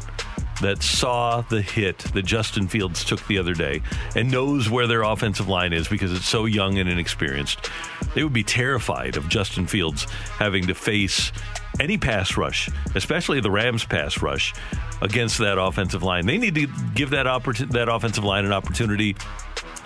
that 0.61 0.81
saw 0.81 1.41
the 1.41 1.61
hit 1.61 1.99
that 1.99 2.25
Justin 2.25 2.67
Fields 2.67 3.05
took 3.05 3.23
the 3.27 3.37
other 3.37 3.53
day 3.53 3.83
and 4.15 4.31
knows 4.31 4.67
where 4.67 4.87
their 4.87 5.03
offensive 5.03 5.47
line 5.47 5.71
is 5.71 5.87
because 5.87 6.11
it's 6.11 6.27
so 6.27 6.45
young 6.45 6.79
and 6.79 6.89
inexperienced, 6.89 7.69
they 8.15 8.23
would 8.23 8.33
be 8.33 8.41
terrified 8.43 9.15
of 9.15 9.29
Justin 9.29 9.67
Fields 9.67 10.05
having 10.39 10.65
to 10.65 10.73
face 10.73 11.31
any 11.79 11.99
pass 11.99 12.35
rush, 12.35 12.67
especially 12.95 13.39
the 13.41 13.51
Rams 13.51 13.85
pass 13.85 14.23
rush 14.23 14.55
against 15.03 15.37
that 15.37 15.59
offensive 15.61 16.01
line. 16.01 16.25
They 16.25 16.39
need 16.39 16.55
to 16.55 16.65
give 16.95 17.11
that 17.11 17.27
opportu- 17.27 17.69
that 17.73 17.89
offensive 17.89 18.23
line 18.23 18.43
an 18.43 18.53
opportunity 18.53 19.15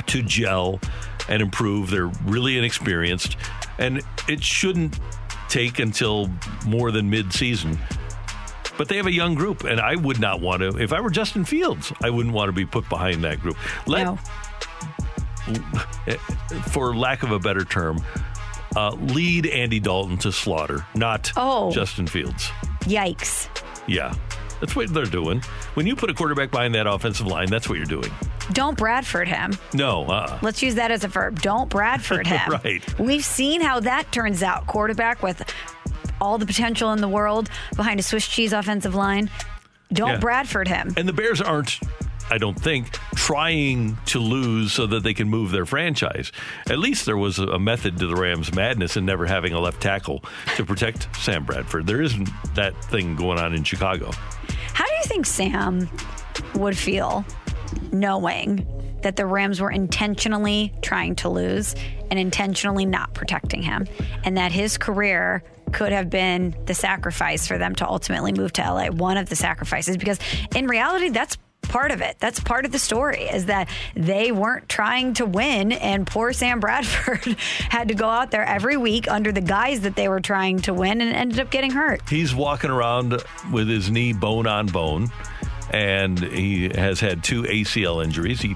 to 0.05 0.23
gel 0.23 0.79
and 1.27 1.41
improve. 1.41 1.89
They're 1.89 2.07
really 2.23 2.57
inexperienced, 2.57 3.35
and 3.79 4.01
it 4.29 4.41
shouldn't 4.41 4.97
take 5.53 5.77
until 5.77 6.29
more 6.65 6.91
than 6.91 7.09
mid-season. 7.09 7.77
But 8.75 8.89
they 8.89 8.97
have 8.97 9.05
a 9.05 9.13
young 9.13 9.35
group, 9.35 9.65
and 9.65 9.79
I 9.79 9.95
would 9.95 10.19
not 10.19 10.41
want 10.41 10.63
to. 10.63 10.81
If 10.81 10.93
I 10.93 10.99
were 10.99 11.11
Justin 11.11 11.45
Fields, 11.45 11.93
I 12.01 12.09
wouldn't 12.09 12.33
want 12.33 12.49
to 12.49 12.53
be 12.53 12.65
put 12.65 12.89
behind 12.89 13.23
that 13.23 13.39
group. 13.39 13.55
Let, 13.85 14.17
for 16.71 16.95
lack 16.95 17.21
of 17.21 17.31
a 17.31 17.37
better 17.39 17.63
term, 17.63 18.03
uh, 18.75 18.95
lead 18.95 19.45
Andy 19.45 19.79
Dalton 19.79 20.17
to 20.19 20.31
slaughter, 20.31 20.87
not 20.95 21.31
Oh. 21.35 21.71
Justin 21.71 22.07
Fields. 22.07 22.49
Yikes. 22.81 23.47
Yeah, 23.87 24.15
that's 24.59 24.75
what 24.75 24.91
they're 24.91 25.05
doing. 25.05 25.41
When 25.75 25.85
you 25.85 25.95
put 25.95 26.09
a 26.09 26.15
quarterback 26.15 26.49
behind 26.49 26.73
that 26.73 26.87
offensive 26.87 27.27
line, 27.27 27.49
that's 27.49 27.69
what 27.69 27.77
you're 27.77 27.85
doing. 27.85 28.11
Don't 28.51 28.77
Bradford 28.77 29.27
him. 29.27 29.57
No, 29.73 30.03
uh, 30.05 30.37
Let's 30.41 30.61
use 30.61 30.75
that 30.75 30.91
as 30.91 31.03
a 31.03 31.07
verb. 31.07 31.41
Don't 31.41 31.69
Bradford 31.69 32.27
him. 32.27 32.49
Right. 32.51 32.99
We've 32.99 33.23
seen 33.23 33.61
how 33.61 33.79
that 33.81 34.11
turns 34.11 34.43
out. 34.43 34.67
Quarterback 34.67 35.23
with 35.23 35.41
all 36.19 36.37
the 36.37 36.45
potential 36.45 36.91
in 36.93 37.01
the 37.01 37.07
world 37.07 37.49
behind 37.75 37.99
a 37.99 38.03
Swiss 38.03 38.27
cheese 38.27 38.53
offensive 38.53 38.95
line. 38.95 39.29
Don't 39.91 40.09
Yeah. 40.11 40.17
Bradford 40.19 40.67
him. 40.67 40.93
And 40.97 41.07
the 41.07 41.13
Bears 41.13 41.39
aren't, 41.41 41.79
I 42.31 42.37
don't 42.37 42.59
think, 42.59 42.91
trying 43.15 43.97
to 44.07 44.19
lose 44.19 44.73
so 44.73 44.87
that 44.87 45.03
they 45.03 45.13
can 45.13 45.29
move 45.29 45.51
their 45.51 45.65
franchise. 45.65 46.31
At 46.69 46.79
least 46.79 47.05
there 47.05 47.17
was 47.17 47.39
a 47.39 47.59
method 47.59 47.97
to 47.99 48.07
the 48.07 48.15
Rams' 48.15 48.53
madness 48.53 48.97
in 48.97 49.05
never 49.05 49.25
having 49.25 49.53
a 49.53 49.59
left 49.59 49.81
tackle 49.81 50.23
to 50.55 50.65
protect 50.65 51.15
Sam 51.17 51.45
Bradford. 51.45 51.85
There 51.87 52.01
isn't 52.01 52.29
that 52.55 52.75
thing 52.85 53.15
going 53.15 53.39
on 53.39 53.53
in 53.53 53.63
Chicago. 53.63 54.11
How 54.73 54.85
do 54.85 54.91
you 54.93 55.03
think 55.03 55.25
Sam 55.25 55.89
would 56.55 56.77
feel 56.77 57.23
knowing 57.91 58.67
that 59.01 59.15
the 59.15 59.25
Rams 59.25 59.59
were 59.59 59.71
intentionally 59.71 60.73
trying 60.81 61.15
to 61.17 61.29
lose 61.29 61.75
and 62.09 62.19
intentionally 62.19 62.85
not 62.85 63.13
protecting 63.13 63.61
him, 63.61 63.87
and 64.23 64.37
that 64.37 64.51
his 64.51 64.77
career 64.77 65.43
could 65.71 65.91
have 65.91 66.09
been 66.09 66.55
the 66.65 66.73
sacrifice 66.73 67.47
for 67.47 67.57
them 67.57 67.75
to 67.75 67.87
ultimately 67.87 68.31
move 68.31 68.53
to 68.53 68.61
LA? 68.61 68.87
One 68.87 69.17
of 69.17 69.29
the 69.29 69.35
sacrifices, 69.35 69.97
because 69.97 70.19
in 70.55 70.67
reality, 70.67 71.09
that's 71.09 71.37
part 71.63 71.91
of 71.91 72.01
it. 72.01 72.17
That's 72.19 72.39
part 72.39 72.65
of 72.65 72.71
the 72.71 72.79
story 72.79 73.23
is 73.23 73.47
that 73.47 73.67
they 73.95 74.31
weren't 74.31 74.69
trying 74.69 75.15
to 75.15 75.25
win, 75.25 75.71
and 75.71 76.05
poor 76.05 76.31
Sam 76.33 76.59
Bradford 76.59 77.25
had 77.69 77.87
to 77.87 77.95
go 77.95 78.07
out 78.07 78.31
there 78.31 78.45
every 78.45 78.77
week 78.77 79.09
under 79.09 79.31
the 79.31 79.41
guise 79.41 79.81
that 79.81 79.95
they 79.95 80.07
were 80.07 80.19
trying 80.19 80.59
to 80.61 80.73
win 80.73 81.01
and 81.01 81.15
ended 81.15 81.39
up 81.39 81.49
getting 81.49 81.71
hurt. 81.71 82.07
He's 82.07 82.35
walking 82.35 82.69
around 82.69 83.21
with 83.51 83.67
his 83.67 83.89
knee 83.89 84.13
bone 84.13 84.45
on 84.45 84.67
bone. 84.67 85.09
And 85.71 86.19
he 86.19 86.69
has 86.69 86.99
had 86.99 87.23
two 87.23 87.43
ACL 87.43 88.03
injuries. 88.03 88.41
He 88.41 88.55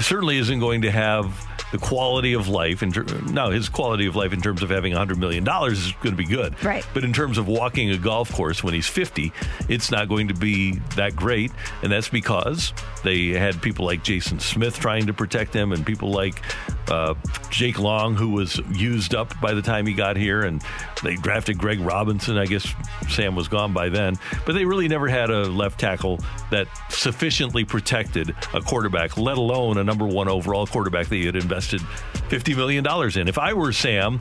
certainly 0.00 0.38
isn't 0.38 0.58
going 0.58 0.82
to 0.82 0.90
have 0.90 1.47
the 1.72 1.78
quality 1.78 2.32
of 2.32 2.48
life. 2.48 2.82
In 2.82 2.92
ter- 2.92 3.04
now, 3.30 3.50
his 3.50 3.68
quality 3.68 4.06
of 4.06 4.16
life 4.16 4.32
in 4.32 4.40
terms 4.40 4.62
of 4.62 4.70
having 4.70 4.92
$100 4.92 5.18
million 5.18 5.46
is 5.70 5.92
going 6.02 6.16
to 6.16 6.16
be 6.16 6.24
good. 6.24 6.62
Right. 6.64 6.84
But 6.94 7.04
in 7.04 7.12
terms 7.12 7.38
of 7.38 7.46
walking 7.46 7.90
a 7.90 7.98
golf 7.98 8.32
course 8.32 8.64
when 8.64 8.74
he's 8.74 8.86
50, 8.86 9.32
it's 9.68 9.90
not 9.90 10.08
going 10.08 10.28
to 10.28 10.34
be 10.34 10.78
that 10.96 11.14
great. 11.14 11.52
And 11.82 11.92
that's 11.92 12.08
because 12.08 12.72
they 13.04 13.28
had 13.28 13.60
people 13.60 13.84
like 13.86 14.02
Jason 14.02 14.40
Smith 14.40 14.78
trying 14.78 15.06
to 15.06 15.12
protect 15.12 15.54
him 15.54 15.72
and 15.72 15.84
people 15.84 16.10
like 16.10 16.42
uh, 16.88 17.14
Jake 17.50 17.78
Long, 17.78 18.14
who 18.14 18.30
was 18.30 18.60
used 18.72 19.14
up 19.14 19.38
by 19.40 19.52
the 19.52 19.62
time 19.62 19.86
he 19.86 19.92
got 19.92 20.16
here. 20.16 20.42
And 20.42 20.62
they 21.02 21.16
drafted 21.16 21.58
Greg 21.58 21.80
Robinson. 21.80 22.38
I 22.38 22.46
guess 22.46 22.66
Sam 23.10 23.36
was 23.36 23.48
gone 23.48 23.72
by 23.72 23.88
then. 23.88 24.16
But 24.46 24.54
they 24.54 24.64
really 24.64 24.88
never 24.88 25.08
had 25.08 25.30
a 25.30 25.44
left 25.44 25.78
tackle 25.78 26.18
that 26.50 26.66
sufficiently 26.88 27.64
protected 27.64 28.34
a 28.54 28.60
quarterback, 28.62 29.16
let 29.18 29.36
alone 29.36 29.76
a 29.76 29.84
number 29.84 30.06
one 30.06 30.28
overall 30.28 30.66
quarterback 30.66 31.08
that 31.08 31.16
you 31.16 31.26
had 31.26 31.36
invested 31.36 31.57
$50 31.66 32.56
million 32.56 32.86
in. 33.18 33.28
If 33.28 33.38
I 33.38 33.52
were 33.52 33.72
Sam, 33.72 34.20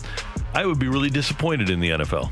I 0.53 0.65
would 0.65 0.79
be 0.79 0.87
really 0.87 1.09
disappointed 1.09 1.69
in 1.69 1.79
the 1.79 1.89
NFL. 1.91 2.31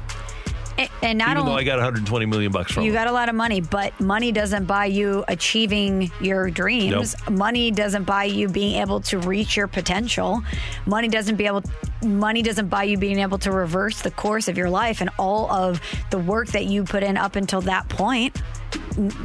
And- 0.78 0.90
And 1.02 1.18
not 1.18 1.32
Even 1.32 1.46
though 1.46 1.52
only 1.52 1.64
I 1.64 1.66
got 1.66 1.78
120 1.78 2.26
million 2.26 2.52
bucks 2.52 2.74
from 2.74 2.84
You 2.84 2.92
got 2.92 3.08
a 3.08 3.12
lot 3.14 3.30
of 3.30 3.36
money, 3.36 3.62
but 3.62 3.98
money 4.02 4.34
doesn't 4.34 4.66
buy 4.66 4.88
you 4.88 5.24
achieving 5.30 6.12
your 6.20 6.50
dreams. 6.50 7.16
Money 7.30 7.72
doesn't 7.72 8.04
buy 8.04 8.26
you 8.26 8.50
being 8.50 8.82
able 8.82 9.00
to 9.02 9.20
reach 9.20 9.56
your 9.56 9.68
potential. 9.68 10.42
Money 10.86 11.08
doesn't 11.08 11.38
be 11.38 11.46
able 11.46 11.64
money 12.04 12.42
doesn't 12.42 12.68
buy 12.68 12.84
you 12.84 12.98
being 12.98 13.20
able 13.20 13.38
to 13.40 13.52
reverse 13.52 14.02
the 14.02 14.12
course 14.12 14.50
of 14.50 14.58
your 14.58 14.70
life 14.70 15.00
and 15.00 15.10
all 15.18 15.50
of 15.50 15.80
the 16.12 16.20
work 16.20 16.48
that 16.50 16.66
you 16.66 16.84
put 16.84 17.04
in 17.04 17.16
up 17.16 17.36
until 17.38 17.62
that 17.62 17.88
point 17.88 18.36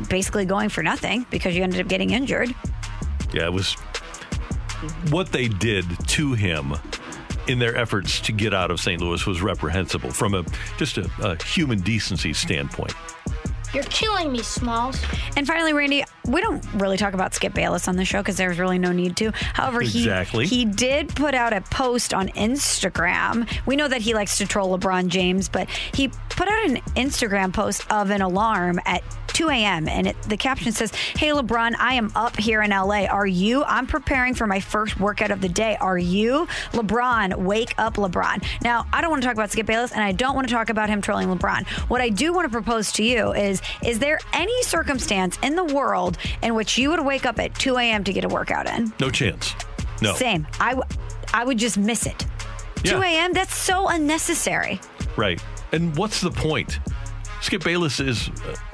basically 0.09 0.45
going 0.45 0.69
for 0.69 0.83
nothing 0.83 1.27
because 1.31 1.57
you 1.57 1.63
ended 1.65 1.81
up 1.81 1.89
getting 1.89 2.11
injured. 2.11 2.55
Yeah, 3.33 3.47
it 3.47 3.53
was 3.53 3.77
what 5.11 5.33
they 5.33 5.49
did 5.49 5.85
to 6.09 6.35
him 6.35 6.75
in 7.47 7.59
their 7.59 7.77
efforts 7.77 8.21
to 8.21 8.33
get 8.33 8.55
out 8.55 8.71
of 8.71 8.81
St. 8.81 9.01
Louis 9.01 9.27
was 9.27 9.43
reprehensible 9.43 10.11
from 10.11 10.35
a 10.35 10.45
just 10.79 10.99
a, 10.99 11.11
a 11.23 11.43
human 11.43 11.81
decency 11.81 12.33
standpoint. 12.33 12.95
You're 13.73 13.85
killing 13.85 14.33
me, 14.33 14.43
Smalls. 14.43 15.01
And 15.37 15.47
finally, 15.47 15.73
Randy, 15.73 16.05
we 16.27 16.41
don't 16.41 16.65
really 16.75 16.97
talk 16.97 17.15
about 17.15 17.35
Skip 17.35 17.55
Bayless 17.55 17.89
on 17.89 17.97
the 17.97 18.05
show 18.05 18.19
because 18.19 18.37
there's 18.37 18.59
really 18.59 18.79
no 18.79 18.93
need 18.93 19.17
to. 19.19 19.33
However, 19.55 19.81
he 19.81 20.05
he 20.47 20.65
did 20.65 21.15
put 21.15 21.35
out 21.35 21.53
a 21.53 21.61
post 21.61 22.13
on 22.13 22.29
Instagram. 22.31 23.49
We 23.67 23.77
know 23.77 23.89
that 23.89 24.03
he 24.03 24.15
likes 24.15 24.39
to 24.39 24.47
troll 24.47 24.77
LeBron 24.77 25.09
James, 25.09 25.49
but 25.49 25.69
he 25.95 26.09
put 26.31 26.49
out 26.49 26.65
an 26.69 26.77
Instagram 26.97 27.53
post 27.53 27.91
of 27.91 28.11
an 28.11 28.23
alarm 28.23 28.81
at 28.87 29.03
2 29.41 29.49
a.m. 29.49 29.89
and 29.89 30.09
it, 30.09 30.23
the 30.23 30.37
caption 30.37 30.73
says, 30.73 30.93
"Hey 30.93 31.29
LeBron, 31.29 31.75
I 31.79 31.95
am 31.95 32.11
up 32.15 32.37
here 32.37 32.63
in 32.63 32.71
LA. 32.71 33.07
Are 33.07 33.27
you? 33.27 33.65
I'm 33.65 33.87
preparing 33.87 34.35
for 34.35 34.47
my 34.47 34.61
first 34.61 34.99
workout 35.01 35.31
of 35.31 35.41
the 35.41 35.49
day. 35.49 35.77
Are 35.81 35.97
you? 35.99 36.47
LeBron, 36.73 37.37
wake 37.37 37.75
up, 37.79 37.95
LeBron." 37.95 38.45
Now, 38.63 38.87
I 38.93 39.01
don't 39.01 39.11
want 39.11 39.23
to 39.23 39.27
talk 39.27 39.35
about 39.35 39.51
Skip 39.51 39.67
Bayless, 39.67 39.93
and 39.93 40.03
I 40.03 40.13
don't 40.13 40.35
want 40.35 40.49
to 40.49 40.55
talk 40.55 40.69
about 40.69 40.89
him 40.89 41.01
trolling 41.01 41.29
LeBron. 41.29 41.67
What 41.89 42.01
I 42.01 42.09
do 42.09 42.33
want 42.33 42.47
to 42.47 42.51
propose 42.51 42.93
to 42.93 43.05
you 43.05 43.33
is: 43.33 43.60
Is 43.85 43.99
there 43.99 44.19
any 44.33 44.63
circumstance 44.63 45.39
in 45.43 45.57
the 45.57 45.65
world 45.65 46.19
in 46.43 46.55
which 46.55 46.79
you 46.79 46.91
would 46.91 47.05
wake 47.05 47.27
up 47.27 47.39
at 47.39 47.55
2 47.55 47.77
a.m. 47.77 48.05
to 48.05 48.13
get 48.13 48.25
a 48.25 48.29
workout 48.29 48.67
in? 48.67 48.93
No 49.01 49.11
chance. 49.11 49.55
No. 50.03 50.15
Same. 50.15 50.47
I, 50.59 50.71
w- 50.75 50.89
I 51.35 51.45
would 51.45 51.59
just 51.59 51.77
miss 51.79 52.07
it. 52.07 52.27
2 52.85 53.01
a.m. 53.03 53.33
That's 53.33 53.55
so 53.55 53.89
unnecessary. 53.89 54.81
Right. 55.17 55.43
And 55.73 55.97
what's 55.97 56.21
the 56.21 56.31
point? 56.31 56.81
Skip 57.43 57.63
Bayless 57.65 58.01
is, 58.01 58.29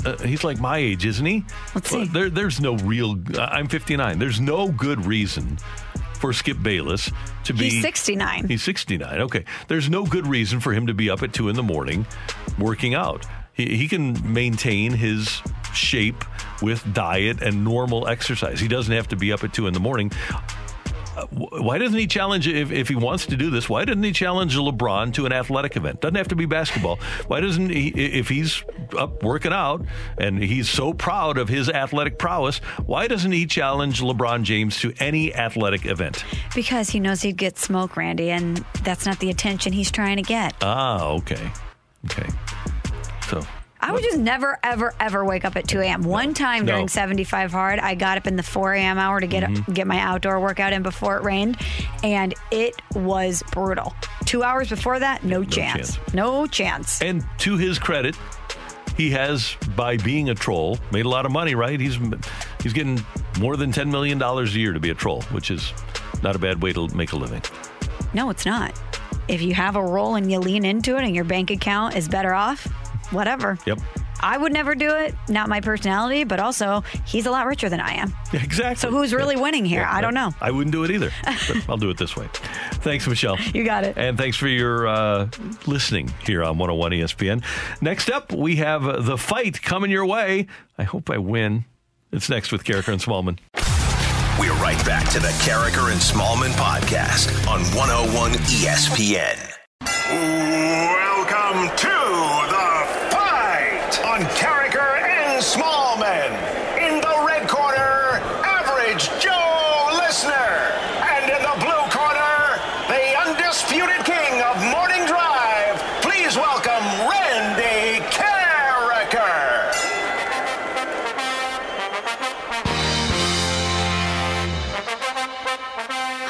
uh, 0.04 0.10
uh, 0.10 0.18
he's 0.24 0.42
like 0.42 0.58
my 0.58 0.78
age, 0.78 1.06
isn't 1.06 1.24
he? 1.26 1.44
Let's 1.74 1.90
Well, 1.92 2.04
see. 2.04 2.10
There, 2.12 2.30
there's 2.30 2.60
no 2.60 2.76
real, 2.78 3.16
uh, 3.36 3.42
I'm 3.42 3.68
59. 3.68 4.18
There's 4.18 4.40
no 4.40 4.68
good 4.68 5.04
reason 5.06 5.58
for 6.14 6.32
Skip 6.32 6.60
Bayless 6.62 7.10
to 7.44 7.52
be. 7.52 7.70
He's 7.70 7.82
69. 7.82 8.48
He's 8.48 8.62
69. 8.62 9.20
Okay. 9.22 9.44
There's 9.68 9.88
no 9.88 10.04
good 10.04 10.26
reason 10.26 10.58
for 10.60 10.72
him 10.72 10.86
to 10.88 10.94
be 10.94 11.10
up 11.10 11.22
at 11.22 11.32
two 11.32 11.48
in 11.48 11.54
the 11.56 11.62
morning 11.62 12.06
working 12.58 12.94
out. 12.94 13.24
He, 13.56 13.76
he 13.76 13.88
can 13.88 14.32
maintain 14.32 14.92
his 14.92 15.40
shape 15.74 16.24
with 16.62 16.92
diet 16.94 17.42
and 17.42 17.64
normal 17.64 18.06
exercise. 18.08 18.60
He 18.60 18.68
doesn't 18.68 18.94
have 18.94 19.08
to 19.08 19.16
be 19.16 19.32
up 19.32 19.44
at 19.44 19.52
two 19.52 19.66
in 19.66 19.74
the 19.74 19.80
morning. 19.80 20.10
Uh, 21.16 21.26
Why 21.28 21.78
doesn't 21.78 21.98
he 21.98 22.06
challenge, 22.06 22.46
if, 22.46 22.70
if 22.70 22.88
he 22.88 22.94
wants 22.94 23.24
to 23.26 23.36
do 23.36 23.48
this, 23.48 23.70
why 23.70 23.86
doesn't 23.86 24.02
he 24.02 24.12
challenge 24.12 24.54
LeBron 24.54 25.14
to 25.14 25.24
an 25.24 25.32
athletic 25.32 25.74
event? 25.76 26.02
Doesn't 26.02 26.16
have 26.16 26.28
to 26.28 26.36
be 26.36 26.44
basketball. 26.44 26.96
Why 27.26 27.40
doesn't 27.40 27.70
he, 27.70 27.88
if 27.88 28.28
he's 28.28 28.62
up 28.98 29.22
working 29.22 29.52
out 29.52 29.86
and 30.18 30.42
he's 30.42 30.68
so 30.68 30.92
proud 30.92 31.38
of 31.38 31.48
his 31.48 31.70
athletic 31.70 32.18
prowess, 32.18 32.58
why 32.84 33.06
doesn't 33.08 33.32
he 33.32 33.46
challenge 33.46 34.02
LeBron 34.02 34.42
James 34.42 34.78
to 34.80 34.92
any 35.00 35.34
athletic 35.34 35.86
event? 35.86 36.22
Because 36.54 36.90
he 36.90 37.00
knows 37.00 37.22
he'd 37.22 37.38
get 37.38 37.56
smoke, 37.56 37.96
Randy, 37.96 38.30
and 38.30 38.58
that's 38.84 39.06
not 39.06 39.18
the 39.18 39.30
attention 39.30 39.72
he's 39.72 39.90
trying 39.90 40.18
to 40.18 40.22
get. 40.22 40.54
Ah, 40.60 41.08
okay. 41.12 41.50
Okay. 42.04 42.28
So, 43.28 43.42
I 43.80 43.92
would 43.92 44.02
just 44.02 44.18
never, 44.18 44.58
ever, 44.62 44.94
ever 44.98 45.24
wake 45.24 45.44
up 45.44 45.54
at 45.56 45.68
2 45.68 45.80
a.m. 45.80 46.02
One 46.02 46.32
time 46.34 46.64
No. 46.64 46.72
during 46.72 46.88
75 46.88 47.52
hard, 47.52 47.78
I 47.78 47.94
got 47.94 48.16
up 48.18 48.26
in 48.26 48.36
the 48.36 48.42
4 48.42 48.74
a.m. 48.74 48.98
hour 48.98 49.20
to 49.20 49.26
get 49.26 49.44
Mhm. 49.44 49.74
get 49.74 49.86
my 49.86 49.98
outdoor 50.00 50.40
workout 50.40 50.72
in 50.72 50.82
before 50.82 51.16
it 51.18 51.22
rained, 51.24 51.56
and 52.02 52.34
it 52.50 52.74
was 52.94 53.42
brutal. 53.52 53.94
Two 54.24 54.42
hours 54.42 54.68
before 54.70 54.98
that, 54.98 55.24
no, 55.24 55.44
chance. 55.44 55.96
chance. 55.96 56.14
No 56.14 56.46
chance. 56.46 57.00
and 57.02 57.24
to 57.38 57.56
his 57.58 57.78
credit, 57.78 58.16
he 58.96 59.10
has, 59.10 59.54
by 59.76 59.98
being 59.98 60.30
a 60.30 60.34
troll, 60.34 60.78
made 60.90 61.04
a 61.04 61.08
lot 61.08 61.26
of 61.26 61.32
money, 61.32 61.54
right? 61.54 61.78
He's 61.78 61.98
he's 62.62 62.72
getting 62.72 63.04
more 63.38 63.56
than 63.56 63.70
$10 63.72 63.88
million 63.90 64.20
a 64.22 64.42
year 64.46 64.72
to 64.72 64.80
be 64.80 64.90
a 64.90 64.94
troll, 64.94 65.20
which 65.32 65.50
is 65.50 65.72
not 66.22 66.34
a 66.34 66.38
bad 66.38 66.62
way 66.62 66.72
to 66.72 66.88
make 66.96 67.12
a 67.12 67.16
living. 67.16 67.42
No, 68.14 68.30
it's 68.30 68.46
not. 68.46 68.72
If 69.28 69.42
you 69.42 69.54
have 69.54 69.76
a 69.76 69.82
role 69.84 70.14
and 70.14 70.32
you 70.32 70.38
lean 70.38 70.64
into 70.64 70.96
it 70.96 71.04
and 71.04 71.14
your 71.14 71.24
bank 71.24 71.50
account 71.50 71.94
is 71.94 72.08
better 72.08 72.32
off, 72.32 72.66
whatever. 73.10 73.58
Yep. 73.66 73.80
I 74.20 74.38
would 74.38 74.52
never 74.52 74.74
do 74.74 74.94
it. 74.96 75.14
Not 75.28 75.48
my 75.48 75.60
personality, 75.60 76.24
but 76.24 76.40
also 76.40 76.82
he's 77.04 77.26
a 77.26 77.30
lot 77.30 77.46
richer 77.46 77.68
than 77.68 77.80
I 77.80 77.94
am. 77.94 78.12
Exactly. 78.32 78.76
So 78.76 78.90
who's 78.90 79.12
really 79.14 79.36
winning 79.36 79.64
here? 79.64 79.80
Yeah, 79.80 79.94
I 79.94 80.00
don't 80.00 80.14
know. 80.14 80.32
I 80.40 80.50
wouldn't 80.50 80.72
do 80.72 80.84
it 80.84 80.90
either. 80.90 81.10
but 81.24 81.68
I'll 81.68 81.76
do 81.76 81.90
it 81.90 81.96
this 81.96 82.16
way. 82.16 82.28
Thanks, 82.72 83.06
Michelle. 83.06 83.38
You 83.38 83.64
got 83.64 83.84
it. 83.84 83.96
And 83.96 84.16
thanks 84.18 84.36
for 84.36 84.46
your 84.48 84.86
uh, 84.86 85.28
listening 85.66 86.12
here 86.24 86.42
on 86.42 86.58
101 86.58 86.92
ESPN. 86.92 87.42
Next 87.80 88.10
up, 88.10 88.32
we 88.32 88.56
have 88.56 88.86
uh, 88.86 89.00
the 89.00 89.16
fight 89.18 89.62
coming 89.62 89.90
your 89.90 90.06
way. 90.06 90.46
I 90.78 90.84
hope 90.84 91.10
I 91.10 91.18
win. 91.18 91.64
It's 92.12 92.28
next 92.28 92.52
with 92.52 92.64
Karraker 92.64 92.92
and 92.92 93.00
Smallmon. 93.02 93.38
We're 94.38 94.52
right 94.54 94.82
back 94.84 95.08
to 95.10 95.18
the 95.18 95.28
Karraker 95.28 95.90
and 95.90 96.00
Smallmon 96.00 96.50
podcast 96.52 97.48
on 97.48 97.60
101 97.74 98.32
ESPN. 98.32 99.52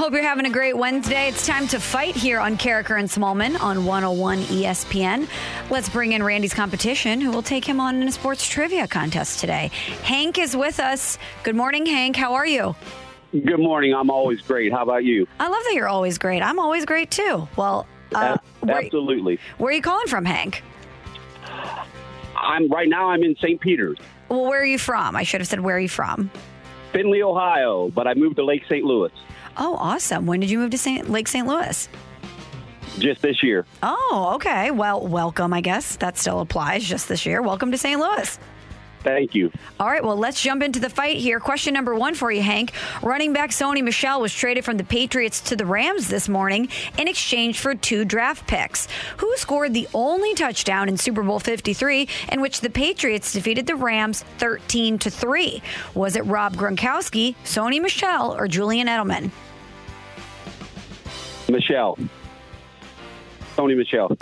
Hope 0.07 0.13
you're 0.13 0.23
having 0.23 0.47
a 0.47 0.51
great 0.51 0.77
Wednesday. 0.77 1.27
It's 1.27 1.49
time 1.49 1.67
to 1.67 1.81
fight 1.81 2.15
here 2.15 2.39
on 2.39 2.57
Karraker 2.57 2.97
and 2.97 3.09
Smallmon 3.09 3.61
on 3.61 3.85
101 3.85 4.39
ESPN. 4.43 5.27
Let's 5.69 5.89
bring 5.89 6.13
in 6.13 6.23
Randy's 6.23 6.55
competition, 6.55 7.21
who 7.21 7.33
will 7.33 7.43
take 7.43 7.65
him 7.65 7.81
on 7.81 8.01
in 8.01 8.07
a 8.07 8.13
sports 8.13 8.49
trivia 8.49 8.87
contest 8.87 9.41
today. 9.41 9.73
Hank 10.05 10.39
is 10.39 10.57
with 10.57 10.79
us. 10.79 11.19
Good 11.43 11.57
morning, 11.57 11.87
Hank. 11.87 12.15
How 12.15 12.35
are 12.35 12.47
you? 12.47 12.77
Good 13.33 13.59
morning. 13.59 13.95
I'm 13.95 14.09
always 14.09 14.41
great. 14.43 14.71
How 14.71 14.85
about 14.85 15.03
you? 15.03 15.27
I 15.41 15.49
love 15.49 15.61
that 15.65 15.75
you're 15.75 15.89
always 15.89 16.19
great. 16.19 16.41
I'm 16.41 16.61
always 16.61 16.85
great 16.85 17.11
too. 17.11 17.49
Well, 17.57 17.85
uh, 18.15 18.37
A- 18.63 18.65
where, 18.65 18.85
Absolutely. 18.85 19.41
where 19.59 19.71
are 19.71 19.75
you 19.75 19.83
calling 19.83 20.07
from, 20.07 20.25
Hank? 20.25 20.63
I'm 22.41 22.71
right 22.71 22.89
now. 22.89 23.11
I'm 23.11 23.25
in 23.25 23.35
St. 23.43 23.61
Peter's, 23.61 23.99
Well, 24.29 24.45
where 24.45 24.61
are 24.61 24.65
you 24.65 24.79
from? 24.79 25.17
I 25.17 25.25
should 25.25 25.41
have 25.41 25.49
said, 25.49 25.59
where 25.59 25.75
are 25.75 25.81
you 25.81 25.89
from? 25.89 26.31
Findlay, 26.93 27.23
Ohio, 27.23 27.89
but 27.89 28.07
I 28.07 28.15
moved 28.15 28.37
to 28.37 28.45
Lake 28.45 28.63
St. 28.69 28.85
Louis 28.85 29.11
Oh, 29.57 29.77
awesome. 29.77 30.27
When 30.27 30.41
did 30.41 30.51
you 30.51 30.59
move 30.59 30.71
to 30.71 30.79
St. 30.79 31.11
Lake 31.11 31.29
St. 31.29 31.47
Louis? 31.47 31.89
just 32.99 33.23
this 33.23 33.43
year. 33.43 33.67
Oh, 33.83 34.33
okay. 34.37 34.71
Well, 34.71 35.07
welcome, 35.07 35.53
I 35.53 35.61
guess. 35.61 35.97
That 35.97 36.19
still 36.19 36.41
applies 36.41 36.85
just 36.85 37.09
this 37.09 37.27
year. 37.27 37.43
Welcome 37.43 37.71
to 37.73 37.79
St. 37.79 38.01
Louis. 38.01 38.39
Thank 39.03 39.37
you. 39.37 39.53
All 39.79 39.87
right, 39.87 40.03
well, 40.03 40.17
let's 40.17 40.43
jump 40.43 40.65
into 40.65 40.81
the 40.81 40.91
fight 40.91 41.19
here. 41.19 41.39
Question 41.39 41.75
number 41.75 41.95
one 41.95 42.15
for 42.15 42.33
you, 42.33 42.43
Hank. 42.43 42.73
Running 43.03 43.33
back 43.33 43.51
Sony 43.51 43.81
Michel 43.85 44.21
was 44.21 44.35
traded 44.35 44.65
from 44.65 44.79
the 44.79 44.85
Patriots 44.85 45.41
to 45.43 45.55
the 45.55 45.65
Rams 45.65 46.09
this 46.09 46.29
morning 46.29 46.69
in 46.99 47.07
exchange 47.07 47.61
for 47.61 47.77
two 47.77 48.05
draft 48.05 48.49
picks. 48.49 48.89
Who 49.19 49.33
scored 49.37 49.75
the 49.75 49.87
only 49.95 50.35
touchdown 50.35 50.89
in 50.89 50.97
Super 50.97 51.23
Bowl 51.23 51.39
53 51.39 52.09
in 52.33 52.41
which 52.41 52.63
the 52.63 52.71
Patriots 52.71 53.33
defeated 53.33 53.69
the 53.69 53.77
Rams 53.77 54.25
13 54.39 54.99
to 54.99 55.11
3? 55.11 55.63
Was 55.95 56.17
it 56.17 56.23
Rob 56.23 56.57
Gronkowski, 56.57 57.37
Sony 57.45 57.81
Michel, 57.81 58.35
or 58.35 58.49
Julian 58.49 58.89
Edelman? 58.89 59.31
Michelle. 61.49 61.99
Tony 63.57 63.75
Michelle. 63.75 64.17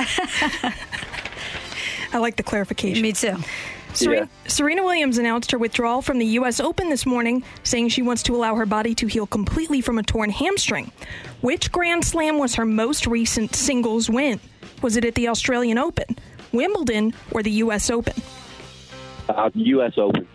I 2.12 2.18
like 2.18 2.36
the 2.36 2.42
clarification. 2.42 3.02
Me 3.02 3.12
too. 3.12 3.36
Serena, 3.94 4.28
Serena 4.46 4.82
Williams 4.84 5.18
announced 5.18 5.52
her 5.52 5.58
withdrawal 5.58 6.02
from 6.02 6.18
the 6.18 6.26
U.S. 6.26 6.58
Open 6.58 6.88
this 6.88 7.06
morning, 7.06 7.44
saying 7.62 7.90
she 7.90 8.02
wants 8.02 8.22
to 8.24 8.34
allow 8.34 8.54
her 8.56 8.66
body 8.66 8.94
to 8.96 9.06
heal 9.06 9.26
completely 9.26 9.80
from 9.80 9.98
a 9.98 10.02
torn 10.02 10.30
hamstring. 10.30 10.90
Which 11.40 11.70
Grand 11.70 12.04
Slam 12.04 12.38
was 12.38 12.56
her 12.56 12.64
most 12.64 13.06
recent 13.06 13.54
singles 13.54 14.10
win? 14.10 14.40
Was 14.82 14.96
it 14.96 15.04
at 15.04 15.14
the 15.14 15.28
Australian 15.28 15.78
Open, 15.78 16.16
Wimbledon, 16.52 17.14
or 17.30 17.42
the 17.42 17.52
U.S. 17.52 17.88
Open? 17.90 18.14
Uh, 19.28 19.50
U.S. 19.54 19.92
Open. 19.96 20.26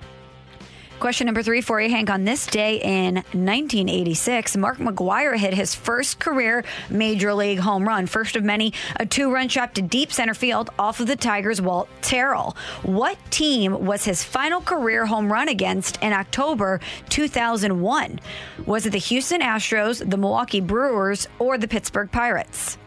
Question 1.00 1.28
number 1.28 1.42
three 1.42 1.62
for 1.62 1.80
you, 1.80 1.90
Hank. 1.90 2.10
On 2.10 2.26
this 2.26 2.46
day 2.46 2.82
in 2.82 3.16
1986, 3.16 4.58
Mark 4.58 4.80
McGwire 4.80 5.38
hit 5.38 5.54
his 5.54 5.74
first 5.74 6.20
career 6.20 6.66
major 6.90 7.34
league 7.34 7.60
home 7.60 7.88
run. 7.88 8.06
First 8.06 8.36
of 8.36 8.44
many, 8.44 8.74
a 8.98 9.06
two 9.06 9.32
run 9.34 9.48
shot 9.48 9.76
to 9.76 9.82
deep 9.82 10.12
center 10.12 10.34
field 10.34 10.72
off 10.78 11.00
of 11.00 11.08
the 11.08 11.16
Tigers' 11.16 11.62
Walt 11.62 11.88
Terrell. 12.02 12.58
What 12.84 13.18
team 13.32 13.86
was 13.86 14.04
his 14.04 14.26
final 14.26 14.60
career 14.60 15.06
home 15.06 15.32
run 15.32 15.48
against 15.48 16.04
in 16.04 16.12
October 16.12 16.82
2001? 17.08 18.20
Was 18.66 18.86
it 18.86 18.90
the 18.90 18.98
Houston 18.98 19.40
Astros, 19.40 20.08
the 20.10 20.18
Milwaukee 20.18 20.60
Brewers, 20.60 21.30
or 21.40 21.58
the 21.58 21.68
Pittsburgh 21.70 22.12
Pirates? 22.12 22.78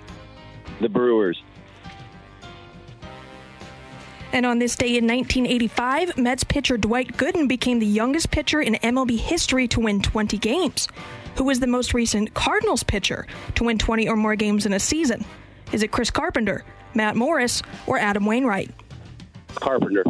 The 0.83 0.91
Brewers. 0.91 1.43
And 4.33 4.47
on 4.47 4.59
this 4.59 4.77
day 4.77 4.97
in 4.97 5.07
1985, 5.07 6.17
Mets 6.17 6.43
pitcher 6.43 6.79
Dwight 6.79 7.17
Gooden 7.19 7.49
became 7.49 7.79
the 7.79 7.87
youngest 7.87 8.31
pitcher 8.31 8.63
in 8.63 8.75
MLB 8.75 9.19
history 9.19 9.69
to 9.69 9.81
win 9.81 10.01
20 10.01 10.39
games. 10.39 10.89
Who 11.37 11.45
was 11.45 11.61
the 11.61 11.67
most 11.67 11.93
recent 11.93 12.33
Cardinals 12.33 12.83
pitcher 12.83 13.27
to 13.57 13.65
win 13.65 13.77
20 13.79 14.09
or 14.09 14.17
more 14.17 14.35
games 14.35 14.65
in 14.65 14.73
a 14.73 14.81
season? 14.81 15.25
Is 15.73 15.83
it 15.83 15.91
Chris 15.91 16.11
Carpenter, 16.11 16.65
Matt 16.95 17.15
Morris, 17.15 17.63
or 17.87 17.99
Adam 17.99 18.25
Wainwright? 18.25 18.71
Carpenter. 19.55 20.05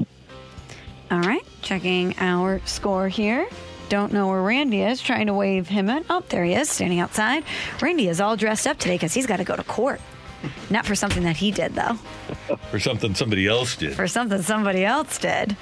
All 1.11 1.21
right, 1.21 1.45
checking 1.61 2.17
our 2.19 2.61
score 2.65 3.09
here. 3.09 3.47
Don't 3.89 4.13
know 4.13 4.29
where 4.29 4.41
Randy 4.41 4.83
is, 4.83 5.03
trying 5.03 5.27
to 5.27 5.35
wave 5.35 5.69
him 5.69 5.91
in. 5.91 6.05
Oh, 6.09 6.25
there 6.29 6.45
he 6.45 6.55
is, 6.55 6.71
standing 6.71 7.01
outside. 7.01 7.45
Randy 7.83 8.09
is 8.09 8.21
all 8.21 8.37
dressed 8.37 8.67
up 8.67 8.79
today 8.79 8.95
because 8.95 9.13
he's 9.13 9.27
got 9.27 9.37
to 9.37 9.45
go 9.45 9.55
to 9.55 9.65
court. 9.65 10.01
Not 10.71 10.87
for 10.87 10.95
something 10.95 11.23
that 11.25 11.37
he 11.37 11.51
did, 11.51 11.75
though. 11.75 11.95
For 12.71 12.79
something 12.79 13.15
somebody 13.15 13.47
else 13.47 13.77
did. 13.77 13.95
For 13.95 14.09
something 14.09 14.43
somebody 14.43 14.85
else 14.85 15.19
did. 15.19 15.57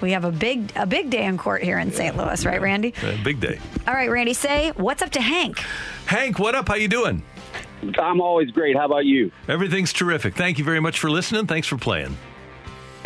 We 0.00 0.12
have 0.12 0.24
a 0.24 0.32
big 0.32 0.72
a 0.76 0.86
big 0.86 1.10
day 1.10 1.24
in 1.24 1.36
court 1.36 1.62
here 1.62 1.78
in 1.78 1.92
St. 1.92 2.16
Louis, 2.16 2.44
right, 2.46 2.60
Randy? 2.60 2.94
Uh, 3.02 3.16
big 3.22 3.40
day. 3.40 3.58
All 3.86 3.94
right, 3.94 4.10
Randy, 4.10 4.32
say 4.32 4.72
what's 4.76 5.02
up 5.02 5.10
to 5.10 5.20
Hank? 5.20 5.58
Hank, 6.06 6.38
what 6.38 6.54
up? 6.54 6.68
How 6.68 6.74
you 6.74 6.88
doing? 6.88 7.22
I'm 7.98 8.20
always 8.20 8.50
great. 8.50 8.76
How 8.76 8.86
about 8.86 9.04
you? 9.04 9.30
Everything's 9.48 9.92
terrific. 9.92 10.34
Thank 10.34 10.58
you 10.58 10.64
very 10.64 10.80
much 10.80 10.98
for 10.98 11.10
listening. 11.10 11.46
Thanks 11.46 11.66
for 11.66 11.76
playing. 11.76 12.16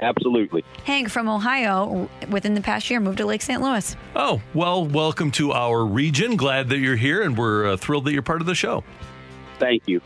Absolutely. 0.03 0.65
Hank 0.85 1.09
from 1.09 1.29
Ohio, 1.29 2.09
within 2.29 2.55
the 2.55 2.61
past 2.61 2.91
year, 2.91 2.99
moved 3.01 3.19
to 3.19 3.27
Lake 3.27 3.43
St. 3.43 3.63
Louis. 3.63 3.95
Oh, 4.17 4.43
well, 4.53 4.85
welcome 4.85 5.31
to 5.33 5.53
our 5.53 5.85
region. 5.85 6.37
Glad 6.37 6.69
that 6.71 6.79
you're 6.79 6.97
here, 6.97 7.23
and 7.23 7.39
we're 7.39 7.67
uh, 7.67 7.77
thrilled 7.77 8.05
that 8.07 8.13
you're 8.13 8.23
part 8.23 8.41
of 8.41 8.47
the 8.47 8.57
show. 8.57 8.83
Thank 9.59 9.87
you. 9.87 10.01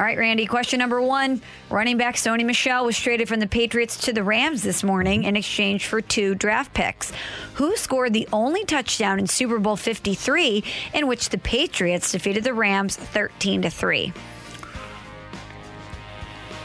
All 0.00 0.06
right, 0.06 0.16
Randy, 0.16 0.46
question 0.46 0.78
number 0.78 1.02
one. 1.02 1.42
Running 1.68 1.98
back 1.98 2.14
Sony 2.14 2.42
Michel 2.42 2.86
was 2.86 2.98
traded 2.98 3.28
from 3.28 3.38
the 3.38 3.46
Patriots 3.46 3.98
to 4.06 4.14
the 4.14 4.22
Rams 4.22 4.62
this 4.62 4.82
morning 4.82 5.24
in 5.24 5.36
exchange 5.36 5.84
for 5.84 6.00
two 6.00 6.34
draft 6.34 6.72
picks. 6.72 7.12
Who 7.56 7.76
scored 7.76 8.14
the 8.14 8.26
only 8.32 8.64
touchdown 8.64 9.18
in 9.18 9.26
Super 9.26 9.58
Bowl 9.58 9.76
53 9.76 10.64
in 10.94 11.06
which 11.06 11.28
the 11.28 11.36
Patriots 11.36 12.12
defeated 12.12 12.44
the 12.44 12.54
Rams 12.54 12.96
13 12.96 13.60
to 13.60 13.68
3? 13.68 14.10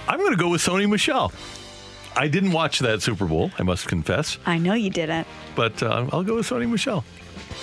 I'm 0.07 0.19
going 0.19 0.31
to 0.31 0.37
go 0.37 0.47
with 0.47 0.61
Sony 0.61 0.89
Michel. 0.89 1.33
I 2.15 2.29
didn't 2.29 2.53
watch 2.53 2.79
that 2.79 3.01
Super 3.01 3.25
Bowl, 3.25 3.51
I 3.59 3.63
must 3.63 3.89
confess, 3.89 4.37
I 4.45 4.59
know 4.59 4.75
you 4.75 4.89
didn't. 4.89 5.27
but 5.57 5.83
uh, 5.83 6.07
I'll 6.13 6.23
go 6.23 6.35
with 6.35 6.49
Sony 6.49 6.69
Michel. 6.69 7.03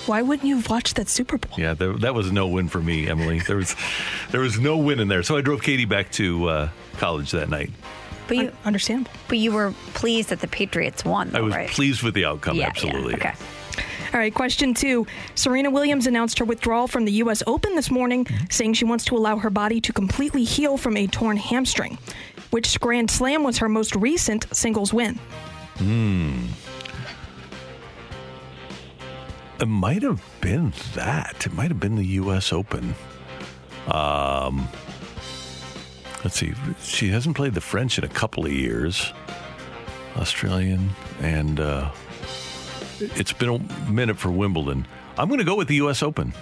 Why 0.07 0.23
wouldn't 0.23 0.47
you 0.49 0.57
have 0.57 0.69
watched 0.69 0.97
that 0.97 1.09
Super 1.09 1.39
Bowl? 1.39 1.55
Yeah, 1.57 1.75
there, 1.75 1.93
that 1.95 2.15
was 2.15 2.33
no 2.33 2.49
win 2.49 2.69
for 2.69 2.81
me, 2.81 3.07
Emily. 3.09 3.39
There 3.41 3.57
was 3.57 3.77
there 4.31 4.41
was 4.41 4.59
no 4.59 4.77
win 4.77 4.99
in 5.01 5.09
there. 5.09 5.23
So 5.23 5.37
I 5.37 5.41
drove 5.43 5.63
Katie 5.63 5.85
back 5.85 6.11
to 6.13 6.49
uh, 6.49 6.69
college 6.99 7.31
that 7.33 7.49
night. 7.49 7.71
But 8.29 8.37
you 8.37 8.53
understand. 8.65 9.09
But 9.29 9.39
you 9.39 9.53
were 9.53 9.73
pleased 9.95 10.29
that 10.31 10.41
the 10.41 10.49
Patriots 10.49 11.05
won, 11.05 11.31
though, 11.31 11.39
I 11.39 11.43
was 11.43 11.55
right? 11.55 11.69
pleased 11.69 12.03
with 12.03 12.15
the 12.15 12.25
outcome, 12.25 12.57
Yeah, 12.57 12.63
yeah, 12.63 12.69
absolutely. 12.69 13.15
okay. 13.15 13.33
All 14.15 14.19
right, 14.21 14.33
question 14.35 14.75
two. 14.75 15.07
Serena 15.35 15.71
Williams 15.71 16.07
announced 16.07 16.39
her 16.39 16.45
withdrawal 16.45 16.87
from 16.87 17.05
the 17.05 17.13
U.S. 17.13 17.43
Open 17.47 17.75
this 17.75 17.91
morning, 17.91 18.27
saying 18.51 18.75
she 18.75 18.85
wants 18.85 19.05
to 19.07 19.17
allow 19.17 19.37
her 19.39 19.51
body 19.51 19.81
to 19.81 19.93
completely 19.93 20.45
heal 20.45 20.77
from 20.77 20.97
a 20.97 21.07
torn 21.07 21.37
hamstring. 21.37 21.97
Which 22.51 22.79
Grand 22.81 23.11
Slam 23.11 23.43
was 23.43 23.59
her 23.59 23.69
most 23.69 23.95
recent 23.97 24.47
singles 24.55 24.93
win? 24.93 25.19
Hmm. 25.79 26.45
It 29.63 29.69
might 29.69 30.03
have 30.03 30.21
been 30.41 30.73
that. 30.97 31.47
It 31.47 31.53
might 31.53 31.69
have 31.69 31.79
been 31.79 31.95
the 31.95 32.05
U.S. 32.05 32.53
Open. 32.53 32.97
Um, 33.87 34.67
let's 36.25 36.37
see. 36.37 36.53
She 36.83 37.11
hasn't 37.11 37.37
played 37.37 37.55
the 37.55 37.61
French 37.61 37.97
in 37.97 38.03
a 38.03 38.09
couple 38.09 38.45
of 38.45 38.51
years. 38.51 39.13
Australian, 40.17 40.91
and 41.21 41.61
uh, 41.61 41.93
it's 42.99 43.33
been 43.33 43.51
a 43.51 43.89
minute 43.89 44.19
for 44.19 44.33
Wimbledon. 44.33 44.85
I'm 45.17 45.29
going 45.29 45.39
to 45.39 45.45
go 45.45 45.55
with 45.55 45.69
the 45.69 45.77
U.S. 45.77 46.03
Open. 46.03 46.35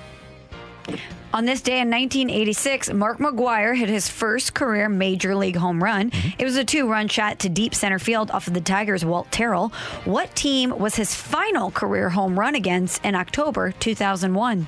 On 1.32 1.44
this 1.44 1.61
day 1.61 1.81
in 1.81 1.89
1986, 1.90 2.93
Mark 2.93 3.19
McGwire 3.19 3.77
hit 3.77 3.89
his 3.89 4.09
first 4.09 4.52
career 4.52 4.89
major 4.89 5.36
league 5.36 5.55
home 5.55 5.82
run. 5.82 6.11
It 6.39 6.44
was 6.44 6.57
a 6.57 6.65
two 6.65 6.89
run 6.89 7.07
shot 7.07 7.39
to 7.40 7.48
deep 7.48 7.73
center 7.73 8.01
field 8.01 8.32
off 8.32 8.48
of 8.48 8.55
the 8.55 8.61
Tigers' 8.61 9.05
Walt 9.05 9.31
Terrell. 9.31 9.69
What 10.05 10.35
team 10.35 10.77
was 10.77 10.97
his 10.97 11.15
final 11.15 11.70
career 11.70 12.09
home 12.09 12.36
run 12.36 12.57
against 12.57 13.05
in 13.05 13.15
October 13.15 13.70
2001? 13.70 14.66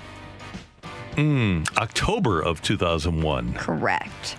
Mm, 1.16 1.76
October 1.78 2.40
of 2.40 2.62
2001. 2.62 3.54
Correct. 3.54 4.36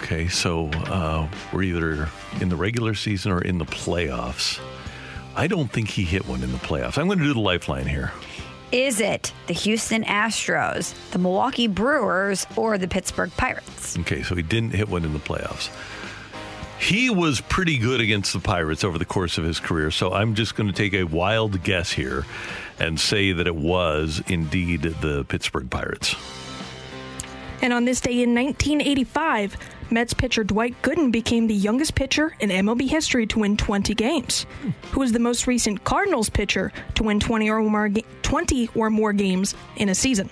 Okay, 0.00 0.28
so 0.28 0.68
uh, 0.68 1.28
we're 1.52 1.64
either 1.64 2.08
in 2.40 2.48
the 2.48 2.56
regular 2.56 2.94
season 2.94 3.32
or 3.32 3.42
in 3.42 3.58
the 3.58 3.64
playoffs. 3.64 4.60
I 5.34 5.48
don't 5.48 5.72
think 5.72 5.90
he 5.90 6.04
hit 6.04 6.28
one 6.28 6.44
in 6.44 6.52
the 6.52 6.58
playoffs. 6.58 6.98
I'm 6.98 7.06
going 7.06 7.18
to 7.18 7.24
do 7.24 7.34
the 7.34 7.40
lifeline 7.40 7.86
here. 7.86 8.12
Is 8.74 8.98
it 8.98 9.32
the 9.46 9.54
Houston 9.54 10.02
Astros, 10.02 10.94
the 11.12 11.18
Milwaukee 11.20 11.68
Brewers, 11.68 12.44
or 12.56 12.76
the 12.76 12.88
Pittsburgh 12.88 13.30
Pirates? 13.36 13.96
Okay, 14.00 14.24
so 14.24 14.34
he 14.34 14.42
didn't 14.42 14.72
hit 14.72 14.88
one 14.88 15.04
in 15.04 15.12
the 15.12 15.20
playoffs. 15.20 15.70
He 16.80 17.08
was 17.08 17.40
pretty 17.40 17.78
good 17.78 18.00
against 18.00 18.32
the 18.32 18.40
Pirates 18.40 18.82
over 18.82 18.98
the 18.98 19.04
course 19.04 19.38
of 19.38 19.44
his 19.44 19.60
career, 19.60 19.92
so 19.92 20.12
I'm 20.12 20.34
just 20.34 20.56
going 20.56 20.66
to 20.66 20.72
take 20.72 20.92
a 20.92 21.04
wild 21.04 21.62
guess 21.62 21.92
here 21.92 22.26
and 22.80 22.98
say 22.98 23.30
that 23.30 23.46
it 23.46 23.54
was 23.54 24.20
indeed 24.26 24.82
the 24.82 25.24
Pittsburgh 25.28 25.70
Pirates. 25.70 26.16
And 27.62 27.72
on 27.72 27.84
this 27.84 28.00
day 28.00 28.24
in 28.24 28.34
1985, 28.34 29.56
Mets 29.90 30.14
pitcher 30.14 30.44
Dwight 30.44 30.74
Gooden 30.82 31.12
became 31.12 31.46
the 31.46 31.54
youngest 31.54 31.94
pitcher 31.94 32.34
in 32.40 32.50
MLB 32.50 32.88
history 32.88 33.26
to 33.28 33.40
win 33.40 33.56
20 33.56 33.94
games. 33.94 34.46
Who 34.92 35.00
was 35.00 35.12
the 35.12 35.18
most 35.18 35.46
recent 35.46 35.84
Cardinals 35.84 36.30
pitcher 36.30 36.72
to 36.94 37.02
win 37.02 37.20
20 37.20 37.50
or 37.50 37.62
more, 37.62 37.90
20 38.22 38.70
or 38.74 38.90
more 38.90 39.12
games 39.12 39.54
in 39.76 39.88
a 39.88 39.94
season? 39.94 40.30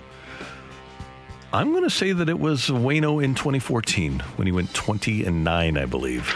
I'm 1.53 1.71
going 1.71 1.83
to 1.83 1.89
say 1.89 2.13
that 2.13 2.29
it 2.29 2.39
was 2.39 2.67
Wayno 2.67 3.23
in 3.23 3.35
2014 3.35 4.19
when 4.37 4.47
he 4.47 4.51
went 4.51 4.73
20 4.73 5.23
and 5.25 5.43
9, 5.43 5.77
I 5.77 5.85
believe. 5.85 6.35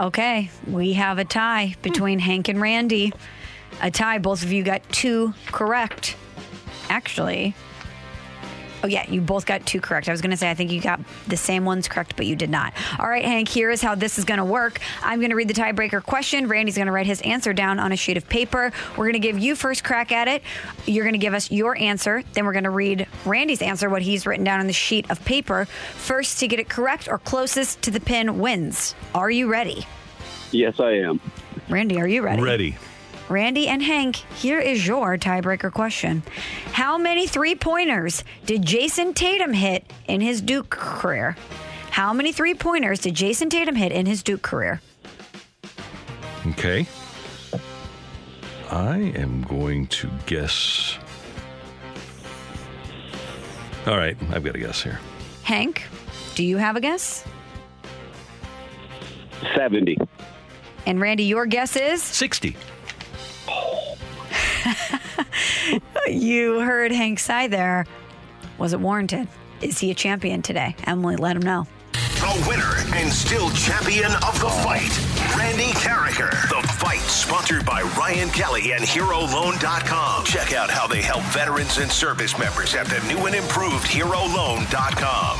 Okay, 0.00 0.50
we 0.66 0.94
have 0.94 1.18
a 1.18 1.24
tie 1.24 1.76
between 1.82 2.18
hmm. 2.18 2.24
Hank 2.24 2.48
and 2.48 2.60
Randy. 2.60 3.12
A 3.80 3.90
tie. 3.90 4.18
Both 4.18 4.42
of 4.42 4.52
you 4.52 4.62
got 4.62 4.82
two 4.90 5.32
correct. 5.46 6.16
Actually, 6.88 7.54
oh 8.82 8.86
yeah, 8.86 9.08
you 9.10 9.20
both 9.20 9.46
got 9.46 9.64
two 9.66 9.80
correct. 9.80 10.08
I 10.08 10.12
was 10.12 10.20
going 10.20 10.30
to 10.30 10.36
say 10.36 10.50
I 10.50 10.54
think 10.54 10.70
you 10.70 10.80
got 10.80 11.00
the 11.26 11.36
same 11.36 11.64
ones 11.64 11.88
correct, 11.88 12.16
but 12.16 12.26
you 12.26 12.36
did 12.36 12.50
not. 12.50 12.72
All 12.98 13.08
right, 13.08 13.24
Hank. 13.24 13.48
Here 13.48 13.70
is 13.70 13.82
how 13.82 13.94
this 13.94 14.18
is 14.18 14.24
going 14.24 14.38
to 14.38 14.44
work. 14.44 14.80
I'm 15.02 15.18
going 15.20 15.30
to 15.30 15.36
read 15.36 15.48
the 15.48 15.54
tiebreaker 15.54 16.02
question. 16.02 16.48
Randy's 16.48 16.76
going 16.76 16.86
to 16.86 16.92
write 16.92 17.06
his 17.06 17.20
answer 17.22 17.52
down 17.52 17.78
on 17.78 17.92
a 17.92 17.96
sheet 17.96 18.16
of 18.16 18.28
paper. 18.28 18.72
We're 18.96 19.04
going 19.04 19.14
to 19.14 19.18
give 19.18 19.38
you 19.38 19.56
first 19.56 19.84
crack 19.84 20.12
at 20.12 20.28
it. 20.28 20.42
You're 20.86 21.04
going 21.04 21.14
to 21.14 21.18
give 21.18 21.34
us 21.34 21.50
your 21.50 21.76
answer. 21.78 22.22
Then 22.32 22.44
we're 22.44 22.52
going 22.52 22.64
to 22.64 22.70
read 22.70 23.06
Randy's 23.24 23.62
answer, 23.62 23.88
what 23.88 24.02
he's 24.02 24.26
written 24.26 24.44
down 24.44 24.60
on 24.60 24.66
the 24.66 24.72
sheet 24.72 25.10
of 25.10 25.24
paper. 25.24 25.66
First 25.94 26.38
to 26.40 26.48
get 26.48 26.60
it 26.60 26.68
correct 26.68 27.08
or 27.08 27.18
closest 27.18 27.82
to 27.82 27.90
the 27.90 28.00
pin 28.00 28.38
wins. 28.38 28.94
Are 29.14 29.30
you 29.30 29.50
ready? 29.50 29.86
Yes, 30.52 30.80
I 30.80 30.92
am. 30.92 31.20
Randy, 31.68 32.00
are 32.00 32.08
you 32.08 32.22
ready? 32.22 32.42
Ready. 32.42 32.76
Randy 33.28 33.66
and 33.66 33.82
Hank, 33.82 34.16
here 34.16 34.60
is 34.60 34.86
your 34.86 35.18
tiebreaker 35.18 35.72
question. 35.72 36.22
How 36.72 36.96
many 36.96 37.26
three 37.26 37.56
pointers 37.56 38.22
did 38.44 38.62
Jayson 38.62 39.14
Tatum 39.14 39.52
hit 39.52 39.84
in 40.06 40.20
his 40.20 40.40
Duke 40.40 40.70
career? 40.70 41.36
How 41.90 42.12
many 42.12 42.30
three 42.32 42.54
pointers 42.54 43.00
did 43.00 43.14
Jayson 43.14 43.50
Tatum 43.50 43.74
hit 43.74 43.90
in 43.90 44.06
his 44.06 44.22
Duke 44.22 44.42
career? 44.42 44.80
Okay. 46.50 46.86
I 48.70 48.96
am 48.96 49.42
going 49.42 49.88
to 49.88 50.08
guess. 50.26 50.96
All 53.86 53.96
right, 53.96 54.16
I've 54.30 54.44
got 54.44 54.54
a 54.54 54.58
guess 54.58 54.82
here. 54.82 55.00
Hank, 55.42 55.84
do 56.36 56.44
you 56.44 56.58
have 56.58 56.76
a 56.76 56.80
guess? 56.80 57.24
70. 59.54 59.96
And 60.86 61.00
Randy, 61.00 61.24
your 61.24 61.46
guess 61.46 61.74
is? 61.74 62.02
60. 62.02 62.56
you 66.08 66.60
heard 66.60 66.92
Hank 66.92 67.18
sigh 67.18 67.48
there. 67.48 67.86
Was 68.58 68.72
it 68.72 68.80
warranted? 68.80 69.28
Is 69.60 69.78
he 69.78 69.90
a 69.90 69.94
champion 69.94 70.42
today? 70.42 70.76
Emily, 70.84 71.16
let 71.16 71.36
him 71.36 71.42
know. 71.42 71.66
The 71.92 72.46
winner 72.48 72.74
and 72.94 73.12
still 73.12 73.50
champion 73.50 74.12
of 74.26 74.40
the 74.40 74.48
fight, 74.48 74.90
Randy 75.36 75.72
Karraker. 75.78 76.30
The 76.48 76.66
Fight, 76.76 77.00
sponsored 77.00 77.64
by 77.64 77.82
Ryan 77.82 78.28
Kelly 78.28 78.72
and 78.72 78.82
HeroLoan.com. 78.82 80.24
Check 80.24 80.52
out 80.52 80.70
how 80.70 80.86
they 80.86 81.00
help 81.02 81.22
veterans 81.24 81.78
and 81.78 81.90
service 81.90 82.38
members 82.38 82.74
at 82.74 82.86
the 82.86 83.00
new 83.08 83.26
and 83.26 83.34
improved 83.34 83.86
HeroLoan.com. 83.86 85.38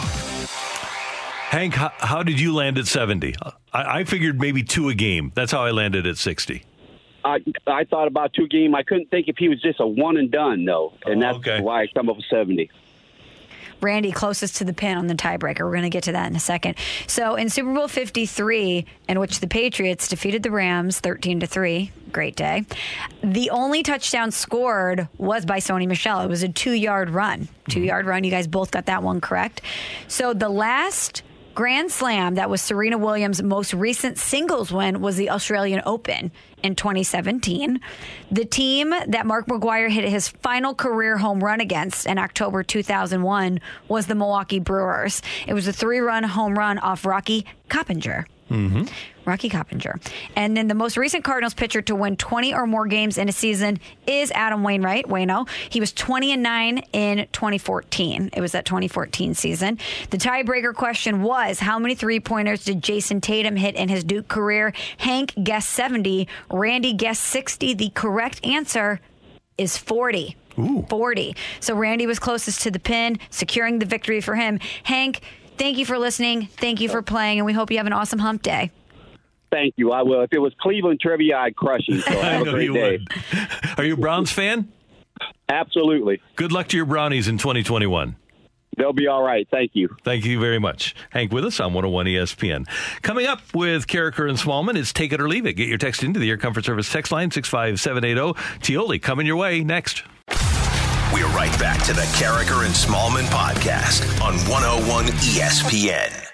Hank, 1.48 1.74
how, 1.74 1.92
how 1.98 2.22
did 2.22 2.40
you 2.40 2.54
land 2.54 2.78
at 2.78 2.86
70? 2.86 3.34
I, 3.72 3.98
I 4.00 4.04
figured 4.04 4.40
maybe 4.40 4.62
two 4.62 4.88
a 4.88 4.94
game. 4.94 5.32
That's 5.34 5.52
how 5.52 5.62
I 5.62 5.70
landed 5.70 6.06
at 6.06 6.18
60. 6.18 6.62
I 7.26 7.44
I 7.66 7.84
thought 7.84 8.06
about 8.06 8.32
two 8.32 8.46
game. 8.46 8.74
I 8.74 8.82
couldn't 8.82 9.10
think 9.10 9.28
if 9.28 9.36
he 9.36 9.48
was 9.48 9.60
just 9.60 9.80
a 9.80 9.86
one 9.86 10.16
and 10.16 10.30
done 10.30 10.64
though, 10.64 10.94
and 11.04 11.20
that's 11.20 11.38
why 11.60 11.82
I 11.82 11.86
come 11.88 12.08
up 12.08 12.16
with 12.16 12.26
seventy. 12.30 12.70
Randy 13.82 14.10
closest 14.10 14.56
to 14.56 14.64
the 14.64 14.72
pin 14.72 14.96
on 14.96 15.06
the 15.06 15.14
tiebreaker. 15.14 15.60
We're 15.60 15.72
going 15.72 15.82
to 15.82 15.90
get 15.90 16.04
to 16.04 16.12
that 16.12 16.30
in 16.30 16.36
a 16.36 16.40
second. 16.40 16.76
So 17.06 17.34
in 17.34 17.50
Super 17.50 17.74
Bowl 17.74 17.88
53, 17.88 18.86
in 19.08 19.20
which 19.20 19.40
the 19.40 19.46
Patriots 19.46 20.08
defeated 20.08 20.42
the 20.42 20.50
Rams 20.50 20.98
13 21.00 21.40
to 21.40 21.46
3, 21.46 21.92
great 22.10 22.36
day. 22.36 22.64
The 23.22 23.50
only 23.50 23.82
touchdown 23.82 24.30
scored 24.30 25.08
was 25.18 25.44
by 25.44 25.58
Sony 25.58 25.86
Michel. 25.86 26.22
It 26.22 26.28
was 26.28 26.42
a 26.42 26.48
2-yard 26.48 27.10
run. 27.10 27.48
2-yard 27.68 28.06
run. 28.06 28.24
You 28.24 28.30
guys 28.30 28.46
both 28.46 28.70
got 28.70 28.86
that 28.86 29.02
one 29.02 29.20
correct. 29.20 29.60
So 30.08 30.32
the 30.32 30.48
last 30.48 31.22
Grand 31.56 31.90
Slam 31.90 32.34
that 32.34 32.50
was 32.50 32.60
Serena 32.60 32.98
Williams' 32.98 33.42
most 33.42 33.72
recent 33.72 34.18
singles 34.18 34.70
win 34.70 35.00
was 35.00 35.16
the 35.16 35.30
Australian 35.30 35.80
Open 35.86 36.30
in 36.62 36.76
2017. 36.76 37.80
The 38.30 38.44
team 38.44 38.90
that 38.90 39.24
Mark 39.24 39.46
McGwire 39.46 39.90
hit 39.90 40.06
his 40.06 40.28
final 40.28 40.74
career 40.74 41.16
home 41.16 41.42
run 41.42 41.60
against 41.60 42.04
in 42.04 42.18
October 42.18 42.62
2001 42.62 43.58
was 43.88 44.06
the 44.06 44.14
Milwaukee 44.14 44.58
Brewers. 44.58 45.22
It 45.46 45.54
was 45.54 45.66
a 45.66 45.72
three 45.72 46.00
run 46.00 46.24
home 46.24 46.58
run 46.58 46.78
off 46.78 47.06
Rocky 47.06 47.46
Coppinger. 47.70 48.26
Mm-hmm. 48.50 48.84
Rocky 49.26 49.48
Coppinger. 49.48 49.98
And 50.34 50.56
then 50.56 50.68
the 50.68 50.74
most 50.74 50.96
recent 50.96 51.24
Cardinals 51.24 51.54
pitcher 51.54 51.82
to 51.82 51.94
win 51.94 52.16
20 52.16 52.54
or 52.54 52.66
more 52.66 52.86
games 52.86 53.18
in 53.18 53.28
a 53.28 53.32
season 53.32 53.78
is 54.06 54.30
Adam 54.30 54.62
Wainwright, 54.62 55.06
Wayno. 55.06 55.48
He 55.68 55.80
was 55.80 55.92
20 55.92 56.32
and 56.32 56.42
9 56.42 56.78
in 56.92 57.26
2014. 57.32 58.30
It 58.32 58.40
was 58.40 58.52
that 58.52 58.64
2014 58.64 59.34
season. 59.34 59.78
The 60.10 60.18
tiebreaker 60.18 60.74
question 60.74 61.22
was 61.22 61.58
how 61.58 61.78
many 61.78 61.94
three 61.94 62.20
pointers 62.20 62.64
did 62.64 62.82
Jayson 62.82 63.20
Tatum 63.20 63.56
hit 63.56 63.74
in 63.74 63.88
his 63.88 64.04
Duke 64.04 64.28
career? 64.28 64.72
Hank 64.98 65.34
guessed 65.42 65.70
70, 65.70 66.28
Randy 66.50 66.92
guessed 66.92 67.24
60. 67.24 67.74
The 67.74 67.90
correct 67.90 68.44
answer 68.46 69.00
is 69.58 69.76
40. 69.76 70.36
Ooh. 70.58 70.86
40. 70.88 71.36
So 71.60 71.74
Randy 71.74 72.06
was 72.06 72.18
closest 72.18 72.62
to 72.62 72.70
the 72.70 72.78
pin, 72.78 73.18
securing 73.30 73.78
the 73.78 73.86
victory 73.86 74.20
for 74.20 74.34
him. 74.34 74.60
Hank, 74.84 75.20
thank 75.58 75.78
you 75.78 75.84
for 75.84 75.98
listening. 75.98 76.46
Thank 76.46 76.80
you 76.80 76.88
for 76.88 77.02
playing, 77.02 77.38
and 77.38 77.46
we 77.46 77.52
hope 77.52 77.70
you 77.70 77.76
have 77.78 77.86
an 77.86 77.92
awesome 77.92 78.20
hump 78.20 78.42
day. 78.42 78.70
Thank 79.50 79.74
you. 79.76 79.92
I 79.92 80.02
will. 80.02 80.22
If 80.22 80.32
it 80.32 80.38
was 80.38 80.52
Cleveland 80.60 81.00
trivia, 81.00 81.36
I'd 81.38 81.56
crush 81.56 81.82
you. 81.86 82.00
So 82.00 82.10
I 82.20 82.24
have 82.32 82.42
a 82.42 82.44
know 82.46 82.52
great 82.52 82.64
you 82.64 82.72
day. 82.74 82.90
would. 82.98 83.78
Are 83.78 83.84
you 83.84 83.94
a 83.94 83.96
Browns 83.96 84.30
fan? 84.32 84.72
Absolutely. 85.48 86.20
Good 86.34 86.52
luck 86.52 86.68
to 86.68 86.76
your 86.76 86.86
Brownies 86.86 87.28
in 87.28 87.38
2021. 87.38 88.16
They'll 88.76 88.92
be 88.92 89.06
all 89.06 89.22
right. 89.22 89.48
Thank 89.50 89.70
you. 89.74 89.88
Thank 90.04 90.26
you 90.26 90.38
very 90.38 90.58
much. 90.58 90.94
Hank 91.10 91.32
with 91.32 91.46
us 91.46 91.60
on 91.60 91.72
101 91.72 92.06
ESPN. 92.06 92.66
Coming 93.00 93.26
up 93.26 93.40
with 93.54 93.86
Karraker 93.86 94.28
and 94.28 94.36
Smallmon 94.38 94.76
is 94.76 94.92
Take 94.92 95.12
It 95.14 95.20
or 95.20 95.28
Leave 95.28 95.46
It. 95.46 95.54
Get 95.54 95.68
your 95.68 95.78
text 95.78 96.02
into 96.02 96.20
the 96.20 96.28
Air 96.28 96.36
Comfort 96.36 96.64
Service 96.66 96.92
text 96.92 97.10
line 97.10 97.30
65780. 97.30 98.34
Tioli 98.60 99.00
coming 99.00 99.26
your 99.26 99.36
way 99.36 99.64
next. 99.64 100.02
We're 101.14 101.26
right 101.28 101.56
back 101.58 101.82
to 101.84 101.94
the 101.94 102.02
Karraker 102.18 102.66
and 102.66 102.74
Smallmon 102.74 103.24
podcast 103.28 104.02
on 104.20 104.34
101 104.50 105.06
ESPN. 105.06 106.26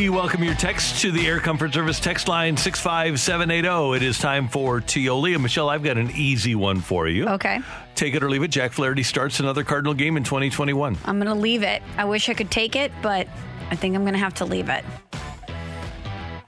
We 0.00 0.08
welcome 0.08 0.42
your 0.42 0.54
text 0.54 1.02
to 1.02 1.12
the 1.12 1.26
Air 1.26 1.40
Comfort 1.40 1.74
Service 1.74 2.00
text 2.00 2.26
line 2.26 2.56
65780. 2.56 3.96
It 3.96 4.02
is 4.02 4.18
time 4.18 4.48
for 4.48 4.80
Tioli. 4.80 5.34
And 5.34 5.42
Michelle, 5.42 5.68
I've 5.68 5.82
got 5.82 5.98
an 5.98 6.10
easy 6.12 6.54
one 6.54 6.80
for 6.80 7.06
you. 7.06 7.28
Okay. 7.28 7.60
Take 7.96 8.14
it 8.14 8.22
or 8.22 8.30
leave 8.30 8.42
it. 8.42 8.48
Jack 8.48 8.72
Flaherty 8.72 9.02
starts 9.02 9.40
another 9.40 9.62
Cardinal 9.62 9.92
game 9.92 10.16
in 10.16 10.24
2021. 10.24 10.96
I'm 11.04 11.18
going 11.18 11.26
to 11.26 11.34
leave 11.34 11.62
it. 11.62 11.82
I 11.98 12.06
wish 12.06 12.30
I 12.30 12.32
could 12.32 12.50
take 12.50 12.76
it, 12.76 12.90
but 13.02 13.28
I 13.70 13.76
think 13.76 13.94
I'm 13.94 14.00
going 14.00 14.14
to 14.14 14.18
have 14.18 14.32
to 14.36 14.46
leave 14.46 14.70
it. 14.70 14.86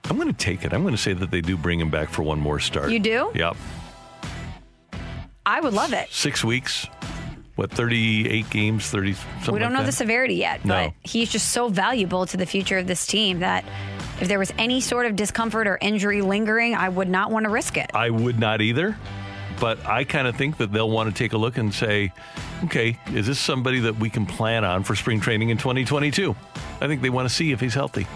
I'm 0.04 0.16
going 0.16 0.28
to 0.28 0.32
take 0.32 0.64
it. 0.64 0.72
I'm 0.72 0.80
going 0.80 0.96
to 0.96 1.02
say 1.02 1.12
that 1.12 1.30
they 1.30 1.42
do 1.42 1.58
bring 1.58 1.78
him 1.78 1.90
back 1.90 2.08
for 2.08 2.22
one 2.22 2.40
more 2.40 2.58
start. 2.58 2.90
You 2.90 3.00
do? 3.00 3.32
Yep. 3.34 3.54
I 5.44 5.60
would 5.60 5.74
love 5.74 5.92
it. 5.92 6.08
Six 6.10 6.42
weeks. 6.42 6.86
What, 7.54 7.70
38 7.70 8.48
games, 8.48 8.86
30 8.88 9.12
something 9.12 9.52
we 9.52 9.58
don't 9.60 9.68
like 9.68 9.72
know 9.72 9.78
that? 9.80 9.86
the 9.86 9.92
severity 9.92 10.36
yet, 10.36 10.64
No. 10.64 10.74
but 10.86 10.92
he's 11.08 11.30
just 11.30 11.50
so 11.50 11.68
valuable 11.68 12.24
to 12.26 12.36
the 12.38 12.46
future 12.46 12.78
of 12.78 12.86
this 12.86 13.06
team 13.06 13.40
that 13.40 13.64
if 14.20 14.28
there 14.28 14.38
was 14.38 14.52
any 14.56 14.80
sort 14.80 15.04
of 15.04 15.16
discomfort 15.16 15.66
or 15.66 15.76
injury 15.82 16.22
lingering, 16.22 16.74
I 16.74 16.88
would 16.88 17.08
not 17.10 17.30
want 17.30 17.44
to 17.44 17.50
risk 17.50 17.76
it. 17.76 17.90
I 17.94 18.08
would 18.08 18.38
not 18.38 18.62
either. 18.62 18.96
But 19.60 19.84
I 19.86 20.04
kind 20.04 20.26
of 20.26 20.34
think 20.36 20.56
that 20.56 20.72
they'll 20.72 20.90
want 20.90 21.14
to 21.14 21.16
take 21.16 21.34
a 21.34 21.36
look 21.36 21.56
and 21.58 21.72
say, 21.72 22.12
okay, 22.64 22.98
is 23.12 23.26
this 23.26 23.38
somebody 23.38 23.80
that 23.80 23.96
we 23.96 24.08
can 24.10 24.24
plan 24.26 24.64
on 24.64 24.82
for 24.82 24.96
spring 24.96 25.20
training 25.20 25.50
in 25.50 25.58
2022? 25.58 26.34
I 26.80 26.86
think 26.88 27.02
they 27.02 27.10
want 27.10 27.28
to 27.28 27.34
see 27.34 27.52
if 27.52 27.60
he's 27.60 27.74
healthy. 27.74 28.06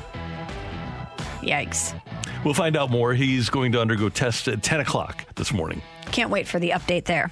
Yikes. 1.43 1.95
We'll 2.45 2.55
find 2.55 2.77
out 2.77 2.91
more. 2.91 3.15
He's 3.15 3.51
going 3.51 3.73
to 3.73 3.81
undergo 3.81 4.09
tests 4.09 4.49
at 4.49 4.63
10 4.63 4.81
o'clock 4.81 5.25
this 5.37 5.53
morning. 5.53 5.83
Can't 6.13 6.31
wait 6.31 6.47
for 6.47 6.59
the 6.59 6.71
update 6.71 7.05
there. 7.05 7.31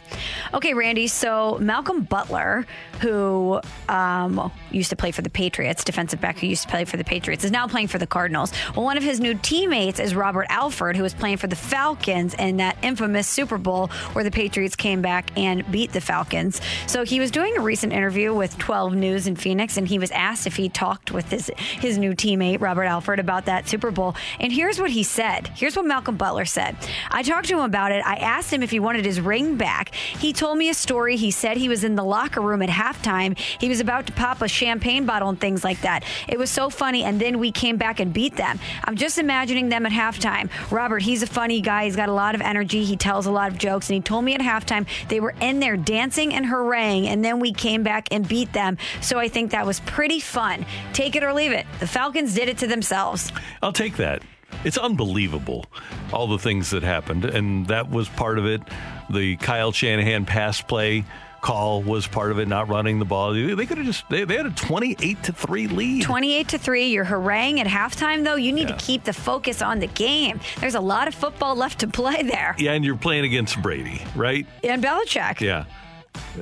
Okay, 0.53 0.75
Randy. 0.75 1.07
So 1.07 1.59
Malcolm 1.61 2.03
Butler, 2.03 2.67
who 3.01 3.61
um, 3.89 4.53
used 4.71 4.91
to 4.91 4.97
play 4.97 5.11
for 5.11 5.23
the 5.23 5.31
Patriots, 5.31 5.85
defensive 5.85 6.21
back 6.21 6.39
who 6.39 6.47
used 6.47 6.63
to 6.63 6.69
play 6.69 6.85
for 6.85 6.97
the 6.97 7.05
Patriots, 7.05 7.45
is 7.45 7.51
now 7.51 7.67
playing 7.67 7.89
for 7.89 7.99
the 7.99 8.07
Cardinals. 8.07 8.53
Well, 8.75 8.85
one 8.85 8.97
of 8.97 9.03
his 9.03 9.21
new 9.21 9.35
teammates 9.35 10.01
is 10.01 10.15
Robert 10.15 10.47
Alford, 10.51 10.97
who 10.97 11.03
was 11.03 11.15
playing 11.15 11.37
for 11.39 11.47
the 11.47 11.57
Falcons 11.57 12.35
in 12.35 12.59
that 12.59 12.77
infamous 12.83 13.29
Super 13.29 13.59
Bowl 13.59 13.89
where 14.13 14.25
the 14.25 14.31
Patriots 14.31 14.77
came 14.77 15.03
back 15.03 15.31
and 15.37 15.71
beat 15.71 15.93
the 15.93 16.01
Falcons. 16.01 16.61
So 16.87 17.05
he 17.05 17.21
was 17.21 17.31
doing 17.31 17.57
a 17.57 17.61
recent 17.61 17.93
interview 17.93 18.35
with 18.35 18.59
12 18.59 18.95
News 18.95 19.27
in 19.27 19.37
Phoenix, 19.37 19.77
and 19.77 19.87
he 19.87 19.99
was 19.99 20.11
asked 20.11 20.47
if 20.47 20.57
he 20.57 20.69
talked 20.69 21.11
with 21.11 21.31
his 21.31 21.51
his 21.57 21.99
new 21.99 22.15
teammate 22.15 22.61
Robert 22.61 22.85
Alford 22.85 23.19
about 23.19 23.47
that 23.47 23.69
Super 23.69 23.91
Bowl. 23.91 24.15
And 24.41 24.53
here's 24.53 24.81
what 24.81 24.91
he 24.91 25.03
said. 25.03 25.49
Here's 25.55 25.77
what 25.77 25.87
Malcolm 25.87 26.17
Butler 26.17 26.45
said. 26.45 26.77
I 27.11 27.23
talked 27.23 27.49
to 27.49 27.55
him 27.55 27.65
about 27.65 27.93
it. 27.93 28.05
I 28.05 28.17
asked 28.17 28.53
him 28.53 28.63
if 28.65 28.71
he 28.71 28.81
wanted 28.81 29.05
his 29.05 29.21
ring 29.21 29.57
back. 29.57 29.95
He 29.95 30.33
told 30.33 30.59
me 30.59 30.69
a 30.69 30.75
story. 30.75 31.17
He 31.17 31.31
said 31.31 31.57
he 31.57 31.69
was 31.69 31.85
in 31.85 31.95
the 31.95 32.05
locker 32.05 32.41
room 32.41 32.63
at 32.63 32.69
halftime. 32.69 33.39
He 33.39 33.69
was 33.69 33.81
about 33.81 34.07
to 34.07 34.13
pop 34.13 34.43
a 34.43 34.49
champagne 34.49 35.07
bottle 35.07 35.29
and 35.29 35.41
things 35.41 35.63
like 35.63 35.81
that. 35.83 36.05
It 36.29 36.39
was 36.39 36.51
so 36.51 36.71
funny. 36.71 37.05
And 37.05 37.21
then 37.21 37.39
we 37.39 37.53
came 37.53 37.77
back 37.77 38.01
and 38.01 38.13
beat 38.13 38.37
them. 38.37 38.59
I'm 38.85 38.97
just 38.97 39.19
imagining 39.19 39.69
them 39.69 39.87
at 39.87 39.93
halftime. 39.93 40.51
Robert, 40.71 41.03
he's 41.03 41.23
a 41.23 41.27
funny 41.27 41.61
guy. 41.61 41.85
He's 41.85 41.97
got 41.97 42.09
a 42.09 42.13
lot 42.13 42.35
of 42.35 42.41
energy. 42.41 42.85
He 42.85 42.97
tells 42.97 43.27
a 43.27 43.31
lot 43.31 43.53
of 43.53 43.59
jokes. 43.59 43.89
And 43.89 43.95
he 43.95 44.01
told 44.01 44.25
me 44.25 44.35
at 44.35 44.41
halftime 44.41 44.87
they 45.09 45.21
were 45.21 45.35
in 45.41 45.61
there 45.61 45.77
dancing 45.77 46.35
and 46.35 46.47
haranguing. 46.47 47.09
And 47.09 47.25
then 47.25 47.39
we 47.39 47.53
came 47.53 47.83
back 47.83 48.09
and 48.11 48.27
beat 48.27 48.53
them. 48.53 48.79
So 49.01 49.19
I 49.19 49.29
think 49.29 49.51
that 49.53 49.67
was 49.67 49.81
pretty 49.81 50.21
fun. 50.21 50.67
Take 50.93 51.17
it 51.17 51.23
or 51.23 51.33
leave 51.33 51.53
it. 51.53 51.67
The 51.81 51.87
Falcons 51.87 52.35
did 52.35 52.49
it 52.49 52.59
to 52.59 52.67
themselves. 52.67 53.33
I'll 53.63 53.73
take 53.73 53.97
that. 53.97 54.23
It's 54.65 54.79
unbelievable, 54.79 55.67
all 56.13 56.27
the 56.27 56.39
things 56.39 56.71
that 56.71 56.83
happened. 56.83 57.25
And 57.25 57.67
that 57.67 57.91
was 57.91 58.09
part 58.09 58.39
of 58.39 58.47
it. 58.47 58.63
The 59.11 59.37
Kyle 59.37 59.73
Shanahan 59.73 60.25
pass 60.25 60.61
play 60.63 61.05
call 61.43 61.83
was 61.83 62.07
part 62.07 62.31
of 62.31 62.39
it, 62.39 62.49
not 62.49 62.69
running 62.69 62.99
the 62.99 63.05
ball. 63.05 63.35
They 63.35 63.67
could 63.67 63.77
have 63.77 63.85
just, 63.87 64.09
they, 64.09 64.25
they 64.25 64.37
had 64.39 64.47
a 64.47 64.51
28 64.51 65.23
to 65.25 65.33
3 65.35 65.67
lead. 65.69 66.03
28 66.03 66.49
to 66.49 66.59
3. 66.59 66.87
You're 66.87 67.05
haranguing 67.05 67.61
at 67.61 67.67
halftime, 67.67 68.25
though. 68.25 68.37
You 68.37 68.51
need 68.51 68.71
Yeah. 68.71 68.77
to 68.77 68.83
keep 68.87 69.05
the 69.05 69.13
focus 69.13 69.61
on 69.61 69.79
the 69.79 69.87
game. 69.89 70.41
There's 70.61 70.75
a 70.75 70.81
lot 70.81 71.07
of 71.07 71.15
football 71.15 71.55
left 71.55 71.81
to 71.81 71.87
play 71.87 72.23
there. 72.23 72.55
Yeah, 72.59 72.73
and 72.73 72.83
you're 72.83 72.97
playing 72.97 73.27
against 73.27 73.61
Brady, 73.61 74.01
right? 74.17 74.47
And 74.63 74.83
Belichick. 74.83 75.41
Yeah. 75.43 75.67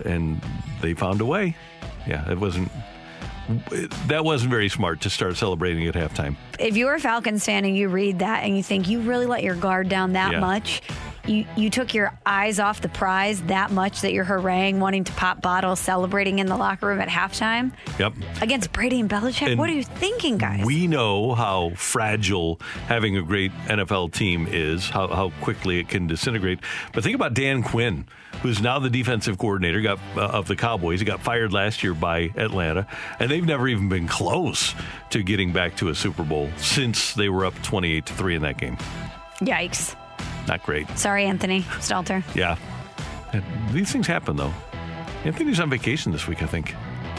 And 0.05 0.41
they 0.81 0.95
found 0.95 1.21
a 1.21 1.25
way. 1.27 1.57
Yeah, 2.07 2.31
it 2.31 2.39
wasn't 2.39 2.71
that 4.09 4.25
wasn't 4.25 4.51
very 4.51 4.69
smart 4.69 5.01
to 5.03 5.11
start 5.11 5.37
celebrating 5.37 5.87
at 5.87 5.95
halftime. 5.95 6.37
If 6.59 6.77
you're 6.77 6.95
a 6.95 7.01
Falcons 7.01 7.45
fan 7.45 7.65
and 7.65 7.77
you 7.77 7.89
read 7.89 8.21
that 8.21 8.45
and 8.45 8.57
you 8.57 8.63
think 8.63 8.89
you 8.89 9.01
really 9.01 9.27
let 9.27 9.43
your 9.43 9.55
guard 9.57 9.89
down 9.89 10.13
that 10.13 10.33
Yeah. 10.33 10.41
much, 10.41 10.83
you, 11.27 11.47
you 11.57 11.71
took 11.71 11.95
your 11.95 12.13
eyes 12.27 12.59
off 12.59 12.81
the 12.81 12.89
prize 12.89 13.41
that 13.43 13.71
much 13.71 14.01
that 14.01 14.13
you're 14.13 14.25
haranguing, 14.25 14.81
wanting 14.81 15.05
to 15.05 15.13
pop 15.13 15.41
bottles, 15.41 15.79
celebrating 15.81 16.39
in 16.41 16.47
the 16.47 16.57
locker 16.57 16.87
room 16.89 17.01
at 17.01 17.09
halftime 17.09 17.73
Yep. 17.99 18.15
against 18.41 18.73
Brady 18.73 19.01
and 19.01 19.09
Belichick. 19.09 19.49
And 19.51 19.59
what 19.59 19.71
are 19.71 19.75
you 19.75 19.85
thinking, 19.85 20.39
guys? 20.39 20.65
We 20.65 20.87
know 20.87 21.35
how 21.35 21.71
fragile 21.77 22.61
having 22.87 23.17
a 23.17 23.23
great 23.23 23.53
NFL 23.69 24.13
team 24.13 24.47
is, 24.51 24.89
how, 24.91 25.09
how 25.09 25.31
quickly 25.43 25.79
it 25.79 25.89
can 25.89 26.07
disintegrate. 26.07 26.59
But 26.93 27.05
think 27.05 27.15
about 27.15 27.35
Dan 27.35 27.63
Quinn, 27.63 28.07
who's 28.43 28.61
now 28.61 28.79
the 28.79 28.91
defensive 28.91 29.39
coordinator 29.39 29.81
got, 29.81 29.99
uh, 30.17 30.21
of 30.23 30.49
the 30.49 30.57
Cowboys. 30.57 30.99
He 31.01 31.07
got 31.07 31.21
fired 31.23 31.53
last 31.53 31.83
year 31.83 31.95
by 31.95 32.31
Atlanta, 32.37 32.87
and 33.21 33.31
they've 33.31 33.45
never 33.45 33.69
even 33.69 33.89
been 33.89 34.09
close 34.09 34.75
to 35.11 35.23
getting 35.23 35.53
back 35.53 35.77
to 35.77 35.89
a 35.89 35.95
Super 35.95 36.25
Bowl 36.25 36.49
since 36.57 37.15
they 37.15 37.29
were 37.29 37.45
up 37.47 37.55
28 37.63 38.07
to 38.07 38.13
3 38.15 38.35
in 38.37 38.43
that 38.43 38.59
game. 38.59 38.77
Yikes. 39.41 39.95
Not 40.49 40.63
great. 40.65 40.89
Sorry, 40.99 41.25
Anthony 41.25 41.63
Stalter. 41.81 42.23
Yeah. 42.35 42.57
Uh, 43.33 43.41
these 43.73 43.91
things 43.93 44.07
happen, 44.07 44.37
though. 44.37 44.53
Anthony's 45.25 45.61
on 45.61 45.71
vacation 45.71 46.13
this 46.13 46.27
week, 46.27 46.43
I 46.43 46.47
think. 46.47 46.75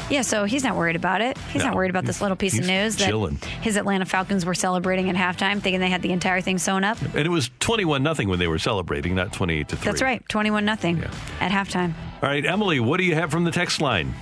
Yeah, 0.09 0.21
so 0.21 0.43
he's 0.43 0.63
not 0.65 0.75
worried 0.75 0.97
about 0.97 1.21
it. 1.21 1.37
He's 1.53 1.61
No, 1.61 1.69
not 1.69 1.75
worried 1.75 1.89
about 1.89 2.03
this 2.03 2.19
little 2.21 2.35
piece 2.35 2.53
of 2.53 2.59
he's 2.59 2.67
news 2.67 2.95
that 2.97 3.07
chilling. 3.07 3.37
his 3.61 3.77
Atlanta 3.77 4.05
Falcons 4.05 4.45
were 4.45 4.53
celebrating 4.53 5.09
at 5.09 5.15
halftime, 5.15 5.61
thinking 5.61 5.79
they 5.79 5.89
had 5.89 6.01
the 6.01 6.11
entire 6.11 6.41
thing 6.41 6.57
sewn 6.57 6.83
up. 6.83 7.01
And 7.01 7.25
it 7.25 7.29
was 7.29 7.49
21 7.61 8.03
nothing 8.03 8.27
when 8.27 8.37
they 8.37 8.47
were 8.47 8.59
celebrating, 8.59 9.15
not 9.15 9.31
28 9.31 9.69
to 9.69 9.75
3. 9.77 9.85
That's 9.89 10.01
right, 10.01 10.21
21 10.27 10.65
nothing 10.65 11.01
at 11.39 11.51
halftime. 11.51 11.93
All 12.21 12.29
right, 12.29 12.45
Emily, 12.45 12.81
what 12.81 12.97
do 12.97 13.05
you 13.05 13.15
have 13.15 13.31
from 13.31 13.45
the 13.45 13.51
text 13.51 13.79
line? 13.79 14.13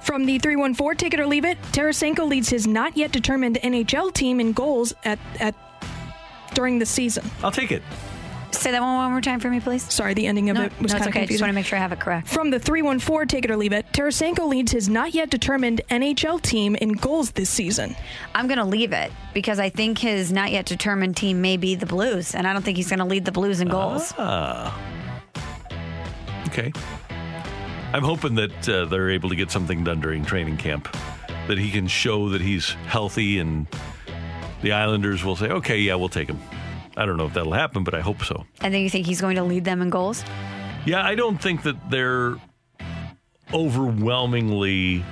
From 0.00 0.24
the 0.24 0.38
314, 0.38 0.96
take 0.96 1.14
it 1.14 1.20
or 1.20 1.26
leave 1.26 1.44
it, 1.44 1.60
Tarasenko 1.72 2.26
leads 2.26 2.48
his 2.48 2.66
not 2.66 2.96
yet 2.96 3.12
determined 3.12 3.56
NHL 3.62 4.14
team 4.14 4.40
in 4.40 4.52
goals 4.52 4.94
at, 5.04 5.18
at 5.40 5.54
during 6.54 6.78
the 6.78 6.86
season. 6.86 7.28
I'll 7.42 7.50
take 7.50 7.72
it. 7.72 7.82
Say 8.52 8.70
that 8.70 8.80
one, 8.80 8.96
one 8.96 9.10
more 9.10 9.20
time 9.20 9.38
for 9.38 9.50
me, 9.50 9.60
please. 9.60 9.82
Sorry, 9.92 10.14
the 10.14 10.26
ending 10.26 10.48
of 10.50 10.56
No, 10.56 10.64
it 10.64 10.72
was 10.80 10.92
no, 10.92 10.98
kind 10.98 11.00
it's 11.00 11.06
of 11.06 11.10
okay. 11.10 11.22
I 11.22 11.26
just 11.26 11.40
want 11.40 11.50
to 11.50 11.54
make 11.54 11.66
sure 11.66 11.78
I 11.78 11.82
have 11.82 11.92
it 11.92 12.00
correct. 12.00 12.28
From 12.28 12.50
the 12.50 12.58
314, 12.58 13.28
take 13.28 13.44
it 13.44 13.50
or 13.50 13.56
leave 13.56 13.72
it, 13.72 13.86
Tarasenko 13.92 14.48
leads 14.48 14.72
his 14.72 14.88
not 14.88 15.12
yet 15.12 15.30
determined 15.30 15.82
NHL 15.90 16.40
team 16.40 16.74
in 16.76 16.92
goals 16.92 17.32
this 17.32 17.50
season. 17.50 17.94
I'm 18.34 18.46
going 18.46 18.58
to 18.58 18.64
leave 18.64 18.92
it 18.92 19.12
because 19.34 19.58
I 19.58 19.68
think 19.68 19.98
his 19.98 20.32
not 20.32 20.52
yet 20.52 20.64
determined 20.64 21.16
team 21.16 21.40
may 21.42 21.56
be 21.56 21.74
the 21.74 21.86
Blues, 21.86 22.34
and 22.34 22.46
I 22.46 22.52
don't 22.52 22.62
think 22.62 22.76
he's 22.76 22.88
going 22.88 23.00
to 23.00 23.04
lead 23.04 23.24
the 23.24 23.32
Blues 23.32 23.60
in 23.60 23.68
goals. 23.68 24.14
Ah. 24.16 24.80
Okay. 26.48 26.72
I'm 27.92 28.02
hoping 28.02 28.34
that 28.36 28.68
uh, 28.68 28.84
they're 28.86 29.10
able 29.10 29.28
to 29.28 29.36
get 29.36 29.50
something 29.50 29.84
done 29.84 30.00
during 30.00 30.24
training 30.24 30.56
camp, 30.56 30.88
that 31.46 31.58
he 31.58 31.70
can 31.70 31.86
show 31.86 32.30
that 32.30 32.40
he's 32.40 32.70
healthy, 32.86 33.38
and 33.38 33.66
the 34.66 34.72
Islanders 34.72 35.24
will 35.24 35.36
say, 35.36 35.48
okay, 35.48 35.78
yeah, 35.78 35.94
we'll 35.94 36.08
take 36.08 36.28
him. 36.28 36.40
I 36.96 37.06
don't 37.06 37.16
know 37.16 37.26
if 37.26 37.34
that'll 37.34 37.52
happen, 37.52 37.84
but 37.84 37.94
I 37.94 38.00
hope 38.00 38.24
so. 38.24 38.46
And 38.60 38.74
then 38.74 38.80
you 38.80 38.90
think 38.90 39.06
he's 39.06 39.20
going 39.20 39.36
to 39.36 39.44
lead 39.44 39.64
them 39.64 39.80
in 39.80 39.90
goals? 39.90 40.24
Yeah, 40.84 41.06
I 41.06 41.14
don't 41.14 41.40
think 41.40 41.62
that 41.62 41.88
they're 41.88 42.34
overwhelmingly 43.54 45.04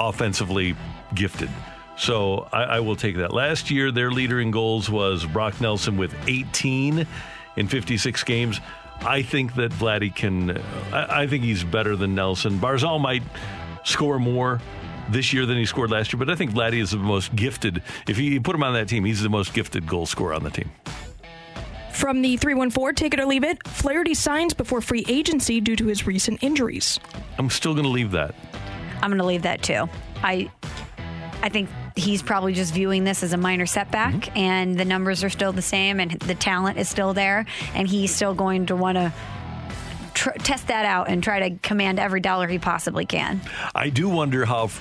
offensively 0.00 0.74
gifted. 1.14 1.50
So 1.98 2.48
I, 2.52 2.62
I 2.62 2.80
will 2.80 2.96
take 2.96 3.18
that. 3.18 3.34
Last 3.34 3.70
year, 3.70 3.92
their 3.92 4.10
leader 4.10 4.40
in 4.40 4.50
goals 4.50 4.88
was 4.88 5.26
Brock 5.26 5.60
Nelson 5.60 5.98
with 5.98 6.14
18 6.26 7.06
in 7.56 7.68
56 7.68 8.24
games. 8.24 8.62
I 9.02 9.20
think 9.20 9.56
that 9.56 9.72
Vladdy 9.72 10.14
can, 10.14 10.52
uh, 10.52 10.62
I, 10.90 11.24
I 11.24 11.26
think 11.26 11.44
he's 11.44 11.64
better 11.64 11.96
than 11.96 12.14
Nelson. 12.14 12.58
Barzal 12.58 12.98
might 12.98 13.24
score 13.84 14.18
more 14.18 14.58
this 15.08 15.32
year 15.32 15.46
than 15.46 15.56
he 15.58 15.64
scored 15.66 15.90
last 15.90 16.12
year, 16.12 16.18
but 16.18 16.30
I 16.30 16.34
think 16.34 16.52
Vladdy 16.52 16.80
is 16.80 16.90
the 16.92 16.96
most 16.98 17.34
gifted. 17.36 17.82
If 18.08 18.18
you 18.18 18.40
put 18.40 18.54
him 18.54 18.62
on 18.62 18.72
that 18.74 18.88
team, 18.88 19.04
he's 19.04 19.20
the 19.22 19.28
most 19.28 19.52
gifted 19.54 19.86
goal 19.86 20.06
scorer 20.06 20.34
on 20.34 20.42
the 20.44 20.50
team. 20.50 20.70
From 21.92 22.22
the 22.22 22.36
314, 22.36 22.94
take 22.94 23.14
it 23.14 23.20
or 23.20 23.26
leave 23.26 23.44
it, 23.44 23.66
Flaherty 23.68 24.14
signs 24.14 24.54
before 24.54 24.80
free 24.80 25.04
agency 25.08 25.60
due 25.60 25.76
to 25.76 25.86
his 25.86 26.06
recent 26.06 26.42
injuries. 26.42 26.98
I'm 27.38 27.50
still 27.50 27.74
going 27.74 27.84
to 27.84 27.90
leave 27.90 28.10
that. 28.12 28.34
I'm 29.02 29.10
going 29.10 29.18
to 29.18 29.24
leave 29.26 29.42
that 29.42 29.62
too. 29.62 29.88
I 30.22 30.50
I 31.42 31.48
think 31.48 31.68
he's 31.96 32.22
probably 32.22 32.52
just 32.54 32.72
viewing 32.72 33.02
this 33.04 33.22
as 33.24 33.32
a 33.32 33.36
minor 33.36 33.66
setback, 33.66 34.14
Mm-hmm. 34.14 34.38
and 34.38 34.78
the 34.78 34.84
numbers 34.84 35.22
are 35.24 35.28
still 35.30 35.52
the 35.52 35.60
same, 35.62 35.98
and 36.00 36.12
the 36.12 36.34
talent 36.36 36.78
is 36.78 36.88
still 36.88 37.12
there, 37.12 37.44
and 37.74 37.86
he's 37.88 38.14
still 38.14 38.32
going 38.34 38.66
to 38.66 38.76
want 38.76 38.96
to 38.96 39.12
tr- 40.22 40.38
test 40.38 40.68
that 40.68 40.86
out 40.86 41.08
and 41.08 41.22
try 41.22 41.48
to 41.48 41.58
command 41.58 41.98
every 41.98 42.20
dollar 42.20 42.46
he 42.46 42.58
possibly 42.58 43.04
can. 43.04 43.40
I 43.74 43.90
do 43.90 44.08
wonder 44.08 44.44
how 44.44 44.64
f- 44.64 44.80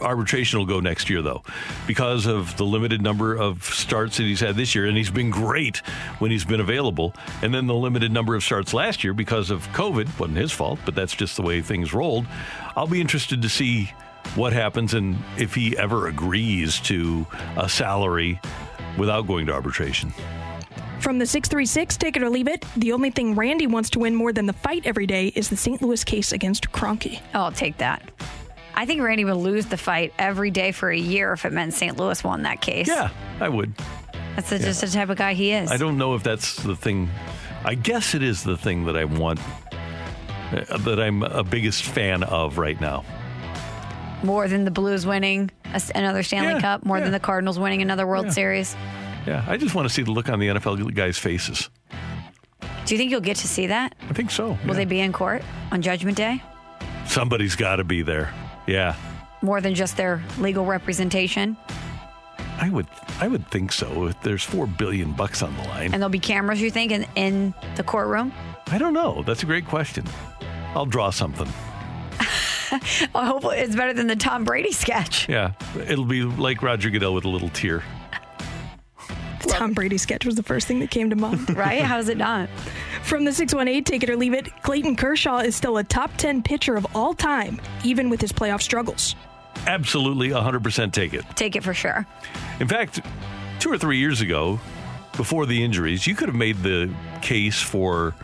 arbitration 0.00 0.60
will 0.60 0.66
go 0.66 0.78
next 0.78 1.10
year, 1.10 1.22
though, 1.22 1.42
because 1.88 2.26
of 2.26 2.56
the 2.56 2.64
limited 2.64 3.02
number 3.02 3.34
of 3.34 3.64
starts 3.64 4.16
that 4.18 4.22
he's 4.22 4.40
had 4.40 4.54
this 4.54 4.74
year, 4.74 4.86
and 4.86 4.96
he's 4.96 5.10
been 5.10 5.30
great 5.30 5.78
when 6.20 6.30
he's 6.30 6.44
been 6.44 6.60
available. 6.60 7.14
And 7.42 7.52
then 7.52 7.66
the 7.66 7.74
limited 7.74 8.12
number 8.12 8.36
of 8.36 8.44
starts 8.44 8.72
last 8.72 9.02
year 9.02 9.12
because 9.12 9.50
of 9.50 9.66
COVID 9.72 10.20
wasn't 10.20 10.38
his 10.38 10.52
fault, 10.52 10.78
but 10.84 10.94
that's 10.94 11.14
just 11.14 11.36
the 11.36 11.42
way 11.42 11.60
things 11.60 11.92
rolled. 11.92 12.26
I'll 12.76 12.86
be 12.86 13.00
interested 13.00 13.42
to 13.42 13.48
see 13.48 13.92
what 14.36 14.52
happens 14.52 14.94
and 14.94 15.16
if 15.36 15.54
he 15.54 15.76
ever 15.76 16.06
agrees 16.06 16.80
to 16.80 17.26
a 17.56 17.68
salary 17.68 18.40
without 18.96 19.26
going 19.26 19.46
to 19.46 19.52
arbitration. 19.52 20.12
From 21.04 21.18
the 21.18 21.26
636, 21.26 21.98
take 21.98 22.16
it 22.16 22.22
or 22.22 22.30
leave 22.30 22.48
it, 22.48 22.64
the 22.78 22.90
only 22.94 23.10
thing 23.10 23.34
Randy 23.34 23.66
wants 23.66 23.90
to 23.90 23.98
win 23.98 24.14
more 24.14 24.32
than 24.32 24.46
the 24.46 24.54
fight 24.54 24.86
every 24.86 25.06
day 25.06 25.26
is 25.36 25.50
the 25.50 25.56
St. 25.56 25.82
Louis 25.82 26.02
case 26.02 26.32
against 26.32 26.72
Kroenke. 26.72 27.20
Oh, 27.34 27.40
I'll 27.42 27.52
take 27.52 27.76
that. 27.76 28.10
I 28.74 28.86
think 28.86 29.02
Randy 29.02 29.26
would 29.26 29.36
lose 29.36 29.66
the 29.66 29.76
fight 29.76 30.14
every 30.18 30.50
day 30.50 30.72
for 30.72 30.90
a 30.90 30.96
year 30.96 31.34
if 31.34 31.44
it 31.44 31.52
meant 31.52 31.74
St. 31.74 31.98
Louis 31.98 32.24
won 32.24 32.44
that 32.44 32.62
case. 32.62 32.88
Yeah, 32.88 33.10
I 33.38 33.50
would. 33.50 33.74
That's 34.34 34.48
the, 34.48 34.58
just 34.58 34.80
the 34.80 34.86
type 34.86 35.10
of 35.10 35.18
guy 35.18 35.34
he 35.34 35.52
is. 35.52 35.70
I 35.70 35.76
don't 35.76 35.98
know 35.98 36.14
if 36.14 36.22
that's 36.22 36.56
the 36.62 36.74
thing. 36.74 37.10
I 37.66 37.74
guess 37.74 38.14
it 38.14 38.22
is 38.22 38.42
the 38.42 38.56
thing 38.56 38.86
that 38.86 38.96
I 38.96 39.04
want, 39.04 39.40
uh, 40.52 40.78
that 40.78 40.98
I'm 40.98 41.22
a 41.22 41.44
biggest 41.44 41.82
fan 41.82 42.22
of 42.22 42.56
right 42.56 42.80
now. 42.80 43.04
More 44.22 44.48
than 44.48 44.64
the 44.64 44.70
Blues 44.70 45.04
winning 45.04 45.50
another 45.94 46.22
Stanley 46.22 46.54
Yeah, 46.54 46.60
Cup, 46.62 46.86
more 46.86 46.96
yeah. 46.96 47.04
than 47.04 47.12
the 47.12 47.20
Cardinals 47.20 47.58
winning 47.58 47.82
another 47.82 48.06
World 48.06 48.24
Yeah. 48.28 48.32
Series. 48.32 48.74
Yeah, 49.26 49.44
I 49.48 49.56
just 49.56 49.74
want 49.74 49.88
to 49.88 49.94
see 49.94 50.02
the 50.02 50.10
look 50.12 50.28
on 50.28 50.38
the 50.38 50.48
NFL 50.48 50.94
guys' 50.94 51.18
faces. 51.18 51.70
Do 52.84 52.94
you 52.94 52.98
think 52.98 53.10
you'll 53.10 53.20
get 53.20 53.36
to 53.38 53.48
see 53.48 53.66
that? 53.68 53.94
I 54.10 54.12
think 54.12 54.30
so. 54.30 54.58
Will 54.66 54.74
they 54.74 54.84
be 54.84 55.00
in 55.00 55.12
court 55.12 55.42
on 55.72 55.80
Judgment 55.80 56.16
Day? 56.16 56.42
Somebody's 57.06 57.56
got 57.56 57.76
to 57.76 57.84
be 57.84 58.02
there. 58.02 58.32
Yeah, 58.66 58.96
More 59.42 59.60
than 59.60 59.74
just 59.74 59.96
their 59.96 60.22
legal 60.38 60.64
representation? 60.64 61.56
I 62.60 62.70
would. 62.70 62.86
I 63.20 63.28
would 63.28 63.46
think 63.50 63.72
so. 63.72 64.06
If 64.06 64.20
there's 64.22 64.42
four 64.44 64.66
billion 64.66 65.12
bucks 65.12 65.42
on 65.42 65.54
the 65.56 65.62
line, 65.64 65.92
And 65.92 65.94
there'll 65.94 66.08
be 66.08 66.18
cameras, 66.18 66.60
you 66.62 66.70
think, 66.70 66.92
in, 66.92 67.06
in 67.16 67.54
the 67.76 67.82
courtroom? 67.82 68.32
I 68.68 68.78
don't 68.78 68.94
know. 68.94 69.22
That's 69.22 69.42
a 69.42 69.46
great 69.46 69.66
question. 69.66 70.04
I'll 70.74 70.86
draw 70.86 71.10
something. 71.10 71.48
I 73.14 73.26
hope 73.26 73.44
it's 73.52 73.76
better 73.76 73.92
than 73.92 74.06
the 74.06 74.16
Tom 74.16 74.44
Brady 74.44 74.72
sketch. 74.72 75.28
Yeah, 75.28 75.52
it'll 75.86 76.04
be 76.06 76.22
like 76.22 76.62
Roger 76.62 76.90
Goodell 76.90 77.14
with 77.14 77.24
a 77.24 77.28
little 77.28 77.50
tear. 77.50 77.82
The 79.44 79.50
Tom 79.52 79.72
Brady 79.72 79.98
sketch 79.98 80.24
was 80.24 80.34
the 80.34 80.42
first 80.42 80.66
thing 80.66 80.80
that 80.80 80.90
came 80.90 81.10
to 81.10 81.16
mind. 81.16 81.34
Right? 81.56 81.82
How 81.82 81.98
is 81.98 82.08
it 82.08 82.16
not? 82.16 82.48
From 83.02 83.24
the 83.24 83.32
618, 83.32 83.84
take 83.84 84.02
it 84.02 84.10
or 84.10 84.16
leave 84.16 84.34
it, 84.34 84.50
Clayton 84.62 84.96
Kershaw 84.96 85.38
is 85.38 85.54
still 85.54 85.76
a 85.76 85.84
top 85.84 86.16
10 86.16 86.42
pitcher 86.42 86.76
of 86.76 86.86
all 86.96 87.14
time, 87.14 87.60
even 87.84 88.10
with 88.10 88.20
his 88.20 88.32
playoff 88.32 88.60
struggles. 88.60 89.14
Absolutely, 89.66 90.30
100% 90.30 90.92
take 90.92 91.14
it. 91.14 91.24
Take 91.36 91.54
it 91.56 91.62
for 91.62 91.74
sure. 91.74 92.06
In 92.60 92.68
fact, 92.68 93.00
two 93.60 93.70
or 93.70 93.78
three 93.78 93.98
years 93.98 94.20
ago, 94.20 94.58
before 95.16 95.46
the 95.46 95.62
injuries, 95.62 96.06
you 96.06 96.14
could 96.14 96.28
have 96.28 96.36
made 96.36 96.56
the 96.62 96.92
case 97.22 97.60
for 97.60 98.14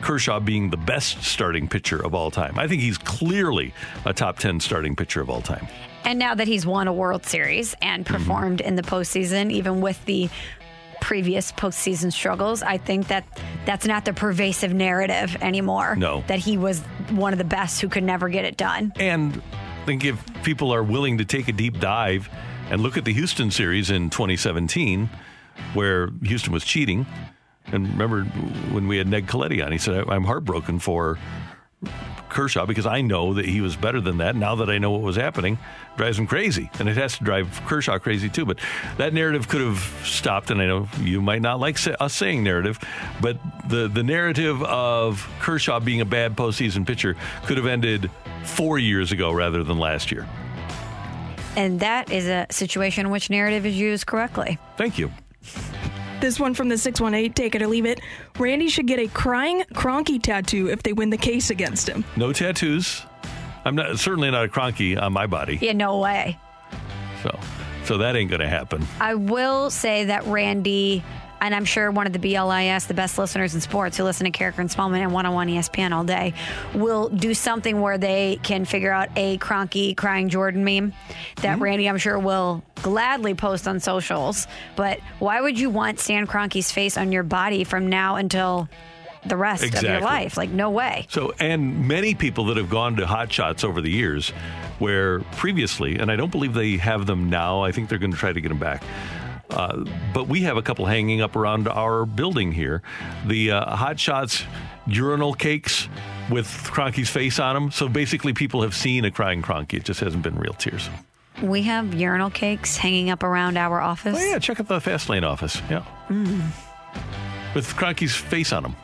Kershaw 0.00 0.40
being 0.40 0.70
the 0.70 0.76
best 0.76 1.22
starting 1.24 1.68
pitcher 1.68 2.04
of 2.04 2.14
all 2.14 2.30
time. 2.30 2.58
I 2.58 2.68
think 2.68 2.82
he's 2.82 2.98
clearly 2.98 3.72
a 4.04 4.12
top 4.12 4.38
10 4.38 4.60
starting 4.60 4.94
pitcher 4.94 5.20
of 5.20 5.30
all 5.30 5.40
time. 5.42 5.66
And 6.04 6.18
now 6.18 6.34
that 6.34 6.48
he's 6.48 6.64
won 6.66 6.88
a 6.88 6.92
World 6.92 7.26
Series 7.26 7.74
and 7.82 8.04
Mm-hmm. 8.04 8.14
performed 8.14 8.60
in 8.60 8.76
the 8.76 8.82
postseason, 8.82 9.50
even 9.50 9.80
with 9.80 10.02
the 10.04 10.28
previous 11.00 11.52
postseason 11.52 12.12
struggles, 12.12 12.62
I 12.62 12.76
think 12.78 13.08
that 13.08 13.24
that's 13.64 13.86
not 13.86 14.04
the 14.04 14.12
pervasive 14.12 14.72
narrative 14.72 15.36
anymore. 15.40 15.96
No. 15.96 16.24
That 16.26 16.38
he 16.40 16.56
was 16.56 16.80
one 17.10 17.32
of 17.32 17.38
the 17.38 17.44
best 17.44 17.80
who 17.80 17.88
could 17.88 18.02
never 18.04 18.28
get 18.28 18.44
it 18.44 18.56
done. 18.56 18.92
And 18.96 19.42
I 19.82 19.84
think 19.86 20.04
if 20.04 20.22
people 20.42 20.72
are 20.72 20.82
willing 20.82 21.18
to 21.18 21.24
take 21.24 21.48
a 21.48 21.52
deep 21.52 21.78
dive 21.78 22.28
and 22.70 22.82
look 22.82 22.96
at 22.96 23.04
the 23.04 23.12
Houston 23.12 23.50
series 23.50 23.90
in 23.90 24.10
2017, 24.10 25.08
where 25.74 26.08
Houston 26.22 26.52
was 26.52 26.64
cheating, 26.64 27.06
and 27.66 27.86
remember 27.88 28.24
when 28.72 28.88
we 28.88 28.96
had 28.98 29.08
Ned 29.08 29.26
Colletti 29.26 29.64
on, 29.64 29.72
he 29.72 29.78
said, 29.78 30.04
I'm 30.08 30.24
heartbroken 30.24 30.78
for 30.78 31.18
Kershaw 32.28 32.66
because 32.66 32.86
I 32.86 33.00
know 33.00 33.34
that 33.34 33.46
he 33.46 33.60
was 33.60 33.76
better 33.76 34.00
than 34.00 34.18
that. 34.18 34.36
Now 34.36 34.56
that 34.56 34.68
I 34.68 34.78
know 34.78 34.90
what 34.90 35.02
was 35.02 35.16
happening, 35.16 35.58
drives 35.96 36.18
him 36.18 36.26
crazy, 36.26 36.70
and 36.78 36.88
it 36.88 36.96
has 36.96 37.18
to 37.18 37.24
drive 37.24 37.60
Kershaw 37.66 37.98
crazy 37.98 38.28
too. 38.28 38.44
But 38.44 38.58
that 38.96 39.12
narrative 39.14 39.48
could 39.48 39.60
have 39.60 39.78
stopped, 40.04 40.50
and 40.50 40.60
I 40.60 40.66
know 40.66 40.88
you 41.00 41.22
might 41.22 41.42
not 41.42 41.60
like 41.60 41.78
us 42.00 42.14
saying 42.14 42.42
narrative, 42.42 42.78
but 43.20 43.38
the 43.68 43.88
the 43.88 44.02
narrative 44.02 44.62
of 44.62 45.28
Kershaw 45.40 45.80
being 45.80 46.00
a 46.00 46.04
bad 46.04 46.36
postseason 46.36 46.86
pitcher 46.86 47.16
could 47.46 47.56
have 47.56 47.66
ended 47.66 48.10
four 48.44 48.78
years 48.78 49.12
ago 49.12 49.32
rather 49.32 49.62
than 49.62 49.78
last 49.78 50.10
year. 50.10 50.26
And 51.56 51.80
that 51.80 52.12
is 52.12 52.26
a 52.28 52.46
situation 52.50 53.06
in 53.06 53.12
which 53.12 53.30
narrative 53.30 53.66
is 53.66 53.76
used 53.76 54.06
correctly. 54.06 54.58
Thank 54.76 54.98
you. 54.98 55.10
This 56.20 56.40
one 56.40 56.52
from 56.52 56.68
the 56.68 56.76
618, 56.76 57.32
take 57.32 57.54
it 57.54 57.62
or 57.62 57.68
leave 57.68 57.86
it. 57.86 58.00
Randy 58.38 58.68
should 58.68 58.86
get 58.86 58.98
a 58.98 59.06
crying 59.06 59.62
Kroenke 59.72 60.20
tattoo 60.20 60.68
if 60.68 60.82
they 60.82 60.92
win 60.92 61.10
the 61.10 61.16
case 61.16 61.50
against 61.50 61.88
him. 61.88 62.04
No 62.16 62.32
tattoos. 62.32 63.02
I'm 63.64 63.76
not 63.76 63.98
certainly 63.98 64.30
not 64.30 64.44
a 64.44 64.48
Kroenke 64.48 65.00
on 65.00 65.12
my 65.12 65.26
body. 65.26 65.58
Yeah, 65.60 65.74
no 65.74 66.00
way. 66.00 66.36
So, 67.22 67.38
so 67.84 67.98
that 67.98 68.16
ain't 68.16 68.30
going 68.30 68.40
to 68.40 68.48
happen. 68.48 68.84
I 69.00 69.14
will 69.14 69.70
say 69.70 70.04
that 70.06 70.24
Randy, 70.24 71.04
and 71.40 71.54
I'm 71.54 71.64
sure 71.64 71.90
one 71.90 72.06
of 72.06 72.12
the 72.12 72.18
BLIS, 72.18 72.86
the 72.86 72.94
best 72.94 73.18
listeners 73.18 73.54
in 73.54 73.60
sports 73.60 73.96
who 73.96 74.04
listen 74.04 74.30
to 74.30 74.36
Karraker 74.36 74.58
and 74.58 74.70
Smallmon 74.70 74.98
and 74.98 75.12
101 75.12 75.48
ESPN 75.48 75.92
all 75.92 76.04
day, 76.04 76.34
will 76.74 77.08
do 77.08 77.34
something 77.34 77.80
where 77.80 77.98
they 77.98 78.38
can 78.42 78.64
figure 78.64 78.92
out 78.92 79.08
a 79.16 79.38
Kroenke 79.38 79.96
crying 79.96 80.28
Jordan 80.28 80.64
meme 80.64 80.92
that 81.36 81.58
Mm-hmm. 81.58 81.62
Randy, 81.62 81.88
I'm 81.88 81.98
sure, 81.98 82.18
will 82.18 82.62
gladly 82.82 83.34
post 83.34 83.66
on 83.66 83.80
socials. 83.80 84.46
But 84.76 85.00
why 85.18 85.40
would 85.40 85.58
you 85.58 85.70
want 85.70 85.98
Stan 85.98 86.26
Kroenke's 86.26 86.70
face 86.70 86.96
on 86.96 87.10
your 87.12 87.22
body 87.22 87.64
from 87.64 87.88
now 87.88 88.16
until 88.16 88.68
the 89.26 89.36
rest 89.36 89.64
of 89.64 89.82
your 89.82 90.00
life? 90.00 90.36
Like, 90.36 90.50
no 90.50 90.70
way. 90.70 91.06
So, 91.10 91.34
and 91.40 91.88
many 91.88 92.14
people 92.14 92.44
that 92.46 92.56
have 92.56 92.70
gone 92.70 92.96
to 92.96 93.06
hot 93.06 93.32
shots 93.32 93.64
over 93.64 93.80
the 93.80 93.90
years, 93.90 94.30
where 94.78 95.20
previously, 95.20 95.98
and 95.98 96.10
I 96.10 96.16
don't 96.16 96.30
believe 96.30 96.54
they 96.54 96.76
have 96.76 97.06
them 97.06 97.28
now. 97.30 97.62
I 97.62 97.72
think 97.72 97.88
they're 97.88 97.98
going 97.98 98.12
to 98.12 98.18
try 98.18 98.32
to 98.32 98.40
get 98.40 98.48
them 98.48 98.58
back. 98.58 98.82
Uh, 99.50 99.84
but 100.12 100.28
we 100.28 100.42
have 100.42 100.56
a 100.56 100.62
couple 100.62 100.84
hanging 100.86 101.20
up 101.22 101.34
around 101.36 101.68
our 101.68 102.04
building 102.04 102.52
here. 102.52 102.82
The 103.26 103.52
uh, 103.52 103.76
hot 103.76 103.98
shots 103.98 104.44
urinal 104.86 105.34
cakes 105.34 105.88
with 106.30 106.46
Kroenke's 106.46 107.08
face 107.10 107.38
on 107.38 107.54
them. 107.54 107.70
So 107.70 107.88
basically, 107.88 108.32
people 108.34 108.62
have 108.62 108.74
seen 108.74 109.04
a 109.04 109.10
crying 109.10 109.42
Kroenke. 109.42 109.74
It 109.74 109.84
just 109.84 110.00
hasn't 110.00 110.22
been 110.22 110.36
real 110.38 110.52
tears. 110.54 110.88
We 111.42 111.62
have 111.62 111.94
urinal 111.94 112.30
cakes 112.30 112.76
hanging 112.76 113.10
up 113.10 113.22
around 113.22 113.56
our 113.56 113.80
office. 113.80 114.18
Oh 114.20 114.24
yeah, 114.24 114.38
check 114.38 114.58
out 114.60 114.68
the 114.68 114.80
fast 114.80 115.08
lane 115.08 115.24
office. 115.24 115.60
Yeah, 115.70 115.84
Mm, 116.08 116.50
with 117.54 117.68
Kroenke's 117.76 118.14
face 118.16 118.52
on 118.52 118.64
them. 118.64 118.76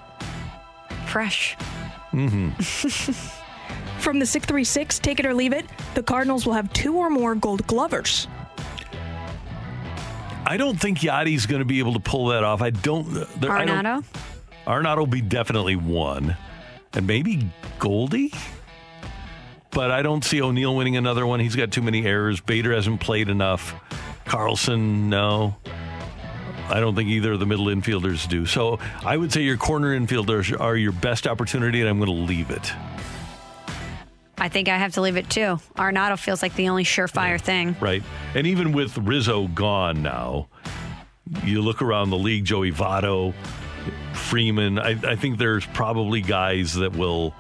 fresh. 1.07 1.57
Mm-hmm. 2.13 2.51
From 4.01 4.19
the 4.19 4.27
636, 4.27 4.99
take 5.01 5.19
it 5.19 5.27
or 5.27 5.35
leave 5.35 5.53
it, 5.53 5.65
the 5.95 6.03
Cardinals 6.03 6.47
will 6.47 6.53
have 6.53 6.73
two 6.73 6.97
or 6.97 7.11
more 7.11 7.35
gold 7.35 7.67
glovers. 7.67 8.29
I 10.47 10.57
don't 10.57 10.79
think 10.79 10.99
Yadi's 10.99 11.47
going 11.47 11.61
to 11.61 11.65
be 11.65 11.79
able 11.79 11.95
to 11.95 12.01
pull 12.01 12.27
that 12.29 12.45
off. 12.45 12.61
I 12.63 12.71
don't. 12.71 13.13
there- 13.41 13.51
I 13.51 13.65
don't- 13.65 14.05
Arenado? 14.67 14.97
Will 14.99 15.07
be 15.07 15.21
definitely 15.21 15.77
one, 15.77 16.37
and 16.95 17.07
maybe 17.07 17.49
Goldie. 17.79 18.33
But 19.71 19.91
I 19.91 20.03
don't 20.03 20.25
see 20.25 20.41
O'Neill 20.41 20.75
winning 20.77 20.97
another 20.97 21.27
one. 21.27 21.41
He's 21.41 21.57
got 21.57 21.73
too 21.73 21.83
many 21.83 22.07
errors. 22.07 22.41
Bader 22.41 22.73
hasn't 22.73 23.01
played 23.01 23.29
enough. 23.29 23.75
Carlson, 24.25 25.11
no. 25.11 25.57
I 26.69 26.81
don't 26.81 26.95
think 26.95 27.11
either 27.11 27.33
of 27.33 27.41
the 27.41 27.47
middle 27.47 27.67
infielders 27.67 28.27
do. 28.29 28.47
So 28.47 28.79
I 29.05 29.17
would 29.17 29.33
say 29.33 29.43
your 29.43 29.57
corner 29.59 29.99
infielders 29.99 30.59
are 30.59 30.77
your 30.77 30.93
best 30.93 31.27
opportunity, 31.27 31.81
and 31.81 31.89
I'm 31.91 31.99
going 31.99 32.07
to 32.11 32.25
leave 32.27 32.51
it. 32.51 32.73
I 34.39 34.49
think 34.49 34.69
I 34.69 34.77
have 34.77 34.95
to 34.95 35.01
leave 35.01 35.17
it 35.17 35.31
too. 35.31 35.59
Arenado 35.77 36.19
feels 36.19 36.43
like 36.43 36.55
the 36.55 36.69
only 36.69 36.85
surefire 36.85 37.41
thing. 37.41 37.77
Right. 37.81 38.03
And 38.35 38.47
even 38.47 38.73
with 38.73 38.97
Rizzo 38.99 39.49
gone 39.49 40.03
now, 40.03 40.49
you 41.45 41.63
look 41.63 41.83
around 41.83 42.11
the 42.11 42.19
league, 42.19 42.45
Joey 42.45 42.73
Votto, 42.73 43.35
Freeman, 44.13 44.79
I, 44.79 44.99
I 45.07 45.17
think 45.17 45.39
there's 45.39 45.67
probably 45.67 46.21
guys 46.21 46.75
that 46.75 46.95
will, 46.97 47.35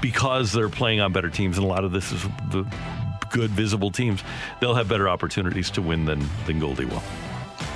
because 0.00 0.52
they're 0.52 0.68
playing 0.68 1.00
on 1.00 1.12
better 1.12 1.30
teams, 1.30 1.58
and 1.58 1.64
a 1.64 1.68
lot 1.68 1.84
of 1.84 1.92
this 1.92 2.12
is 2.12 2.22
the 2.50 2.66
good, 3.30 3.50
visible 3.50 3.90
teams, 3.90 4.22
they'll 4.60 4.74
have 4.74 4.88
better 4.88 5.08
opportunities 5.08 5.70
to 5.70 5.82
win 5.82 6.04
than, 6.04 6.24
than 6.46 6.60
Goldie 6.60 6.84
will. 6.84 7.02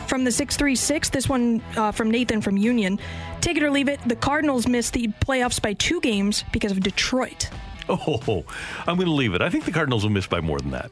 From 0.06 0.24
the 0.24 0.32
636, 0.32 1.10
this 1.10 1.28
one 1.28 1.60
uh, 1.76 1.92
from 1.92 2.10
Nathan 2.10 2.40
from 2.40 2.56
Union. 2.56 2.98
Take 3.42 3.58
it 3.58 3.62
or 3.62 3.70
leave 3.70 3.88
it, 3.88 4.00
the 4.06 4.16
Cardinals 4.16 4.66
missed 4.66 4.94
the 4.94 5.08
playoffs 5.08 5.60
by 5.60 5.74
two 5.74 6.00
games 6.00 6.44
because 6.50 6.72
of 6.72 6.80
Detroit. 6.80 7.50
Oh, 8.28 8.44
I'm 8.86 8.96
going 8.96 9.06
to 9.08 9.14
leave 9.14 9.34
it. 9.34 9.40
I 9.40 9.48
think 9.48 9.64
the 9.64 9.72
Cardinals 9.72 10.02
will 10.02 10.10
miss 10.10 10.26
by 10.26 10.40
more 10.40 10.58
than 10.58 10.72
that. 10.72 10.90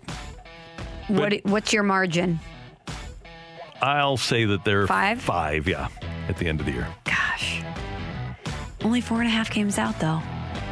What 1.09 1.35
what's 1.44 1.73
your 1.73 1.82
margin? 1.82 2.40
I'll 3.82 4.16
say 4.16 4.44
that 4.47 4.64
they're 4.64 4.86
Five? 4.86 5.20
Five, 5.20 5.68
yeah, 5.68 5.89
at 6.28 6.39
the 6.39 6.48
end 6.48 6.60
of 6.60 6.66
the 6.66 6.73
year. 6.73 6.89
Gosh. 7.05 7.62
Only 8.82 9.01
four 9.01 9.18
and 9.18 9.27
a 9.27 9.31
half 9.31 9.51
games 9.51 9.78
out 9.78 9.98
though. 10.01 10.23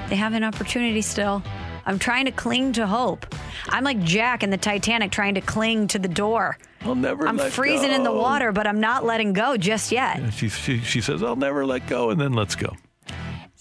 They 0.09 0.16
have 0.16 0.32
an 0.32 0.44
opportunity 0.44 1.02
still. 1.02 1.42
I'm 1.86 1.98
trying 1.98 2.24
to 2.24 2.30
cling 2.30 2.72
to 2.74 2.86
hope. 2.86 3.26
I'm 3.68 3.84
like 3.84 4.02
Jack 4.02 4.42
in 4.42 4.51
the 4.51 4.56
Titanic 4.56 5.10
trying 5.10 5.34
to 5.34 5.40
cling 5.40 5.88
to 5.88 5.98
the 5.98 6.09
door. 6.09 6.56
I'll 6.82 6.94
never 6.94 7.26
I'm 7.26 7.38
freezing 7.38 7.90
in 7.90 8.02
the 8.02 8.12
water, 8.12 8.52
but 8.52 8.66
I'm 8.66 8.80
not 8.80 9.05
letting 9.05 9.32
go 9.32 9.56
just 9.56 9.90
yet. 9.92 10.32
She, 10.34 10.48
she, 10.48 10.80
she 10.80 11.01
says, 11.01 11.22
I'll 11.22 11.36
never 11.36 11.64
let 11.64 11.86
go, 11.86 12.10
and 12.10 12.20
then 12.20 12.34
let's 12.34 12.55
go. 12.55 12.76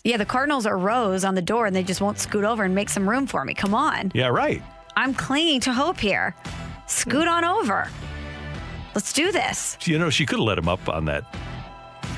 Yeah, 0.05 0.17
the 0.17 0.25
Cardinals 0.25 0.65
are 0.65 0.77
rows 0.77 1.23
on 1.23 1.33
the 1.33 1.41
door 1.41 1.65
and 1.65 1.73
they 1.73 1.81
just 1.81 2.01
won't 2.01 2.19
scoot 2.19 2.43
over 2.43 2.65
and 2.65 2.75
make 2.75 2.89
some 2.89 3.09
room 3.09 3.25
for 3.25 3.45
me. 3.45 3.53
Come 3.53 3.73
on. 3.73 4.11
Yeah, 4.13 4.27
right. 4.27 4.61
I'm 4.97 5.13
clinging 5.13 5.61
to 5.61 5.71
hope 5.71 5.97
here. 5.97 6.35
Scoot 6.87 7.25
on 7.25 7.45
over. 7.45 7.87
Let's 8.95 9.13
do 9.13 9.31
this. 9.31 9.77
You 9.85 9.97
know, 9.97 10.09
she 10.09 10.25
could 10.25 10.39
have 10.39 10.45
let 10.45 10.57
him 10.57 10.67
up 10.67 10.89
on 10.89 11.05
that 11.05 11.23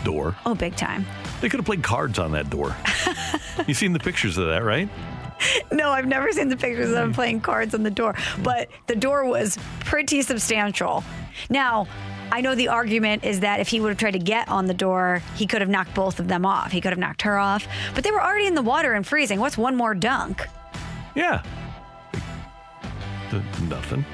door. 0.03 0.35
Oh, 0.47 0.55
big 0.55 0.75
time. 0.75 1.05
They 1.41 1.47
could 1.47 1.59
have 1.59 1.65
played 1.67 1.83
cards 1.83 2.17
on 2.17 2.31
that 2.31 2.49
door. 2.49 2.75
you 3.67 3.75
seen 3.75 3.93
the 3.93 3.99
pictures 3.99 4.39
of 4.39 4.47
that, 4.47 4.63
right? 4.63 4.89
No, 5.71 5.91
I've 5.91 6.07
never 6.07 6.31
seen 6.31 6.49
the 6.49 6.57
pictures 6.57 6.87
of 6.87 6.95
them 6.95 7.09
hmm. 7.09 7.15
playing 7.15 7.41
cards 7.41 7.75
on 7.75 7.83
the 7.83 7.91
door, 7.91 8.15
but 8.41 8.67
the 8.87 8.95
door 8.95 9.25
was 9.25 9.59
pretty 9.81 10.23
substantial. 10.23 11.03
Now, 11.51 11.85
I 12.31 12.41
know 12.41 12.55
the 12.55 12.67
argument 12.67 13.23
is 13.23 13.41
that 13.41 13.59
if 13.59 13.67
he 13.67 13.79
would 13.79 13.89
have 13.89 13.97
tried 13.97 14.11
to 14.11 14.19
get 14.19 14.49
on 14.49 14.65
the 14.65 14.73
door, 14.73 15.21
he 15.35 15.47
could 15.47 15.61
have 15.61 15.69
knocked 15.69 15.93
both 15.93 16.19
of 16.19 16.27
them 16.27 16.45
off. 16.45 16.71
He 16.71 16.81
could 16.81 16.91
have 16.91 16.99
knocked 16.99 17.21
her 17.21 17.37
off, 17.37 17.67
but 17.93 18.03
they 18.03 18.11
were 18.11 18.21
already 18.21 18.47
in 18.47 18.55
the 18.55 18.61
water 18.61 18.93
and 18.93 19.05
freezing. 19.05 19.39
What's 19.39 19.57
one 19.57 19.75
more 19.75 19.93
dunk? 19.93 20.45
Yeah. 21.15 21.43
The- 23.31 23.43
nothing. 23.69 24.05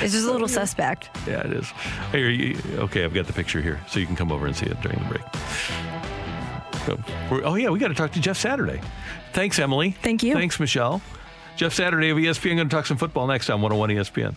It's 0.00 0.12
just 0.12 0.28
a 0.28 0.30
little 0.30 0.48
suspect. 0.48 1.10
Yeah, 1.26 1.44
it 1.44 1.52
is. 1.52 1.72
Here, 2.12 2.30
you, 2.30 2.56
okay, 2.78 3.04
I've 3.04 3.14
got 3.14 3.26
the 3.26 3.32
picture 3.32 3.60
here, 3.60 3.80
so 3.88 3.98
you 3.98 4.06
can 4.06 4.14
come 4.14 4.30
over 4.30 4.46
and 4.46 4.54
see 4.54 4.66
it 4.66 4.80
during 4.80 4.98
the 5.00 5.04
break. 5.06 5.22
So, 6.86 6.98
oh 7.44 7.56
yeah, 7.56 7.70
we 7.70 7.78
got 7.80 7.88
to 7.88 7.94
talk 7.94 8.12
to 8.12 8.20
Jeff 8.20 8.36
Saturday. 8.36 8.80
Thanks, 9.32 9.58
Emily. 9.58 9.96
Thank 10.02 10.22
you. 10.22 10.34
Thanks, 10.34 10.60
Michelle. 10.60 11.02
Jeff 11.56 11.74
Saturday 11.74 12.10
of 12.10 12.18
ESPN 12.18 12.56
going 12.56 12.68
to 12.68 12.74
talk 12.74 12.86
some 12.86 12.96
football 12.96 13.26
next 13.26 13.50
on 13.50 13.60
101 13.60 13.90
ESPN. 13.90 14.36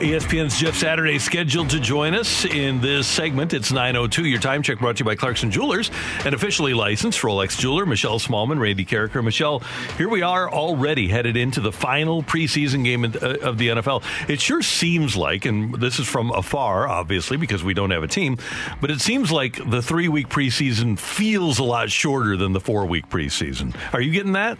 ESPN's 0.00 0.58
Jeff 0.58 0.76
Saturday 0.76 1.18
scheduled 1.18 1.68
to 1.68 1.78
join 1.78 2.14
us 2.14 2.46
in 2.46 2.80
this 2.80 3.06
segment. 3.06 3.52
It's 3.52 3.70
9.02. 3.70 4.30
Your 4.30 4.40
time 4.40 4.62
check 4.62 4.78
brought 4.78 4.96
to 4.96 5.00
you 5.00 5.04
by 5.04 5.14
Clarkson 5.14 5.50
Jewelers, 5.50 5.90
an 6.24 6.32
officially 6.32 6.72
licensed 6.72 7.20
Rolex 7.20 7.58
jeweler. 7.58 7.84
Michelle 7.84 8.18
Smallmon, 8.18 8.58
Randy 8.58 8.86
Karraker. 8.86 9.22
Michelle, 9.22 9.58
here 9.98 10.08
we 10.08 10.22
are 10.22 10.50
already 10.50 11.08
headed 11.08 11.36
into 11.36 11.60
the 11.60 11.70
final 11.70 12.22
preseason 12.22 12.82
game 12.82 13.04
of 13.04 13.16
uh, 13.16 13.52
the 13.52 13.68
NFL. 13.68 14.02
It 14.26 14.40
sure 14.40 14.62
seems 14.62 15.16
like, 15.18 15.44
and 15.44 15.74
this 15.74 15.98
is 15.98 16.08
from 16.08 16.30
afar, 16.30 16.88
obviously, 16.88 17.36
because 17.36 17.62
we 17.62 17.74
don't 17.74 17.90
have 17.90 18.02
a 18.02 18.08
team, 18.08 18.38
but 18.80 18.90
it 18.90 19.02
seems 19.02 19.30
like 19.30 19.60
the 19.68 19.82
three-week 19.82 20.30
preseason 20.30 20.98
feels 20.98 21.58
a 21.58 21.64
lot 21.64 21.90
shorter 21.90 22.38
than 22.38 22.54
the 22.54 22.60
four-week 22.60 23.10
preseason. 23.10 23.76
Are 23.92 24.00
you 24.00 24.12
getting 24.12 24.32
that? 24.32 24.56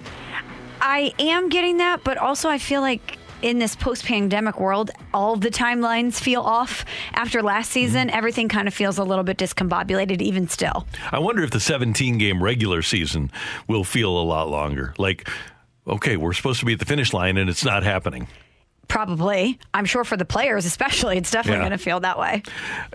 I 0.82 1.14
am 1.18 1.48
getting 1.48 1.78
that, 1.78 2.04
but 2.04 2.18
also 2.18 2.48
I 2.48 2.58
feel 2.58 2.82
like 2.82 3.16
in 3.42 3.58
this 3.58 3.76
post 3.76 4.04
pandemic 4.04 4.58
world, 4.58 4.90
all 5.12 5.36
the 5.36 5.50
timelines 5.50 6.20
feel 6.20 6.42
off. 6.42 6.84
After 7.12 7.42
last 7.42 7.70
season, 7.70 8.08
mm-hmm. 8.08 8.16
everything 8.16 8.48
kind 8.48 8.68
of 8.68 8.74
feels 8.74 8.98
a 8.98 9.04
little 9.04 9.24
bit 9.24 9.38
discombobulated, 9.38 10.20
even 10.20 10.48
still. 10.48 10.86
I 11.10 11.18
wonder 11.18 11.42
if 11.42 11.50
the 11.50 11.60
17 11.60 12.18
game 12.18 12.42
regular 12.42 12.82
season 12.82 13.30
will 13.68 13.84
feel 13.84 14.16
a 14.16 14.22
lot 14.22 14.48
longer. 14.48 14.94
Like, 14.98 15.28
okay, 15.86 16.16
we're 16.16 16.32
supposed 16.32 16.60
to 16.60 16.66
be 16.66 16.72
at 16.72 16.78
the 16.78 16.84
finish 16.84 17.12
line 17.12 17.36
and 17.36 17.48
it's 17.48 17.64
not 17.64 17.82
happening. 17.82 18.28
Probably. 18.90 19.58
I'm 19.72 19.84
sure 19.84 20.02
for 20.04 20.16
the 20.16 20.24
players, 20.24 20.66
especially, 20.66 21.16
it's 21.16 21.30
definitely 21.30 21.58
Yeah. 21.62 21.68
going 21.68 21.78
to 21.78 21.82
feel 21.82 22.00
that 22.00 22.18
way. 22.18 22.42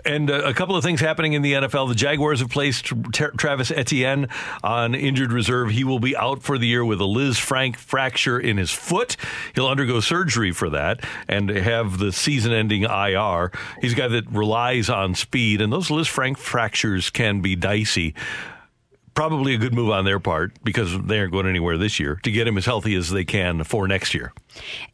And 0.04 0.30
uh, 0.30 0.42
a 0.44 0.52
couple 0.52 0.76
of 0.76 0.84
things 0.84 1.00
happening 1.00 1.32
in 1.32 1.40
the 1.42 1.54
NFL. 1.54 1.88
The 1.88 1.94
Jaguars 1.94 2.40
have 2.40 2.50
placed 2.50 2.84
Tra- 2.84 3.34
Travis 3.36 3.70
Etienne 3.70 4.28
on 4.62 4.94
injured 4.94 5.32
reserve. 5.32 5.70
He 5.70 5.84
will 5.84 5.98
be 5.98 6.14
out 6.14 6.42
for 6.42 6.58
the 6.58 6.66
year 6.66 6.84
with 6.84 7.00
a 7.00 7.04
Lisfranc 7.04 7.76
fracture 7.76 8.38
in 8.38 8.58
his 8.58 8.70
foot. 8.70 9.16
He'll 9.54 9.68
undergo 9.68 10.00
surgery 10.00 10.52
for 10.52 10.68
that 10.70 11.00
and 11.28 11.48
have 11.48 11.96
the 11.98 12.12
season 12.12 12.52
ending 12.52 12.82
IR. 12.82 13.50
He's 13.80 13.94
a 13.94 13.96
guy 13.96 14.08
that 14.08 14.30
relies 14.30 14.90
on 14.90 15.14
speed, 15.14 15.62
and 15.62 15.72
those 15.72 15.88
Lisfranc 15.88 16.36
fractures 16.36 17.08
can 17.08 17.40
be 17.40 17.56
dicey. 17.56 18.14
Probably 19.16 19.54
a 19.54 19.58
good 19.58 19.74
move 19.74 19.90
on 19.90 20.04
their 20.04 20.20
part 20.20 20.52
because 20.62 21.02
they 21.04 21.18
aren't 21.18 21.32
going 21.32 21.46
anywhere 21.46 21.78
this 21.78 21.98
year 21.98 22.20
to 22.22 22.30
get 22.30 22.46
him 22.46 22.58
as 22.58 22.66
healthy 22.66 22.94
as 22.94 23.10
they 23.10 23.24
can 23.24 23.64
for 23.64 23.88
next 23.88 24.12
year. 24.14 24.34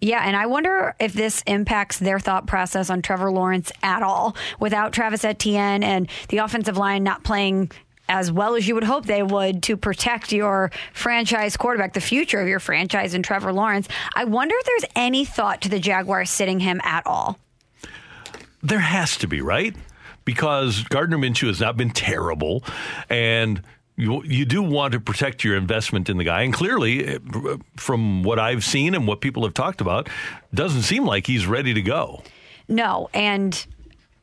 Yeah, 0.00 0.22
and 0.24 0.36
I 0.36 0.46
wonder 0.46 0.94
if 1.00 1.12
this 1.12 1.42
impacts 1.46 1.98
their 1.98 2.20
thought 2.20 2.46
process 2.46 2.88
on 2.88 3.02
Trevor 3.02 3.32
Lawrence 3.32 3.72
at 3.82 4.02
all. 4.02 4.36
Without 4.60 4.92
Travis 4.92 5.24
Etienne 5.24 5.82
and 5.82 6.08
the 6.28 6.38
offensive 6.38 6.76
line 6.76 7.02
not 7.02 7.24
playing 7.24 7.72
as 8.08 8.30
well 8.30 8.54
as 8.54 8.68
you 8.68 8.74
would 8.74 8.84
hope 8.84 9.06
they 9.06 9.24
would 9.24 9.62
to 9.64 9.76
protect 9.76 10.32
your 10.32 10.70
franchise 10.92 11.56
quarterback, 11.56 11.94
the 11.94 12.00
future 12.00 12.40
of 12.40 12.46
your 12.46 12.60
franchise, 12.60 13.14
and 13.14 13.24
Trevor 13.24 13.52
Lawrence, 13.52 13.88
I 14.14 14.24
wonder 14.24 14.54
if 14.56 14.66
there's 14.66 14.92
any 14.94 15.24
thought 15.24 15.62
to 15.62 15.68
the 15.68 15.80
Jaguars 15.80 16.30
sitting 16.30 16.60
him 16.60 16.80
at 16.84 17.06
all. 17.06 17.38
There 18.62 18.78
has 18.78 19.16
to 19.18 19.26
be, 19.26 19.40
right? 19.40 19.74
Because 20.24 20.84
Gardner 20.84 21.18
Minshew 21.18 21.48
has 21.48 21.60
not 21.60 21.76
been 21.76 21.90
terrible, 21.90 22.62
and 23.10 23.62
you 23.96 24.22
you 24.24 24.44
do 24.44 24.62
want 24.62 24.92
to 24.92 25.00
protect 25.00 25.44
your 25.44 25.56
investment 25.56 26.08
in 26.08 26.16
the 26.16 26.24
guy. 26.24 26.42
And 26.42 26.52
clearly, 26.52 27.06
eh, 27.06 27.18
from 27.76 28.22
what 28.22 28.38
I've 28.38 28.64
seen 28.64 28.94
and 28.94 29.06
what 29.06 29.20
people 29.20 29.44
have 29.44 29.54
talked 29.54 29.80
about, 29.80 30.08
doesn't 30.54 30.82
seem 30.82 31.04
like 31.04 31.26
he's 31.26 31.46
ready 31.46 31.74
to 31.74 31.82
go. 31.82 32.22
No, 32.68 33.10
and 33.12 33.66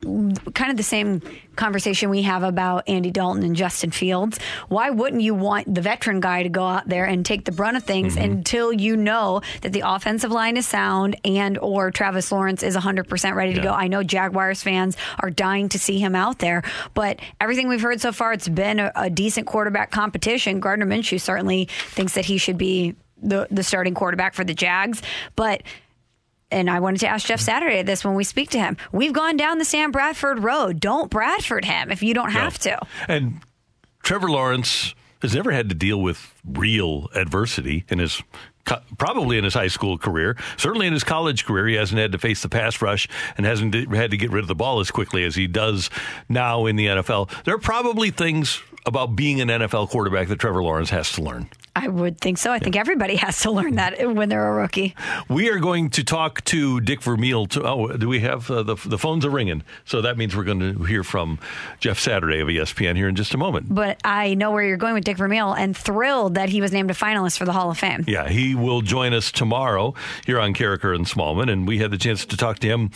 kind 0.02 0.70
of 0.70 0.76
the 0.78 0.82
same 0.82 1.20
conversation 1.56 2.08
we 2.08 2.22
have 2.22 2.42
about 2.42 2.88
Andy 2.88 3.10
Dalton 3.10 3.42
and 3.42 3.54
Justin 3.54 3.90
Fields. 3.90 4.38
Why 4.68 4.88
wouldn't 4.88 5.20
you 5.20 5.34
want 5.34 5.74
the 5.74 5.82
veteran 5.82 6.20
guy 6.20 6.42
to 6.42 6.48
go 6.48 6.64
out 6.64 6.88
there 6.88 7.04
and 7.04 7.24
take 7.24 7.44
the 7.44 7.52
brunt 7.52 7.76
of 7.76 7.82
things 7.84 8.16
Mm-hmm. 8.16 8.32
until 8.32 8.72
you 8.72 8.96
know 8.96 9.42
that 9.60 9.72
the 9.72 9.82
offensive 9.84 10.30
line 10.32 10.56
is 10.56 10.66
sound 10.66 11.16
and 11.24 11.58
or 11.58 11.90
Travis 11.90 12.32
Lawrence 12.32 12.62
is 12.62 12.74
100% 12.76 13.34
ready 13.34 13.52
to 13.52 13.58
Yeah. 13.58 13.64
go? 13.64 13.72
I 13.72 13.88
know 13.88 14.02
Jaguars 14.02 14.62
fans 14.62 14.96
are 15.18 15.28
dying 15.30 15.68
to 15.70 15.78
see 15.78 15.98
him 15.98 16.14
out 16.16 16.38
there, 16.38 16.62
but 16.94 17.20
everything 17.40 17.68
we've 17.68 17.82
heard 17.82 18.00
so 18.00 18.10
far 18.10 18.32
it's 18.32 18.48
been 18.48 18.80
a, 18.80 18.90
a 18.96 19.10
decent 19.10 19.46
quarterback 19.46 19.90
competition. 19.90 20.60
Gardner 20.60 20.86
Minshew 20.86 21.20
certainly 21.20 21.66
thinks 21.90 22.14
that 22.14 22.24
he 22.24 22.38
should 22.38 22.56
be 22.56 22.94
the 23.22 23.46
the 23.50 23.62
starting 23.62 23.92
quarterback 23.92 24.32
for 24.32 24.44
the 24.44 24.54
Jags, 24.54 25.02
but 25.36 25.62
and 26.50 26.70
I 26.70 26.80
wanted 26.80 27.00
to 27.00 27.08
ask 27.08 27.26
Jeff 27.26 27.40
Saturday 27.40 27.82
this 27.82 28.04
when 28.04 28.14
we 28.14 28.24
speak 28.24 28.50
to 28.50 28.58
him. 28.58 28.76
We've 28.92 29.12
gone 29.12 29.36
down 29.36 29.58
the 29.58 29.64
Sam 29.64 29.90
Bradford 29.90 30.40
road. 30.40 30.80
Don't 30.80 31.10
Bradford 31.10 31.64
him 31.64 31.90
if 31.90 32.02
you 32.02 32.14
don't 32.14 32.30
have 32.30 32.58
to. 32.60 32.78
And 33.08 33.40
Trevor 34.02 34.30
Lawrence 34.30 34.94
has 35.22 35.34
never 35.34 35.52
had 35.52 35.68
to 35.68 35.74
deal 35.74 36.00
with 36.00 36.34
real 36.44 37.08
adversity 37.14 37.84
in 37.88 37.98
his 37.98 38.22
probably 38.98 39.38
in 39.38 39.44
his 39.44 39.54
high 39.54 39.68
school 39.68 39.98
career. 39.98 40.36
Certainly 40.56 40.86
in 40.86 40.92
his 40.92 41.04
college 41.04 41.44
career, 41.44 41.66
he 41.66 41.74
hasn't 41.74 41.98
had 41.98 42.12
to 42.12 42.18
face 42.18 42.42
the 42.42 42.48
pass 42.48 42.80
rush 42.80 43.08
and 43.36 43.44
hasn't 43.44 43.74
had 43.74 44.10
to 44.10 44.16
get 44.16 44.30
rid 44.30 44.42
of 44.42 44.48
the 44.48 44.54
ball 44.54 44.80
as 44.80 44.90
quickly 44.90 45.24
as 45.24 45.34
he 45.34 45.46
does 45.46 45.90
now 46.28 46.66
in 46.66 46.76
the 46.76 46.86
NFL. 46.86 47.30
There 47.44 47.54
are 47.54 47.58
probably 47.58 48.10
things 48.10 48.62
about 48.86 49.16
being 49.16 49.40
an 49.40 49.48
NFL 49.48 49.90
quarterback 49.90 50.28
that 50.28 50.38
Trevor 50.38 50.62
Lawrence 50.62 50.90
has 50.90 51.12
to 51.12 51.22
learn. 51.22 51.48
I 51.76 51.88
would 51.88 52.20
think 52.20 52.38
so. 52.38 52.52
I 52.52 52.58
think 52.58 52.76
everybody 52.76 53.16
has 53.16 53.40
to 53.40 53.50
learn 53.50 53.76
that 53.76 54.14
when 54.14 54.28
they're 54.28 54.48
a 54.48 54.52
rookie. 54.52 54.94
We 55.28 55.50
are 55.50 55.58
going 55.58 55.90
to 55.90 56.04
talk 56.04 56.44
to 56.46 56.80
Dick 56.80 57.02
Vermeil. 57.02 57.46
To, 57.46 57.62
oh, 57.62 57.96
do 57.96 58.08
we 58.08 58.20
have 58.20 58.50
uh, 58.50 58.62
the 58.62 58.74
the 58.74 58.98
phones 58.98 59.24
are 59.24 59.30
ringing? 59.30 59.62
So 59.84 60.02
that 60.02 60.16
means 60.16 60.36
we're 60.36 60.44
going 60.44 60.60
to 60.60 60.84
hear 60.84 61.04
from 61.04 61.38
Jeff 61.78 61.98
Saturday 61.98 62.40
of 62.40 62.48
ESPN 62.48 62.96
here 62.96 63.08
in 63.08 63.14
just 63.14 63.34
a 63.34 63.38
moment. 63.38 63.72
But 63.72 64.00
I 64.04 64.34
know 64.34 64.50
where 64.50 64.64
you're 64.64 64.76
going 64.76 64.94
with 64.94 65.04
Dick 65.04 65.16
Vermeil 65.16 65.52
and 65.52 65.76
thrilled 65.76 66.34
that 66.34 66.48
he 66.48 66.60
was 66.60 66.72
named 66.72 66.90
a 66.90 66.94
finalist 66.94 67.38
for 67.38 67.44
the 67.44 67.52
Hall 67.52 67.70
of 67.70 67.78
Fame. 67.78 68.04
Yeah, 68.06 68.28
he 68.28 68.54
will 68.54 68.82
join 68.82 69.12
us 69.12 69.30
tomorrow 69.30 69.94
here 70.26 70.40
on 70.40 70.54
Karraker 70.54 70.94
and 70.94 71.06
Smallmon, 71.06 71.50
and 71.50 71.66
we 71.68 71.78
had 71.78 71.90
the 71.90 71.98
chance 71.98 72.24
to 72.26 72.36
talk 72.36 72.58
to 72.60 72.68
him 72.68 72.90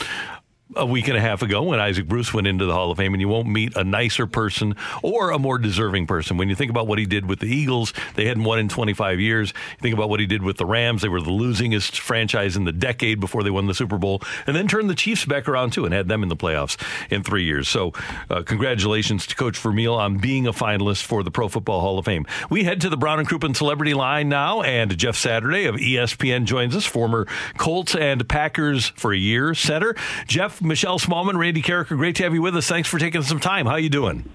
a 0.77 0.86
week 0.86 1.09
and 1.09 1.16
a 1.16 1.20
half 1.20 1.43
ago 1.43 1.62
when 1.62 1.78
Isaac 1.78 2.09
Bruce 2.09 2.32
went 2.32 2.47
into 2.47 2.65
the 2.65 2.73
Hall 2.73 2.91
of 2.91 2.97
Fame, 2.97 3.12
and 3.12 3.20
you 3.20 3.28
won't 3.28 3.47
meet 3.47 3.77
a 3.77 3.85
nicer 3.85 4.27
person 4.27 4.74
or 5.03 5.31
a 5.31 5.39
more 5.39 5.59
deserving 5.59 6.07
person. 6.07 6.36
When 6.36 6.49
you 6.49 6.55
think 6.55 6.70
about 6.70 6.86
what 6.86 6.99
he 6.99 7.05
did 7.05 7.27
with 7.27 7.41
the 7.41 7.47
Eagles, 7.47 7.93
they 8.15 8.27
hadn't 8.27 8.45
won 8.45 8.59
in 8.59 8.69
25 8.69 9.20
years. 9.20 9.53
You 9.73 9.82
think 9.82 9.95
about 9.95 10.09
what 10.09 10.20
he 10.20 10.27
did 10.27 10.43
with 10.43 10.57
the 10.57 10.66
Rams, 10.66 11.03
they 11.03 11.09
were 11.09 11.20
the 11.20 11.31
losingest 11.31 11.99
franchise 11.99 12.57
in 12.57 12.65
the 12.65 12.73
decade 12.73 13.20
before 13.20 13.43
they 13.43 13.51
won 13.51 13.66
the 13.66 13.74
Super 13.74 13.99
Bowl, 13.99 14.23
and 14.47 14.57
then 14.57 14.66
turned 14.66 14.89
the 14.89 14.95
Chiefs 14.95 15.27
back 15.27 15.49
around 15.49 15.73
too 15.73 15.85
and 15.85 15.93
had 15.93 16.09
them 16.09 16.23
in 16.23 16.28
the 16.28 16.36
playoffs 16.36 16.81
in 17.11 17.23
three 17.23 17.45
years. 17.45 17.69
So, 17.69 17.93
uh, 18.31 18.43
congratulations 18.43 19.27
to 19.27 19.36
Coach 19.36 19.59
Vermeil 19.59 19.95
on 19.95 20.16
being 20.16 20.47
a 20.47 20.53
finalist 20.53 21.03
for 21.03 21.23
the 21.23 21.31
Pro 21.31 21.49
Football 21.49 21.82
Hall 21.82 21.99
of 21.99 22.07
Fame. 22.07 22.27
We 22.49 22.65
head 22.65 22.81
to 22.81 22.89
the 22.89 22.97
Brown 22.97 23.19
and 23.19 23.28
Crouppen 23.28 23.55
Celebrity 23.55 23.95
Line 23.95 24.28
now, 24.28 24.62
and 24.62 24.97
Jeff 24.97 25.16
Saturday 25.16 25.66
of 25.66 25.77
ESPN 25.77 26.45
joins 26.45 26.74
us, 26.74 26.86
former 26.86 27.27
Colts 27.59 27.95
and 27.95 28.27
Packers 28.28 28.89
for 28.97 29.12
a 29.12 29.19
year 29.19 29.55
center. 29.55 29.95
Jeff, 30.27 30.53
Michelle 30.62 30.98
Smallmon, 30.98 31.39
Randy 31.39 31.62
Karraker, 31.62 31.97
great 31.97 32.16
to 32.16 32.24
have 32.24 32.35
you 32.35 32.43
with 32.43 32.56
us. 32.56 32.68
Thanks 32.68 32.89
for 32.89 32.98
taking 32.98 33.22
some 33.22 33.40
time. 33.40 33.66
How 33.66 33.76
you 33.76 33.89
doing? 33.89 34.28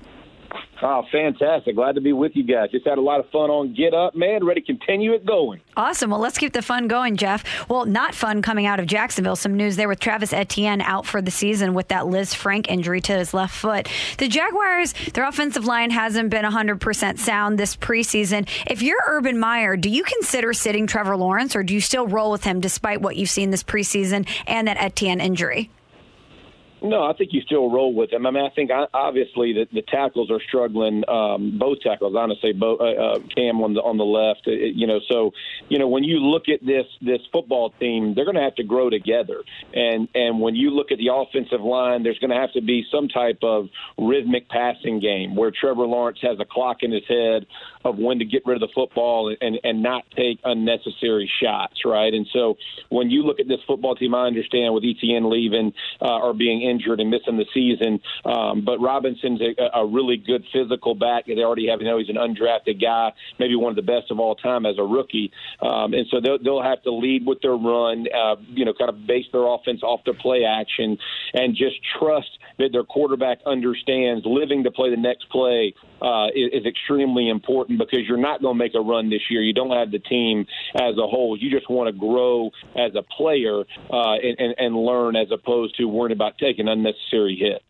Oh, 0.81 1.03
fantastic. 1.11 1.75
Glad 1.75 1.95
to 1.95 2.01
be 2.01 2.13
with 2.13 2.31
you 2.35 2.43
guys. 2.43 2.71
Just 2.71 2.87
had 2.87 2.97
a 2.97 3.01
lot 3.01 3.19
of 3.19 3.29
fun 3.31 3.49
on 3.49 3.73
Get 3.73 3.93
Up, 3.93 4.15
man. 4.15 4.45
Ready 4.45 4.61
to 4.61 4.65
continue 4.65 5.13
it 5.13 5.25
going. 5.25 5.59
Awesome. 5.75 6.09
Well, 6.09 6.21
let's 6.21 6.37
keep 6.37 6.53
the 6.53 6.61
fun 6.61 6.87
going, 6.87 7.17
Jeff. 7.17 7.43
Well, 7.69 7.85
not 7.85 8.15
fun 8.15 8.41
coming 8.41 8.65
out 8.65 8.79
of 8.79 8.85
Jacksonville. 8.85 9.35
Some 9.35 9.55
news 9.55 9.75
there 9.75 9.89
with 9.89 9.99
Travis 9.99 10.31
Etienne 10.31 10.81
out 10.81 11.05
for 11.05 11.21
the 11.21 11.31
season 11.31 11.73
with 11.73 11.89
that 11.89 12.03
Lisfranc 12.03 12.67
injury 12.69 13.01
to 13.01 13.13
his 13.13 13.33
left 13.33 13.53
foot. 13.53 13.89
The 14.19 14.29
Jaguars, 14.29 14.93
their 15.13 15.27
offensive 15.27 15.65
line 15.65 15.91
hasn't 15.91 16.29
been 16.29 16.45
100% 16.45 17.19
sound 17.19 17.59
this 17.59 17.75
preseason. 17.75 18.47
If 18.65 18.81
you're 18.81 19.03
Urban 19.05 19.37
Meyer, 19.37 19.75
do 19.75 19.89
you 19.89 20.03
consider 20.03 20.53
sitting 20.53 20.87
Trevor 20.87 21.17
Lawrence 21.17 21.55
or 21.55 21.63
do 21.63 21.73
you 21.73 21.81
still 21.81 22.07
roll 22.07 22.31
with 22.31 22.45
him 22.45 22.61
despite 22.61 23.01
what 23.01 23.17
you've 23.17 23.29
seen 23.29 23.49
this 23.49 23.63
preseason 23.63 24.27
and 24.47 24.67
that 24.67 24.77
Etienne 24.81 25.19
injury? 25.19 25.69
No, 26.81 27.03
I 27.03 27.14
think 27.14 27.34
you 27.34 27.41
still 27.41 27.69
roll 27.69 27.93
with 27.93 28.11
them. 28.11 28.26
I 28.26 28.31
mean, 28.31 28.45
I 28.45 28.49
think 28.49 28.72
obviously 28.93 29.53
the, 29.53 29.68
the 29.73 29.81
tackles 29.81 30.31
are 30.31 30.39
struggling. 30.47 31.03
Um, 31.10 31.57
both 31.60 31.81
tackles, 31.81 32.15
honestly, 32.18 32.53
both 32.53 32.80
uh, 32.80 32.84
uh, 32.84 33.19
Cam 33.35 33.61
on 33.61 33.73
the 33.73 33.81
on 33.81 33.97
the 33.97 34.06
left. 34.06 34.47
uh, 34.47 34.51
you 34.51 34.88
know, 34.88 34.99
so 35.10 35.31
you 35.68 35.77
know 35.77 35.88
when 35.89 36.06
you 36.06 36.19
look 36.19 36.47
at 36.47 36.65
this 36.65 36.85
this 37.01 37.19
football 37.34 37.72
team, 37.80 38.14
they're 38.15 38.23
going 38.23 38.38
to 38.38 38.43
have 38.43 38.56
to 38.56 38.64
grow 38.64 38.89
together. 38.89 39.43
And 39.73 40.07
and 40.15 40.39
when 40.39 40.56
you 40.56 40.69
look 40.69 40.91
at 40.91 40.99
the 40.99 41.10
offensive 41.14 41.61
line, 41.61 42.03
there's 42.03 42.19
going 42.19 42.31
to 42.31 42.38
have 42.38 42.53
to 42.53 42.61
be 42.61 42.85
some 42.91 43.10
type 43.10 43.39
of 43.43 43.68
rhythmic 43.97 44.47
passing 44.47 45.01
game 45.01 45.35
where 45.35 45.51
Trevor 45.51 45.85
Lawrence 45.85 46.19
has 46.22 46.39
a 46.39 46.45
clock 46.45 46.77
in 46.81 46.91
his 46.91 47.03
head 47.10 47.45
of 47.84 47.97
when 47.97 48.19
to 48.19 48.26
get 48.26 48.43
rid 48.45 48.61
of 48.61 48.61
the 48.61 48.73
football 48.73 49.35
and 49.41 49.60
and 49.64 49.84
not 49.84 50.03
take 50.15 50.39
unnecessary 50.45 51.30
shots, 51.41 51.84
right? 51.84 52.14
And 52.14 52.26
so 52.31 52.57
when 52.88 53.10
you 53.10 53.23
look 53.23 53.41
at 53.41 53.49
this 53.49 53.60
football 53.68 53.95
team, 53.95 54.15
I 54.15 54.27
understand 54.27 54.73
with 54.73 54.85
Etienne 54.85 55.30
leaving 55.30 55.73
uh, 56.01 56.19
or 56.19 56.34
being 56.34 56.68
injured 56.69 56.99
and 56.99 57.09
missing 57.09 57.37
the 57.37 57.45
season, 57.53 57.99
um, 58.25 58.63
but 58.63 58.79
Robinson's 58.79 59.41
a, 59.41 59.79
a 59.79 59.85
really 59.85 60.17
good 60.17 60.43
physical 60.53 60.93
back. 60.95 61.25
They 61.25 61.43
already 61.43 61.67
have, 61.69 61.81
you 61.81 61.87
know, 61.87 61.97
he's 61.97 62.09
an 62.09 62.15
undrafted 62.15 62.81
guy, 62.81 63.11
maybe 63.39 63.55
one 63.55 63.71
of 63.71 63.75
the 63.75 63.89
best 63.93 64.11
of 64.11 64.19
all 64.19 64.35
time 64.35 64.65
as 64.65 64.75
a 64.77 64.83
rookie, 64.83 65.31
um, 65.61 65.93
and 65.93 66.05
so 66.11 66.19
they'll, 66.23 66.41
they'll 66.43 66.63
have 66.63 66.81
to 66.83 66.91
lead 66.91 67.25
with 67.25 67.41
their 67.41 67.55
run, 67.55 68.05
uh, 68.13 68.35
you 68.49 68.65
know, 68.65 68.73
kind 68.73 68.89
of 68.89 69.07
base 69.07 69.25
their 69.31 69.45
offense 69.45 69.81
off 69.83 70.01
their 70.05 70.13
play 70.13 70.43
action, 70.45 70.97
and 71.33 71.55
just 71.55 71.77
trust 71.99 72.29
that 72.57 72.69
their 72.71 72.83
quarterback 72.83 73.39
understands 73.45 74.25
living 74.25 74.63
to 74.63 74.71
play 74.71 74.89
the 74.89 74.97
next 74.97 75.29
play 75.29 75.73
uh, 76.01 76.27
is, 76.35 76.61
is 76.61 76.65
extremely 76.65 77.30
important 77.30 77.80
because 77.80 77.99
you're 78.07 78.17
not 78.17 78.41
going 78.41 78.55
to 78.55 78.57
make 78.57 78.76
a 78.76 78.80
run 78.80 79.09
this 79.09 79.21
year. 79.30 79.41
You 79.41 79.53
don't 79.53 79.71
have 79.71 79.91
the 79.91 79.99
team 79.99 80.45
as 80.76 80.97
a 80.97 81.07
whole. 81.07 81.38
You 81.38 81.49
just 81.49 81.69
want 81.69 81.88
to 81.88 81.97
grow 81.97 82.51
as 82.76 82.95
a 82.95 83.03
player 83.03 83.63
uh, 83.91 84.13
and, 84.13 84.39
and, 84.39 84.55
and 84.57 84.76
learn 84.76 85.15
as 85.15 85.27
opposed 85.31 85.77
to 85.77 85.85
worrying 85.85 86.15
about 86.15 86.38
taking 86.38 86.67
unnecessary 86.67 87.35
hits. 87.35 87.63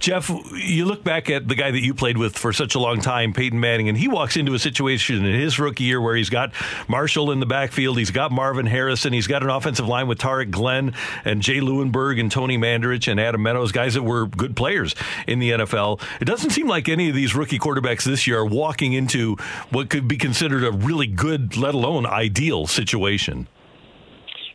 Jeff, 0.00 0.30
you 0.54 0.84
look 0.84 1.02
back 1.04 1.30
at 1.30 1.48
the 1.48 1.54
guy 1.54 1.70
that 1.70 1.82
you 1.82 1.94
played 1.94 2.18
with 2.18 2.36
for 2.36 2.52
such 2.52 2.74
a 2.74 2.78
long 2.78 3.00
time, 3.00 3.32
Peyton 3.32 3.58
Manning, 3.58 3.88
and 3.88 3.98
he 3.98 4.08
walks 4.08 4.36
into 4.36 4.54
a 4.54 4.58
situation 4.58 5.24
in 5.24 5.40
his 5.40 5.58
rookie 5.58 5.84
year 5.84 6.00
where 6.00 6.16
he's 6.16 6.30
got 6.30 6.52
Marshall 6.88 7.30
in 7.30 7.40
the 7.40 7.46
backfield, 7.46 7.98
he's 7.98 8.10
got 8.10 8.32
Marvin 8.32 8.66
Harrison, 8.66 9.12
he's 9.12 9.26
got 9.26 9.42
an 9.42 9.50
offensive 9.50 9.86
line 9.86 10.08
with 10.08 10.18
Tarik 10.18 10.50
Glenn 10.50 10.94
and 11.24 11.42
Jay 11.42 11.60
Leeuwenburg 11.60 12.20
and 12.20 12.30
Tony 12.30 12.58
Mandarich 12.58 13.10
and 13.10 13.20
Adam 13.20 13.42
Meadows, 13.42 13.72
guys 13.72 13.94
that 13.94 14.02
were 14.02 14.26
good 14.26 14.56
players 14.56 14.94
in 15.26 15.38
the 15.38 15.50
NFL. 15.50 16.00
It 16.20 16.24
doesn't 16.24 16.50
seem 16.50 16.68
like 16.68 16.88
any 16.88 17.08
of 17.08 17.14
these 17.14 17.34
rookie 17.34 17.58
quarterbacks 17.66 18.04
this 18.04 18.26
year 18.26 18.38
are 18.38 18.46
walking 18.46 18.92
into 18.92 19.36
what 19.70 19.90
could 19.90 20.06
be 20.06 20.16
considered 20.16 20.62
a 20.64 20.70
really 20.70 21.06
good, 21.06 21.56
let 21.56 21.74
alone 21.74 22.06
ideal 22.06 22.66
situation. 22.66 23.48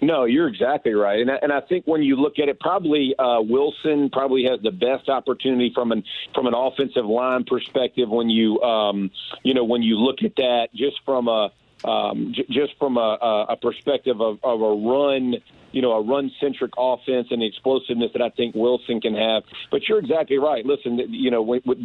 No, 0.03 0.25
you're 0.25 0.47
exactly 0.47 0.93
right, 0.93 1.19
and 1.19 1.29
I, 1.29 1.35
and 1.43 1.53
I 1.53 1.61
think 1.61 1.85
when 1.85 2.01
you 2.01 2.15
look 2.15 2.39
at 2.39 2.49
it, 2.49 2.59
probably 2.59 3.13
uh, 3.19 3.39
Wilson 3.41 4.09
probably 4.09 4.45
has 4.49 4.59
the 4.63 4.71
best 4.71 5.09
opportunity 5.09 5.71
from 5.75 5.91
an 5.91 6.03
from 6.33 6.47
an 6.47 6.55
offensive 6.55 7.05
line 7.05 7.43
perspective. 7.43 8.09
When 8.09 8.27
you 8.27 8.59
um, 8.61 9.11
you 9.43 9.53
know 9.53 9.63
when 9.63 9.83
you 9.83 9.97
look 9.97 10.23
at 10.23 10.35
that 10.38 10.69
just 10.73 10.97
from 11.05 11.27
a 11.27 11.51
um, 11.88 12.33
j- 12.33 12.47
just 12.49 12.73
from 12.79 12.97
a, 12.97 13.45
a 13.49 13.57
perspective 13.61 14.21
of, 14.21 14.39
of 14.43 14.61
a 14.61 14.73
run 14.73 15.35
you 15.72 15.81
know, 15.81 15.91
a 15.91 16.03
run 16.03 16.31
centric 16.39 16.72
offense 16.77 17.27
and 17.31 17.41
the 17.41 17.48
explosiveness 17.48 18.11
that 18.14 18.22
I 18.22 18.30
think 18.30 18.56
Wilson 18.56 19.02
can 19.02 19.15
have. 19.15 19.43
But 19.69 19.88
you're 19.88 19.99
exactly 19.99 20.38
right. 20.38 20.65
Listen, 20.65 20.99
you 21.10 21.31
know, 21.31 21.41
with, 21.41 21.65
with 21.65 21.77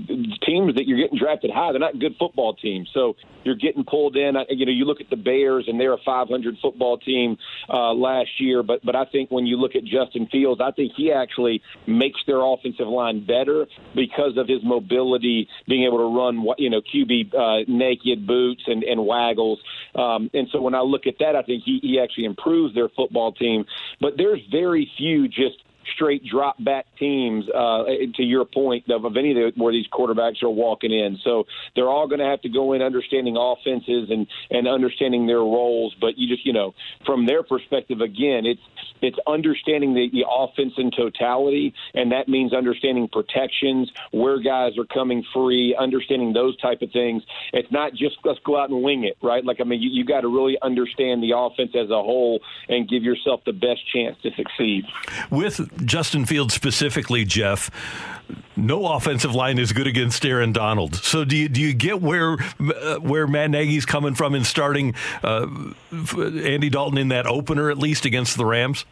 teams 0.45 0.75
that 0.75 0.87
you're 0.87 0.99
getting 0.99 1.19
drafted 1.19 1.51
high, 1.51 1.73
they're 1.73 1.81
not 1.81 1.99
good 1.99 2.17
football 2.19 2.55
teams. 2.55 2.89
So 2.93 3.17
you're 3.45 3.57
getting 3.57 3.85
pulled 3.85 4.17
in. 4.17 4.35
You 4.51 4.67
know, 4.67 4.73
you 4.73 4.85
look 4.85 5.01
at 5.01 5.11
the 5.11 5.17
Bears 5.17 5.65
and 5.69 5.81
they're 5.81 5.95
a 5.95 6.03
500 6.05 6.57
football 6.61 6.99
team 6.99 7.37
uh, 7.69 7.93
last 7.93 8.31
year. 8.39 8.63
But 8.63 8.85
but 8.85 8.97
I 8.97 9.05
think 9.05 9.31
when 9.31 9.47
you 9.47 9.57
look 9.57 9.77
at 9.77 9.85
Justin 9.85 10.29
Fields, 10.31 10.61
I 10.63 10.71
think 10.73 10.93
he 10.97 11.13
actually 11.13 11.63
makes 11.87 12.21
their 12.27 12.41
offensive 12.41 12.89
line 12.89 13.25
better 13.25 13.67
because 13.95 14.37
of 14.37 14.49
his 14.49 14.61
mobility, 14.63 15.49
being 15.69 15.85
able 15.85 15.99
to 15.99 16.17
run, 16.17 16.47
you 16.59 16.71
know, 16.71 16.81
QB 16.81 17.35
uh, 17.35 17.65
naked 17.69 18.27
boots 18.27 18.63
and, 18.67 18.83
and 18.83 19.07
waggles. 19.07 19.61
Um, 19.95 20.31
and 20.35 20.49
so 20.53 20.61
when 20.61 20.75
I 20.75 20.81
look 20.81 21.07
at 21.07 21.15
that, 21.21 21.37
I 21.37 21.43
think 21.43 21.63
he, 21.65 21.79
he 21.83 22.01
actually 22.01 22.25
improves 22.25 22.75
their 22.75 22.89
football 22.89 23.33
team. 23.33 23.65
But 24.01 24.15
there's 24.17 24.41
very 24.51 24.91
few 24.97 25.29
just 25.29 25.57
straight 25.95 26.25
drop 26.25 26.63
back 26.63 26.87
teams. 26.99 27.49
Uh, 27.49 27.85
to 28.15 28.23
your 28.23 28.45
point 28.45 28.89
of, 28.91 29.05
of 29.05 29.17
any 29.17 29.31
of 29.31 29.55
the, 29.55 29.61
where 29.61 29.73
these 29.73 29.87
quarterbacks 29.93 30.43
are 30.43 30.51
walking 30.51 30.93
in, 30.93 31.19
so 31.23 31.45
they're 31.75 31.89
all 31.89 32.07
going 32.09 32.21
to 32.21 32.27
have 32.27 32.41
to 32.43 32.49
go 32.49 32.73
in 32.73 32.83
understanding 32.83 33.37
offenses 33.39 34.11
and 34.11 34.27
and 34.51 34.69
understanding 34.69 35.27
their 35.27 35.39
roles. 35.39 35.95
But 36.01 36.19
you 36.19 36.29
just 36.29 36.47
you 36.47 36.53
know 36.53 36.75
from 37.05 37.27
their 37.27 37.43
perspective, 37.43 38.01
again, 38.01 38.47
it's 38.47 38.61
it's 39.03 39.19
understanding 39.27 39.95
the, 39.95 40.09
the 40.11 40.25
offense 40.29 40.75
in 40.79 40.91
totality, 40.91 41.75
and 41.95 42.13
that 42.13 42.29
means 42.29 42.53
understanding 42.53 43.09
protections, 43.09 43.91
where 44.11 44.39
guys 44.41 44.79
are 44.79 44.85
coming 44.85 45.25
free, 45.35 45.77
understanding 45.79 46.33
those 46.33 46.57
type 46.59 46.83
of 46.83 46.91
things. 46.93 47.23
It's 47.53 47.71
not 47.71 47.93
just 47.93 48.17
let's 48.25 48.41
go 48.41 48.59
out 48.59 48.71
and 48.71 48.83
wing 48.83 49.05
it, 49.05 49.17
right? 49.23 49.45
Like 49.45 49.61
I 49.61 49.65
mean, 49.65 49.83
you, 49.83 49.91
you 49.91 50.05
got 50.05 50.23
to 50.23 50.29
really 50.29 50.57
understand 50.63 51.23
the 51.23 51.33
offense 51.37 51.73
as 51.75 51.91
a 51.91 52.03
whole 52.03 52.41
and 52.69 52.89
give 52.89 53.03
yourself 53.03 53.43
the 53.45 53.53
best 53.53 53.81
chance 53.93 54.17
to 54.23 54.31
succeed. 54.33 54.85
With 55.31 55.57
Justin 55.85 56.25
Fields 56.27 56.55
specifically, 56.55 57.25
Jeff, 57.25 57.71
no 58.57 58.87
offensive 58.87 59.35
line 59.35 59.59
is 59.59 59.73
good 59.73 59.87
against 59.87 60.25
Aaron 60.25 60.53
Donald. 60.53 60.97
So 60.97 61.25
do 61.25 61.37
you, 61.37 61.49
do 61.49 61.61
you 61.61 61.75
get 61.75 62.01
where 62.01 62.37
uh, 62.61 62.97
where 62.97 63.27
Matt 63.27 63.51
Nagy's 63.51 63.87
coming 63.87 64.15
from 64.15 64.35
in 64.35 64.45
starting 64.45 64.95
uh, 65.23 65.47
Andy 65.93 66.71
Dalton 66.71 66.99
in 66.99 67.09
that 67.09 67.27
opener 67.27 67.71
at 67.71 67.79
least 67.79 68.05
against 68.05 68.37
the 68.37 68.45
Rams? 68.45 68.85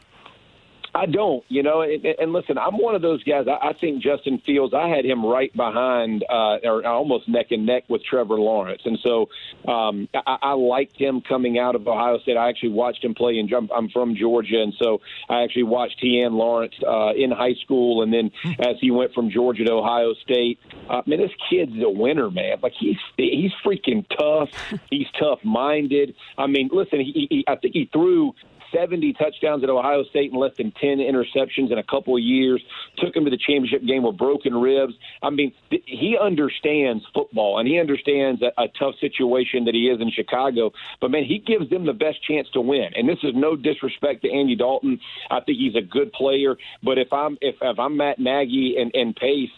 I 0.94 1.06
don't, 1.06 1.44
you 1.48 1.62
know, 1.62 1.82
and, 1.82 2.04
and 2.04 2.32
listen, 2.32 2.56
I'm 2.56 2.78
one 2.78 2.94
of 2.94 3.02
those 3.02 3.22
guys. 3.24 3.46
I, 3.48 3.70
I 3.70 3.72
think 3.72 4.02
Justin 4.02 4.40
Fields. 4.46 4.74
I 4.74 4.88
had 4.88 5.04
him 5.04 5.24
right 5.24 5.54
behind, 5.54 6.24
uh, 6.30 6.58
or 6.64 6.86
almost 6.86 7.28
neck 7.28 7.46
and 7.50 7.66
neck 7.66 7.84
with 7.88 8.02
Trevor 8.04 8.36
Lawrence, 8.36 8.82
and 8.84 8.98
so 9.02 9.28
um, 9.70 10.08
I, 10.14 10.38
I 10.42 10.52
liked 10.52 10.96
him 10.96 11.20
coming 11.28 11.58
out 11.58 11.74
of 11.74 11.86
Ohio 11.86 12.18
State. 12.20 12.36
I 12.36 12.48
actually 12.48 12.70
watched 12.70 13.04
him 13.04 13.14
play, 13.14 13.38
and 13.38 13.52
I'm 13.74 13.88
from 13.90 14.14
Georgia, 14.14 14.62
and 14.62 14.72
so 14.78 15.00
I 15.28 15.42
actually 15.42 15.64
watched 15.64 15.98
Tian 16.00 16.34
Lawrence 16.34 16.74
uh, 16.86 17.12
in 17.14 17.30
high 17.30 17.54
school, 17.64 18.02
and 18.02 18.12
then 18.12 18.30
as 18.60 18.76
he 18.80 18.90
went 18.90 19.12
from 19.14 19.30
Georgia 19.30 19.64
to 19.64 19.72
Ohio 19.72 20.14
State. 20.22 20.58
Uh, 20.88 21.02
man, 21.06 21.18
this 21.18 21.30
kid's 21.50 21.72
a 21.82 21.90
winner, 21.90 22.30
man. 22.30 22.58
Like 22.62 22.72
he's 22.78 22.96
he's 23.16 23.52
freaking 23.64 24.06
tough. 24.16 24.50
He's 24.90 25.06
tough 25.18 25.38
minded. 25.44 26.14
I 26.38 26.46
mean, 26.46 26.68
listen, 26.72 27.00
he, 27.00 27.26
he 27.30 27.44
I 27.48 27.56
think 27.56 27.74
he 27.74 27.88
threw 27.92 28.34
70 28.74 29.12
touchdowns 29.14 29.62
at 29.62 29.70
Ohio 29.70 30.04
State 30.04 30.32
and 30.32 30.40
less 30.40 30.52
than 30.56 30.72
10 30.72 30.98
interceptions 30.98 31.70
in 31.70 31.78
a 31.78 31.82
couple 31.82 32.16
of 32.16 32.22
years. 32.22 32.62
Took 32.98 33.14
him 33.14 33.24
to 33.24 33.30
the 33.30 33.38
championship 33.38 33.86
game 33.86 34.02
with 34.02 34.16
broken 34.16 34.54
ribs. 34.54 34.94
I 35.22 35.30
mean, 35.30 35.52
th- 35.70 35.84
he 35.86 36.16
understands 36.20 37.04
football 37.14 37.58
and 37.58 37.68
he 37.68 37.78
understands 37.78 38.42
a, 38.42 38.52
a 38.60 38.68
tough 38.78 38.94
situation 39.00 39.64
that 39.66 39.74
he 39.74 39.86
is 39.86 40.00
in 40.00 40.10
Chicago. 40.10 40.72
But 41.00 41.10
man, 41.10 41.24
he 41.24 41.38
gives 41.38 41.70
them 41.70 41.86
the 41.86 41.92
best 41.92 42.22
chance 42.26 42.48
to 42.54 42.60
win. 42.60 42.90
And 42.96 43.08
this 43.08 43.18
is 43.22 43.32
no 43.34 43.56
disrespect 43.56 44.22
to 44.22 44.32
Andy 44.32 44.56
Dalton. 44.56 45.00
I 45.30 45.40
think 45.40 45.58
he's 45.58 45.76
a 45.76 45.82
good 45.82 46.12
player. 46.12 46.56
But 46.82 46.98
if 46.98 47.12
I'm 47.12 47.38
if, 47.40 47.56
if 47.60 47.78
I'm 47.78 47.96
Matt 47.96 48.18
Nagy 48.18 48.76
and, 48.78 48.90
and 48.94 49.14
Pace, 49.14 49.50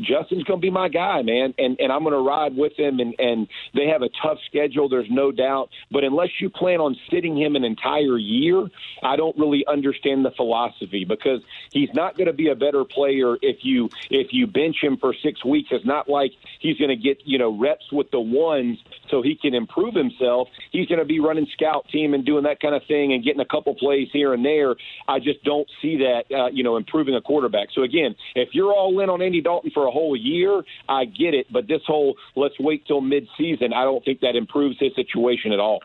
Justin's 0.00 0.44
going 0.44 0.60
to 0.60 0.62
be 0.62 0.70
my 0.70 0.88
guy, 0.88 1.22
man, 1.22 1.54
and 1.58 1.78
and 1.80 1.90
I'm 1.92 2.02
going 2.02 2.12
to 2.12 2.20
ride 2.20 2.56
with 2.56 2.78
him. 2.78 3.00
And 3.00 3.14
and 3.18 3.48
they 3.74 3.86
have 3.86 4.02
a 4.02 4.08
tough 4.22 4.38
schedule. 4.46 4.88
There's 4.88 5.08
no 5.10 5.32
doubt. 5.32 5.70
But 5.90 6.04
unless 6.04 6.28
you 6.40 6.50
plan 6.50 6.80
on 6.80 6.96
sitting 7.10 7.36
him 7.36 7.56
an 7.56 7.64
entire 7.64 8.18
year, 8.18 8.57
I 9.02 9.16
don't 9.16 9.36
really 9.38 9.64
understand 9.66 10.24
the 10.24 10.30
philosophy 10.30 11.04
because 11.04 11.40
he's 11.72 11.90
not 11.94 12.16
going 12.16 12.26
to 12.26 12.32
be 12.32 12.48
a 12.48 12.54
better 12.54 12.84
player 12.84 13.36
if 13.42 13.58
you 13.62 13.90
if 14.10 14.28
you 14.32 14.46
bench 14.46 14.76
him 14.82 14.96
for 14.96 15.14
six 15.22 15.44
weeks. 15.44 15.68
It's 15.70 15.86
not 15.86 16.08
like 16.08 16.32
he's 16.60 16.76
going 16.78 16.90
to 16.90 16.96
get 16.96 17.18
you 17.24 17.38
know 17.38 17.58
reps 17.58 17.90
with 17.92 18.10
the 18.10 18.20
ones 18.20 18.78
so 19.10 19.22
he 19.22 19.36
can 19.36 19.54
improve 19.54 19.94
himself. 19.94 20.48
He's 20.70 20.86
going 20.86 20.98
to 20.98 21.04
be 21.04 21.20
running 21.20 21.46
scout 21.52 21.86
team 21.90 22.14
and 22.14 22.24
doing 22.24 22.44
that 22.44 22.60
kind 22.60 22.74
of 22.74 22.82
thing 22.86 23.12
and 23.12 23.24
getting 23.24 23.40
a 23.40 23.46
couple 23.46 23.74
plays 23.74 24.08
here 24.12 24.34
and 24.34 24.44
there. 24.44 24.76
I 25.06 25.18
just 25.18 25.42
don't 25.44 25.68
see 25.80 25.98
that 25.98 26.24
uh, 26.34 26.48
you 26.48 26.62
know 26.62 26.76
improving 26.76 27.14
a 27.14 27.20
quarterback. 27.20 27.68
So 27.74 27.82
again, 27.82 28.14
if 28.34 28.50
you're 28.52 28.72
all 28.72 28.98
in 29.00 29.10
on 29.10 29.22
Andy 29.22 29.40
Dalton 29.40 29.70
for 29.72 29.86
a 29.86 29.90
whole 29.90 30.16
year, 30.16 30.62
I 30.88 31.04
get 31.04 31.34
it. 31.34 31.46
But 31.52 31.66
this 31.68 31.82
whole 31.86 32.16
let's 32.36 32.58
wait 32.58 32.86
till 32.86 33.00
midseason, 33.00 33.72
I 33.74 33.84
don't 33.84 34.04
think 34.04 34.20
that 34.20 34.36
improves 34.36 34.78
his 34.78 34.94
situation 34.94 35.52
at 35.52 35.60
all. 35.60 35.80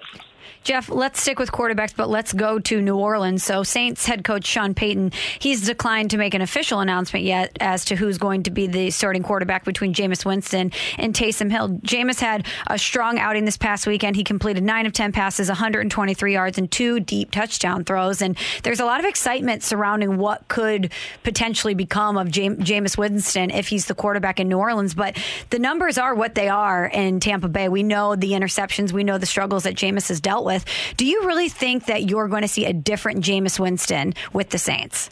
Jeff, 0.64 0.90
let's 0.90 1.22
stick 1.22 1.40
with 1.40 1.52
quarterbacks, 1.52 1.94
but 1.96 2.10
let's 2.10 2.32
go 2.32 2.58
to 2.58 2.82
New 2.82 2.96
Orleans. 2.96 3.44
So, 3.44 3.64
Saints 3.64 4.06
head 4.06 4.24
coach 4.24 4.46
Sean 4.46 4.74
Payton, 4.74 5.12
he's 5.40 5.66
declined 5.66 6.12
to 6.12 6.18
make 6.18 6.34
an 6.34 6.42
official 6.42 6.80
announcement 6.80 7.26
yet 7.26 7.58
as 7.60 7.84
to 7.86 7.96
who's 7.96 8.18
going 8.18 8.44
to 8.44 8.52
be 8.52 8.68
the 8.68 8.90
starting 8.90 9.24
quarterback 9.24 9.66
between 9.66 9.94
Jameis 9.94 10.26
Winston 10.26 10.72
and 10.98 11.14
Taysom 11.14 11.52
Hill. 11.52 11.70
Jameis 11.80 12.20
had 12.20 12.48
a 12.68 12.80
strong 12.80 13.20
outing 13.20 13.44
this 13.44 13.58
past 13.58 13.86
weekend. 13.86 14.16
He 14.16 14.24
completed 14.24 14.64
nine 14.64 14.86
of 14.86 14.94
10 14.94 15.12
passes, 15.12 15.50
123 15.50 16.34
yards, 16.34 16.58
and 16.58 16.72
two 16.72 17.00
deep 17.00 17.32
touchdown 17.32 17.84
throws. 17.84 18.22
And 18.22 18.38
there's 18.64 18.80
a 18.80 18.86
lot 18.86 19.00
of 19.00 19.06
excitement 19.06 19.64
surrounding 19.64 20.18
what 20.18 20.48
could 20.48 20.92
potentially 21.24 21.74
become 21.74 22.18
of 22.18 22.30
Jameis 22.30 22.98
Winston 22.98 23.52
if 23.52 23.68
he's 23.68 23.88
the 23.88 23.96
quarterback 23.96 24.40
in 24.40 24.48
New 24.48 24.58
Orleans. 24.58 24.94
But 24.94 25.18
the 25.50 25.60
numbers 25.60 25.98
are 25.98 26.16
what 26.16 26.36
they 26.36 26.48
are 26.48 26.86
in 26.86 27.20
Tampa 27.20 27.50
Bay. 27.50 27.68
We 27.70 27.84
know 27.84 28.16
the 28.16 28.32
interceptions, 28.32 28.92
we 28.92 29.04
know 29.04 29.18
the 29.18 29.26
struggles 29.26 29.64
that 29.64 29.76
Jameis 29.76 30.08
has 30.08 30.22
dealt 30.22 30.33
with 30.42 30.64
with. 30.64 30.98
Do 30.98 31.06
you 31.06 31.26
really 31.26 31.50
think 31.50 31.86
that 31.86 32.10
you're 32.10 32.28
going 32.28 32.42
to 32.42 32.48
see 32.48 32.66
a 32.66 32.74
different 32.74 33.24
Jameis 33.24 33.60
Winston 33.60 34.14
with 34.32 34.50
the 34.50 34.58
Saints? 34.58 35.10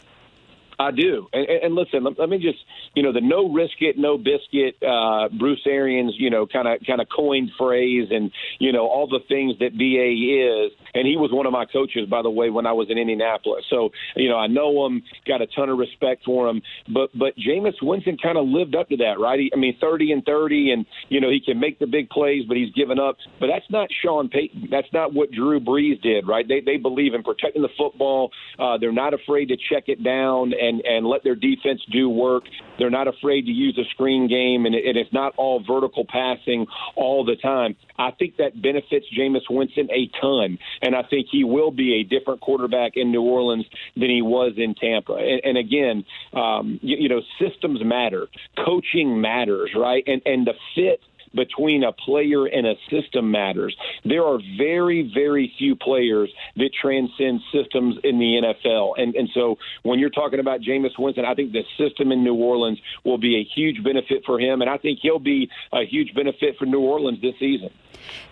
I 0.78 0.90
do. 0.90 1.28
And, 1.32 1.46
and 1.46 1.74
listen, 1.74 2.02
let, 2.02 2.18
let, 2.18 2.28
me 2.28 2.38
just, 2.38 2.58
you 2.94 3.02
know, 3.02 3.12
the 3.12 3.20
no 3.20 3.52
risk 3.52 3.74
it, 3.80 3.96
no 3.98 4.18
biscuit, 4.18 4.82
uh, 4.82 5.28
Bruce 5.28 5.62
Arians, 5.66 6.14
you 6.18 6.30
know, 6.30 6.46
kind 6.46 6.66
of 6.66 6.80
kind 6.84 7.00
of 7.00 7.08
coined 7.14 7.50
phrase, 7.56 8.08
and 8.10 8.32
you 8.58 8.72
know 8.72 8.88
all 8.88 9.06
the 9.06 9.20
things 9.28 9.58
that 9.60 9.76
BA 9.76 10.66
is. 10.66 10.72
And 10.94 11.06
he 11.06 11.16
was 11.16 11.30
one 11.32 11.46
of 11.46 11.52
my 11.52 11.64
coaches, 11.64 12.08
by 12.08 12.22
the 12.22 12.30
way, 12.30 12.50
when 12.50 12.66
I 12.66 12.72
was 12.72 12.88
in 12.90 12.98
Indianapolis. 12.98 13.64
So 13.70 13.90
you 14.16 14.28
know, 14.28 14.36
I 14.36 14.46
know 14.46 14.86
him, 14.86 15.02
got 15.26 15.42
a 15.42 15.46
ton 15.46 15.68
of 15.68 15.78
respect 15.78 16.24
for 16.24 16.48
him. 16.48 16.62
But 16.92 17.10
but 17.16 17.34
Jameis 17.36 17.80
Winston 17.82 18.18
kind 18.22 18.38
of 18.38 18.46
lived 18.46 18.74
up 18.74 18.88
to 18.90 18.96
that, 18.98 19.18
right? 19.18 19.38
He, 19.38 19.50
I 19.54 19.56
mean, 19.56 19.76
thirty 19.80 20.12
and 20.12 20.24
thirty, 20.24 20.70
and 20.72 20.86
you 21.08 21.20
know 21.20 21.30
he 21.30 21.40
can 21.40 21.60
make 21.60 21.78
the 21.78 21.86
big 21.86 22.10
plays, 22.10 22.44
but 22.46 22.56
he's 22.56 22.72
given 22.74 22.98
up. 22.98 23.16
But 23.40 23.48
that's 23.48 23.70
not 23.70 23.88
Sean 24.02 24.28
Payton. 24.28 24.68
That's 24.70 24.92
not 24.92 25.14
what 25.14 25.30
Drew 25.30 25.60
Brees 25.60 26.00
did, 26.02 26.26
right? 26.26 26.46
They 26.46 26.60
they 26.60 26.76
believe 26.76 27.14
in 27.14 27.22
protecting 27.22 27.62
the 27.62 27.72
football. 27.76 28.30
Uh, 28.58 28.78
they're 28.78 28.92
not 28.92 29.14
afraid 29.14 29.46
to 29.46 29.56
check 29.56 29.84
it 29.88 30.02
down 30.02 30.52
and 30.52 30.80
and 30.82 31.06
let 31.06 31.24
their 31.24 31.34
defense 31.34 31.80
do 31.90 32.08
work. 32.08 32.44
They're 32.78 32.90
not 32.90 33.08
afraid 33.08 33.42
to 33.46 33.52
use 33.52 33.78
a 33.78 33.88
screen 33.90 34.28
game, 34.28 34.66
and, 34.66 34.74
and 34.74 34.96
it's 34.96 35.12
not 35.12 35.34
all 35.36 35.62
vertical 35.66 36.04
passing 36.08 36.66
all 36.96 37.24
the 37.24 37.36
time. 37.36 37.76
I 37.98 38.10
think 38.10 38.36
that 38.38 38.60
benefits 38.60 39.06
Jameis 39.16 39.42
Winston 39.48 39.88
a 39.90 40.10
ton, 40.20 40.58
and 40.82 40.94
I 40.94 41.02
think 41.02 41.28
he 41.30 41.44
will 41.44 41.70
be 41.70 41.94
a 41.94 42.02
different 42.02 42.40
quarterback 42.40 42.92
in 42.96 43.10
New 43.12 43.22
Orleans 43.22 43.64
than 43.96 44.10
he 44.10 44.22
was 44.22 44.52
in 44.56 44.74
Tampa. 44.74 45.14
And, 45.14 45.40
and 45.44 45.58
again, 45.58 46.04
um, 46.34 46.78
you, 46.82 46.96
you 46.98 47.08
know, 47.08 47.20
systems 47.40 47.80
matter, 47.84 48.26
coaching 48.64 49.20
matters, 49.20 49.70
right? 49.76 50.04
And 50.06 50.20
and 50.26 50.46
the 50.46 50.54
fit 50.74 51.00
between 51.34 51.84
a 51.84 51.92
player 51.92 52.46
and 52.46 52.66
a 52.66 52.74
system 52.90 53.30
matters. 53.30 53.76
There 54.04 54.24
are 54.24 54.38
very, 54.56 55.10
very 55.14 55.52
few 55.58 55.76
players 55.76 56.30
that 56.56 56.70
transcend 56.80 57.40
systems 57.52 57.96
in 58.04 58.18
the 58.18 58.40
NFL. 58.42 58.94
And, 58.98 59.14
and 59.14 59.28
so 59.34 59.58
when 59.82 59.98
you're 59.98 60.10
talking 60.10 60.40
about 60.40 60.60
Jameis 60.60 60.98
Winston, 60.98 61.24
I 61.24 61.34
think 61.34 61.52
the 61.52 61.64
system 61.78 62.12
in 62.12 62.24
New 62.24 62.34
Orleans 62.34 62.78
will 63.04 63.18
be 63.18 63.36
a 63.36 63.44
huge 63.44 63.82
benefit 63.82 64.22
for 64.24 64.38
him. 64.38 64.60
And 64.62 64.70
I 64.70 64.78
think 64.78 64.98
he'll 65.02 65.18
be 65.18 65.50
a 65.72 65.84
huge 65.84 66.14
benefit 66.14 66.56
for 66.58 66.66
New 66.66 66.80
Orleans 66.80 67.20
this 67.20 67.34
season. 67.38 67.70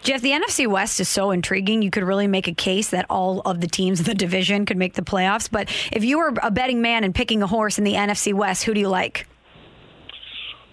Jeff, 0.03 0.21
the 0.21 0.31
NFC 0.31 0.67
West 0.67 1.01
is 1.01 1.09
so 1.09 1.31
intriguing. 1.31 1.83
You 1.83 1.91
could 1.91 2.03
really 2.03 2.27
make 2.27 2.49
a 2.49 2.55
case 2.55 2.91
that 2.91 3.07
all 3.09 3.41
of 3.41 3.61
the 3.61 3.67
teams 3.67 4.01
in 4.01 4.07
the 4.07 4.15
division 4.15 4.67
could 4.67 4.77
make 4.77 4.95
the 4.95 5.03
playoffs. 5.03 5.51
But 5.51 5.69
if 5.93 6.05
you 6.05 6.19
were 6.19 6.35
a 6.43 6.51
betting 6.51 6.83
man 6.83 7.05
and 7.05 7.15
picking 7.15 7.43
a 7.43 7.47
horse 7.47 7.79
in 7.79 7.85
the 7.85 7.95
NFC 7.95 8.35
West, 8.35 8.65
who 8.65 8.75
do 8.75 8.81
you 8.81 8.89
like? 8.89 9.27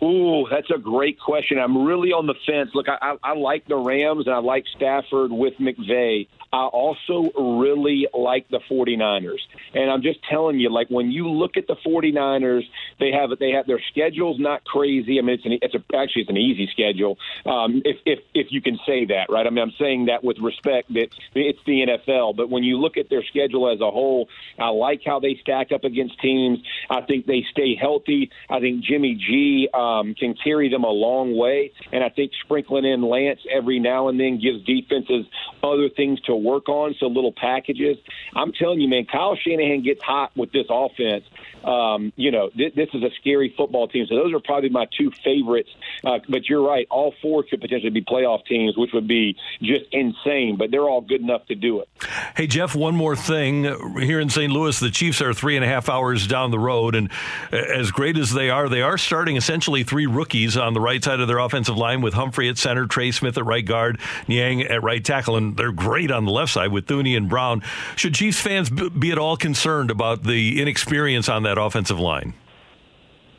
Ooh, 0.04 0.48
that's 0.50 0.70
a 0.70 0.78
great 0.78 1.20
question. 1.20 1.58
I'm 1.58 1.84
really 1.86 2.12
on 2.12 2.28
the 2.28 2.36
fence. 2.46 2.70
Look, 2.76 2.88
I, 2.88 2.98
I, 3.02 3.16
I 3.24 3.34
like 3.34 3.68
the 3.68 3.78
Rams 3.78 4.28
and 4.28 4.36
I 4.36 4.40
like 4.40 4.66
Stafford 4.76 5.32
with 5.32 5.56
McVay. 5.56 6.28
I 6.58 6.66
also 6.66 7.30
really 7.38 8.08
like 8.18 8.50
the 8.50 8.60
49ers. 8.70 9.38
And 9.76 9.92
I'm 9.92 10.02
just 10.02 10.20
telling 10.28 10.60
you, 10.60 10.72
like 10.72 10.88
when 10.90 11.12
you 11.12 11.30
look 11.30 11.56
at 11.56 11.68
the 11.68 11.76
49ers, 11.86 12.64
they 13.00 13.12
have 13.12 13.30
they 13.40 13.52
have 13.52 13.68
their 13.68 13.82
schedule's 13.92 14.40
not 14.40 14.66
crazy. 14.66 15.20
I 15.20 15.22
mean, 15.22 15.36
it's 15.36 15.46
an 15.46 15.60
it's 15.62 15.76
a, 15.76 15.96
actually 15.96 16.24
it's 16.24 16.32
an 16.32 16.38
easy 16.38 16.68
schedule, 16.72 17.18
um, 17.46 17.84
if 17.86 17.98
if 18.06 18.20
if 18.34 18.48
you 18.50 18.62
can 18.62 18.80
say 18.88 19.06
that, 19.06 19.28
right? 19.30 19.46
I 19.46 19.52
mean, 19.52 19.60
I'm 19.60 19.74
saying 19.80 20.08
that 20.08 20.24
with 20.24 20.38
respect 20.40 20.92
that 20.94 21.10
it's 21.36 21.60
the 21.68 21.86
NFL. 21.86 22.36
But 22.36 22.50
when 22.50 22.64
you 22.64 22.80
look 22.80 22.98
at 22.98 23.08
their 23.08 23.24
schedule 23.24 23.72
as 23.72 23.80
a 23.80 23.92
whole, 23.92 24.28
I 24.58 24.70
like 24.70 25.02
how 25.06 25.20
they 25.20 25.38
stack 25.40 25.72
up 25.72 25.84
against 25.84 26.20
teams. 26.22 26.58
I 26.90 27.02
think 27.02 27.28
they 27.28 27.46
stay 27.52 27.76
healthy. 27.76 28.32
I 28.50 28.60
think 28.62 28.84
Jimmy 28.84 29.14
G 29.14 29.70
um, 29.76 30.16
can 30.16 30.34
carry 30.34 30.70
them 30.70 30.86
a 30.86 30.90
long 30.90 31.38
way, 31.38 31.72
and 31.92 32.04
I 32.04 32.10
think 32.10 32.32
sprinkling 32.44 32.86
in 32.86 33.04
Lance 33.04 33.42
every 33.54 33.80
now 33.80 34.08
and 34.08 34.20
then 34.20 34.40
gives 34.42 34.66
defenses 34.66 35.28
other 35.62 35.90
things 35.90 36.20
to 36.22 36.47
work 36.48 36.70
on, 36.70 36.96
so 37.00 37.08
little 37.08 37.34
packages. 37.34 37.98
I'm 38.34 38.54
telling 38.54 38.80
you, 38.80 38.88
man, 38.88 39.06
Kyle 39.06 39.36
Shanahan 39.36 39.84
gets 39.84 40.02
hot 40.02 40.32
with 40.36 40.52
this 40.52 40.66
offense. 40.70 41.26
Um, 41.64 42.14
you 42.16 42.32
know, 42.32 42.50
th- 42.56 42.76
this 42.76 42.88
is 42.94 43.04
a 43.04 43.10
scary 43.20 43.54
football 43.58 43.88
team. 43.88 44.06
So 44.08 44.16
those 44.16 44.34
are 44.34 44.40
probably 44.40 44.70
my 44.70 44.88
two 44.98 45.12
favorites. 45.24 45.70
Uh, 46.04 46.20
but 46.30 46.48
you're 46.48 46.66
right, 46.66 46.88
all 46.90 47.14
four 47.22 47.44
could 47.44 47.60
potentially 47.60 47.90
be 47.90 48.02
playoff 48.02 48.46
teams, 48.46 48.78
which 48.78 48.92
would 48.94 49.08
be 49.08 49.36
just 49.62 49.86
insane. 49.92 50.56
But 50.58 50.72
they're 50.72 50.88
all 50.88 51.02
good 51.02 51.22
enough 51.22 51.46
to 51.48 51.56
do 51.56 51.82
it. 51.82 51.90
Hey, 52.36 52.48
Jeff, 52.48 52.76
one 52.76 52.96
more 52.96 53.16
thing. 53.16 53.64
Here 54.00 54.20
in 54.20 54.30
St. 54.30 54.52
Louis, 54.52 54.80
the 54.80 54.90
Chiefs 54.90 55.22
are 55.22 55.34
three 55.34 55.56
and 55.56 55.66
a 55.66 55.68
half 55.68 55.90
hours 55.90 56.28
down 56.28 56.52
the 56.52 56.60
road. 56.60 56.96
And 56.96 57.12
as 57.52 57.92
great 57.92 58.18
as 58.18 58.32
they 58.32 58.50
are, 58.50 58.70
they 58.70 58.82
are 58.82 58.98
starting 58.98 59.36
essentially 59.36 59.84
three 59.84 60.06
rookies 60.06 60.56
on 60.56 60.74
the 60.74 60.82
right 60.82 61.04
side 61.04 61.20
of 61.20 61.28
their 61.28 61.40
offensive 61.40 61.78
line 61.78 62.02
with 62.02 62.14
Humphrey 62.14 62.48
at 62.48 62.58
center, 62.58 62.86
Trey 62.86 63.12
Smith 63.12 63.38
at 63.38 63.46
right 63.46 63.66
guard, 63.66 64.00
Niang 64.28 64.62
at 64.62 64.84
right 64.84 65.04
tackle. 65.04 65.36
And 65.36 65.58
they're 65.58 65.72
great 65.72 66.12
on 66.12 66.26
the 66.28 66.32
left 66.32 66.52
side 66.52 66.72
with 66.72 66.86
Thuney 66.86 67.18
and 67.18 67.28
Brown. 67.28 67.64
Should 67.96 68.14
Chiefs 68.14 68.40
fans 68.40 68.70
be 68.70 69.12
at 69.12 69.18
all 69.18 69.38
concerned 69.38 69.90
about 69.90 70.24
the 70.24 70.62
inexperience 70.62 71.28
on 71.28 71.44
that 71.44 71.58
offensive 71.58 72.00
line? 72.00 72.36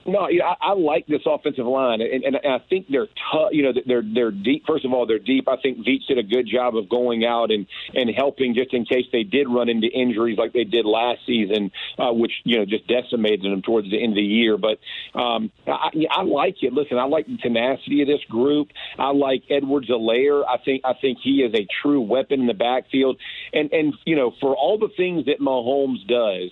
No, 0.09 0.29
you 0.29 0.39
know, 0.39 0.47
I, 0.47 0.71
I 0.71 0.73
like 0.73 1.07
this 1.07 1.21
offensive 1.27 1.67
line, 1.67 2.01
and, 2.01 2.25
and 2.25 2.37
I 2.37 2.59
think 2.71 2.87
they're 2.89 3.09
tough. 3.31 3.51
You 3.53 3.65
know, 3.65 3.73
they're 3.87 4.03
they're 4.03 4.31
deep. 4.31 4.65
First 4.67 4.87
of 4.87 4.93
all, 4.93 5.07
they're 5.07 5.19
deep. 5.19 5.49
I 5.49 5.57
think 5.61 5.79
Veach 5.79 6.07
did 6.09 6.17
a 6.17 6.23
good 6.23 6.49
job 6.51 6.77
of 6.77 6.89
going 6.89 7.27
out 7.27 7.51
and 7.51 7.67
and 7.95 8.09
helping 8.17 8.55
just 8.55 8.73
in 8.73 8.87
case 8.87 9.05
they 9.13 9.23
did 9.23 9.49
run 9.49 9.69
into 9.69 9.87
injuries 9.87 10.39
like 10.39 10.55
they 10.55 10.65
did 10.65 10.87
last 10.87 11.21
season, 11.27 11.71
uh, 11.99 12.11
which 12.13 12.33
you 12.45 12.57
know 12.57 12.65
just 12.65 12.87
decimated 12.87 13.53
them 13.53 13.61
towards 13.61 13.91
the 13.91 14.03
end 14.03 14.13
of 14.13 14.17
the 14.17 14.23
year. 14.23 14.57
But 14.57 14.79
um, 15.19 15.53
I, 15.67 15.91
I 16.11 16.23
like 16.23 16.57
it. 16.63 16.73
Listen, 16.73 16.97
I 16.99 17.05
like 17.05 17.27
the 17.27 17.37
tenacity 17.37 18.01
of 18.01 18.09
this 18.09 18.25
group. 18.31 18.69
I 18.99 19.11
like 19.11 19.43
Edwards-Helaire. 19.51 20.43
I 20.49 20.57
think 20.65 20.83
I 20.87 20.95
think 20.95 21.19
he 21.23 21.43
is 21.43 21.53
a 21.55 21.67
true 21.83 22.01
weapon 22.01 22.41
in 22.41 22.47
the 22.47 22.55
backfield, 22.55 23.19
and 23.53 23.71
and 23.75 23.95
you 24.07 24.17
know 24.17 24.33
for 24.41 24.57
all 24.57 24.79
the 24.79 24.89
things 24.97 25.27
that 25.27 25.39
Mahomes 25.39 26.07
does 26.07 26.51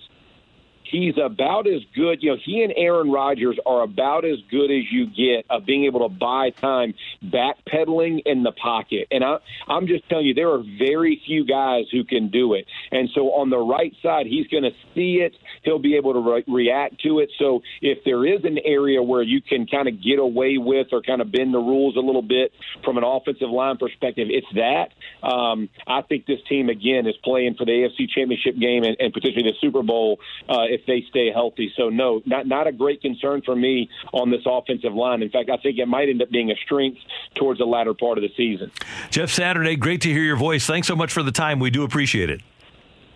he's 0.91 1.15
about 1.23 1.67
as 1.67 1.81
good. 1.95 2.21
You 2.21 2.31
know, 2.31 2.37
he 2.43 2.63
and 2.63 2.73
Aaron 2.75 3.11
Rodgers 3.11 3.57
are 3.65 3.81
about 3.81 4.25
as 4.25 4.37
good 4.49 4.71
as 4.71 4.83
you 4.91 5.07
get 5.07 5.45
of 5.49 5.65
being 5.65 5.85
able 5.85 6.07
to 6.07 6.13
buy 6.13 6.51
time 6.51 6.93
backpedaling 7.23 8.21
in 8.25 8.43
the 8.43 8.51
pocket. 8.51 9.07
And 9.11 9.23
I, 9.23 9.37
I'm 9.67 9.87
just 9.87 10.07
telling 10.09 10.25
you, 10.25 10.33
there 10.33 10.51
are 10.51 10.63
very 10.77 11.21
few 11.25 11.45
guys 11.45 11.85
who 11.91 12.03
can 12.03 12.29
do 12.29 12.53
it. 12.53 12.65
And 12.91 13.09
so 13.13 13.33
on 13.33 13.49
the 13.49 13.57
right 13.57 13.93
side, 14.01 14.25
he's 14.27 14.47
going 14.47 14.63
to 14.63 14.71
see 14.95 15.15
it. 15.21 15.35
He'll 15.63 15.79
be 15.79 15.95
able 15.95 16.13
to 16.13 16.19
re- 16.19 16.43
react 16.47 17.01
to 17.01 17.19
it. 17.19 17.29
So 17.37 17.61
if 17.81 17.99
there 18.05 18.25
is 18.25 18.43
an 18.43 18.59
area 18.63 19.01
where 19.01 19.21
you 19.21 19.41
can 19.41 19.67
kind 19.67 19.87
of 19.87 20.01
get 20.01 20.19
away 20.19 20.57
with 20.57 20.87
or 20.91 21.01
kind 21.01 21.21
of 21.21 21.31
bend 21.31 21.53
the 21.53 21.59
rules 21.59 21.95
a 21.95 21.99
little 21.99 22.21
bit 22.21 22.51
from 22.83 22.97
an 22.97 23.03
offensive 23.03 23.49
line 23.49 23.77
perspective, 23.77 24.27
it's 24.29 24.47
that. 24.55 24.89
Um, 25.27 25.69
I 25.85 26.01
think 26.01 26.25
this 26.25 26.39
team 26.47 26.69
again 26.69 27.07
is 27.07 27.15
playing 27.23 27.55
for 27.55 27.65
the 27.65 27.71
AFC 27.71 28.09
Championship 28.09 28.57
game 28.59 28.83
and, 28.83 28.97
and 28.99 29.13
potentially 29.13 29.43
the 29.43 29.57
Super 29.59 29.83
Bowl. 29.83 30.19
Uh, 30.47 30.65
if 30.79 30.85
they 30.85 31.03
stay 31.09 31.31
healthy. 31.31 31.71
So 31.75 31.89
no, 31.89 32.21
not 32.25 32.47
not 32.47 32.67
a 32.67 32.71
great 32.71 33.01
concern 33.01 33.41
for 33.45 33.55
me 33.55 33.89
on 34.13 34.29
this 34.29 34.41
offensive 34.45 34.93
line. 34.93 35.21
In 35.21 35.29
fact, 35.29 35.49
I 35.49 35.57
think 35.57 35.77
it 35.77 35.87
might 35.87 36.09
end 36.09 36.21
up 36.21 36.29
being 36.29 36.51
a 36.51 36.55
strength 36.65 36.99
towards 37.35 37.59
the 37.59 37.65
latter 37.65 37.93
part 37.93 38.17
of 38.17 38.21
the 38.21 38.31
season. 38.35 38.71
Jeff 39.09 39.29
Saturday, 39.29 39.75
great 39.75 40.01
to 40.01 40.09
hear 40.09 40.23
your 40.23 40.37
voice. 40.37 40.65
Thanks 40.65 40.87
so 40.87 40.95
much 40.95 41.11
for 41.11 41.23
the 41.23 41.31
time. 41.31 41.59
We 41.59 41.69
do 41.69 41.83
appreciate 41.83 42.29
it. 42.29 42.41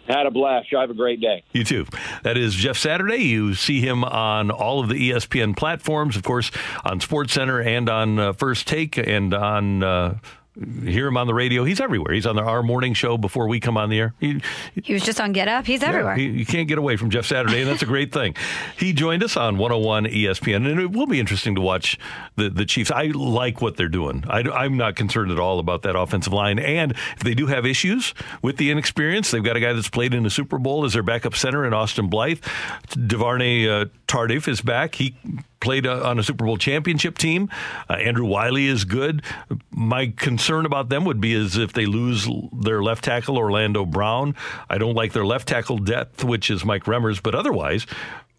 Had 0.07 0.25
a 0.25 0.31
blast. 0.31 0.71
You 0.71 0.79
have 0.79 0.89
a 0.89 0.95
great 0.95 1.21
day. 1.21 1.43
You 1.53 1.63
too. 1.63 1.85
That 2.23 2.35
is 2.35 2.55
Jeff 2.55 2.77
Saturday. 2.77 3.17
You 3.17 3.53
see 3.53 3.81
him 3.81 4.03
on 4.03 4.49
all 4.49 4.79
of 4.81 4.89
the 4.89 5.11
ESPN 5.11 5.55
platforms, 5.55 6.17
of 6.17 6.23
course, 6.23 6.51
on 6.83 6.99
SportsCenter 6.99 7.63
and 7.65 7.87
on 7.87 8.19
uh, 8.19 8.33
First 8.33 8.67
Take 8.67 8.97
and 8.97 9.33
on. 9.33 9.83
Uh, 9.83 10.17
hear 10.83 11.07
him 11.07 11.15
on 11.15 11.27
the 11.27 11.33
radio. 11.33 11.63
He's 11.63 11.79
everywhere. 11.79 12.13
He's 12.13 12.25
on 12.25 12.35
the, 12.35 12.41
our 12.41 12.61
morning 12.61 12.93
show 12.93 13.17
before 13.17 13.47
we 13.47 13.59
come 13.59 13.77
on 13.77 13.89
the 13.89 13.99
air. 13.99 14.13
He, 14.19 14.41
he 14.83 14.93
was 14.93 15.03
just 15.03 15.21
on 15.21 15.31
Get 15.31 15.47
Up. 15.47 15.65
He's 15.65 15.81
everywhere. 15.81 16.17
Yeah, 16.17 16.29
he, 16.29 16.39
you 16.39 16.45
can't 16.45 16.67
get 16.67 16.77
away 16.77 16.97
from 16.97 17.09
Jeff 17.09 17.25
Saturday, 17.25 17.61
and 17.61 17.69
that's 17.69 17.81
a 17.81 17.85
great 17.85 18.11
thing. 18.11 18.35
He 18.77 18.91
joined 18.91 19.23
us 19.23 19.37
on 19.37 19.57
101 19.57 20.05
ESPN, 20.05 20.69
and 20.69 20.79
it 20.79 20.91
will 20.91 21.07
be 21.07 21.19
interesting 21.19 21.55
to 21.55 21.61
watch 21.61 21.97
the, 22.35 22.49
the 22.49 22.65
Chiefs. 22.65 22.91
I 22.91 23.05
like 23.07 23.61
what 23.61 23.77
they're 23.77 23.87
doing. 23.87 24.25
I, 24.27 24.39
I'm 24.39 24.75
not 24.75 24.95
concerned 24.95 25.31
at 25.31 25.39
all 25.39 25.59
about 25.59 25.83
that 25.83 25.95
offensive 25.95 26.33
line. 26.33 26.59
And 26.59 26.91
if 26.91 27.23
they 27.23 27.33
do 27.33 27.47
have 27.47 27.65
issues 27.65 28.13
with 28.41 28.57
the 28.57 28.71
inexperience, 28.71 29.31
they've 29.31 29.43
got 29.43 29.55
a 29.55 29.61
guy 29.61 29.73
that's 29.73 29.89
played 29.89 30.13
in 30.13 30.23
the 30.23 30.29
Super 30.29 30.57
Bowl 30.57 30.83
as 30.83 30.93
their 30.93 31.03
backup 31.03 31.35
center 31.35 31.65
in 31.65 31.73
Austin 31.73 32.09
Blythe. 32.09 32.43
DuVernay 32.89 33.69
uh, 33.69 33.85
Tardif 34.07 34.47
is 34.49 34.61
back. 34.61 34.95
He 34.95 35.15
played 35.61 35.87
uh, 35.87 36.01
on 36.03 36.19
a 36.19 36.23
Super 36.23 36.45
Bowl 36.45 36.57
championship 36.57 37.17
team. 37.17 37.49
Uh, 37.89 37.93
Andrew 37.93 38.25
Wylie 38.25 38.67
is 38.67 38.83
good. 38.83 39.23
My 39.71 40.07
concern 40.07 40.65
about 40.65 40.89
them 40.89 41.05
would 41.05 41.21
be 41.21 41.33
as 41.33 41.57
if 41.57 41.71
they 41.71 41.85
lose 41.85 42.27
their 42.51 42.83
left 42.83 43.05
tackle 43.05 43.37
Orlando 43.37 43.85
Brown. 43.85 44.35
I 44.69 44.77
don't 44.77 44.95
like 44.95 45.13
their 45.13 45.25
left 45.25 45.47
tackle 45.47 45.77
depth, 45.77 46.23
which 46.23 46.49
is 46.49 46.65
Mike 46.65 46.83
Remmers, 46.83 47.21
but 47.21 47.35
otherwise. 47.35 47.85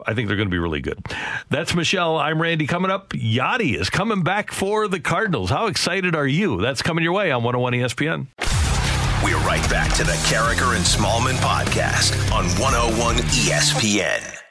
I 0.04 0.14
think 0.14 0.26
they're 0.26 0.36
going 0.36 0.48
to 0.48 0.52
be 0.52 0.58
really 0.58 0.80
good. 0.80 0.98
That's 1.48 1.74
Michelle. 1.74 2.16
I'm 2.16 2.42
Randy. 2.42 2.66
Coming 2.66 2.90
up, 2.90 3.10
Yadi 3.10 3.78
is 3.78 3.88
coming 3.88 4.24
back 4.24 4.50
for 4.50 4.88
the 4.88 4.98
Cardinals. 4.98 5.50
How 5.50 5.66
excited 5.66 6.16
are 6.16 6.26
you? 6.26 6.60
That's 6.60 6.82
coming 6.82 7.04
your 7.04 7.12
way 7.12 7.30
on 7.30 7.44
101 7.44 7.74
ESPN. 7.74 8.26
We're 9.24 9.38
right 9.46 9.62
back 9.70 9.94
to 9.94 10.04
the 10.04 10.12
Karraker 10.26 10.74
and 10.74 10.84
Smallmon 10.84 11.36
podcast 11.36 12.32
on 12.32 12.46
101 12.60 13.16
ESPN. 13.16 14.41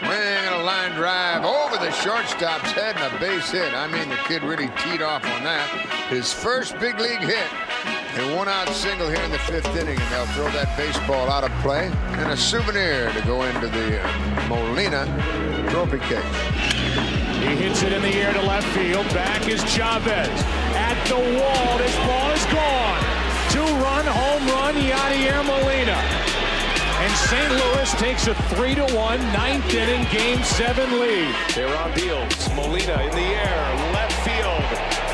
Swing 0.00 0.46
a 0.48 0.62
line 0.62 0.92
drive 0.92 1.44
over 1.44 1.76
the 1.76 1.90
shortstop's 1.92 2.72
head 2.72 2.96
and 2.96 3.14
a 3.14 3.20
base 3.20 3.50
hit. 3.50 3.74
I 3.74 3.86
mean, 3.86 4.08
the 4.08 4.16
kid 4.24 4.42
really 4.42 4.68
teed 4.82 5.02
off 5.02 5.22
on 5.26 5.44
that. 5.44 5.68
His 6.08 6.32
first 6.32 6.78
big 6.80 6.98
league 6.98 7.20
hit. 7.20 7.46
A 8.16 8.34
one 8.34 8.48
out 8.48 8.68
single 8.70 9.08
here 9.08 9.22
in 9.22 9.30
the 9.30 9.38
fifth 9.40 9.68
inning, 9.76 10.00
and 10.00 10.12
they'll 10.12 10.26
throw 10.34 10.50
that 10.52 10.74
baseball 10.76 11.28
out 11.28 11.44
of 11.44 11.52
play. 11.60 11.92
And 12.16 12.32
a 12.32 12.36
souvenir 12.36 13.12
to 13.12 13.20
go 13.26 13.42
into 13.42 13.68
the 13.68 14.00
Molina 14.48 15.04
trophy 15.70 15.98
case. 15.98 16.24
He 17.44 17.56
hits 17.56 17.82
it 17.82 17.92
in 17.92 18.00
the 18.00 18.14
air 18.14 18.32
to 18.32 18.42
left 18.42 18.66
field. 18.68 19.06
Back 19.08 19.48
is 19.48 19.62
Chavez. 19.64 20.28
At 20.80 20.96
the 21.08 21.16
wall. 21.38 21.76
This 21.76 21.96
ball 22.08 22.30
is 22.32 22.44
gone. 22.46 23.00
Two 23.52 23.68
run 23.84 24.06
home 24.06 24.46
run, 24.48 24.74
Yadier 24.76 25.44
Molina. 25.44 26.29
And 27.10 27.18
St. 27.18 27.50
Louis 27.50 27.90
takes 27.94 28.28
a 28.28 28.34
3 28.54 28.76
to 28.76 28.86
1 28.94 29.18
ninth 29.32 29.74
inning 29.74 30.06
game 30.12 30.40
seven 30.44 31.00
lead. 31.00 31.34
They're 31.56 31.76
on 31.76 31.92
Beals. 31.92 32.48
Molina 32.54 33.02
in 33.02 33.10
the 33.10 33.30
air, 33.34 33.64
left 33.90 34.14
field. 34.22 34.62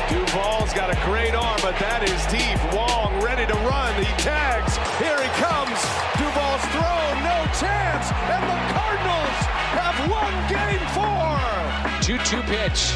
Duvall's 0.05 0.73
got 0.73 0.93
a 0.93 0.99
great 1.09 1.33
arm, 1.33 1.57
but 1.63 1.73
that 1.79 2.05
is 2.05 2.21
deep. 2.29 2.61
Wong 2.71 3.17
ready 3.19 3.47
to 3.47 3.57
run. 3.65 3.95
He 3.97 4.05
tags. 4.21 4.77
Here 5.01 5.17
he 5.17 5.31
comes. 5.41 5.73
Duvall's 6.21 6.65
throw, 6.69 7.01
no 7.25 7.37
chance. 7.57 8.13
And 8.29 8.45
the 8.45 8.66
2 12.07 12.17
2 12.19 12.41
pitch. 12.43 12.93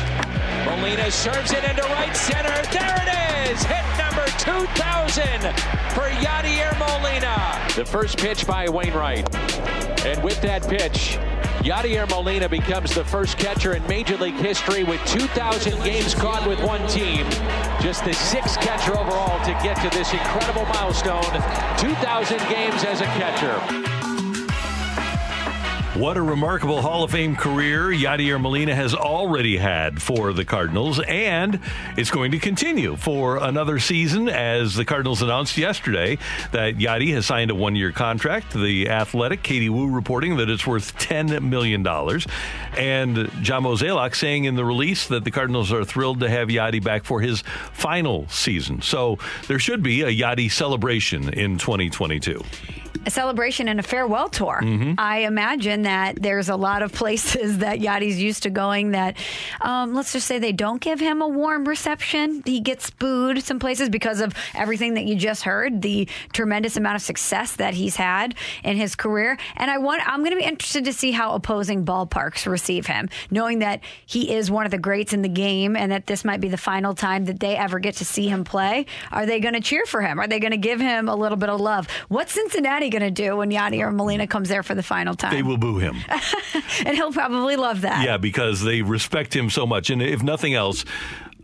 Molina 0.64 1.12
serves 1.12 1.52
it 1.52 1.66
into 1.66 1.82
right 1.82 2.16
center. 2.16 2.48
There 2.72 2.96
it 2.96 3.52
is. 3.52 3.62
Hit 3.62 3.84
number 3.98 4.26
2,000 4.38 5.52
for 5.92 6.08
Yadier 6.24 6.72
Molina. 6.80 7.60
The 7.76 7.84
first 7.86 8.18
pitch 8.18 8.48
by 8.48 8.70
Wainwright. 8.70 9.28
And 10.06 10.24
with 10.24 10.42
that 10.44 10.66
pitch, 10.66 11.18
Yadier 11.60 12.10
Molina 12.10 12.48
becomes 12.48 12.96
the 12.96 13.04
first 13.04 13.38
catcher 13.38 13.76
in 13.76 13.86
Major 13.86 14.16
League 14.16 14.36
history 14.36 14.86
with 14.86 15.04
2,000 15.08 15.84
games 15.84 16.16
caught 16.16 16.48
with 16.48 16.64
one 16.64 16.88
team. 16.88 17.26
Just 17.82 18.06
the 18.06 18.14
sixth 18.14 18.62
catcher 18.62 18.98
overall 18.98 19.44
to 19.44 19.52
get 19.62 19.76
to 19.84 19.90
this 19.90 20.14
incredible 20.14 20.64
milestone 20.68 21.22
2,000 21.78 22.38
games 22.48 22.86
as 22.86 23.02
a 23.02 23.06
catcher. 23.20 23.91
What 25.96 26.16
a 26.16 26.22
remarkable 26.22 26.82
Hall 26.82 27.04
of 27.04 27.12
Fame 27.12 27.36
career 27.36 27.88
Yadier 27.88 28.40
Molina 28.40 28.74
has 28.74 28.96
already 28.96 29.58
had 29.58 30.02
for 30.02 30.32
the 30.32 30.46
Cardinals, 30.46 31.02
and 31.02 31.60
it's 31.98 32.10
going 32.10 32.32
to 32.32 32.40
continue 32.40 32.96
for 32.96 33.44
another 33.44 33.78
season 33.78 34.30
as 34.30 34.74
the 34.74 34.86
Cardinals 34.86 35.22
announced 35.22 35.58
yesterday 35.58 36.18
that 36.54 36.76
Yadi 36.76 37.14
has 37.14 37.26
signed 37.26 37.52
a 37.52 37.56
one 37.56 37.76
year 37.76 37.92
contract. 37.92 38.54
The 38.54 38.88
Athletic, 38.88 39.44
Katie 39.44 39.68
Woo, 39.68 39.94
reporting 39.94 40.38
that 40.38 40.50
it's 40.50 40.66
worth 40.66 40.98
$10 40.98 41.44
million. 41.44 41.86
And 41.86 43.30
John 43.44 43.64
Mozeliak 43.64 44.16
saying 44.16 44.46
in 44.46 44.56
the 44.56 44.64
release 44.64 45.08
that 45.10 45.26
the 45.26 45.32
Cardinals 45.32 45.74
are 45.74 45.84
thrilled 45.84 46.22
to 46.22 46.30
have 46.30 46.48
Yadi 46.48 46.82
back 46.82 47.04
for 47.04 47.20
his 47.20 47.44
final 47.74 48.30
season. 48.30 48.82
So 48.82 49.20
there 49.50 49.60
should 49.60 49.84
be 49.84 50.04
a 50.04 50.10
Yadi 50.10 50.50
celebration 50.50 51.34
in 51.34 51.58
2022 51.58 52.42
a 53.06 53.10
celebration 53.10 53.68
and 53.68 53.80
a 53.80 53.84
farewell 53.84 54.30
tour. 54.30 54.60
Mm-hmm. 54.62 54.94
I 54.98 55.20
imagine 55.20 55.81
that 55.84 56.22
there's 56.22 56.50
a 56.50 56.56
lot 56.56 56.82
of 56.84 56.92
places 57.02 57.60
that 57.60 57.80
Yadi's 57.80 58.22
used 58.22 58.44
to 58.44 58.50
going 58.50 58.92
that, 58.92 59.18
um, 59.62 59.94
let's 59.94 60.14
just 60.14 60.28
say 60.28 60.40
they 60.40 60.52
don't 60.52 60.82
give 60.82 61.00
him 61.00 61.22
a 61.22 61.28
warm 61.28 61.68
reception. 61.68 62.42
He 62.46 62.60
gets 62.60 62.90
booed 62.90 63.44
some 63.44 63.60
places 63.60 63.90
because 63.90 64.22
of 64.22 64.34
everything 64.54 64.94
that 64.94 65.06
you 65.06 65.16
just 65.16 65.44
heard, 65.44 65.82
the 65.82 66.08
tremendous 66.34 66.78
amount 66.78 66.96
of 66.96 67.02
success 67.02 67.56
that 67.58 67.74
he's 67.74 67.96
had 67.96 68.36
in 68.64 68.78
his 68.78 68.96
career. 68.96 69.38
And 69.56 69.70
I 69.70 69.78
want, 69.78 70.08
I'm 70.08 70.20
going 70.20 70.32
to 70.32 70.38
be 70.38 70.44
interested 70.44 70.86
to 70.86 70.94
see 70.94 71.12
how 71.12 71.34
opposing 71.34 71.86
ballparks 71.86 72.50
receive 72.50 72.86
him, 72.86 73.10
knowing 73.30 73.60
that 73.60 73.82
he 74.06 74.34
is 74.34 74.52
one 74.52 74.66
of 74.66 74.72
the 74.72 74.78
greats 74.78 75.14
in 75.14 75.22
the 75.22 75.30
game 75.30 75.76
and 75.76 75.92
that 75.92 76.08
this 76.08 76.24
might 76.24 76.40
be 76.42 76.50
the 76.50 76.58
final 76.58 76.94
time 76.94 77.26
that 77.26 77.40
they 77.40 77.56
ever 77.56 77.80
get 77.80 77.96
to 77.96 78.06
see 78.06 78.28
him 78.28 78.44
play. 78.44 78.86
Are 79.12 79.26
they 79.26 79.40
going 79.40 79.54
to 79.54 79.62
cheer 79.62 79.86
for 79.86 80.02
him? 80.02 80.20
Are 80.20 80.28
they 80.28 80.40
going 80.40 80.52
to 80.52 80.58
give 80.58 80.80
him 80.80 81.10
a 81.10 81.16
little 81.16 81.38
bit 81.38 81.50
of 81.50 81.60
love? 81.60 81.88
What's 82.08 82.34
Cincinnati 82.34 82.90
going 82.90 83.02
to 83.02 83.12
do 83.12 83.38
when 83.38 83.52
Yadi 83.52 83.82
Yadier 83.82 83.94
Molina 83.94 84.28
comes 84.28 84.50
there 84.50 84.64
for 84.64 84.76
the 84.76 84.84
final 84.84 85.16
time? 85.16 85.34
They 85.34 85.44
will 85.44 85.58
boo 85.58 85.71
him. 85.78 85.98
and 86.86 86.96
he'll 86.96 87.14
probably 87.14 87.56
love 87.56 87.82
that. 87.82 88.04
Yeah, 88.04 88.18
because 88.18 88.62
they 88.62 88.82
respect 88.82 89.36
him 89.36 89.50
so 89.50 89.66
much. 89.66 89.90
And 89.90 90.02
if 90.02 90.24
nothing 90.24 90.54
else, 90.54 90.86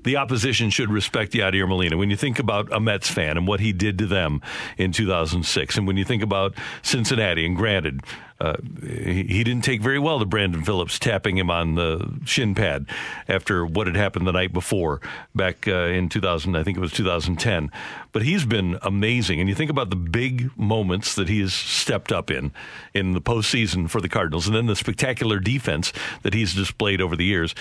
the 0.07 0.15
opposition 0.15 0.69
should 0.69 0.89
respect 0.89 1.33
Yadier 1.33 1.67
Molina. 1.67 1.97
When 1.97 2.09
you 2.09 2.15
think 2.15 2.39
about 2.39 2.71
a 2.71 2.79
Mets 2.79 3.09
fan 3.09 3.35
and 3.35 3.45
what 3.45 3.59
he 3.59 3.73
did 3.73 3.97
to 3.97 4.05
them 4.07 4.41
in 4.77 4.93
2006, 4.93 5.77
and 5.77 5.85
when 5.85 5.97
you 5.97 6.05
think 6.05 6.23
about 6.23 6.55
Cincinnati, 6.81 7.45
and 7.45 7.57
granted, 7.57 8.01
uh, 8.39 8.55
he, 8.81 9.43
didn't 9.43 9.63
take 9.63 9.81
very 9.81 9.99
well 9.99 10.19
to 10.19 10.25
Brandon 10.25 10.63
Phillips 10.63 10.97
tapping 10.97 11.37
him 11.37 11.49
on 11.49 11.75
the 11.75 12.19
shin 12.23 12.55
pad 12.55 12.85
after 13.27 13.65
what 13.65 13.87
had 13.87 13.95
happened 13.95 14.27
the 14.27 14.31
night 14.31 14.53
before 14.53 15.01
back 15.35 15.67
uh, 15.67 15.87
in 15.87 16.07
2000, 16.07 16.55
I 16.55 16.63
think 16.63 16.77
it 16.77 16.81
was 16.81 16.93
2010. 16.93 17.71
But 18.13 18.21
he's 18.21 18.45
been 18.45 18.77
amazing. 18.83 19.39
And 19.39 19.49
you 19.49 19.55
think 19.55 19.71
about 19.71 19.89
the 19.89 19.95
big 19.95 20.51
moments 20.57 21.15
that 21.15 21.27
he 21.27 21.41
has 21.41 21.53
stepped 21.53 22.11
up 22.11 22.31
in 22.31 22.53
in 22.93 23.13
the 23.13 23.21
postseason 23.21 23.89
for 23.89 23.99
the 23.99 24.09
Cardinals 24.09 24.47
and 24.47 24.55
then 24.55 24.67
the 24.67 24.75
spectacular 24.75 25.39
defense 25.39 25.91
that 26.21 26.33
he's 26.33 26.53
displayed 26.53 27.01
over 27.01 27.15
the 27.15 27.25
years. 27.25 27.55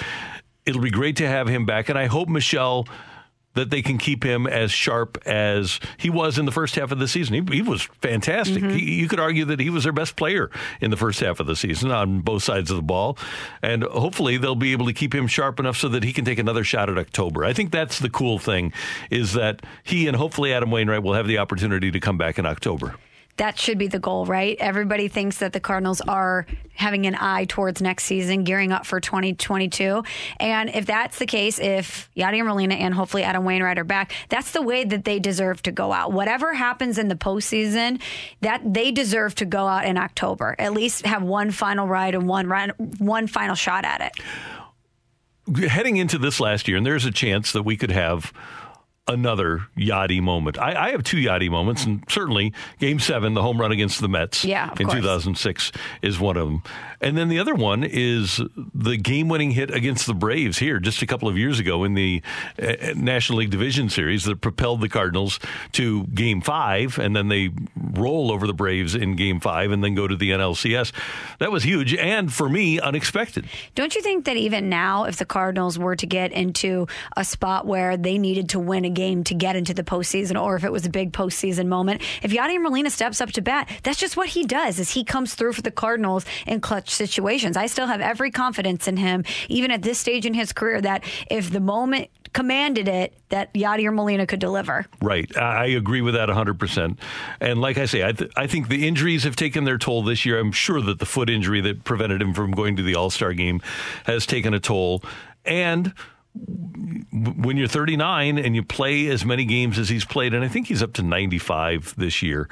It'll 0.67 0.83
be 0.83 0.91
great 0.91 1.17
to 1.17 1.29
have 1.29 1.49
him 1.49 1.65
back. 1.65 1.89
And 1.89 1.99
I 1.99 2.07
hope 2.07 2.29
Michelle 2.29 2.87
that 3.57 3.71
they 3.71 3.81
can 3.81 3.97
keep 3.97 4.23
him 4.23 4.47
as 4.47 4.71
sharp 4.71 5.19
as 5.27 5.81
he 5.97 6.11
was 6.11 6.39
in 6.39 6.45
the 6.45 6.53
first 6.53 6.75
half 6.75 6.93
of 6.93 6.99
the 6.99 7.09
season. 7.09 7.47
He, 7.47 7.57
he 7.57 7.63
was 7.63 7.83
fantastic. 8.03 8.63
Mm-hmm. 8.63 8.77
He, 8.77 8.95
you 8.97 9.09
could 9.09 9.19
argue 9.19 9.47
that 9.47 9.59
he 9.59 9.71
was 9.71 9.85
their 9.85 9.95
best 9.95 10.15
player 10.15 10.51
in 10.81 10.91
the 10.91 10.97
first 10.97 11.21
half 11.21 11.41
of 11.41 11.47
the 11.47 11.57
season 11.57 11.91
on 11.91 12.21
both 12.21 12.43
sides 12.43 12.71
of 12.71 12.77
the 12.77 12.83
ball. 12.83 13.17
And 13.63 13.83
hopefully 13.83 14.37
they'll 14.37 14.55
be 14.55 14.73
able 14.73 14.87
to 14.87 14.93
keep 14.93 15.15
him 15.15 15.27
sharp 15.27 15.59
enough 15.59 15.79
so 15.79 15.89
that 15.89 16.05
he 16.05 16.13
can 16.13 16.27
take 16.27 16.39
another 16.39 16.65
shot 16.65 16.91
at 16.91 16.99
October. 16.99 17.45
I 17.45 17.55
think 17.55 17.73
that's 17.73 17.99
the 17.99 18.11
cool 18.11 18.39
thing 18.39 18.75
is 19.11 19.33
that 19.33 19.63
he 19.83 20.07
and 20.07 20.17
hopefully 20.17 20.53
Adam 20.53 20.71
Wainwright 20.71 21.03
will 21.03 21.15
have 21.15 21.27
the 21.27 21.39
opportunity 21.39 21.91
to 21.91 21.99
come 21.99 22.19
back 22.19 22.39
in 22.39 22.45
October 22.45 22.97
that 23.37 23.59
should 23.59 23.79
be 23.79 23.87
the 23.87 23.99
goal, 23.99 24.25
right? 24.27 24.57
Everybody 24.59 25.09
thinks 25.09 25.39
that 25.39 25.53
the 25.53 25.61
Cardinals 25.61 26.01
are 26.03 26.47
having 26.75 27.07
an 27.07 27.15
eye 27.15 27.45
towards 27.47 27.81
next 27.81 28.05
season, 28.05 28.45
gearing 28.45 28.73
up 28.73 28.87
for 28.87 29.01
2022. 29.01 30.03
And 30.39 30.71
if 30.71 30.87
that's 30.87 31.19
the 31.19 31.27
case, 31.27 31.59
if 31.59 32.11
Yadier 32.17 32.47
Molina 32.47 32.75
and 32.75 32.95
hopefully 32.95 33.23
Adam 33.23 33.45
Wainwright 33.45 33.79
are 33.79 33.85
back, 33.85 34.13
that's 34.29 34.53
the 34.53 34.63
way 34.63 34.85
that 34.85 35.05
they 35.05 35.19
deserve 35.19 35.63
to 35.63 35.73
go 35.73 35.93
out. 35.93 36.13
Whatever 36.13 36.55
happens 36.55 36.99
in 36.99 37.09
the 37.09 37.15
postseason, 37.15 38.01
that 38.41 38.63
they 38.73 38.91
deserve 38.91 39.35
to 39.37 39.45
go 39.45 39.67
out 39.67 39.85
in 39.85 39.97
October. 39.97 40.55
At 40.59 40.73
least 40.73 41.07
have 41.07 41.23
one 41.23 41.51
final 41.51 41.87
ride 41.87 42.15
and 42.15 42.29
one 42.29 42.47
run, 42.47 42.71
one 42.99 43.27
final 43.27 43.55
shot 43.55 43.85
at 43.85 44.01
it. 44.01 45.69
Heading 45.69 45.97
into 45.97 46.19
this 46.19 46.41
last 46.41 46.67
year, 46.69 46.77
and 46.77 46.85
there's 46.85 47.05
a 47.05 47.13
chance 47.13 47.53
that 47.53 47.63
we 47.63 47.77
could 47.77 47.93
have 47.93 48.33
another 49.09 49.67
Yadi 49.77 50.21
moment. 50.21 50.59
I, 50.59 50.89
I, 50.89 50.91
have 50.91 51.05
two 51.05 51.19
Yadi 51.19 51.51
moments, 51.51 51.85
and 51.85 52.03
certainly 52.09 52.53
Game 52.79 52.99
Seven, 52.99 53.35
the 53.35 53.43
home 53.43 53.61
run 53.61 53.73
against 53.73 54.01
the 54.01 54.09
Mets 54.09 54.45
yeah, 54.45 54.71
in 54.81 54.87
course. 54.87 54.95
2006, 54.95 55.73
is 56.03 56.19
one 56.19 56.37
of 56.37 56.49
them. 56.49 56.63
And 57.01 57.17
then 57.17 57.29
the 57.29 57.39
other 57.39 57.55
one 57.55 57.85
is 57.85 58.41
the 58.75 58.97
game-winning 58.97 59.53
hit 59.53 59.71
against 59.71 60.07
the 60.07 60.15
Braves 60.15 60.59
here 60.59 60.79
just 60.79 61.03
a 61.03 61.07
couple 61.07 61.29
of 61.29 61.37
years 61.37 61.59
ago 61.59 61.85
in 61.85 61.95
the 61.95 62.23
uh, 62.61 62.93
National 62.95 63.39
League 63.39 63.51
Division 63.51 63.89
Series 63.89 64.25
that 64.25 64.41
propelled 64.41 64.81
the 64.81 64.89
Cardinals 64.89 65.39
to 65.73 66.05
Game 66.09 66.41
Five, 66.41 66.99
and 66.99 67.15
then 67.15 67.29
they 67.29 67.51
roll 67.77 68.33
over 68.33 68.47
the 68.47 68.55
Braves 68.55 68.95
in 68.95 69.17
Game 69.17 69.41
Five, 69.41 69.71
and 69.71 69.83
then 69.85 69.95
go 69.95 70.07
to 70.07 70.17
the 70.17 70.31
NLCS. 70.31 70.93
That 71.39 71.53
was 71.53 71.63
huge, 71.63 71.95
and 71.95 72.33
for 72.33 72.49
me, 72.49 72.81
unexpected. 72.81 73.47
Don't 73.75 73.95
you 73.95 74.03
think 74.03 74.25
that 74.25 74.37
even 74.37 74.69
now, 74.69 75.05
if 75.05 75.17
the 75.17 75.25
Cardinals 75.27 75.79
were 75.79 75.97
to 75.97 76.07
get 76.07 76.33
into 76.33 76.87
a 77.17 77.25
spot 77.25 77.67
where 77.67 77.97
they 77.97 78.19
needed 78.19 78.49
to 78.51 78.59
win 78.59 78.85
a 78.85 78.91
game 78.91 79.25
to 79.25 79.35
get 79.35 79.57
into 79.57 79.75
the 79.75 79.85
postseason, 79.85 80.41
or 80.41 80.57
if 80.57 80.65
it 80.65 80.73
was 80.73 80.87
a 80.87 80.91
big 80.91 81.13
postseason 81.13 81.67
moment. 81.67 82.03
If 82.23 82.31
Yadier 82.31 82.63
Molina 82.63 82.91
steps 82.91 83.21
up 83.21 83.31
to 83.33 83.43
bat, 83.43 83.69
that's 83.83 83.99
just 83.99 84.17
what 84.17 84.29
he 84.29 84.45
does. 84.45 84.79
Is 84.79 84.91
he 84.91 85.05
comes 85.05 85.35
through 85.35 85.53
for 85.53 85.63
the 85.63 85.71
Cardinals 85.71 86.25
in 86.47 86.61
clutch 86.61 86.86
situations. 86.91 87.57
I 87.57 87.67
still 87.67 87.87
have 87.87 88.01
every 88.01 88.31
confidence 88.31 88.89
in 88.89 88.97
him, 88.97 89.25
even 89.49 89.71
at 89.71 89.83
this 89.83 89.99
stage 89.99 90.27
in 90.27 90.35
his 90.35 90.53
career, 90.53 90.81
that 90.81 91.05
if 91.31 91.51
the 91.51 91.61
moment 91.61 92.11
commanded 92.37 92.87
it 92.87 93.15
that 93.31 93.53
Yadier 93.55 93.95
Molina 93.95 94.27
could 94.27 94.41
deliver. 94.41 94.85
Right. 95.01 95.35
I 95.39 95.69
agree 95.69 96.03
with 96.03 96.15
that 96.15 96.29
100%. 96.29 96.99
And 97.41 97.61
like 97.63 97.79
I 97.79 97.87
say, 97.87 98.07
I, 98.07 98.13
th- 98.13 98.31
I 98.37 98.47
think 98.47 98.69
the 98.69 98.87
injuries 98.87 99.25
have 99.25 99.37
taken 99.37 99.65
their 99.65 99.79
toll 99.79 100.03
this 100.03 100.27
year. 100.27 100.39
I'm 100.39 100.53
sure 100.53 100.83
that 100.83 100.99
the 100.99 101.07
foot 101.07 101.31
injury 101.31 101.63
that 101.63 101.85
prevented 101.85 102.21
him 102.21 102.35
from 102.35 102.51
going 102.51 102.77
to 102.77 102.83
the 102.83 102.95
All 102.95 103.09
Star 103.09 103.33
game 103.33 103.63
has 104.05 104.27
taken 104.27 104.53
a 104.53 104.61
toll. 104.61 105.03
And 105.47 105.95
when 107.13 107.57
you're 107.57 107.69
39 107.69 108.39
and 108.39 108.55
you 108.55 108.63
play 108.63 109.07
as 109.07 109.25
many 109.25 109.47
games 109.47 109.79
as 109.79 109.89
he's 109.89 110.05
played, 110.05 110.35
and 110.35 110.45
I 110.45 110.49
think 110.49 110.67
he's 110.67 110.83
up 110.83 110.93
to 110.95 111.03
95 111.03 111.95
this 111.97 112.21
year, 112.21 112.51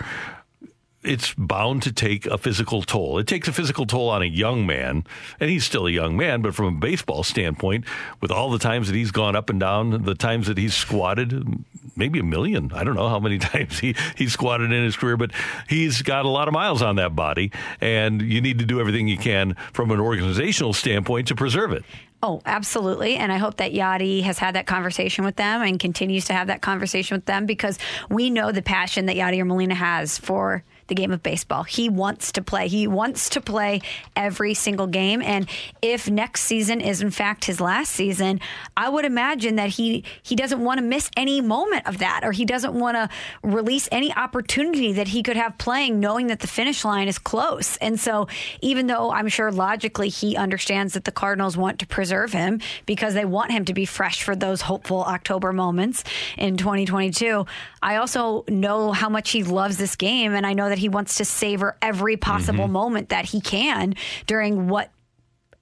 it's 1.05 1.35
bound 1.35 1.83
to 1.83 1.93
take 1.93 2.27
a 2.27 2.39
physical 2.39 2.83
toll. 2.83 3.19
It 3.19 3.27
takes 3.27 3.49
a 3.49 3.53
physical 3.53 3.87
toll 3.87 4.09
on 4.09 4.23
a 4.23 4.27
young 4.27 4.67
man, 4.67 5.05
and 5.39 5.51
he's 5.51 5.65
still 5.65 5.87
a 5.87 5.91
young 5.91 6.17
man, 6.17 6.43
but 6.43 6.55
from 6.55 6.67
a 6.67 6.79
baseball 6.79 7.23
standpoint, 7.23 7.85
with 8.21 8.31
all 8.31 8.51
the 8.51 8.59
times 8.59 8.89
that 8.89 8.97
he's 8.97 9.11
gone 9.11 9.37
up 9.37 9.51
and 9.51 9.61
down, 9.61 10.05
the 10.05 10.15
times 10.15 10.47
that 10.47 10.59
he's 10.59 10.75
squatted, 10.75 11.65
maybe 11.97 12.19
a 12.19 12.25
million. 12.25 12.73
I 12.73 12.85
don't 12.85 12.95
know 12.95 13.09
how 13.09 13.21
many 13.21 13.39
times 13.53 13.79
he, 13.79 13.95
he 14.17 14.29
squatted 14.29 14.73
in 14.73 14.85
his 14.85 14.97
career, 14.97 15.17
but 15.17 15.31
he's 15.69 16.03
got 16.03 16.25
a 16.25 16.29
lot 16.29 16.49
of 16.49 16.55
miles 16.55 16.83
on 16.83 16.97
that 16.97 17.15
body, 17.15 17.53
and 17.81 18.23
you 18.23 18.41
need 18.41 18.59
to 18.59 18.67
do 18.67 18.81
everything 18.81 19.09
you 19.09 19.19
can 19.19 19.57
from 19.73 19.91
an 19.91 20.01
organizational 20.01 20.73
standpoint 20.73 21.29
to 21.29 21.35
preserve 21.35 21.73
it. 21.73 21.85
Oh, 22.23 22.41
absolutely. 22.47 23.17
And 23.17 23.31
I 23.31 23.37
hope 23.37 23.59
that 23.59 23.75
Yadi 23.75 24.23
has 24.23 24.39
had 24.39 24.55
that 24.55 24.67
conversation 24.67 25.27
with 25.27 25.37
them 25.37 25.61
and 25.61 25.79
continues 25.79 26.25
to 26.25 26.33
have 26.33 26.47
that 26.47 26.63
conversation 26.63 27.19
with 27.19 27.27
them 27.27 27.45
because 27.45 27.79
we 28.09 28.31
know 28.31 28.51
the 28.51 28.63
passion 28.63 29.05
that 29.07 29.17
Yadier 29.17 29.47
Molina 29.47 29.75
has 29.75 30.17
for 30.17 30.65
the 30.87 30.95
game 30.95 31.13
of 31.13 31.23
baseball. 31.23 31.63
He 31.65 31.89
wants 31.89 32.33
to 32.33 32.43
play. 32.43 32.69
He 32.69 32.87
wants 32.87 33.29
to 33.31 33.41
play 33.41 33.81
every 34.17 34.55
single 34.55 34.87
game. 34.87 35.23
And 35.23 35.49
if 35.83 36.11
next 36.11 36.43
season 36.43 36.81
is 36.81 37.03
in 37.03 37.11
fact 37.11 37.45
his 37.45 37.61
last 37.61 37.93
season, 37.93 38.41
I 38.77 38.89
would 38.89 39.05
imagine 39.05 39.57
that 39.57 39.71
he 39.71 40.05
he 40.23 40.37
doesn't 40.37 40.63
want 40.63 40.79
to 40.79 40.85
miss 40.85 41.11
any 41.17 41.41
moment 41.41 41.87
of 41.87 41.99
that, 41.99 42.21
or 42.25 42.33
he 42.33 42.45
doesn't 42.45 42.75
want 42.75 42.97
to 42.97 43.09
release 43.43 43.89
any 43.93 44.13
opportunity 44.15 44.93
that 44.93 45.09
he 45.09 45.23
could 45.23 45.37
have 45.37 45.59
playing, 45.59 46.01
knowing 46.01 46.29
that 46.29 46.41
the 46.41 46.47
finish 46.47 46.85
line 46.85 47.09
is 47.09 47.19
close. 47.19 47.77
And 47.79 47.99
so, 47.99 48.29
even 48.61 48.87
though 48.87 49.11
I'm 49.11 49.29
sure 49.29 49.51
logically 49.51 50.09
he 50.09 50.37
understands 50.37 50.95
that 50.95 51.05
the 51.05 51.13
Cardinals 51.13 51.57
want 51.57 51.79
to 51.81 51.87
preserve 51.87 52.33
him 52.33 52.61
because 52.87 53.15
they 53.15 53.25
want 53.25 53.51
him 53.51 53.65
to 53.67 53.75
be 53.75 53.85
fresh 53.85 54.23
for 54.23 54.37
those 54.37 54.61
hopeful 54.61 55.05
October 55.05 55.53
moments 55.53 56.05
in 56.37 56.57
2022, 56.57 57.47
I 57.83 57.97
also 57.97 58.45
know 58.49 58.93
how 58.93 59.09
much 59.09 59.31
he 59.31 59.43
loves 59.43 59.77
this 59.77 59.97
game, 59.97 60.35
and 60.35 60.47
I 60.47 60.53
know 60.53 60.69
that 60.69 60.74
he 60.79 60.89
wants 60.89 61.17
to 61.17 61.25
savor 61.25 61.77
every 61.83 62.17
possible 62.17 62.65
mm-hmm. 62.65 62.73
moment 62.73 63.09
that 63.11 63.27
he 63.27 63.41
can 63.41 63.95
during 64.27 64.69
what 64.69 64.91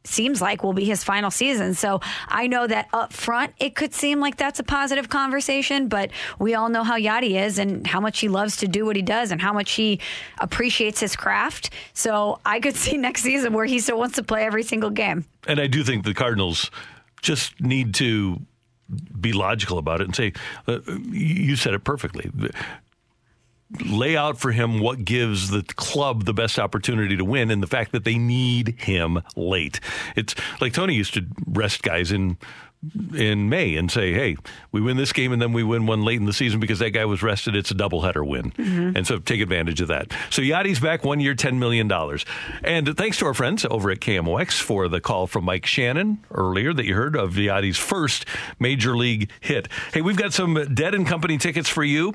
seems 0.05 0.41
like 0.41 0.63
will 0.63 0.73
be 0.73 0.85
his 0.85 1.05
final 1.05 1.31
season. 1.31 1.75
So 1.75 2.01
I 2.29 2.47
know 2.47 2.67
that 2.67 2.89
up 2.93 3.13
front 3.13 3.53
it 3.59 3.75
could 3.75 3.95
seem 3.95 4.21
like 4.21 4.37
that's 4.37 4.59
a 4.59 4.65
positive 4.65 5.09
conversation, 5.09 5.89
but 5.89 6.11
we 6.39 6.55
all 6.55 6.69
know 6.69 6.83
how 6.83 6.99
Yadi 6.99 7.41
is 7.41 7.59
and 7.59 7.87
how 7.87 8.01
much 8.01 8.21
he 8.21 8.29
loves 8.29 8.57
to 8.59 8.69
do 8.69 8.85
what 8.85 8.97
he 8.97 9.03
does 9.03 9.31
and 9.31 9.41
how 9.41 9.53
much 9.53 9.73
he 9.73 10.01
appreciates 10.39 11.01
his 11.01 11.17
craft. 11.17 11.71
So 11.95 12.41
I 12.45 12.61
could 12.61 12.77
see 12.83 12.97
next 12.97 13.23
season 13.23 13.53
where 13.53 13.67
he 13.67 13.79
still 13.79 13.99
wants 13.99 14.17
to 14.17 14.23
play 14.23 14.45
every 14.45 14.63
single 14.63 14.91
game. 14.91 15.25
And 15.47 15.61
I 15.61 15.67
do 15.67 15.85
think 15.85 16.05
the 16.05 16.15
Cardinals 16.15 16.71
just 17.21 17.61
need 17.61 17.95
to 17.95 18.41
be 19.21 19.33
logical 19.33 19.79
about 19.79 20.01
it 20.01 20.05
and 20.05 20.15
say, 20.15 20.33
uh, 20.67 20.81
you 21.11 21.57
said 21.57 21.73
it 21.73 21.85
perfectly 21.85 22.31
lay 23.85 24.17
out 24.17 24.39
for 24.39 24.53
him 24.53 24.81
what 24.81 25.05
gives 25.05 25.51
the 25.51 25.63
club 25.63 26.25
the 26.25 26.35
best 26.35 26.59
opportunity 26.59 27.17
to 27.17 27.25
win 27.25 27.51
and 27.51 27.63
the 27.63 27.67
fact 27.67 27.93
that 27.93 28.05
they 28.05 28.19
need 28.19 28.75
him 28.81 29.23
late. 29.37 29.81
It's 30.17 30.35
like 30.61 30.73
Tony 30.73 30.95
used 30.95 31.15
to 31.15 31.25
rest 31.47 31.83
guys 31.83 32.13
in 32.13 32.37
in 33.15 33.49
May 33.49 33.77
and 33.77 33.89
say, 33.93 34.13
"Hey, 34.13 34.35
we 34.73 34.81
win 34.81 34.97
this 34.97 35.13
game 35.13 35.33
and 35.33 35.41
then 35.41 35.53
we 35.53 35.63
win 35.63 35.87
one 35.87 36.03
late 36.03 36.19
in 36.19 36.25
the 36.27 36.33
season 36.33 36.59
because 36.59 36.81
that 36.81 36.91
guy 36.91 37.05
was 37.05 37.23
rested. 37.23 37.55
It's 37.55 37.71
a 37.71 37.75
doubleheader 37.77 38.27
win." 38.27 38.51
Mhm. 38.59 38.97
And 38.97 39.07
so 39.07 39.19
take 39.19 39.41
advantage 39.41 39.81
of 39.81 39.87
that. 39.87 40.13
So 40.31 40.43
Yadi's 40.43 40.81
back 40.81 41.05
one 41.05 41.21
year, 41.21 41.37
$10 41.37 41.59
million. 41.61 41.89
And 42.65 42.97
thanks 42.97 43.19
to 43.19 43.27
our 43.27 43.35
friends 43.35 43.65
over 43.71 43.93
at 43.93 44.01
KMOX 44.01 44.61
for 44.61 44.89
the 44.89 45.01
call 45.01 45.29
from 45.29 45.45
Mike 45.45 45.65
Shannon 45.65 46.19
earlier 46.33 46.75
that 46.75 46.85
you 46.85 46.97
heard 46.97 47.15
of 47.15 47.35
Yadi's 47.35 47.79
first 47.79 48.25
major 48.59 48.97
league 48.97 49.31
hit. 49.41 49.69
Hey, 49.95 50.01
we've 50.01 50.17
got 50.17 50.33
some 50.33 50.55
Dead 50.75 50.93
and 50.93 51.07
Company 51.07 51.39
tickets 51.39 51.69
for 51.69 51.85
you. 51.85 52.15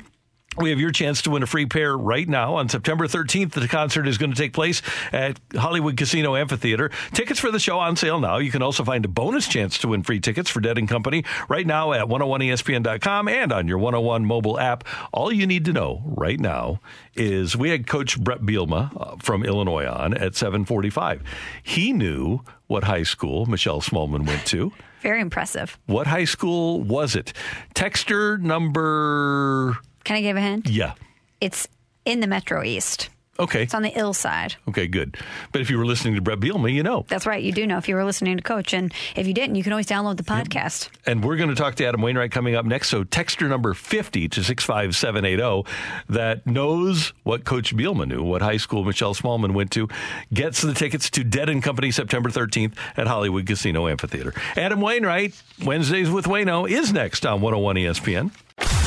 We 0.57 0.71
have 0.71 0.79
your 0.79 0.91
chance 0.91 1.21
to 1.23 1.29
win 1.29 1.43
a 1.43 1.47
free 1.47 1.67
pair 1.67 1.95
right 1.95 2.27
now. 2.27 2.55
On 2.55 2.67
September 2.67 3.07
13th, 3.07 3.51
the 3.51 3.67
concert 3.67 4.07
is 4.07 4.17
going 4.17 4.31
to 4.31 4.37
take 4.37 4.53
place 4.53 4.81
at 5.11 5.39
Hollywood 5.55 5.97
Casino 5.97 6.35
Amphitheater. 6.35 6.89
Tickets 7.13 7.39
for 7.39 7.51
the 7.51 7.59
show 7.59 7.77
on 7.77 7.95
sale 7.95 8.19
now. 8.19 8.37
You 8.37 8.49
can 8.49 8.63
also 8.63 8.83
find 8.83 9.05
a 9.05 9.07
bonus 9.07 9.47
chance 9.47 9.77
to 9.79 9.89
win 9.89 10.01
free 10.01 10.19
tickets 10.19 10.49
for 10.49 10.59
Dead 10.59 10.79
and 10.79 10.89
Company 10.89 11.23
right 11.47 11.67
now 11.67 11.93
at 11.93 12.07
101ESPN.com 12.07 13.27
and 13.27 13.51
on 13.51 13.67
your 13.67 13.77
101 13.77 14.25
mobile 14.25 14.59
app. 14.59 14.83
All 15.13 15.31
you 15.31 15.45
need 15.45 15.65
to 15.65 15.73
know 15.73 16.01
right 16.05 16.39
now 16.39 16.81
is 17.15 17.55
we 17.55 17.69
had 17.69 17.85
Coach 17.85 18.19
Bret 18.19 18.41
Bielema 18.41 18.91
uh, 18.99 19.15
from 19.17 19.43
Illinois 19.43 19.85
on 19.85 20.15
at 20.15 20.35
745. 20.35 21.21
He 21.61 21.93
knew 21.93 22.41
what 22.65 22.83
high 22.83 23.03
school 23.03 23.45
Michelle 23.45 23.81
Smallmon 23.81 24.25
went 24.25 24.45
to. 24.47 24.71
Very 25.01 25.21
impressive. 25.21 25.77
What 25.85 26.07
high 26.07 26.25
school 26.25 26.81
was 26.81 27.15
it? 27.15 27.33
Texter 27.75 28.39
number. 28.39 29.77
Can 30.07 30.15
I 30.15 30.21
give 30.21 30.37
a 30.37 30.41
hint? 30.41 30.69
Yeah. 30.69 30.93
It's 31.41 31.67
in 32.05 32.21
the 32.21 32.27
Metro 32.27 32.63
East. 32.63 33.09
Okay. 33.39 33.63
It's 33.63 33.73
on 33.73 33.81
the 33.81 33.91
ill 33.99 34.13
side. 34.13 34.55
Okay, 34.69 34.87
good. 34.87 35.17
But 35.51 35.59
if 35.59 35.69
you 35.69 35.77
were 35.77 35.85
listening 35.85 36.15
to 36.15 36.21
Bret 36.21 36.39
Bielema, 36.39 36.73
you 36.73 36.81
know. 36.81 37.05
That's 37.09 37.25
right. 37.25 37.43
You 37.43 37.51
do 37.51 37.67
know 37.67 37.77
if 37.77 37.89
you 37.89 37.95
were 37.95 38.05
listening 38.05 38.37
to 38.37 38.41
Coach. 38.41 38.73
And 38.73 38.93
if 39.17 39.27
you 39.27 39.33
didn't, 39.33 39.55
you 39.55 39.63
can 39.63 39.73
always 39.73 39.85
download 39.85 40.15
the 40.15 40.23
podcast. 40.23 40.87
And 41.05 41.25
we're 41.25 41.35
going 41.35 41.49
to 41.49 41.55
talk 41.55 41.75
to 41.75 41.85
Adam 41.85 42.01
Wainwright 42.01 42.31
coming 42.31 42.55
up 42.55 42.63
next. 42.63 42.87
So 42.87 43.03
texter 43.03 43.49
number 43.49 43.73
50 43.73 44.29
to 44.29 44.43
65780 44.45 45.69
that 46.07 46.47
knows 46.47 47.11
what 47.23 47.43
Coach 47.43 47.75
Bielema 47.75 48.07
knew, 48.07 48.23
what 48.23 48.41
high 48.41 48.55
school 48.55 48.85
Michelle 48.85 49.13
Smallmon 49.13 49.51
went 49.51 49.71
to, 49.71 49.89
gets 50.33 50.61
the 50.61 50.73
tickets 50.73 51.09
to 51.09 51.25
Dead 51.25 51.49
and 51.49 51.61
Company 51.61 51.91
September 51.91 52.29
13th 52.29 52.75
at 52.95 53.07
Hollywood 53.07 53.45
Casino 53.45 53.89
Amphitheater. 53.89 54.33
Adam 54.55 54.79
Wainwright, 54.79 55.33
Wednesdays 55.65 56.09
with 56.09 56.27
Wayno, 56.27 56.65
is 56.69 56.93
next 56.93 57.25
on 57.25 57.41
101 57.41 57.75
ESPN. 57.75 58.86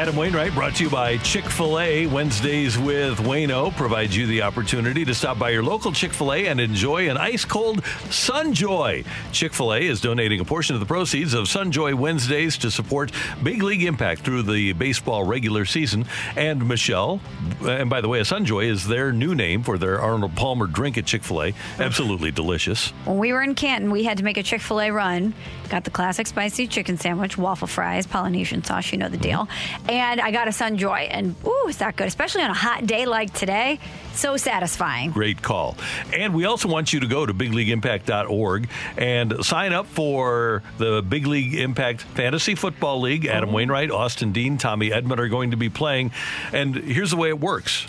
Adam 0.00 0.16
Wainwright 0.16 0.54
brought 0.54 0.76
to 0.76 0.84
you 0.84 0.88
by 0.88 1.18
Chick 1.18 1.44
fil 1.44 1.78
A. 1.78 2.06
Wednesdays 2.06 2.78
with 2.78 3.18
Wayno 3.18 3.70
provides 3.76 4.16
you 4.16 4.26
the 4.26 4.40
opportunity 4.40 5.04
to 5.04 5.14
stop 5.14 5.38
by 5.38 5.50
your 5.50 5.62
local 5.62 5.92
Chick 5.92 6.14
fil 6.14 6.32
A 6.32 6.46
and 6.46 6.58
enjoy 6.58 7.10
an 7.10 7.18
ice 7.18 7.44
cold 7.44 7.82
Sunjoy. 8.08 9.04
Chick 9.30 9.52
fil 9.52 9.74
A 9.74 9.78
is 9.78 10.00
donating 10.00 10.40
a 10.40 10.44
portion 10.46 10.74
of 10.74 10.80
the 10.80 10.86
proceeds 10.86 11.34
of 11.34 11.48
Sunjoy 11.48 11.92
Wednesdays 11.92 12.56
to 12.56 12.70
support 12.70 13.12
Big 13.42 13.62
League 13.62 13.82
Impact 13.82 14.22
through 14.22 14.44
the 14.44 14.72
baseball 14.72 15.24
regular 15.24 15.66
season. 15.66 16.06
And 16.34 16.66
Michelle, 16.66 17.20
and 17.60 17.90
by 17.90 18.00
the 18.00 18.08
way, 18.08 18.20
a 18.20 18.24
Sunjoy 18.24 18.70
is 18.70 18.88
their 18.88 19.12
new 19.12 19.34
name 19.34 19.62
for 19.62 19.76
their 19.76 20.00
Arnold 20.00 20.34
Palmer 20.34 20.66
drink 20.66 20.96
at 20.96 21.04
Chick 21.04 21.22
fil 21.22 21.42
A. 21.42 21.54
Absolutely 21.78 22.30
delicious. 22.30 22.88
When 23.04 23.18
we 23.18 23.34
were 23.34 23.42
in 23.42 23.54
Canton, 23.54 23.90
we 23.90 24.04
had 24.04 24.16
to 24.16 24.24
make 24.24 24.38
a 24.38 24.42
Chick 24.42 24.62
fil 24.62 24.80
A 24.80 24.90
run. 24.90 25.34
Got 25.68 25.84
the 25.84 25.90
classic 25.90 26.26
spicy 26.26 26.66
chicken 26.66 26.96
sandwich, 26.96 27.36
waffle 27.36 27.68
fries, 27.68 28.06
Polynesian 28.06 28.64
sauce, 28.64 28.92
you 28.92 28.98
know 28.98 29.10
the 29.10 29.18
deal. 29.18 29.46
And 29.90 30.20
I 30.20 30.30
got 30.30 30.46
a 30.46 30.52
Sunjoy, 30.52 31.08
and 31.10 31.34
ooh, 31.44 31.66
is 31.66 31.78
that 31.78 31.96
good? 31.96 32.06
Especially 32.06 32.42
on 32.42 32.50
a 32.52 32.54
hot 32.54 32.86
day 32.86 33.06
like 33.06 33.34
today. 33.34 33.80
So 34.12 34.36
satisfying. 34.36 35.10
Great 35.10 35.42
call. 35.42 35.76
And 36.12 36.32
we 36.32 36.44
also 36.44 36.68
want 36.68 36.92
you 36.92 37.00
to 37.00 37.08
go 37.08 37.26
to 37.26 37.34
bigleagueimpact.org 37.34 38.68
and 38.96 39.44
sign 39.44 39.72
up 39.72 39.86
for 39.86 40.62
the 40.78 41.02
Big 41.02 41.26
League 41.26 41.54
Impact 41.54 42.02
Fantasy 42.02 42.54
Football 42.54 43.00
League. 43.00 43.26
Adam 43.26 43.50
oh. 43.50 43.54
Wainwright, 43.54 43.90
Austin 43.90 44.30
Dean, 44.30 44.58
Tommy 44.58 44.90
Edman 44.90 45.18
are 45.18 45.28
going 45.28 45.50
to 45.50 45.56
be 45.56 45.68
playing. 45.68 46.12
And 46.52 46.76
here's 46.76 47.10
the 47.10 47.16
way 47.16 47.30
it 47.30 47.40
works. 47.40 47.88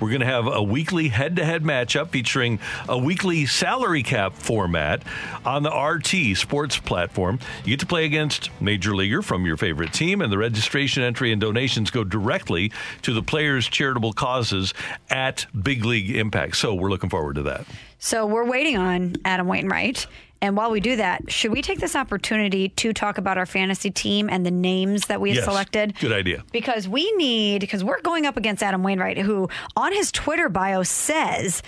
We're 0.00 0.08
going 0.08 0.20
to 0.20 0.26
have 0.26 0.46
a 0.46 0.62
weekly 0.62 1.08
head 1.08 1.36
to 1.36 1.44
head 1.44 1.62
matchup 1.62 2.08
featuring 2.08 2.58
a 2.88 2.96
weekly 2.96 3.46
salary 3.46 4.02
cap 4.02 4.34
format 4.34 5.02
on 5.44 5.62
the 5.62 5.70
RT 5.70 6.36
sports 6.36 6.78
platform. 6.78 7.38
You 7.64 7.70
get 7.70 7.80
to 7.80 7.86
play 7.86 8.06
against 8.06 8.50
Major 8.60 8.96
Leaguer 8.96 9.22
from 9.22 9.44
your 9.44 9.56
favorite 9.56 9.92
team, 9.92 10.22
and 10.22 10.32
the 10.32 10.38
registration 10.38 11.02
entry 11.02 11.32
and 11.32 11.40
donations 11.40 11.90
go 11.90 12.02
directly 12.02 12.72
to 13.02 13.12
the 13.12 13.22
players' 13.22 13.68
charitable 13.68 14.14
causes 14.14 14.72
at 15.10 15.46
Big 15.62 15.84
League 15.84 16.10
Impact. 16.10 16.56
So 16.56 16.74
we're 16.74 16.90
looking 16.90 17.10
forward 17.10 17.34
to 17.36 17.42
that. 17.42 17.66
So 17.98 18.24
we're 18.24 18.48
waiting 18.48 18.78
on 18.78 19.16
Adam 19.26 19.46
Wainwright. 19.46 20.06
And 20.42 20.56
while 20.56 20.70
we 20.70 20.80
do 20.80 20.96
that, 20.96 21.30
should 21.30 21.52
we 21.52 21.60
take 21.60 21.80
this 21.80 21.94
opportunity 21.94 22.70
to 22.70 22.92
talk 22.92 23.18
about 23.18 23.36
our 23.36 23.46
fantasy 23.46 23.90
team 23.90 24.30
and 24.30 24.44
the 24.44 24.50
names 24.50 25.06
that 25.06 25.20
we 25.20 25.30
have 25.30 25.36
Yes. 25.36 25.44
selected? 25.44 25.98
Good 25.98 26.12
idea. 26.12 26.44
Because 26.50 26.88
we 26.88 27.10
need, 27.12 27.60
because 27.60 27.84
we're 27.84 28.00
going 28.00 28.24
up 28.24 28.36
against 28.36 28.62
Adam 28.62 28.82
Wainwright, 28.82 29.18
who 29.18 29.48
on 29.76 29.92
his 29.92 30.10
Twitter 30.10 30.48
bio 30.48 30.82
says 30.82 31.62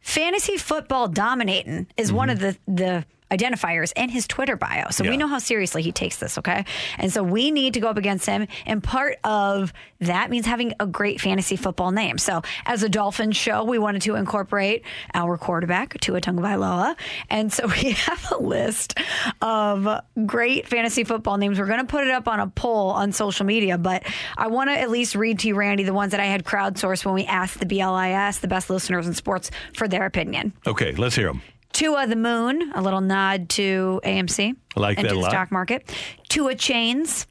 fantasy 0.00 0.56
football 0.56 1.08
dominating 1.08 1.88
is 1.96 2.12
one 2.12 2.28
mm-hmm. 2.28 2.44
of 2.44 2.56
the, 2.66 2.72
the 2.72 3.06
identifiers 3.30 3.92
in 3.96 4.08
his 4.08 4.26
Twitter 4.26 4.56
bio. 4.56 4.90
So 4.90 5.04
Yeah. 5.04 5.10
we 5.10 5.16
know 5.16 5.26
how 5.26 5.38
seriously 5.38 5.82
he 5.82 5.92
takes 5.92 6.16
this, 6.18 6.38
okay? 6.38 6.64
And 6.98 7.12
so 7.12 7.22
we 7.22 7.50
need 7.50 7.74
to 7.74 7.80
go 7.80 7.88
up 7.88 7.96
against 7.96 8.26
him. 8.26 8.46
And 8.66 8.82
part 8.82 9.16
of 9.24 9.72
that 10.00 10.30
means 10.30 10.46
having 10.46 10.74
a 10.78 10.86
great 10.86 11.20
fantasy 11.20 11.56
football 11.56 11.90
name. 11.90 12.18
So 12.18 12.42
as 12.66 12.82
a 12.82 12.88
Dolphins 12.88 13.36
show, 13.36 13.64
we 13.64 13.78
wanted 13.78 14.02
to 14.02 14.14
incorporate 14.14 14.84
our 15.14 15.36
quarterback, 15.36 15.98
Tua 16.00 16.20
Tagovailoa. 16.20 16.96
And 17.30 17.52
so 17.52 17.66
we 17.82 17.90
have 17.92 18.30
a 18.32 18.38
list 18.42 18.98
of 19.42 19.88
great 20.26 20.68
fantasy 20.68 21.04
football 21.04 21.36
names. 21.38 21.58
We're 21.58 21.66
going 21.66 21.80
to 21.80 21.84
put 21.86 22.04
it 22.06 22.10
up 22.12 22.28
on 22.28 22.40
a 22.40 22.46
poll 22.48 22.90
on 22.90 23.12
social 23.12 23.46
media, 23.46 23.78
but 23.78 24.04
I 24.36 24.46
want 24.48 24.70
to 24.70 24.78
at 24.78 24.90
least 24.90 25.14
read 25.16 25.40
to 25.40 25.48
you, 25.48 25.54
Randy, 25.56 25.82
the 25.82 25.92
ones 25.94 26.12
that 26.12 26.20
I 26.20 26.26
had 26.26 26.44
crowdsourced 26.44 27.04
when 27.04 27.14
we 27.14 27.24
asked 27.24 27.58
the 27.58 27.66
BLIS, 27.66 28.38
the 28.38 28.48
best 28.48 28.70
listeners 28.70 29.06
in 29.06 29.14
sports, 29.14 29.50
for 29.74 29.88
their 29.88 30.06
opinion. 30.06 30.52
Okay, 30.66 30.92
let's 30.92 31.16
hear 31.16 31.26
them. 31.28 31.42
Tua 31.72 32.06
the 32.06 32.16
Moon, 32.16 32.72
a 32.74 32.80
little 32.82 33.00
nod 33.00 33.48
to 33.50 34.00
AMC. 34.04 34.54
I 34.76 34.80
like 34.80 34.98
and 34.98 35.04
that 35.06 35.10
to 35.10 35.14
a 35.14 35.18
the 35.18 35.22
lot. 35.22 35.30
stock 35.30 35.52
market. 35.52 35.92
Tua 36.28 36.54
Chains, 36.54 37.26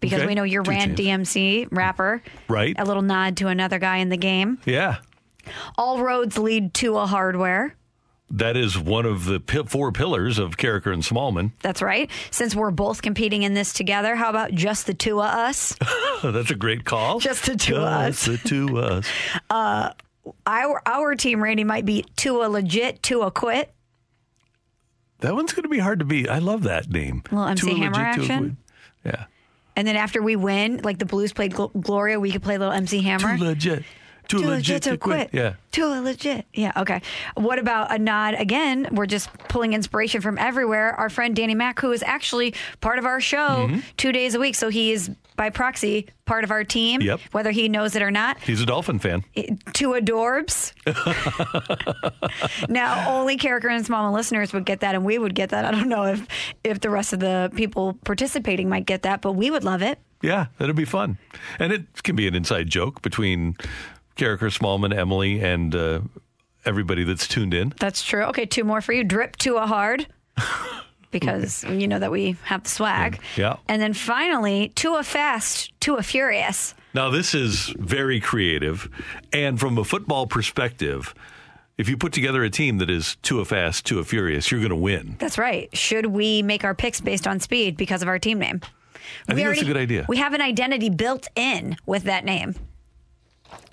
because 0.00 0.20
Okay. 0.20 0.26
we 0.26 0.34
know 0.34 0.42
you're 0.44 0.62
Two 0.62 0.70
Rand 0.70 0.96
DMC 0.96 1.68
rapper. 1.70 2.22
Right. 2.48 2.74
A 2.78 2.84
little 2.84 3.02
nod 3.02 3.36
to 3.38 3.48
another 3.48 3.78
guy 3.78 3.98
in 3.98 4.08
the 4.08 4.16
game. 4.16 4.58
Yeah. 4.64 4.96
All 5.76 6.02
roads 6.02 6.38
lead 6.38 6.74
to 6.74 6.96
a 6.98 7.06
hardware. 7.06 7.74
That 8.30 8.58
is 8.58 8.78
one 8.78 9.06
of 9.06 9.24
the 9.24 9.40
pi- 9.40 9.62
four 9.62 9.90
pillars 9.90 10.38
of 10.38 10.58
Karraker 10.58 10.92
and 10.92 11.02
Smallmon. 11.02 11.52
That's 11.62 11.80
right. 11.80 12.10
Since 12.30 12.54
we're 12.54 12.70
both 12.70 13.00
competing 13.00 13.42
in 13.42 13.54
this 13.54 13.72
together, 13.72 14.14
how 14.16 14.28
about 14.28 14.52
just 14.52 14.86
the 14.86 14.92
two 14.92 15.20
of 15.22 15.26
us? 15.30 15.74
That's 16.22 16.50
a 16.50 16.54
great 16.54 16.84
call. 16.84 17.20
Just 17.20 17.46
the 17.46 17.56
two 17.56 17.76
of 17.76 17.82
us. 17.84 18.26
Just 18.26 18.42
the 18.42 18.48
two 18.48 18.78
of 18.78 18.84
us. 18.84 19.08
Uh, 19.50 19.92
Our 20.46 20.80
our 20.86 21.14
team, 21.14 21.42
Randy, 21.42 21.64
might 21.64 21.84
be 21.84 22.04
Tua 22.16 22.46
legit, 22.48 23.02
Tua 23.02 23.30
quit. 23.30 23.72
That 25.20 25.34
one's 25.34 25.52
going 25.52 25.64
to 25.64 25.68
be 25.68 25.78
hard 25.80 25.98
to 25.98 26.04
beat. 26.04 26.28
I 26.28 26.38
love 26.38 26.62
that 26.62 26.88
name. 26.88 27.22
Little 27.30 27.46
MC 27.48 27.70
Too 27.70 27.76
Hammer 27.76 27.90
legit 27.90 28.14
to 28.14 28.22
action? 28.22 28.56
Yeah. 29.04 29.24
And 29.74 29.86
then 29.86 29.96
after 29.96 30.22
we 30.22 30.36
win, 30.36 30.80
like 30.84 30.98
the 30.98 31.06
Blues 31.06 31.32
played 31.32 31.52
Gl- 31.54 31.72
Gloria, 31.80 32.20
we 32.20 32.30
could 32.30 32.42
play 32.42 32.54
a 32.54 32.58
little 32.58 32.72
MC 32.74 33.02
Hammer. 33.02 33.36
Too 33.36 33.44
legit. 33.44 33.84
Too, 34.28 34.38
legit, 34.40 34.82
to 34.82 34.98
quit. 34.98 35.30
Yeah. 35.32 35.54
Too 35.72 35.86
legit. 35.86 36.44
Yeah. 36.52 36.72
Okay. 36.76 37.00
What 37.34 37.58
about 37.58 37.94
a 37.94 37.98
nod? 37.98 38.34
Again, 38.34 38.86
we're 38.92 39.06
just 39.06 39.32
pulling 39.48 39.72
inspiration 39.72 40.20
from 40.20 40.36
everywhere. 40.36 40.92
Our 40.94 41.08
friend 41.08 41.34
Danny 41.34 41.54
Mack, 41.54 41.80
who 41.80 41.90
is 41.92 42.02
actually 42.02 42.54
part 42.82 42.98
of 42.98 43.06
our 43.06 43.20
show 43.22 43.38
Mm-hmm. 43.68 43.78
two 43.96 44.12
days 44.12 44.34
a 44.34 44.38
week. 44.40 44.54
So 44.54 44.68
he 44.68 44.92
is 44.92 45.10
by 45.38 45.48
proxy 45.48 46.06
part 46.26 46.44
of 46.44 46.50
our 46.50 46.64
team, 46.64 47.00
Yep. 47.00 47.20
whether 47.32 47.50
he 47.52 47.68
knows 47.70 47.96
it 47.96 48.02
or 48.02 48.10
not. 48.10 48.38
He's 48.40 48.60
a 48.60 48.66
Dolphin 48.66 48.98
fan. 48.98 49.24
Two 49.72 49.90
adorbs. 49.92 50.72
now, 52.68 53.08
only 53.08 53.36
Karraker 53.38 53.70
and 53.70 53.86
Small 53.86 54.12
listeners 54.12 54.52
would 54.52 54.64
get 54.66 54.80
that, 54.80 54.94
and 54.94 55.04
we 55.04 55.16
would 55.18 55.34
get 55.34 55.50
that. 55.50 55.64
I 55.64 55.70
don't 55.70 55.88
know 55.88 56.04
if 56.04 56.26
if 56.64 56.80
the 56.80 56.90
rest 56.90 57.12
of 57.12 57.20
the 57.20 57.50
people 57.54 57.94
participating 58.04 58.68
might 58.68 58.84
get 58.84 59.02
that, 59.02 59.22
but 59.22 59.32
we 59.32 59.50
would 59.50 59.64
love 59.64 59.80
it. 59.80 59.98
Yeah, 60.22 60.46
that'd 60.58 60.76
be 60.76 60.84
fun. 60.84 61.16
And 61.58 61.72
it 61.72 62.02
can 62.02 62.16
be 62.16 62.26
an 62.26 62.34
inside 62.34 62.68
joke 62.68 63.00
between 63.02 63.56
Karraker, 64.16 64.50
Smallmon, 64.52 64.92
Emily, 64.94 65.40
and 65.40 65.74
uh, 65.74 66.00
everybody 66.64 67.04
that's 67.04 67.28
tuned 67.28 67.54
in. 67.54 67.72
That's 67.78 68.02
true. 68.02 68.24
Okay, 68.24 68.44
two 68.44 68.64
more 68.64 68.80
for 68.80 68.92
you. 68.92 69.04
Drip 69.04 69.36
to 69.36 69.56
a 69.56 69.66
hard. 69.66 70.08
Because 71.10 71.64
you 71.64 71.88
know 71.88 71.98
that 71.98 72.10
we 72.10 72.36
have 72.44 72.64
the 72.64 72.68
swag. 72.68 73.16
Mm. 73.34 73.38
Yeah. 73.38 73.56
And 73.66 73.80
then 73.80 73.94
finally, 73.94 74.68
to 74.76 74.96
a 74.96 75.02
fast, 75.02 75.72
to 75.80 75.96
a 75.96 76.02
furious. 76.02 76.74
Now, 76.94 77.10
this 77.10 77.34
is 77.34 77.74
very 77.78 78.20
creative. 78.20 78.88
And 79.32 79.58
from 79.58 79.78
a 79.78 79.84
football 79.84 80.26
perspective, 80.26 81.14
if 81.78 81.88
you 81.88 81.96
put 81.96 82.12
together 82.12 82.42
a 82.42 82.50
team 82.50 82.78
that 82.78 82.90
is 82.90 83.16
Tua 83.22 83.44
fast, 83.44 83.86
Tua 83.86 84.04
furious, 84.04 84.50
you're 84.50 84.60
going 84.60 84.70
to 84.70 84.76
win. 84.76 85.16
That's 85.18 85.38
right. 85.38 85.74
Should 85.76 86.06
we 86.06 86.42
make 86.42 86.64
our 86.64 86.74
picks 86.74 87.00
based 87.00 87.26
on 87.26 87.40
speed 87.40 87.76
because 87.76 88.02
of 88.02 88.08
our 88.08 88.18
team 88.18 88.38
name? 88.38 88.60
I 89.28 89.34
think 89.34 89.48
that's 89.48 89.62
a 89.62 89.64
good 89.64 89.76
idea. 89.76 90.04
We 90.08 90.18
have 90.18 90.34
an 90.34 90.42
identity 90.42 90.90
built 90.90 91.28
in 91.34 91.76
with 91.86 92.02
that 92.04 92.24
name. 92.24 92.54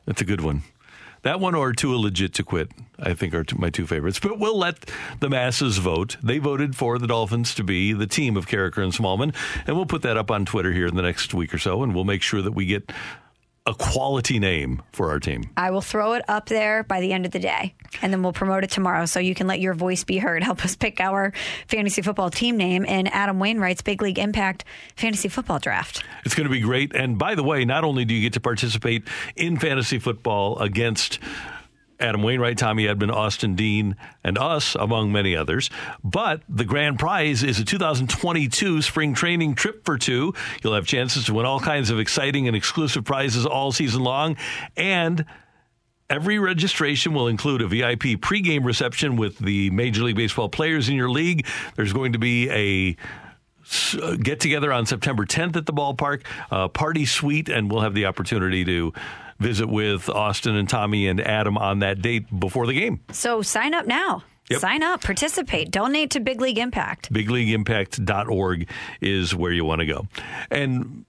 That's 0.06 0.22
a 0.22 0.26
good 0.26 0.42
one. 0.42 0.62
That 1.26 1.40
one 1.40 1.56
or 1.56 1.74
Tua 1.74 1.96
legit 1.96 2.36
to 2.36 2.44
quit, 2.44 2.70
I 3.00 3.16
think, 3.16 3.34
are 3.34 3.44
my 3.58 3.72
two 3.72 3.88
favorites. 3.88 4.20
But 4.20 4.38
we'll 4.38 4.60
let 4.60 4.92
the 5.22 5.28
masses 5.28 5.80
vote. 5.80 6.18
They 6.22 6.38
voted 6.38 6.76
for 6.76 7.00
the 7.00 7.08
Dolphins 7.08 7.56
to 7.56 7.64
be 7.64 7.94
the 7.94 8.06
team 8.06 8.38
of 8.38 8.46
Karraker 8.46 8.84
and 8.84 8.94
Smallmon, 8.94 9.34
and 9.66 9.76
we'll 9.76 9.88
put 9.88 10.04
that 10.04 10.18
up 10.18 10.30
on 10.30 10.46
Twitter 10.46 10.72
here 10.72 10.86
in 10.86 10.96
the 10.96 11.02
next 11.02 11.34
week 11.34 11.52
or 11.52 11.58
so, 11.58 11.82
and 11.82 11.96
we'll 11.96 12.04
make 12.04 12.22
sure 12.22 12.44
that 12.44 12.52
we 12.52 12.68
get 12.68 12.92
a 13.68 13.74
quality 13.74 14.38
name 14.38 14.82
for 14.92 15.10
our 15.10 15.20
team. 15.20 15.44
I 15.58 15.72
will 15.72 15.82
throw 15.82 16.14
it 16.14 16.24
up 16.28 16.48
there 16.48 16.84
by 16.84 17.02
the 17.02 17.12
end 17.12 17.26
of 17.26 17.32
the 17.32 17.40
day, 17.40 17.74
and 18.02 18.14
then 18.14 18.22
we'll 18.22 18.34
promote 18.34 18.64
it 18.64 18.70
tomorrow 18.70 19.06
so 19.06 19.20
you 19.20 19.34
can 19.34 19.48
let 19.48 19.60
your 19.60 19.74
voice 19.74 20.04
be 20.04 20.20
heard. 20.20 20.44
Help 20.46 20.64
us 20.64 20.76
pick 20.76 21.00
our 21.00 21.34
fantasy 21.68 22.02
football 22.02 22.30
team 22.30 22.58
name 22.58 22.86
in 22.86 23.08
Adam 23.08 23.40
Wainwright's 23.40 23.82
Big 23.82 24.02
League 24.02 24.20
Impact 24.20 24.66
Fantasy 24.96 25.30
Football 25.30 25.60
Draft. 25.60 26.04
It's 26.26 26.36
going 26.36 26.46
to 26.48 26.52
be 26.52 26.60
great. 26.60 26.94
And 26.96 27.18
by 27.18 27.34
the 27.34 27.44
way, 27.44 27.66
not 27.66 27.84
only 27.84 28.06
do 28.06 28.14
you 28.14 28.22
get 28.22 28.34
to 28.34 28.40
participate 28.40 29.08
in 29.36 29.58
fantasy 29.58 29.98
football 29.98 30.60
against 30.60 31.20
Adam 32.00 32.22
Wainwright, 32.24 32.58
Tommy 32.58 32.86
Edman, 32.86 33.12
Austin 33.12 33.56
Dean, 33.56 33.96
and 34.24 34.38
us, 34.38 34.76
among 34.76 35.12
many 35.12 35.36
others. 35.36 35.70
But 36.04 36.42
the 36.50 36.66
grand 36.66 37.00
prize 37.00 37.44
is 37.44 37.60
a 37.60 37.66
2022 37.66 38.82
spring 38.82 39.14
training 39.14 39.56
trip 39.56 39.86
for 39.86 39.98
two. 39.98 40.34
You'll 40.64 40.76
have 40.76 40.88
chances 40.88 41.26
to 41.26 41.34
win 41.34 41.46
all 41.46 41.60
kinds 41.60 41.90
of 41.90 42.00
exciting 42.00 42.48
and 42.48 42.56
exclusive 42.56 43.06
prizes 43.06 43.46
all 43.46 43.72
season 43.72 44.04
long. 44.04 44.38
And 44.76 45.26
Every 46.08 46.38
registration 46.38 47.16
will 47.16 47.28
include 47.28 47.64
a 47.64 47.68
VIP 47.68 48.22
pregame 48.22 48.64
reception 48.64 49.16
with 49.16 49.40
the 49.40 49.72
Major 49.72 50.04
League 50.04 50.16
Baseball 50.16 50.50
players 50.50 50.88
in 50.88 50.96
your 50.96 51.10
league. 51.10 51.48
There's 51.76 51.94
going 51.94 52.14
to 52.14 52.20
be 52.20 52.48
a 52.52 52.96
get 54.18 54.40
together 54.40 54.72
on 54.72 54.86
September 54.86 55.26
10th 55.26 55.56
at 55.56 55.66
the 55.66 55.74
ballpark, 55.74 56.22
uh, 56.52 56.68
party 56.68 57.06
suite, 57.06 57.50
and 57.50 57.72
we'll 57.72 57.82
have 57.82 57.96
the 57.96 58.06
opportunity 58.06 58.64
to 58.66 58.94
visit 59.40 59.68
with 59.68 60.10
Austin 60.10 60.56
and 60.56 60.70
Tommy 60.70 61.08
and 61.08 61.20
Adam 61.20 61.58
on 61.58 61.80
that 61.80 62.02
date 62.02 62.40
before 62.40 62.68
the 62.68 62.74
game. 62.74 63.02
So 63.12 63.42
sign 63.42 63.74
up 63.74 63.86
now. 63.86 64.24
Yep. 64.50 64.60
Sign 64.60 64.84
up, 64.84 65.02
participate, 65.02 65.72
donate 65.72 66.12
to 66.12 66.20
Big 66.20 66.40
League 66.40 66.60
Impact. 66.60 67.12
BigLeagueImpact.org 67.12 68.70
is 69.02 69.34
where 69.34 69.52
you 69.52 69.66
want 69.66 69.80
to 69.80 69.88
go. 69.88 70.08
And 70.52 71.06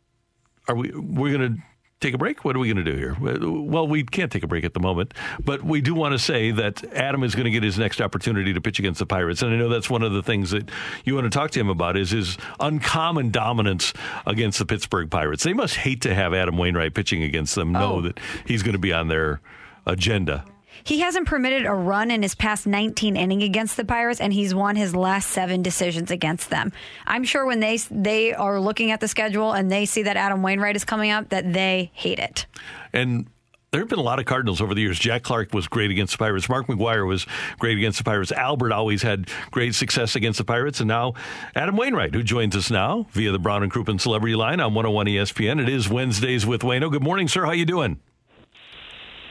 are 0.69 0.75
we 0.75 0.91
we're 0.91 1.37
going 1.37 1.57
to 1.57 1.63
take 2.01 2.15
a 2.15 2.19
break? 2.19 2.45
What 2.45 2.55
are 2.57 2.59
we 2.59 2.73
going 2.73 2.85
to 2.85 2.93
do 2.93 2.97
here? 2.99 3.17
Well, 3.21 3.89
we 3.89 4.03
can't 4.05 4.31
take 4.31 4.43
a 4.43 4.47
break 4.47 4.65
at 4.65 4.75
the 4.75 4.81
moment, 4.81 5.15
but 5.43 5.63
we 5.63 5.81
do 5.81 5.95
want 5.95 6.13
to 6.13 6.19
say 6.19 6.51
that 6.51 6.85
Adam 6.93 7.23
is 7.23 7.35
going 7.35 7.47
to 7.47 7.51
get 7.51 7.63
his 7.63 7.79
next 7.79 8.01
opportunity 8.01 8.53
to 8.53 8.61
pitch 8.61 8.79
against 8.79 8.99
the 8.99 9.07
Pirates, 9.07 9.43
and 9.43 9.53
I 9.53 9.57
know 9.57 9.69
that's 9.69 9.89
one 9.89 10.03
of 10.03 10.13
the 10.13 10.23
things 10.23 10.51
that 10.51 10.71
you 11.05 11.15
want 11.15 11.25
to 11.25 11.31
talk 11.31 11.51
to 11.53 11.61
him 11.61 11.69
about 11.71 11.97
is 11.97 12.11
his 12.11 12.37
uncommon 12.61 13.31
dominance 13.31 13.93
against 14.27 14.59
the 14.59 14.67
Pittsburgh 14.67 15.11
Pirates. 15.11 15.43
They 15.43 15.55
must 15.55 15.77
hate 15.77 16.03
to 16.03 16.15
have 16.15 16.35
Adam 16.35 16.57
Wainwright 16.59 16.95
pitching 16.95 17.23
against 17.23 17.55
them. 17.55 17.73
Know 17.73 17.95
Oh. 17.97 18.01
that 18.03 18.21
he's 18.47 18.63
going 18.63 18.75
to 18.75 18.79
be 18.79 18.93
on 18.93 19.09
their 19.09 19.41
agenda. 19.87 20.45
He 20.87 21.01
hasn't 21.01 21.27
permitted 21.27 21.67
a 21.67 21.75
run 21.75 22.13
in 22.13 22.23
his 22.23 22.37
past 22.37 22.65
19 22.65 23.17
inning 23.17 23.43
against 23.43 23.77
the 23.77 23.85
Pirates, 23.85 24.21
and 24.21 24.33
he's 24.33 24.55
won 24.55 24.77
his 24.77 24.95
last 24.95 25.31
seven 25.31 25.61
decisions 25.61 26.13
against 26.13 26.49
them. 26.49 26.73
I'm 27.09 27.25
sure 27.25 27.45
when 27.45 27.59
they 27.59 27.79
they 27.91 28.33
are 28.33 28.61
looking 28.61 28.93
at 28.93 29.01
the 29.01 29.09
schedule 29.09 29.53
and 29.53 29.69
they 29.69 29.85
see 29.85 30.05
that 30.05 30.17
Adam 30.17 30.45
Wainwright 30.45 30.77
is 30.77 30.85
coming 30.85 31.11
up, 31.11 31.31
that 31.31 31.53
they 31.53 31.91
hate 31.93 32.21
it. 32.21 32.47
And 32.93 33.27
there 33.73 33.81
have 33.81 33.89
been 33.89 33.99
a 33.99 34.03
lot 34.03 34.21
of 34.21 34.27
Cardinals 34.27 34.61
over 34.61 34.75
the 34.75 34.81
years. 34.81 34.97
Jack 34.97 35.25
Clark 35.25 35.53
was 35.53 35.67
great 35.67 35.91
against 35.91 36.13
the 36.13 36.19
Pirates. 36.19 36.49
Mark 36.49 36.69
McGwire 36.69 37.05
was 37.05 37.27
great 37.59 37.77
against 37.77 37.99
the 37.99 38.05
Pirates. 38.05 38.31
Albert 38.31 38.71
always 38.71 39.03
had 39.03 39.29
great 39.51 39.75
success 39.75 40.15
against 40.15 40.39
the 40.39 40.45
Pirates. 40.45 40.79
And 40.79 40.87
now 40.87 41.15
Adam 41.57 41.77
Wainwright, 41.77 42.15
who 42.15 42.23
joins 42.23 42.55
us 42.55 42.71
now 42.71 43.09
via 43.11 43.33
the 43.33 43.41
Brown 43.41 43.65
and 43.65 43.73
Crouppen 43.73 44.01
Celebrity 44.01 44.37
Line 44.37 44.61
on 44.61 44.73
101 44.73 45.07
ESPN. 45.07 45.61
It 45.61 45.69
is 45.69 45.89
Wednesdays 45.89 46.47
with 46.47 46.63
Wayno. 46.63 46.93
Good 46.93 47.03
morning, 47.03 47.27
sir. 47.27 47.45
How 47.45 47.51
you 47.51 47.67
doing? 47.67 47.99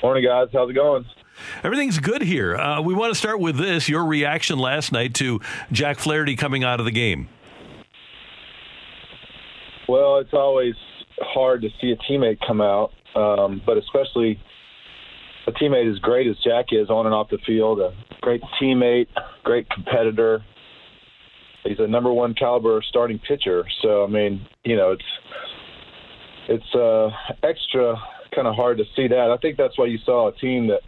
Morning, 0.03 0.25
guys. 0.25 0.49
How's 0.51 0.69
it 0.69 0.73
going? 0.73 1.05
Everything's 1.63 1.99
good 1.99 2.21
here. 2.21 2.55
Uh, 2.55 2.81
we 2.81 2.93
want 2.93 3.13
to 3.13 3.17
start 3.17 3.39
with 3.39 3.57
this. 3.57 3.89
Your 3.89 4.05
reaction 4.05 4.59
last 4.59 4.91
night 4.91 5.13
to 5.15 5.39
Jack 5.71 5.99
Flaherty 5.99 6.35
coming 6.35 6.63
out 6.63 6.79
of 6.79 6.85
the 6.85 6.91
game. 6.91 7.29
Well, 9.87 10.17
it's 10.17 10.33
always 10.33 10.75
hard 11.19 11.61
to 11.61 11.69
see 11.79 11.91
a 11.91 11.97
teammate 12.11 12.39
come 12.45 12.61
out, 12.61 12.91
um, 13.15 13.61
but 13.65 13.77
especially 13.77 14.39
a 15.47 15.51
teammate 15.51 15.91
as 15.91 15.99
great 15.99 16.27
as 16.27 16.35
Jack 16.43 16.67
is 16.71 16.89
on 16.89 17.05
and 17.05 17.13
off 17.13 17.29
the 17.29 17.37
field. 17.45 17.79
A 17.79 17.93
great 18.21 18.41
teammate, 18.59 19.07
great 19.43 19.69
competitor. 19.69 20.43
He's 21.63 21.79
a 21.79 21.87
number 21.87 22.11
one 22.11 22.33
caliber 22.33 22.81
starting 22.87 23.19
pitcher. 23.19 23.63
So 23.81 24.03
I 24.03 24.07
mean, 24.07 24.45
you 24.63 24.75
know, 24.75 24.91
it's 24.91 25.03
it's 26.47 26.75
uh, 26.75 27.09
extra 27.43 27.95
kind 28.33 28.47
of 28.47 28.55
hard 28.55 28.77
to 28.77 28.83
see 28.95 29.07
that. 29.07 29.31
I 29.31 29.37
think 29.37 29.57
that's 29.57 29.77
why 29.77 29.85
you 29.85 29.97
saw 30.05 30.27
a 30.27 30.31
team 30.33 30.67
that 30.67 30.81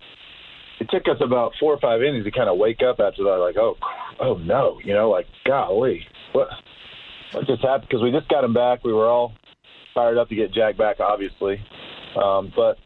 it 0.79 0.89
took 0.91 1.07
us 1.07 1.21
about 1.21 1.53
four 1.59 1.73
or 1.73 1.79
five 1.79 2.01
innings 2.01 2.25
to 2.25 2.31
kind 2.31 2.49
of 2.49 2.57
wake 2.57 2.81
up 2.81 2.99
after 2.99 3.23
that. 3.23 3.37
Like, 3.37 3.57
oh, 3.57 3.75
oh 4.19 4.35
no, 4.35 4.79
you 4.83 4.93
know, 4.93 5.09
like 5.09 5.25
golly, 5.45 6.05
what 6.33 6.47
what 7.33 7.47
just 7.47 7.61
happened? 7.63 7.89
Because 7.89 8.03
we 8.03 8.11
just 8.11 8.29
got 8.29 8.43
him 8.43 8.53
back. 8.53 8.83
We 8.83 8.93
were 8.93 9.07
all 9.07 9.33
fired 9.93 10.17
up 10.17 10.29
to 10.29 10.35
get 10.35 10.53
Jack 10.53 10.77
back, 10.77 10.99
obviously. 10.99 11.59
Um, 12.15 12.51
but 12.55 12.77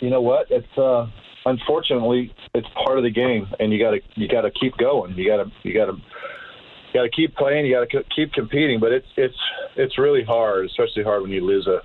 you 0.00 0.10
know 0.10 0.20
what? 0.20 0.46
It's 0.50 0.78
uh, 0.78 1.06
unfortunately 1.46 2.34
it's 2.54 2.68
part 2.84 2.98
of 2.98 3.04
the 3.04 3.10
game, 3.10 3.46
and 3.58 3.72
you 3.72 3.78
got 3.78 3.92
to 3.92 4.00
you 4.14 4.28
got 4.28 4.42
to 4.42 4.50
keep 4.50 4.76
going. 4.76 5.14
You 5.16 5.26
got 5.26 5.44
to 5.44 5.50
you 5.62 5.74
got 5.74 5.86
to 5.86 5.92
you 5.92 6.94
got 6.94 7.02
to 7.02 7.10
keep 7.10 7.34
playing. 7.36 7.66
You 7.66 7.74
got 7.74 7.88
to 7.88 8.04
keep 8.14 8.32
competing. 8.32 8.80
But 8.80 8.92
it's 8.92 9.06
it's 9.16 9.36
it's 9.76 9.98
really 9.98 10.24
hard, 10.24 10.66
especially 10.66 11.02
hard 11.02 11.22
when 11.22 11.30
you 11.30 11.44
lose 11.44 11.66
a 11.66 11.80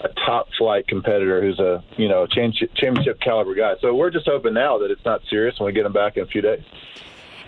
a 0.00 0.08
top 0.26 0.48
flight 0.56 0.86
competitor 0.88 1.40
who's 1.42 1.58
a 1.58 1.82
you 1.96 2.08
know 2.08 2.26
championship, 2.26 2.70
championship 2.74 3.20
caliber 3.20 3.54
guy. 3.54 3.74
So 3.80 3.94
we're 3.94 4.10
just 4.10 4.26
hoping 4.26 4.54
now 4.54 4.78
that 4.78 4.90
it's 4.90 5.04
not 5.04 5.20
serious 5.28 5.58
when 5.58 5.66
we 5.66 5.72
get 5.72 5.86
him 5.86 5.92
back 5.92 6.16
in 6.16 6.22
a 6.22 6.26
few 6.26 6.40
days. 6.40 6.62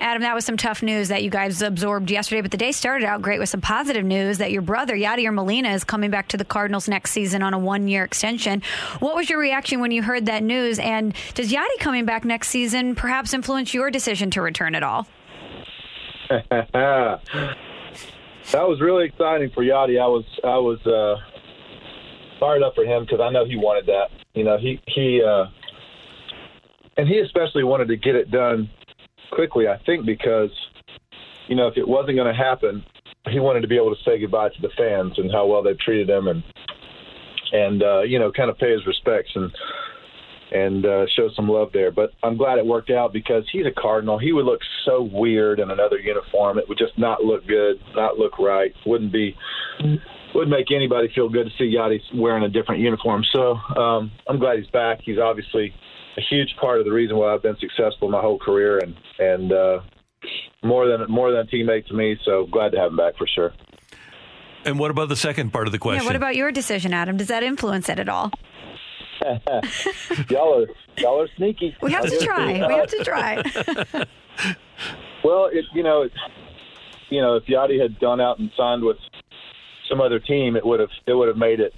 Adam, 0.01 0.23
that 0.23 0.35
was 0.35 0.45
some 0.45 0.57
tough 0.57 0.83
news 0.83 1.09
that 1.09 1.23
you 1.23 1.31
guys 1.31 1.63
absorbed 1.63 2.11
yesterday, 2.11 2.41
but 2.41 2.51
the 2.51 2.57
day 2.57 2.73
started 2.73 3.07
out 3.07 3.23
great 3.23 3.39
with 3.39 3.49
some 3.49 3.61
positive 3.61 4.05
news 4.05 4.39
that 4.39 4.51
your 4.51 4.61
brother, 4.61 4.97
Yadier 4.97 5.33
Molina, 5.33 5.69
is 5.71 5.85
coming 5.85 6.11
back 6.11 6.27
to 6.29 6.37
the 6.37 6.45
Cardinals 6.45 6.89
next 6.89 7.13
season 7.13 7.41
on 7.41 7.55
a 7.55 7.59
one 7.59 7.87
year 7.87 8.03
extension. 8.03 8.63
What 8.99 9.15
was 9.15 9.31
your 9.31 9.39
reaction 9.39 9.79
when 9.79 9.93
you 9.93 10.03
heard 10.03 10.27
that 10.27 10.43
news? 10.43 10.81
And 10.81 11.15
does 11.35 11.53
Yadi 11.53 11.79
coming 11.79 12.05
back 12.05 12.25
next 12.25 12.49
season 12.49 12.97
perhaps 12.97 13.33
influence 13.33 13.73
your 13.75 13.93
decision 13.93 14.33
to 14.33 14.43
return 14.43 14.75
at 14.75 14.83
all? 14.83 15.07
that 16.29 17.21
was 18.53 18.81
really 18.81 19.05
exciting 19.05 19.51
for 19.51 19.63
Yadi. 19.63 20.03
I 20.03 20.09
was 20.09 20.25
I 20.43 20.59
was 20.59 20.85
uh, 20.85 21.17
fired 22.43 22.63
up 22.65 22.75
for 22.75 22.85
him 22.85 23.05
because 23.05 23.21
I 23.23 23.31
know 23.31 23.45
he 23.45 23.55
wanted 23.57 23.87
that. 23.87 24.09
You 24.35 24.43
know, 24.43 24.59
he 24.59 24.81
he 24.89 25.23
uh, 25.23 25.45
and 26.97 27.09
he 27.09 27.21
especially 27.21 27.63
wanted 27.63 27.87
to 27.89 27.97
get 27.97 28.17
it 28.17 28.33
done 28.33 28.69
quickly. 29.31 29.69
I 29.69 29.79
think 29.87 30.05
because 30.05 30.51
you 31.47 31.55
know 31.55 31.69
if 31.69 31.77
it 31.77 31.87
wasn't 31.87 32.17
going 32.17 32.27
to 32.27 32.35
happen, 32.35 32.85
he 33.31 33.39
wanted 33.39 33.61
to 33.61 33.69
be 33.69 33.77
able 33.77 33.95
to 33.95 34.03
say 34.05 34.19
goodbye 34.19 34.49
to 34.49 34.61
the 34.61 34.71
fans 34.77 35.13
and 35.19 35.31
how 35.31 35.47
well 35.47 35.63
they've 35.63 35.79
treated 35.79 36.11
him 36.11 36.27
and 36.27 36.43
and 37.53 37.83
uh, 37.83 38.03
you 38.03 38.19
know 38.19 38.33
kind 38.33 38.51
of 38.51 38.59
pay 38.59 38.73
his 38.73 38.85
respects 38.89 39.31
and 39.37 39.53
and 40.51 40.85
uh, 40.85 41.07
show 41.15 41.31
some 41.37 41.49
love 41.49 41.71
there. 41.73 41.93
But 41.93 42.11
I'm 42.25 42.37
glad 42.37 42.59
it 42.59 42.67
worked 42.67 42.91
out 42.91 43.13
because 43.13 43.45
he's 43.53 43.67
a 43.67 43.71
Cardinal. 43.71 44.19
He 44.19 44.33
would 44.33 44.45
look 44.45 44.61
so 44.85 45.09
weird 45.13 45.61
in 45.61 45.71
another 45.71 45.99
uniform. 45.99 46.59
It 46.59 46.69
would 46.69 46.77
just 46.77 46.99
not 46.99 47.23
look 47.23 47.47
good, 47.47 47.77
not 47.95 48.19
look 48.19 48.39
right. 48.41 48.75
Wouldn't 48.85 49.13
be 49.13 49.37
would 50.35 50.49
make 50.49 50.71
anybody 50.73 51.09
feel 51.15 51.29
good 51.29 51.45
to 51.47 51.53
see 51.59 51.75
Yadi 51.75 52.01
wearing 52.15 52.45
a 52.45 52.49
different 52.49 52.81
uniform. 52.81 53.25
So 53.33 53.57
um, 53.77 54.11
I'm 54.27 54.39
glad 54.39 54.59
he's 54.59 54.71
back. 54.71 55.01
He's 55.03 55.19
obviously 55.19 55.75
a 56.17 56.21
huge 56.29 56.55
part 56.61 56.79
of 56.79 56.85
the 56.85 56.93
reason 56.93 57.17
why 57.17 57.35
I've 57.35 57.43
been 57.43 57.57
successful 57.59 58.09
my 58.09 58.21
whole 58.21 58.39
career, 58.39 58.79
and 58.79 58.97
and 59.19 59.53
uh, 59.53 59.81
more 60.63 60.87
than 60.87 61.11
more 61.11 61.31
than 61.31 61.41
a 61.41 61.45
teammate 61.45 61.87
to 61.89 61.95
me. 61.95 62.17
So 62.25 62.47
glad 62.47 62.73
to 62.73 62.79
have 62.79 62.91
him 62.91 62.97
back 62.97 63.17
for 63.17 63.27
sure. 63.27 63.53
And 64.65 64.79
what 64.79 64.91
about 64.91 65.09
the 65.09 65.17
second 65.17 65.53
part 65.53 65.67
of 65.67 65.73
the 65.73 65.79
question? 65.79 66.03
Yeah, 66.03 66.09
what 66.09 66.17
about 66.17 66.37
your 66.37 66.53
decision, 66.53 66.95
Adam? 66.95 67.17
Does 67.17 67.29
that 67.29 67.43
influence 67.43 67.89
it 67.89 67.99
at 67.99 68.09
all? 68.09 68.31
y'all 70.31 70.63
are 70.63 70.67
y'all 70.99 71.21
are 71.21 71.29
sneaky. 71.37 71.77
We 71.81 71.93
have 71.93 72.09
to 72.09 72.19
try. 72.19 72.53
We 72.67 72.75
have 72.75 72.89
to 72.89 73.05
try. 73.05 73.37
well, 75.25 75.47
it, 75.53 75.65
you 75.75 75.83
know, 75.83 76.03
it's, 76.03 76.15
you 77.09 77.21
know, 77.21 77.37
if 77.37 77.45
Yadi 77.45 77.81
had 77.81 78.01
gone 78.01 78.21
out 78.21 78.39
and 78.39 78.51
signed 78.57 78.83
with 78.83 78.97
some 79.89 80.01
other 80.01 80.19
team, 80.19 80.57
it 80.57 80.65
would 80.65 80.81
have 80.81 80.91
it 81.07 81.15
would 81.15 81.29
have 81.29 81.37
made 81.37 81.61
it 81.61 81.75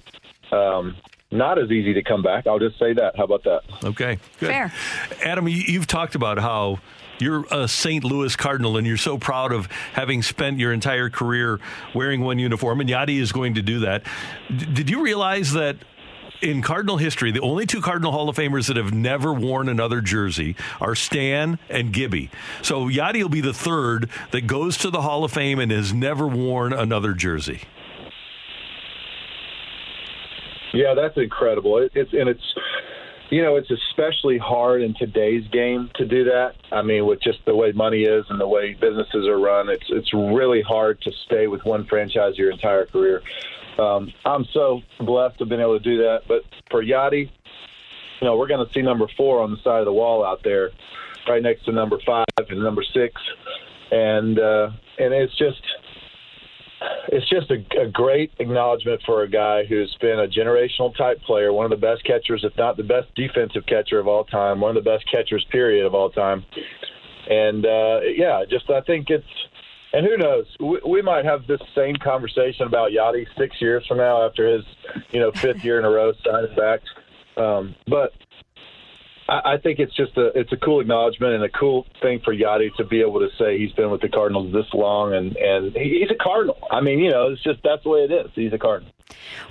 um, 0.51 0.95
not 1.31 1.57
as 1.59 1.69
easy 1.71 1.93
to 1.93 2.03
come 2.03 2.21
back. 2.21 2.47
I'll 2.47 2.59
just 2.59 2.77
say 2.79 2.93
that. 2.93 3.15
How 3.17 3.23
about 3.23 3.43
that? 3.43 3.61
Okay, 3.83 4.17
good. 4.39 4.49
Fair. 4.49 4.71
Adam, 5.23 5.47
you- 5.47 5.63
you've 5.67 5.87
talked 5.87 6.15
about 6.15 6.37
how 6.37 6.79
you're 7.19 7.45
a 7.51 7.67
St. 7.67 8.03
Louis 8.03 8.35
Cardinal 8.35 8.77
and 8.77 8.85
you're 8.85 8.97
so 8.97 9.17
proud 9.17 9.51
of 9.53 9.67
having 9.93 10.21
spent 10.21 10.59
your 10.59 10.71
entire 10.73 11.09
career 11.09 11.59
wearing 11.93 12.21
one 12.21 12.39
uniform, 12.39 12.79
and 12.81 12.89
Yadi 12.89 13.19
is 13.19 13.31
going 13.31 13.55
to 13.55 13.61
do 13.61 13.79
that. 13.79 14.03
D- 14.55 14.65
did 14.65 14.89
you 14.89 15.01
realize 15.01 15.53
that 15.53 15.77
in 16.41 16.61
Cardinal 16.61 16.97
history, 16.97 17.31
the 17.31 17.39
only 17.39 17.65
two 17.65 17.81
Cardinal 17.81 18.11
Hall 18.11 18.27
of 18.29 18.35
Famers 18.35 18.67
that 18.67 18.75
have 18.77 18.93
never 18.93 19.33
worn 19.33 19.69
another 19.69 20.01
jersey 20.01 20.55
are 20.81 20.93
Stan 20.93 21.57
and 21.69 21.93
Gibby. 21.93 22.29
So 22.61 22.87
Yadi 22.87 23.21
will 23.21 23.29
be 23.29 23.41
the 23.41 23.53
third 23.53 24.09
that 24.31 24.41
goes 24.45 24.77
to 24.79 24.89
the 24.89 25.01
Hall 25.01 25.23
of 25.23 25.31
Fame 25.31 25.57
and 25.59 25.71
has 25.71 25.93
never 25.93 26.27
worn 26.27 26.73
another 26.73 27.13
jersey. 27.13 27.61
Yeah, 30.75 30.93
that's 30.93 31.17
incredible. 31.17 31.77
It, 31.77 31.91
it's 31.95 32.11
and 32.13 32.27
it's 32.27 32.43
you 33.29 33.41
know 33.41 33.55
it's 33.55 33.71
especially 33.71 34.37
hard 34.37 34.81
in 34.81 34.93
today's 34.93 35.47
game 35.47 35.89
to 35.95 36.05
do 36.05 36.25
that. 36.25 36.55
I 36.71 36.81
mean, 36.81 37.05
with 37.05 37.21
just 37.21 37.39
the 37.45 37.55
way 37.55 37.71
money 37.71 38.03
is 38.03 38.25
and 38.29 38.39
the 38.39 38.47
way 38.47 38.73
businesses 38.73 39.25
are 39.25 39.39
run, 39.39 39.69
it's 39.69 39.85
it's 39.89 40.13
really 40.13 40.61
hard 40.61 41.01
to 41.01 41.11
stay 41.25 41.47
with 41.47 41.63
one 41.63 41.85
franchise 41.85 42.37
your 42.37 42.51
entire 42.51 42.85
career. 42.85 43.21
Um, 43.79 44.13
I'm 44.25 44.45
so 44.53 44.81
blessed 44.99 45.37
to 45.37 45.43
have 45.43 45.49
been 45.49 45.61
able 45.61 45.79
to 45.79 45.83
do 45.83 45.97
that. 45.99 46.23
But 46.27 46.43
for 46.69 46.83
Yadi, 46.83 47.29
you 48.21 48.27
know, 48.27 48.37
we're 48.37 48.47
going 48.47 48.65
to 48.65 48.73
see 48.73 48.81
number 48.81 49.07
four 49.15 49.41
on 49.41 49.51
the 49.51 49.57
side 49.63 49.79
of 49.79 49.85
the 49.85 49.93
wall 49.93 50.25
out 50.25 50.43
there, 50.43 50.71
right 51.27 51.41
next 51.41 51.65
to 51.65 51.71
number 51.71 51.99
five 52.05 52.25
and 52.49 52.61
number 52.61 52.83
six, 52.83 53.21
and 53.91 54.39
uh, 54.39 54.71
and 54.99 55.13
it's 55.13 55.37
just 55.37 55.61
it's 57.09 57.29
just 57.29 57.51
a, 57.51 57.63
a 57.81 57.87
great 57.87 58.31
acknowledgement 58.39 59.01
for 59.05 59.23
a 59.23 59.29
guy 59.29 59.63
who's 59.65 59.95
been 60.01 60.19
a 60.19 60.27
generational 60.27 60.95
type 60.95 61.21
player, 61.21 61.53
one 61.53 61.65
of 61.65 61.69
the 61.71 61.87
best 61.87 62.03
catchers, 62.03 62.43
if 62.43 62.55
not 62.57 62.77
the 62.77 62.83
best 62.83 63.13
defensive 63.15 63.65
catcher 63.65 63.99
of 63.99 64.07
all 64.07 64.23
time, 64.23 64.59
one 64.59 64.75
of 64.75 64.83
the 64.83 64.89
best 64.89 65.09
catchers, 65.09 65.45
period, 65.51 65.85
of 65.85 65.93
all 65.93 66.09
time. 66.09 66.45
And 67.29 67.65
uh, 67.65 67.99
yeah, 68.15 68.43
just 68.49 68.69
I 68.69 68.81
think 68.81 69.09
it's, 69.09 69.25
and 69.93 70.05
who 70.05 70.17
knows, 70.17 70.45
we, 70.59 70.79
we 70.87 71.01
might 71.01 71.25
have 71.25 71.47
this 71.47 71.61
same 71.73 71.95
conversation 71.95 72.67
about 72.67 72.91
Yadi 72.91 73.25
six 73.37 73.61
years 73.61 73.85
from 73.87 73.97
now 73.97 74.25
after 74.25 74.47
his, 74.47 74.65
you 75.11 75.19
know, 75.19 75.31
fifth 75.31 75.63
year 75.63 75.79
in 75.79 75.85
a 75.85 75.89
row 75.89 76.11
signing 76.25 76.55
back. 76.55 76.81
Um, 77.37 77.75
but 77.87 78.13
I, 79.27 79.57
think 79.57 79.79
it's 79.79 79.95
just 79.95 80.15
a 80.17 80.27
it's 80.39 80.51
a 80.51 80.57
cool 80.57 80.81
acknowledgement 80.81 81.33
and 81.33 81.43
a 81.43 81.49
cool 81.49 81.87
thing 82.01 82.21
for 82.23 82.33
Yadi 82.33 82.69
to 82.77 82.85
be 82.85 83.01
able 83.01 83.19
to 83.19 83.29
say 83.39 83.57
he's 83.57 83.71
been 83.71 83.89
with 83.89 84.01
the 84.01 84.09
Cardinals 84.09 84.53
this 84.53 84.67
long 84.73 85.13
and 85.15 85.35
and 85.35 85.75
he's 85.75 86.11
a 86.11 86.23
Cardinal. 86.23 86.57
I 86.69 86.81
mean, 86.81 86.99
you 86.99 87.09
know, 87.09 87.29
it's 87.31 87.43
just 87.43 87.59
that's 87.63 87.83
the 87.83 87.89
way 87.89 88.01
it 88.01 88.11
is. 88.11 88.31
He's 88.35 88.53
a 88.53 88.59
Cardinal. 88.59 88.91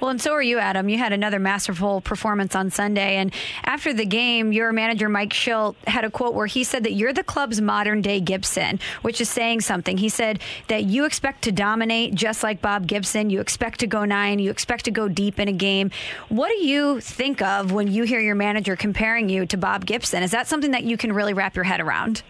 Well, 0.01 0.11
and 0.11 0.21
so 0.21 0.33
are 0.33 0.43
you, 0.43 0.59
Adam. 0.59 0.89
You 0.89 0.99
had 0.99 1.13
another 1.13 1.39
masterful 1.39 2.01
performance 2.01 2.55
on 2.55 2.71
Sunday. 2.71 3.17
And 3.17 3.33
after 3.65 3.93
the 3.93 4.05
game, 4.05 4.53
your 4.53 4.73
manager, 4.73 5.09
Mike 5.09 5.31
Shildt, 5.31 5.77
had 5.87 6.05
a 6.05 6.11
quote 6.11 6.35
where 6.35 6.47
he 6.47 6.65
said 6.65 6.85
that 6.85 6.93
you're 6.93 7.13
the 7.13 7.23
club's 7.23 7.61
modern 7.61 8.03
day 8.03 8.21
Gibson, 8.21 8.81
which 9.03 9.21
is 9.21 9.29
saying 9.29 9.61
something. 9.61 9.99
He 9.99 10.09
said 10.09 10.41
that 10.69 10.85
you 10.85 11.05
expect 11.05 11.43
to 11.43 11.53
dominate 11.53 12.15
just 12.15 12.43
like 12.43 12.61
Bob 12.61 12.87
Gibson. 12.87 13.31
You 13.31 13.41
expect 13.41 13.81
to 13.81 13.87
go 13.87 14.05
nine. 14.05 14.39
You 14.39 14.51
expect 14.51 14.85
to 14.87 14.91
go 14.91 15.09
deep 15.09 15.39
in 15.39 15.49
a 15.49 15.53
game. 15.53 15.91
What 16.29 16.49
do 16.49 16.67
you 16.67 17.01
think 17.01 17.43
of 17.43 17.73
when 17.73 17.89
you 17.89 18.05
hear 18.05 18.21
your 18.21 18.35
manager 18.35 18.77
comparing 18.77 19.29
you 19.29 19.47
to 19.47 19.57
Bob 19.57 19.87
Gibson? 19.87 20.23
Is 20.23 20.33
that 20.33 20.47
something 20.47 20.73
that 20.73 20.85
you 20.85 20.97
can 20.97 21.13
really 21.13 21.35
wrap 21.35 21.55
your 21.55 21.65
head 21.65 21.81
around? 21.81 22.23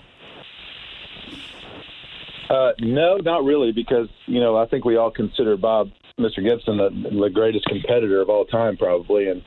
Uh, 2.48 2.72
no, 2.78 3.16
not 3.16 3.42
really, 3.44 3.72
because 3.72 4.08
you 4.26 4.38
know 4.38 4.56
I 4.56 4.66
think 4.66 4.84
we 4.84 4.96
all 4.96 5.10
consider 5.10 5.56
Bob 5.56 5.90
Mr. 6.18 6.42
Gibson, 6.42 6.76
the, 6.76 6.90
the 7.18 7.30
greatest 7.32 7.64
competitor 7.66 8.20
of 8.20 8.28
all 8.28 8.44
time, 8.44 8.76
probably, 8.76 9.28
and 9.28 9.42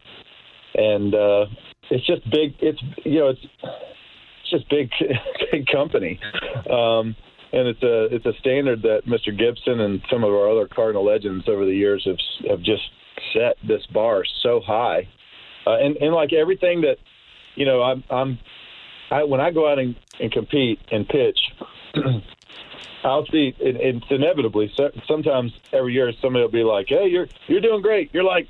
and 0.75 1.15
uh, 1.15 1.45
it's 1.89 2.05
just 2.05 2.23
big. 2.29 2.55
It's 2.59 2.81
you 3.05 3.19
know, 3.19 3.29
it's 3.29 3.39
it's 3.43 4.49
just 4.51 4.69
big, 4.69 4.89
big 5.51 5.65
company, 5.67 6.19
um, 6.69 7.15
and 7.53 7.67
it's 7.67 7.81
a 7.83 8.13
it's 8.13 8.25
a 8.25 8.33
standard 8.39 8.81
that 8.81 9.01
Mr. 9.07 9.37
Gibson 9.37 9.79
and 9.79 10.01
some 10.11 10.23
of 10.23 10.31
our 10.31 10.49
other 10.49 10.67
Cardinal 10.67 11.05
legends 11.05 11.45
over 11.47 11.65
the 11.65 11.75
years 11.75 12.03
have 12.05 12.49
have 12.49 12.61
just 12.61 12.83
set 13.33 13.55
this 13.65 13.85
bar 13.93 14.23
so 14.43 14.59
high, 14.59 15.07
uh, 15.65 15.77
and 15.77 15.95
and 15.97 16.13
like 16.13 16.33
everything 16.33 16.81
that 16.81 16.97
you 17.57 17.65
know, 17.65 17.81
I'm 17.81 18.03
I'm 18.09 18.39
I, 19.11 19.23
when 19.23 19.41
I 19.41 19.51
go 19.51 19.69
out 19.69 19.79
and, 19.79 19.95
and 20.19 20.31
compete 20.31 20.79
and 20.91 21.07
pitch. 21.07 21.39
I'll 23.07 23.25
see. 23.27 23.55
It, 23.59 23.77
it's 23.77 24.05
inevitably. 24.09 24.71
So, 24.75 24.91
sometimes 25.07 25.53
every 25.71 25.93
year, 25.93 26.11
somebody 26.21 26.43
will 26.43 26.51
be 26.51 26.63
like, 26.63 26.87
"Hey, 26.89 27.07
you're 27.07 27.27
you're 27.47 27.61
doing 27.61 27.81
great. 27.81 28.13
You're 28.13 28.23
like 28.23 28.47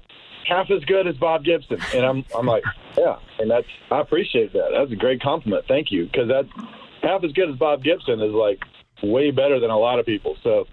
half 0.48 0.72
as 0.72 0.84
good 0.86 1.08
as 1.08 1.16
Bob 1.18 1.44
Gibson," 1.44 1.80
and 1.94 2.06
I'm 2.06 2.26
I'm 2.36 2.46
like, 2.46 2.64
"Yeah," 2.98 3.18
and 3.40 3.50
that's 3.50 3.68
I 3.92 4.02
appreciate 4.02 4.54
that. 4.54 4.70
That's 4.74 4.92
a 4.92 4.96
great 4.96 5.22
compliment. 5.22 5.66
Thank 5.68 5.92
you, 5.92 6.06
because 6.06 6.28
that 6.30 6.46
half 7.04 7.24
as 7.24 7.32
good 7.34 7.50
as 7.50 7.56
Bob 7.56 7.84
Gibson 7.84 8.20
is 8.22 8.34
like 8.34 8.64
way 9.04 9.32
better 9.32 9.60
than 9.60 9.70
a 9.70 9.78
lot 9.78 10.00
of 10.00 10.06
people. 10.06 10.38
So. 10.44 10.66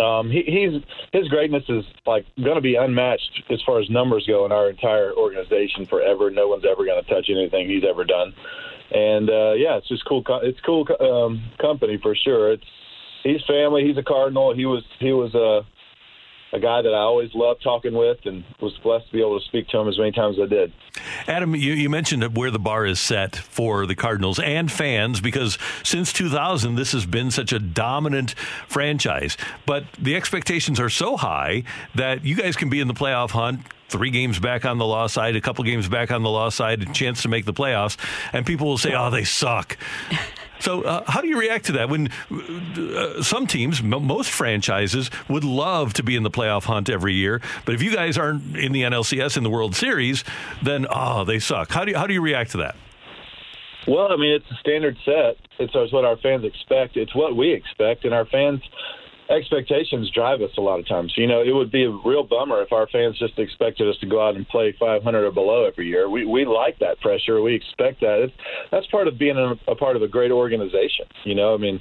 Um, 0.00 0.28
he, 0.28 0.42
he's 0.42 0.82
his 1.12 1.28
greatness 1.28 1.62
is 1.68 1.84
like 2.04 2.26
going 2.42 2.56
to 2.56 2.60
be 2.60 2.74
unmatched 2.74 3.44
as 3.48 3.62
far 3.64 3.78
as 3.78 3.88
numbers 3.88 4.26
go 4.26 4.44
in 4.44 4.50
our 4.50 4.68
entire 4.68 5.12
organization 5.12 5.86
forever. 5.86 6.32
No 6.32 6.48
one's 6.48 6.64
ever 6.68 6.84
going 6.84 7.00
to 7.00 7.08
touch 7.08 7.30
anything 7.30 7.68
he's 7.68 7.84
ever 7.88 8.02
done, 8.02 8.34
and 8.90 9.30
uh, 9.30 9.52
yeah, 9.52 9.76
it's 9.76 9.86
just 9.86 10.04
cool. 10.04 10.24
It's 10.42 10.58
cool 10.62 10.84
um, 10.98 11.44
company 11.60 11.96
for 12.02 12.16
sure. 12.16 12.54
It's 12.54 12.64
he's 13.24 13.42
family. 13.46 13.84
He's 13.84 13.96
a 13.96 14.02
Cardinal. 14.02 14.54
He 14.54 14.66
was 14.66 14.84
he 15.00 15.12
was 15.12 15.34
a 15.34 15.66
a 16.54 16.60
guy 16.60 16.80
that 16.82 16.94
I 16.94 17.00
always 17.00 17.34
loved 17.34 17.62
talking 17.64 17.94
with, 17.94 18.18
and 18.26 18.44
was 18.60 18.78
blessed 18.78 19.06
to 19.08 19.12
be 19.12 19.20
able 19.20 19.40
to 19.40 19.44
speak 19.46 19.66
to 19.68 19.78
him 19.78 19.88
as 19.88 19.98
many 19.98 20.12
times 20.12 20.38
as 20.38 20.44
I 20.44 20.46
did. 20.46 20.72
Adam, 21.26 21.56
you, 21.56 21.72
you 21.72 21.90
mentioned 21.90 22.36
where 22.36 22.52
the 22.52 22.60
bar 22.60 22.86
is 22.86 23.00
set 23.00 23.34
for 23.34 23.86
the 23.86 23.96
Cardinals 23.96 24.38
and 24.38 24.70
fans 24.70 25.20
because 25.20 25.58
since 25.82 26.12
2000, 26.12 26.76
this 26.76 26.92
has 26.92 27.06
been 27.06 27.32
such 27.32 27.52
a 27.52 27.58
dominant 27.58 28.36
franchise. 28.68 29.36
But 29.66 29.84
the 29.98 30.14
expectations 30.14 30.78
are 30.78 30.90
so 30.90 31.16
high 31.16 31.64
that 31.96 32.24
you 32.24 32.36
guys 32.36 32.54
can 32.54 32.70
be 32.70 32.78
in 32.78 32.86
the 32.86 32.94
playoff 32.94 33.30
hunt, 33.30 33.60
three 33.88 34.10
games 34.10 34.38
back 34.38 34.64
on 34.64 34.78
the 34.78 34.86
law 34.86 35.08
side, 35.08 35.34
a 35.34 35.40
couple 35.40 35.64
games 35.64 35.88
back 35.88 36.12
on 36.12 36.22
the 36.22 36.30
law 36.30 36.50
side, 36.50 36.82
a 36.82 36.92
chance 36.92 37.22
to 37.22 37.28
make 37.28 37.46
the 37.46 37.52
playoffs, 37.52 37.96
and 38.32 38.46
people 38.46 38.68
will 38.68 38.78
say, 38.78 38.94
"Oh, 38.94 39.10
they 39.10 39.24
suck." 39.24 39.76
So, 40.64 40.80
uh, 40.80 41.04
how 41.06 41.20
do 41.20 41.28
you 41.28 41.38
react 41.38 41.66
to 41.66 41.72
that? 41.72 41.90
When 41.90 42.08
uh, 42.30 43.22
some 43.22 43.46
teams, 43.46 43.80
m- 43.80 44.06
most 44.06 44.30
franchises, 44.30 45.10
would 45.28 45.44
love 45.44 45.92
to 45.92 46.02
be 46.02 46.16
in 46.16 46.22
the 46.22 46.30
playoff 46.30 46.64
hunt 46.64 46.88
every 46.88 47.12
year, 47.12 47.42
but 47.66 47.74
if 47.74 47.82
you 47.82 47.94
guys 47.94 48.16
aren't 48.16 48.56
in 48.56 48.72
the 48.72 48.80
NLCS 48.80 49.36
in 49.36 49.42
the 49.42 49.50
World 49.50 49.76
Series, 49.76 50.24
then 50.62 50.86
oh, 50.88 51.24
they 51.24 51.38
suck. 51.38 51.70
How 51.70 51.84
do 51.84 51.90
you, 51.90 51.98
how 51.98 52.06
do 52.06 52.14
you 52.14 52.22
react 52.22 52.52
to 52.52 52.56
that? 52.58 52.76
Well, 53.86 54.10
I 54.10 54.16
mean, 54.16 54.32
it's 54.32 54.50
a 54.50 54.54
standard 54.54 54.96
set. 55.04 55.36
It's, 55.58 55.72
it's 55.74 55.92
what 55.92 56.06
our 56.06 56.16
fans 56.16 56.44
expect. 56.44 56.96
It's 56.96 57.14
what 57.14 57.36
we 57.36 57.52
expect, 57.52 58.06
and 58.06 58.14
our 58.14 58.24
fans 58.24 58.62
expectations 59.30 60.10
drive 60.14 60.40
us 60.42 60.50
a 60.58 60.60
lot 60.60 60.78
of 60.78 60.86
times. 60.86 61.12
You 61.16 61.26
know, 61.26 61.40
it 61.40 61.52
would 61.52 61.70
be 61.70 61.84
a 61.84 61.90
real 62.04 62.22
bummer 62.22 62.62
if 62.62 62.72
our 62.72 62.86
fans 62.88 63.18
just 63.18 63.38
expected 63.38 63.88
us 63.88 63.96
to 64.00 64.06
go 64.06 64.26
out 64.26 64.36
and 64.36 64.46
play 64.48 64.74
500 64.78 65.24
or 65.24 65.30
below 65.32 65.64
every 65.64 65.88
year. 65.88 66.08
We 66.08 66.26
we 66.26 66.44
like 66.44 66.78
that 66.80 67.00
pressure. 67.00 67.40
We 67.40 67.54
expect 67.54 68.00
that. 68.00 68.20
It's, 68.22 68.32
that's 68.70 68.86
part 68.88 69.08
of 69.08 69.18
being 69.18 69.36
a, 69.36 69.54
a 69.70 69.74
part 69.74 69.96
of 69.96 70.02
a 70.02 70.08
great 70.08 70.30
organization. 70.30 71.06
You 71.24 71.34
know, 71.34 71.54
I 71.54 71.58
mean, 71.58 71.80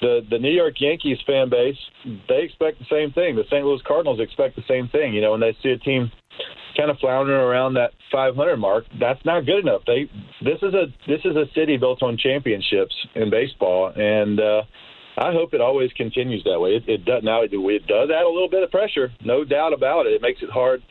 the 0.00 0.20
the 0.30 0.38
New 0.38 0.52
York 0.52 0.74
Yankees 0.78 1.18
fan 1.26 1.50
base 1.50 1.76
they 2.28 2.42
expect 2.42 2.78
the 2.78 2.86
same 2.90 3.12
thing. 3.12 3.36
The 3.36 3.44
St. 3.50 3.64
Louis 3.64 3.80
Cardinals 3.86 4.20
expect 4.20 4.56
the 4.56 4.64
same 4.68 4.88
thing. 4.88 5.14
You 5.14 5.20
know, 5.20 5.32
when 5.32 5.40
they 5.40 5.56
see 5.62 5.70
a 5.70 5.78
team 5.78 6.10
kind 6.76 6.90
of 6.90 6.98
floundering 6.98 7.40
around 7.40 7.74
that 7.74 7.92
500 8.12 8.56
mark, 8.58 8.84
that's 9.00 9.24
not 9.24 9.46
good 9.46 9.60
enough. 9.60 9.82
They 9.86 10.10
this 10.42 10.58
is 10.62 10.74
a 10.74 10.86
this 11.06 11.20
is 11.24 11.36
a 11.36 11.46
city 11.54 11.76
built 11.76 12.02
on 12.02 12.16
championships 12.16 12.94
in 13.14 13.30
baseball, 13.30 13.92
and 13.96 14.38
uh, 14.38 14.62
I 15.18 15.32
hope 15.32 15.54
it 15.54 15.60
always 15.60 15.90
continues 15.92 16.44
that 16.44 16.60
way. 16.60 16.70
It, 16.70 16.88
it 16.88 17.04
does 17.04 17.22
now. 17.24 17.42
It, 17.42 17.50
it 17.52 17.86
does 17.86 18.10
add 18.10 18.24
a 18.24 18.28
little 18.28 18.50
bit 18.50 18.62
of 18.62 18.70
pressure, 18.70 19.10
no 19.24 19.44
doubt 19.44 19.72
about 19.72 20.06
it. 20.06 20.12
It 20.12 20.22
makes 20.22 20.42
it 20.42 20.50
hard 20.50 20.82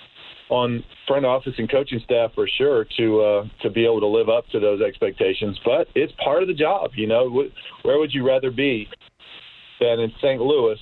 on 0.50 0.84
front 1.08 1.26
office 1.26 1.54
and 1.58 1.70
coaching 1.70 2.00
staff 2.04 2.32
for 2.34 2.48
sure 2.58 2.86
to 2.98 3.22
uh, 3.22 3.44
to 3.62 3.70
be 3.70 3.84
able 3.86 4.00
to 4.00 4.08
live 4.08 4.30
up 4.30 4.48
to 4.52 4.60
those 4.60 4.82
expectations. 4.82 5.60
But 5.64 5.88
it's 5.96 6.14
part 6.24 6.42
of 6.42 6.48
the 6.48 6.54
job. 6.54 6.92
You 6.96 7.08
know, 7.08 7.50
where 7.84 8.00
would 8.00 8.14
you 8.14 8.26
rather 8.26 8.52
be 8.52 8.88
than 9.80 10.00
in 10.00 10.12
St. 10.18 10.42
Louis, 10.42 10.78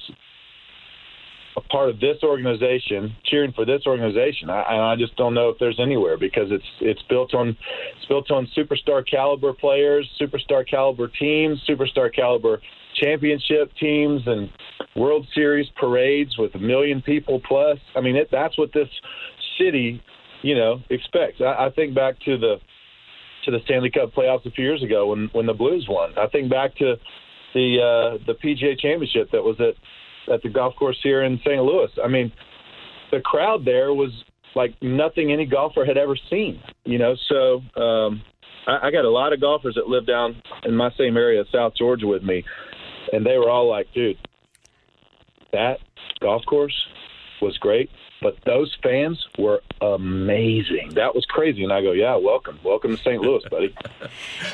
a 1.58 1.62
part 1.62 1.90
of 1.90 2.00
this 2.00 2.18
organization, 2.24 3.16
cheering 3.26 3.54
for 3.54 3.66
this 3.66 3.82
organization? 3.86 4.50
I, 4.50 4.94
I 4.94 4.96
just 4.98 5.16
don't 5.16 5.34
know 5.34 5.50
if 5.50 5.58
there's 5.60 5.80
anywhere 5.82 6.18
because 6.18 6.48
it's 6.50 6.66
it's 6.80 7.02
built 7.10 7.34
on 7.34 7.50
it's 7.50 8.06
built 8.08 8.32
on 8.32 8.48
superstar 8.58 9.04
caliber 9.10 9.54
players, 9.54 10.10
superstar 10.20 10.68
caliber 10.68 11.08
teams, 11.08 11.62
superstar 11.70 12.14
caliber 12.14 12.62
championship 13.02 13.72
teams 13.80 14.22
and 14.26 14.50
World 14.96 15.28
Series 15.34 15.68
parades 15.76 16.38
with 16.38 16.54
a 16.56 16.60
million 16.60 17.02
people 17.02 17.42
plus. 17.48 17.78
I 17.96 18.02
mean, 18.02 18.16
it, 18.16 18.30
that's 18.32 18.58
what 18.58 18.72
this 18.74 18.90
city, 19.58 20.02
you 20.42 20.56
know, 20.56 20.82
expects. 20.90 21.42
I, 21.42 21.66
I 21.66 21.70
think 21.76 21.96
back 21.96 22.20
to 22.26 22.38
the 22.38 22.56
to 23.46 23.52
the 23.52 23.60
Stanley 23.66 23.92
Cup 23.92 24.14
playoffs 24.14 24.46
a 24.46 24.52
few 24.52 24.64
years 24.64 24.84
ago 24.84 25.08
when 25.08 25.30
when 25.34 25.46
the 25.46 25.54
Blues 25.54 25.88
won. 25.90 26.12
I 26.18 26.28
think 26.28 26.50
back 26.50 26.76
to 26.78 26.96
the 27.54 27.78
uh, 27.80 28.24
the 28.26 28.34
PGA 28.34 28.80
Championship 28.80 29.32
that 29.32 29.44
was 29.44 29.58
at 29.60 29.76
at 30.34 30.42
the 30.42 30.50
golf 30.50 30.76
course 30.76 30.98
here 31.04 31.24
in 31.24 31.40
St. 31.40 31.62
Louis. 31.62 31.90
I 32.04 32.08
mean, 32.08 32.32
the 33.12 33.20
crowd 33.20 33.66
there 33.66 33.94
was 33.94 34.12
like 34.56 34.74
nothing 34.82 35.32
any 35.32 35.46
golfer 35.46 35.86
had 35.86 35.98
ever 35.98 36.16
seen. 36.30 36.62
You 36.86 37.00
know, 37.00 37.16
so 37.28 37.82
um, 37.82 38.22
I, 38.68 38.88
I 38.88 38.92
got 38.92 39.06
a 39.06 39.10
lot 39.10 39.34
of 39.34 39.42
golfers 39.42 39.76
that 39.76 39.88
live 39.88 40.06
down 40.06 40.42
in 40.64 40.76
my 40.76 40.92
same 40.98 41.18
area, 41.18 41.44
South 41.52 41.74
Georgia, 41.76 42.08
with 42.08 42.24
me 42.24 42.44
and 43.12 43.26
they 43.26 43.38
were 43.38 43.50
all 43.50 43.70
like, 43.70 43.92
"Dude, 43.94 44.18
that 45.52 45.80
golf 46.20 46.46
course 46.46 46.88
was 47.42 47.58
great, 47.58 47.90
but 48.22 48.38
those 48.46 48.76
fans 48.82 49.28
were 49.38 49.62
amazing. 49.82 50.92
That 50.96 51.14
was 51.14 51.26
crazy. 51.26 51.64
And 51.64 51.74
I 51.74 51.82
go, 51.82 51.92
yeah, 51.92 52.16
welcome, 52.16 52.58
welcome 52.64 52.96
to 52.96 53.04
St. 53.04 53.22
Louis, 53.22 53.44
buddy. 53.50 53.76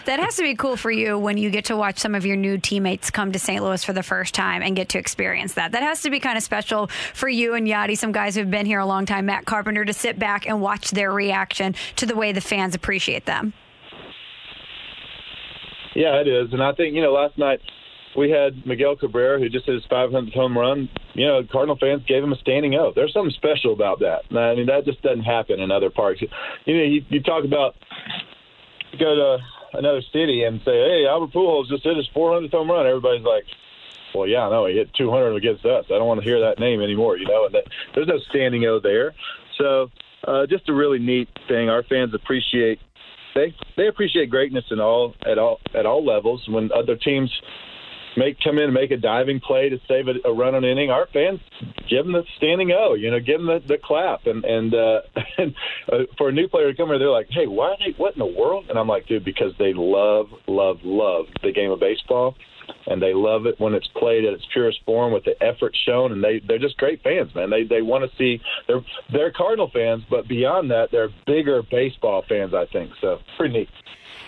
That 0.05 0.19
has 0.19 0.37
to 0.37 0.43
be 0.43 0.55
cool 0.55 0.75
for 0.75 0.89
you 0.89 1.19
when 1.19 1.37
you 1.37 1.51
get 1.51 1.65
to 1.65 1.75
watch 1.77 1.99
some 1.99 2.15
of 2.15 2.25
your 2.25 2.35
new 2.35 2.57
teammates 2.57 3.11
come 3.11 3.31
to 3.31 3.39
St. 3.39 3.61
Louis 3.61 3.83
for 3.83 3.93
the 3.93 4.01
first 4.01 4.33
time 4.33 4.63
and 4.63 4.75
get 4.75 4.89
to 4.89 4.97
experience 4.97 5.53
that. 5.53 5.71
That 5.73 5.83
has 5.83 6.01
to 6.01 6.09
be 6.09 6.19
kind 6.19 6.37
of 6.37 6.43
special 6.43 6.87
for 7.13 7.29
you 7.29 7.53
and 7.53 7.67
Yadi, 7.67 7.97
some 7.97 8.11
guys 8.11 8.35
who've 8.35 8.49
been 8.49 8.65
here 8.65 8.79
a 8.79 8.85
long 8.85 9.05
time, 9.05 9.27
Matt 9.27 9.45
Carpenter, 9.45 9.85
to 9.85 9.93
sit 9.93 10.17
back 10.17 10.47
and 10.47 10.61
watch 10.61 10.91
their 10.91 11.11
reaction 11.11 11.75
to 11.97 12.05
the 12.05 12.15
way 12.15 12.31
the 12.31 12.41
fans 12.41 12.73
appreciate 12.73 13.25
them. 13.25 13.53
Yeah, 15.95 16.21
it 16.21 16.27
is. 16.27 16.51
And 16.53 16.63
I 16.63 16.71
think, 16.73 16.95
you 16.95 17.01
know, 17.01 17.13
last 17.13 17.37
night 17.37 17.59
we 18.15 18.29
had 18.29 18.65
Miguel 18.65 18.95
Cabrera, 18.95 19.39
who 19.39 19.49
just 19.49 19.65
hit 19.65 19.75
his 19.75 19.85
500th 19.85 20.33
home 20.33 20.57
run. 20.57 20.89
You 21.13 21.27
know, 21.27 21.41
Cardinal 21.51 21.77
fans 21.77 22.03
gave 22.07 22.23
him 22.23 22.33
a 22.33 22.37
standing 22.37 22.75
O. 22.75 22.91
There's 22.95 23.13
something 23.13 23.33
special 23.35 23.73
about 23.73 23.99
that. 23.99 24.21
I 24.31 24.55
mean, 24.55 24.67
that 24.67 24.85
just 24.85 25.01
doesn't 25.01 25.23
happen 25.23 25.59
in 25.59 25.71
other 25.71 25.89
parks. 25.89 26.21
You 26.21 26.27
know, 26.77 26.83
you, 26.83 27.01
you 27.09 27.21
talk 27.21 27.43
about 27.43 27.75
you 28.91 28.99
go 28.99 29.15
to 29.15 29.37
another 29.77 30.01
city 30.11 30.43
and 30.43 30.59
say, 30.65 30.71
"Hey, 30.71 31.05
Albert 31.07 31.33
Pujols 31.33 31.69
just 31.69 31.83
hit 31.83 31.97
his 31.97 32.09
400th 32.15 32.51
home 32.51 32.71
run." 32.71 32.87
Everybody's 32.87 33.25
like, 33.25 33.45
"Well, 34.15 34.27
yeah, 34.27 34.47
I 34.47 34.49
know 34.49 34.65
he 34.65 34.75
hit 34.75 34.93
200 34.95 35.35
against 35.35 35.65
us. 35.65 35.85
I 35.87 35.97
don't 35.97 36.07
want 36.07 36.21
to 36.21 36.25
hear 36.25 36.39
that 36.41 36.59
name 36.59 36.81
anymore." 36.81 37.17
You 37.17 37.27
know, 37.27 37.45
and 37.45 37.55
that, 37.55 37.65
there's 37.93 38.07
no 38.07 38.19
standing 38.29 38.65
O 38.65 38.79
there. 38.79 39.13
So, 39.57 39.89
uh, 40.27 40.47
just 40.47 40.67
a 40.69 40.73
really 40.73 40.99
neat 40.99 41.29
thing. 41.47 41.69
Our 41.69 41.83
fans 41.83 42.13
appreciate 42.13 42.79
they 43.35 43.53
they 43.77 43.87
appreciate 43.87 44.29
greatness 44.29 44.65
in 44.71 44.79
all 44.79 45.15
at 45.25 45.37
all 45.37 45.59
at 45.75 45.85
all 45.85 46.03
levels. 46.03 46.47
When 46.47 46.71
other 46.71 46.95
teams 46.95 47.31
make 48.19 48.37
come 48.43 48.57
in 48.57 48.65
and 48.65 48.73
make 48.73 48.91
a 48.91 48.97
diving 48.97 49.39
play 49.39 49.69
to 49.69 49.79
save 49.87 50.07
a, 50.07 50.27
a 50.27 50.33
run 50.33 50.53
on 50.53 50.65
inning, 50.65 50.91
our 50.91 51.07
fans 51.13 51.39
give 51.89 52.05
them 52.05 52.13
the 52.13 52.23
standing 52.37 52.71
O. 52.71 52.93
You 52.93 53.11
know, 53.11 53.19
give 53.19 53.39
them 53.39 53.47
the, 53.47 53.61
the 53.67 53.77
clap. 53.83 54.27
And 54.27 54.45
and, 54.45 54.73
uh, 54.73 55.01
and 55.37 55.55
uh, 55.91 55.97
for 56.17 56.29
a 56.29 56.31
new 56.31 56.47
player 56.47 56.71
to 56.71 56.77
come 56.77 56.89
here, 56.89 56.99
they're 56.99 57.09
like, 57.09 57.29
"Hey, 57.29 57.47
why? 57.47 57.75
They, 57.79 57.93
what 57.97 58.13
in 58.13 58.19
the 58.19 58.25
world?" 58.25 58.65
And 58.69 58.77
I'm 58.77 58.87
like, 58.87 59.07
"Dude, 59.07 59.25
because 59.25 59.53
they 59.57 59.73
love, 59.73 60.27
love, 60.47 60.77
love 60.83 61.25
the 61.41 61.51
game 61.51 61.71
of 61.71 61.79
baseball." 61.79 62.35
And 62.85 63.01
they 63.01 63.15
love 63.15 63.47
it 63.47 63.59
when 63.59 63.73
it's 63.73 63.87
played 63.97 64.25
at 64.25 64.33
its 64.33 64.45
purest 64.53 64.79
form 64.85 65.11
with 65.11 65.23
the 65.23 65.33
effort 65.43 65.75
shown, 65.85 66.11
and 66.11 66.23
they 66.23 66.39
they're 66.47 66.59
just 66.59 66.77
great 66.77 67.01
fans, 67.01 67.33
man. 67.33 67.49
They 67.49 67.63
they 67.63 67.81
want 67.81 68.09
to 68.09 68.17
see 68.17 68.41
they're 68.67 68.81
they're 69.11 69.31
Cardinal 69.31 69.71
fans, 69.73 70.03
but 70.09 70.27
beyond 70.27 70.69
that, 70.69 70.89
they're 70.91 71.09
bigger 71.25 71.63
baseball 71.63 72.23
fans. 72.29 72.53
I 72.53 72.65
think 72.71 72.91
so. 73.01 73.17
Pretty 73.37 73.59
neat. 73.59 73.69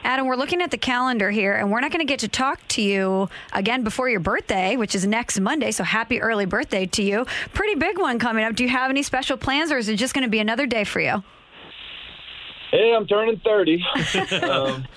Adam, 0.04 0.26
we're 0.26 0.36
looking 0.36 0.62
at 0.62 0.72
the 0.72 0.78
calendar 0.78 1.30
here, 1.30 1.54
and 1.54 1.72
we're 1.72 1.80
not 1.80 1.92
going 1.92 2.00
to 2.00 2.12
get 2.12 2.20
to 2.20 2.28
talk 2.28 2.60
to 2.70 2.82
you 2.82 3.30
again 3.54 3.84
before 3.84 4.10
your 4.10 4.20
birthday, 4.20 4.76
which 4.76 4.96
is 4.96 5.06
next 5.06 5.40
Monday. 5.40 5.72
So 5.72 5.84
happy 5.84 6.20
early 6.20 6.46
birthday 6.46 6.86
to 6.88 7.04
you. 7.04 7.26
Pretty 7.54 7.76
big 7.76 8.00
one 8.00 8.18
coming 8.18 8.44
up. 8.44 8.56
Do 8.56 8.64
you 8.64 8.70
have 8.70 8.90
any 8.90 9.04
special 9.04 9.38
plans, 9.38 9.72
or 9.72 9.78
is 9.78 9.90
it 9.90 9.98
just 9.98 10.14
going 10.14 10.24
to 10.24 10.30
be 10.30 10.40
another 10.40 10.66
day 10.66 10.84
for 10.84 11.00
you? 11.00 11.24
Hey, 12.72 12.94
I'm 12.96 13.06
turning 13.06 13.40
30. 13.44 13.84
um, 14.44 14.88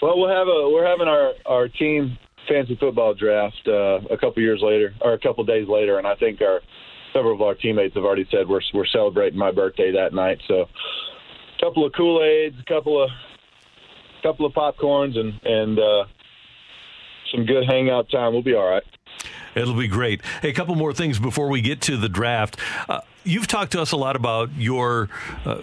well, 0.00 0.18
we'll 0.18 0.28
have 0.28 0.48
a 0.48 0.70
we're 0.70 0.86
having 0.86 1.08
our 1.08 1.32
our 1.44 1.68
team 1.68 2.16
fancy 2.48 2.76
football 2.76 3.14
draft 3.14 3.60
uh, 3.66 4.00
a 4.10 4.16
couple 4.16 4.42
years 4.42 4.60
later, 4.62 4.94
or 5.00 5.12
a 5.14 5.18
couple 5.18 5.44
days 5.44 5.68
later, 5.68 5.98
and 5.98 6.06
I 6.06 6.14
think 6.14 6.40
our 6.40 6.60
several 7.12 7.34
of 7.34 7.42
our 7.42 7.54
teammates 7.54 7.94
have 7.94 8.04
already 8.04 8.26
said 8.30 8.48
we're 8.48 8.60
we're 8.72 8.86
celebrating 8.86 9.38
my 9.38 9.50
birthday 9.50 9.92
that 9.92 10.14
night. 10.14 10.38
So, 10.48 10.62
a 10.62 11.60
couple 11.60 11.84
of 11.84 11.92
Kool 11.94 12.22
Aids, 12.22 12.56
a 12.60 12.64
couple 12.64 13.02
of 13.02 13.10
couple 14.24 14.46
of 14.46 14.52
popcorns, 14.54 15.16
and 15.18 15.40
and 15.44 15.78
uh, 15.78 16.04
some 17.30 17.44
good 17.46 17.64
hangout 17.66 18.10
time. 18.10 18.32
We'll 18.32 18.42
be 18.42 18.54
all 18.54 18.68
right. 18.68 18.82
It'll 19.54 19.76
be 19.76 19.86
great. 19.86 20.24
Hey, 20.42 20.50
a 20.50 20.52
couple 20.52 20.74
more 20.74 20.92
things 20.92 21.20
before 21.20 21.48
we 21.48 21.60
get 21.60 21.80
to 21.82 21.96
the 21.96 22.08
draft. 22.08 22.58
Uh, 22.88 23.02
you've 23.22 23.46
talked 23.46 23.72
to 23.72 23.80
us 23.80 23.92
a 23.92 23.96
lot 23.96 24.16
about 24.16 24.50
your. 24.56 25.08
Uh, 25.44 25.60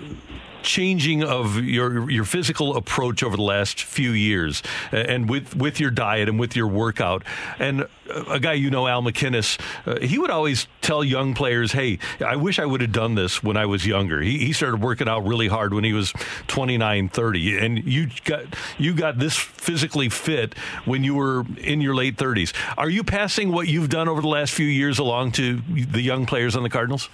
changing 0.63 1.23
of 1.23 1.57
your 1.57 2.09
your 2.09 2.25
physical 2.25 2.75
approach 2.75 3.23
over 3.23 3.35
the 3.35 3.43
last 3.43 3.81
few 3.83 4.11
years, 4.11 4.63
and 4.91 5.29
with 5.29 5.55
with 5.55 5.79
your 5.79 5.91
diet 5.91 6.29
and 6.29 6.39
with 6.39 6.55
your 6.55 6.67
workout. 6.67 7.23
And 7.59 7.87
a 8.27 8.39
guy 8.39 8.53
you 8.53 8.69
know, 8.69 8.87
Al 8.87 9.01
MacInnis, 9.01 9.59
uh, 9.85 9.99
he 10.05 10.19
would 10.19 10.29
always 10.29 10.67
tell 10.81 11.03
young 11.03 11.33
players, 11.33 11.71
"Hey, 11.71 11.99
I 12.25 12.35
wish 12.35 12.59
I 12.59 12.65
would 12.65 12.81
have 12.81 12.91
done 12.91 13.15
this 13.15 13.43
when 13.43 13.57
I 13.57 13.65
was 13.65 13.85
younger." 13.85 14.21
He, 14.21 14.39
he 14.39 14.53
started 14.53 14.81
working 14.81 15.07
out 15.07 15.25
really 15.25 15.47
hard 15.47 15.73
when 15.73 15.83
he 15.83 15.93
was 15.93 16.13
29, 16.47 17.09
30, 17.09 17.57
and 17.57 17.83
you 17.83 18.09
got 18.25 18.45
you 18.77 18.93
got 18.93 19.19
this 19.19 19.35
physically 19.35 20.09
fit 20.09 20.55
when 20.85 21.03
you 21.03 21.15
were 21.15 21.45
in 21.57 21.81
your 21.81 21.95
late 21.95 22.17
30s. 22.17 22.53
Are 22.77 22.89
you 22.89 23.03
passing 23.03 23.51
what 23.51 23.67
you've 23.67 23.89
done 23.89 24.07
over 24.07 24.21
the 24.21 24.27
last 24.27 24.53
few 24.53 24.67
years 24.67 24.99
along 24.99 25.31
to 25.33 25.61
the 25.69 26.01
young 26.01 26.25
players 26.25 26.55
on 26.55 26.63
the 26.63 26.69
Cardinals? 26.69 27.09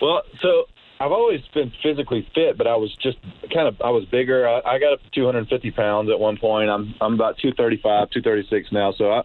Well, 0.00 0.22
so 0.40 0.66
I've 1.00 1.12
always 1.12 1.40
been 1.54 1.72
physically 1.82 2.28
fit, 2.34 2.58
but 2.58 2.66
I 2.66 2.76
was 2.76 2.94
just 3.02 3.16
kind 3.52 3.66
of 3.66 3.80
I 3.82 3.88
was 3.88 4.04
bigger. 4.12 4.46
I, 4.46 4.60
I 4.60 4.78
got 4.78 4.92
up 4.92 5.02
to 5.02 5.10
250 5.14 5.70
pounds 5.70 6.10
at 6.10 6.20
one 6.20 6.36
point. 6.36 6.68
I'm 6.68 6.94
I'm 7.00 7.14
about 7.14 7.38
235, 7.38 8.10
236 8.10 8.68
now. 8.70 8.92
So 8.98 9.10
I 9.10 9.22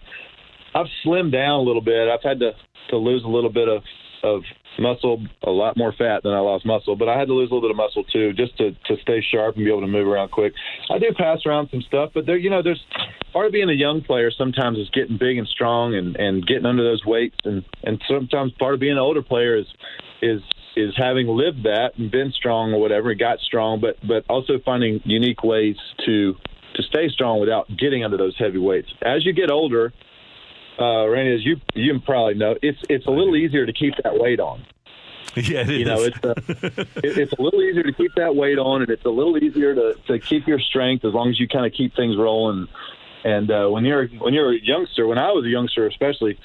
I've 0.74 0.88
slimmed 1.06 1.34
down 1.34 1.60
a 1.60 1.62
little 1.62 1.82
bit. 1.82 2.08
I've 2.08 2.24
had 2.24 2.40
to 2.40 2.52
to 2.92 2.98
lose 2.98 3.24
a 3.26 3.28
little 3.28 3.52
bit 3.52 3.68
of 3.68 3.84
of 4.24 4.42
muscle, 4.80 5.24
a 5.44 5.50
lot 5.50 5.78
more 5.78 5.94
fat 5.98 6.24
than 6.24 6.34
I 6.34 6.40
lost 6.40 6.66
muscle, 6.66 6.96
but 6.96 7.08
I 7.08 7.18
had 7.18 7.28
to 7.28 7.34
lose 7.34 7.52
a 7.52 7.54
little 7.54 7.70
bit 7.70 7.72
of 7.72 7.78
muscle 7.78 8.06
too, 8.06 8.32
just 8.32 8.58
to 8.58 8.72
to 8.72 8.96
stay 9.02 9.22
sharp 9.22 9.58
and 9.58 9.66
be 9.66 9.70
able 9.70 9.82
to 9.82 9.88
move 9.88 10.08
around 10.08 10.32
quick. 10.32 10.54
I 10.90 10.98
do 10.98 11.12
pass 11.18 11.40
around 11.46 11.70
some 11.72 11.82
stuff, 11.82 12.12
but 12.14 12.26
there, 12.26 12.38
you 12.38 12.50
know, 12.50 12.64
there's 12.64 12.84
part 13.34 13.48
of 13.48 13.52
being 13.52 13.70
a 13.70 13.74
young 13.74 14.02
player 14.02 14.32
sometimes 14.32 14.78
is 14.78 14.90
getting 14.92 15.18
big 15.18 15.38
and 15.38 15.48
strong 15.48 15.94
and 15.96 16.16
and 16.16 16.48
getting 16.48 16.66
under 16.66 16.84
those 16.84 17.04
weights, 17.06 17.38
and 17.44 17.66
and 17.84 18.02
sometimes 18.08 18.54
part 18.54 18.74
of 18.74 18.80
being 18.80 18.94
an 18.94 19.00
older 19.00 19.22
player 19.22 19.58
is 19.58 19.68
is 20.22 20.42
is 20.76 20.94
having 20.98 21.28
lived 21.28 21.64
that 21.64 21.92
and 21.98 22.12
been 22.12 22.32
strong 22.32 22.74
or 22.74 22.80
whatever, 22.80 23.12
and 23.12 23.20
got 23.20 23.40
strong, 23.40 23.80
but 23.80 23.98
but 24.06 24.26
also 24.30 24.60
finding 24.64 25.02
unique 25.06 25.44
ways 25.44 25.78
to 26.06 26.36
to 26.76 26.84
stay 26.84 27.10
strong 27.10 27.40
without 27.40 27.68
getting 27.78 28.04
under 28.04 28.18
those 28.18 28.36
heavy 28.38 28.58
weights. 28.58 28.94
As 29.02 29.26
you 29.26 29.34
get 29.34 29.50
older, 29.50 29.94
uh, 30.80 31.08
Randy, 31.08 31.34
as 31.34 31.46
you 31.46 31.58
you 31.74 32.00
probably 32.00 32.36
know, 32.36 32.56
it's 32.62 32.80
it's 32.90 33.06
a 33.08 33.12
little 33.12 33.36
easier 33.36 33.66
to 33.66 33.74
keep 33.74 33.94
that 34.04 34.18
weight 34.20 34.40
on. 34.40 34.66
Yeah, 35.36 35.62
it 35.62 35.70
you 35.70 35.80
is. 35.82 35.86
know, 35.86 36.04
it's 36.04 36.18
a, 36.24 36.32
it, 37.04 37.18
it's 37.18 37.34
a 37.34 37.42
little 37.42 37.62
easier 37.62 37.84
to 37.84 37.92
keep 37.92 38.16
that 38.16 38.34
weight 38.38 38.58
on, 38.58 38.84
and 38.84 38.90
it's 38.90 39.04
a 39.04 39.10
little 39.10 39.38
easier 39.38 39.76
to 39.76 39.96
to 40.08 40.20
keep 40.20 40.48
your 40.48 40.60
strength 40.60 41.04
as 41.04 41.14
long 41.14 41.30
as 41.30 41.38
you 41.40 41.48
kind 41.48 41.66
of 41.66 41.74
keep 41.74 41.94
things 41.94 42.16
rolling. 42.16 42.70
And 43.26 43.52
uh, 43.52 43.68
when 43.68 43.84
you're 43.84 44.08
when 44.08 44.34
you're 44.34 44.54
a 44.54 44.60
youngster, 44.62 45.08
when 45.08 45.18
I 45.18 45.32
was 45.32 45.44
a 45.44 45.50
youngster, 45.50 45.88
especially, 45.88 46.40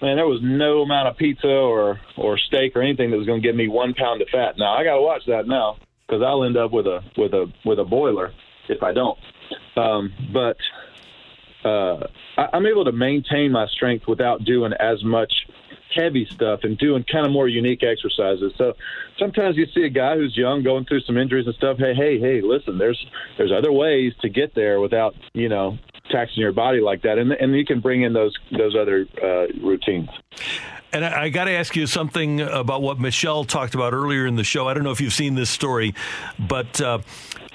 man, 0.00 0.16
there 0.16 0.26
was 0.26 0.40
no 0.42 0.82
amount 0.82 1.08
of 1.08 1.16
pizza 1.16 1.48
or 1.48 2.00
or 2.16 2.38
steak 2.38 2.76
or 2.76 2.82
anything 2.82 3.10
that 3.10 3.16
was 3.16 3.26
going 3.26 3.40
to 3.40 3.46
give 3.46 3.56
me 3.56 3.68
one 3.68 3.94
pound 3.94 4.22
of 4.22 4.28
fat. 4.28 4.54
Now 4.58 4.74
I 4.74 4.84
got 4.84 4.96
to 4.96 5.02
watch 5.02 5.22
that 5.26 5.46
now 5.46 5.76
because 6.06 6.22
I'll 6.22 6.44
end 6.44 6.56
up 6.56 6.72
with 6.72 6.86
a 6.86 7.00
with 7.16 7.32
a 7.32 7.52
with 7.64 7.78
a 7.78 7.84
boiler 7.84 8.32
if 8.68 8.82
I 8.82 8.92
don't. 8.92 9.18
Um, 9.76 10.12
but 10.32 10.56
uh, 11.64 12.06
I, 12.36 12.48
I'm 12.52 12.66
able 12.66 12.84
to 12.84 12.92
maintain 12.92 13.52
my 13.52 13.66
strength 13.68 14.06
without 14.08 14.44
doing 14.44 14.72
as 14.78 15.02
much 15.04 15.32
heavy 15.94 16.26
stuff 16.26 16.60
and 16.62 16.78
doing 16.78 17.04
kind 17.04 17.26
of 17.26 17.32
more 17.32 17.48
unique 17.48 17.82
exercises. 17.82 18.52
So 18.56 18.74
sometimes 19.18 19.56
you 19.56 19.66
see 19.74 19.84
a 19.84 19.90
guy 19.90 20.16
who's 20.16 20.36
young 20.36 20.62
going 20.62 20.84
through 20.84 21.00
some 21.00 21.16
injuries 21.16 21.46
and 21.46 21.54
stuff. 21.54 21.78
Hey, 21.78 21.94
hey, 21.94 22.18
hey, 22.18 22.40
listen, 22.40 22.78
there's 22.78 23.04
there's 23.36 23.52
other 23.52 23.72
ways 23.72 24.12
to 24.22 24.28
get 24.28 24.54
there 24.54 24.80
without 24.80 25.14
you 25.34 25.48
know 25.48 25.78
taxing 26.10 26.40
your 26.40 26.52
body 26.52 26.80
like 26.80 27.02
that, 27.02 27.18
and 27.18 27.32
and 27.32 27.54
you 27.54 27.64
can 27.64 27.80
bring 27.80 28.02
in 28.02 28.12
those 28.12 28.36
those 28.56 28.76
other 28.76 29.06
uh, 29.22 29.46
routines. 29.60 30.08
And 30.92 31.04
I, 31.04 31.22
I 31.22 31.28
got 31.28 31.44
to 31.44 31.52
ask 31.52 31.76
you 31.76 31.86
something 31.86 32.40
about 32.40 32.82
what 32.82 32.98
Michelle 32.98 33.44
talked 33.44 33.74
about 33.74 33.92
earlier 33.92 34.26
in 34.26 34.36
the 34.36 34.44
show. 34.44 34.68
I 34.68 34.74
don't 34.74 34.84
know 34.84 34.90
if 34.90 35.00
you've 35.00 35.12
seen 35.12 35.34
this 35.34 35.50
story, 35.50 35.94
but 36.38 36.80
uh, 36.80 36.98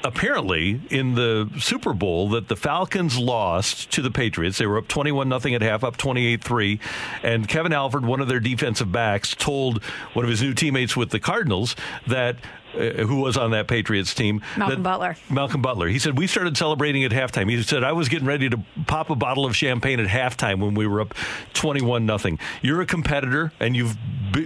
apparently 0.06 0.80
in 0.90 1.16
the 1.16 1.49
Super 1.60 1.94
Bowl 1.94 2.30
that 2.30 2.48
the 2.48 2.56
Falcons 2.56 3.18
lost 3.18 3.91
to 3.91 4.02
the 4.02 4.12
Patriots. 4.12 4.57
They 4.57 4.68
were 4.68 4.78
up 4.78 4.88
21 4.88 5.28
nothing 5.28 5.56
at 5.56 5.62
half, 5.62 5.84
up 5.84 5.98
28-3, 5.98 6.80
and 7.24 7.48
Kevin 7.48 7.74
Alford, 7.74 8.06
one 8.06 8.22
of 8.22 8.28
their 8.28 8.40
defensive 8.40 8.91
backs, 8.91 9.36
told 9.36 9.84
one 10.14 10.24
of 10.24 10.30
his 10.30 10.41
new 10.41 10.53
teammates 10.53 10.95
with 10.95 11.10
the 11.10 11.20
Cardinals 11.20 11.76
that 12.07 12.38
uh, 12.76 13.06
who 13.06 13.22
was 13.22 13.38
on 13.38 13.52
that 13.52 13.68
Patriots 13.68 14.14
team. 14.14 14.42
Malcolm 14.58 14.84
that, 14.84 14.90
Butler. 14.90 15.18
Malcolm 15.30 15.62
Butler. 15.62 15.88
He 15.88 16.00
said 16.00 16.18
we 16.18 16.28
started 16.28 16.58
celebrating 16.58 17.04
at 17.04 17.12
halftime. 17.12 17.50
He 17.50 17.62
said 17.64 17.84
I 17.84 17.92
was 17.92 18.10
getting 18.10 18.28
ready 18.28 18.50
to 18.50 18.60
pop 18.88 19.10
a 19.10 19.16
bottle 19.16 19.46
of 19.46 19.56
champagne 19.56 20.00
at 20.00 20.08
halftime 20.08 20.60
when 20.60 20.76
we 20.76 20.88
were 20.88 21.02
up 21.02 21.14
21 21.54 22.06
nothing. 22.06 22.40
You're 22.62 22.82
a 22.82 22.86
competitor 22.86 23.52
and 23.60 23.76
you've 23.76 23.96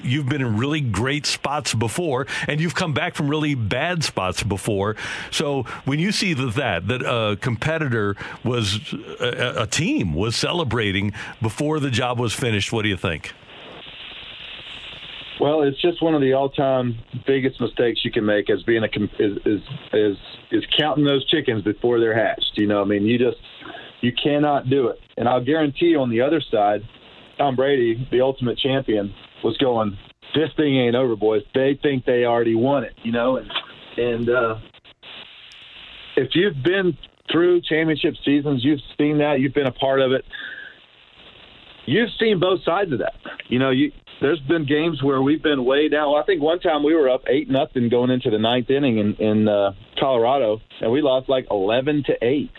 you've 0.04 0.30
been 0.30 0.42
in 0.42 0.58
really 0.58 0.82
great 0.82 1.26
spots 1.26 1.74
before 1.74 2.28
and 2.48 2.60
you've 2.60 2.76
come 2.76 2.94
back 2.94 3.16
from 3.16 3.28
really 3.28 3.56
bad 3.56 4.04
spots 4.04 4.44
before. 4.44 4.96
So 5.32 5.64
when 5.86 6.00
you 6.00 6.12
see 6.12 6.34
that 6.34 6.56
that, 6.56 6.88
that 6.88 7.02
a 7.02 7.38
competitor 7.38 8.16
was 8.44 8.94
a, 9.20 9.64
a 9.64 9.68
team 9.68 10.14
was 10.14 10.36
celebrating 10.36 11.14
before 11.42 11.80
the 11.80 11.90
job 11.90 12.20
was 12.20 12.34
finished, 12.34 12.72
what 12.72 12.84
do 12.84 12.90
you 12.90 12.98
think? 12.98 13.34
Well, 15.40 15.62
it's 15.62 15.82
just 15.82 16.04
one 16.04 16.16
of 16.16 16.22
the 16.22 16.34
all-time 16.34 16.98
biggest 17.26 17.62
mistakes 17.62 18.02
you 18.04 18.12
can 18.12 18.26
make 18.26 18.50
as 18.50 18.62
being 18.64 18.84
a 18.84 19.24
is 19.24 19.38
is 19.46 19.62
is, 19.94 20.18
is 20.52 20.64
counting 20.78 21.06
those 21.06 21.26
chickens 21.30 21.64
before 21.64 22.00
they're 22.00 22.18
hatched. 22.18 22.54
You 22.56 22.68
know, 22.68 22.82
I 22.82 22.86
mean, 22.86 23.06
you 23.06 23.18
just 23.18 23.38
you 24.02 24.12
cannot 24.22 24.70
do 24.70 24.88
it. 24.88 25.00
And 25.18 25.30
I'll 25.30 25.44
guarantee 25.44 25.88
you, 25.88 26.02
on 26.02 26.10
the 26.10 26.22
other 26.22 26.42
side, 26.42 26.82
Tom 27.38 27.56
Brady, 27.56 28.08
the 28.12 28.22
ultimate 28.22 28.58
champion, 28.58 29.14
was 29.44 29.56
going, 29.58 29.98
"This 30.36 30.50
thing 30.58 30.76
ain't 30.76 30.96
over, 30.96 31.16
boys." 31.16 31.44
They 31.56 31.80
think 31.82 32.06
they 32.06 32.26
already 32.26 32.56
won 32.56 32.84
it, 32.84 32.94
you 33.04 33.14
know, 33.14 33.38
and 33.38 33.50
and 33.98 34.30
uh, 34.30 34.56
if 36.18 36.30
you've 36.34 36.62
been 36.64 36.98
through 37.32 37.62
championship 37.62 38.16
seasons, 38.26 38.64
you've 38.66 38.82
seen 38.98 39.20
that, 39.20 39.40
you've 39.40 39.54
been 39.54 39.68
a 39.68 39.72
part 39.72 40.02
of 40.02 40.12
it. 40.12 40.26
You've 41.90 42.10
seen 42.20 42.40
both 42.40 42.64
sides 42.64 42.92
of 42.94 43.00
that. 43.00 43.16
You 43.48 43.58
know, 43.58 43.72
you 43.72 43.92
there's 44.22 44.40
been 44.42 44.66
games 44.68 45.02
where 45.02 45.24
we've 45.24 45.42
been 45.42 45.66
way 45.66 45.90
down. 45.90 46.16
I 46.16 46.24
think 46.24 46.40
one 46.40 46.60
time 46.60 46.84
we 46.84 46.94
were 46.94 47.10
up 47.10 47.22
eight 47.28 47.50
nothing 47.50 47.90
going 47.90 48.12
into 48.12 48.30
the 48.30 48.38
ninth 48.38 48.70
inning 48.70 49.00
in, 49.00 49.16
in 49.16 49.48
uh, 49.48 49.72
Colorado, 50.00 50.60
and 50.82 50.92
we 50.92 51.02
lost 51.02 51.30
like 51.30 51.48
eleven 51.50 52.04
to 52.06 52.14
eight. 52.22 52.52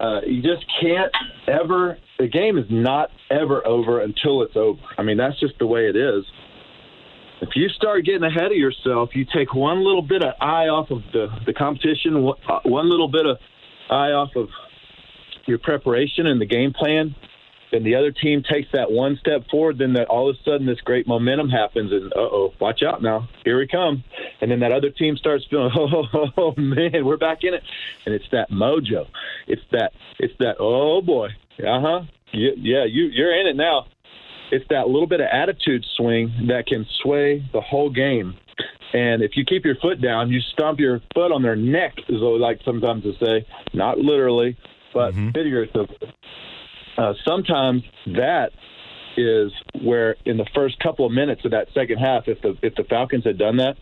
Uh, 0.00 0.22
you 0.26 0.42
just 0.42 0.64
can't 0.80 1.12
ever. 1.46 1.98
The 2.18 2.26
game 2.26 2.58
is 2.58 2.64
not 2.68 3.10
ever 3.30 3.64
over 3.64 4.00
until 4.00 4.42
it's 4.42 4.56
over. 4.56 4.80
I 4.98 5.02
mean, 5.04 5.18
that's 5.18 5.38
just 5.38 5.54
the 5.60 5.66
way 5.66 5.86
it 5.86 5.94
is. 5.94 6.24
If 7.42 7.50
you 7.54 7.68
start 7.68 8.04
getting 8.04 8.24
ahead 8.24 8.50
of 8.50 8.56
yourself, 8.56 9.10
you 9.14 9.24
take 9.32 9.54
one 9.54 9.84
little 9.84 10.02
bit 10.02 10.22
of 10.22 10.34
eye 10.40 10.66
off 10.66 10.90
of 10.90 11.02
the 11.12 11.28
the 11.46 11.52
competition, 11.52 12.24
one 12.24 12.36
uh, 12.48 12.58
little 12.64 13.08
bit 13.08 13.24
of 13.24 13.36
eye 13.88 14.10
off 14.10 14.30
of 14.34 14.48
your 15.46 15.58
preparation 15.58 16.26
and 16.26 16.40
the 16.40 16.46
game 16.46 16.72
plan 16.72 17.14
then 17.72 17.82
the 17.84 17.94
other 17.94 18.10
team 18.10 18.42
takes 18.42 18.68
that 18.72 18.90
one 18.90 19.16
step 19.20 19.48
forward, 19.50 19.78
then 19.78 19.94
that 19.94 20.08
all 20.08 20.30
of 20.30 20.36
a 20.36 20.42
sudden 20.44 20.66
this 20.66 20.80
great 20.80 21.06
momentum 21.06 21.48
happens, 21.48 21.92
and 21.92 22.12
uh 22.12 22.20
oh, 22.20 22.54
watch 22.60 22.82
out 22.82 23.02
now, 23.02 23.28
here 23.44 23.58
we 23.58 23.66
come, 23.66 24.04
and 24.40 24.50
then 24.50 24.60
that 24.60 24.72
other 24.72 24.90
team 24.90 25.16
starts 25.16 25.44
feeling, 25.50 25.72
oh, 25.76 25.88
oh, 25.92 26.04
oh, 26.14 26.28
oh 26.36 26.54
man, 26.56 27.04
we're 27.04 27.16
back 27.16 27.38
in 27.42 27.54
it, 27.54 27.62
and 28.04 28.14
it's 28.14 28.26
that 28.32 28.50
mojo, 28.50 29.06
it's 29.46 29.62
that, 29.72 29.92
it's 30.18 30.34
that, 30.38 30.56
oh 30.60 31.02
boy, 31.02 31.28
uh 31.60 31.80
huh, 31.80 32.00
yeah, 32.32 32.50
yeah, 32.56 32.84
you 32.84 33.04
you're 33.04 33.38
in 33.38 33.46
it 33.46 33.56
now. 33.56 33.86
It's 34.52 34.64
that 34.70 34.86
little 34.86 35.08
bit 35.08 35.20
of 35.20 35.26
attitude 35.32 35.84
swing 35.96 36.46
that 36.48 36.66
can 36.68 36.86
sway 37.02 37.44
the 37.52 37.60
whole 37.60 37.90
game. 37.90 38.36
And 38.92 39.20
if 39.20 39.32
you 39.36 39.44
keep 39.44 39.64
your 39.64 39.74
foot 39.74 40.00
down, 40.00 40.30
you 40.30 40.40
stomp 40.40 40.78
your 40.78 41.00
foot 41.14 41.32
on 41.32 41.42
their 41.42 41.56
neck, 41.56 41.94
as 42.08 42.14
I 42.14 42.38
like 42.38 42.60
sometimes 42.64 43.02
to 43.02 43.12
say, 43.18 43.44
not 43.74 43.98
literally, 43.98 44.56
but 44.94 45.12
mm-hmm. 45.12 45.30
figuratively 45.32 45.96
uh, 46.96 47.14
sometimes 47.26 47.82
that 48.06 48.50
is 49.16 49.52
where 49.82 50.16
in 50.24 50.36
the 50.36 50.46
first 50.54 50.78
couple 50.78 51.06
of 51.06 51.12
minutes 51.12 51.44
of 51.44 51.52
that 51.52 51.68
second 51.74 51.98
half, 51.98 52.24
if 52.26 52.40
the 52.42 52.56
if 52.62 52.74
the 52.74 52.84
Falcons 52.84 53.24
had 53.24 53.38
done 53.38 53.56
that, 53.58 53.76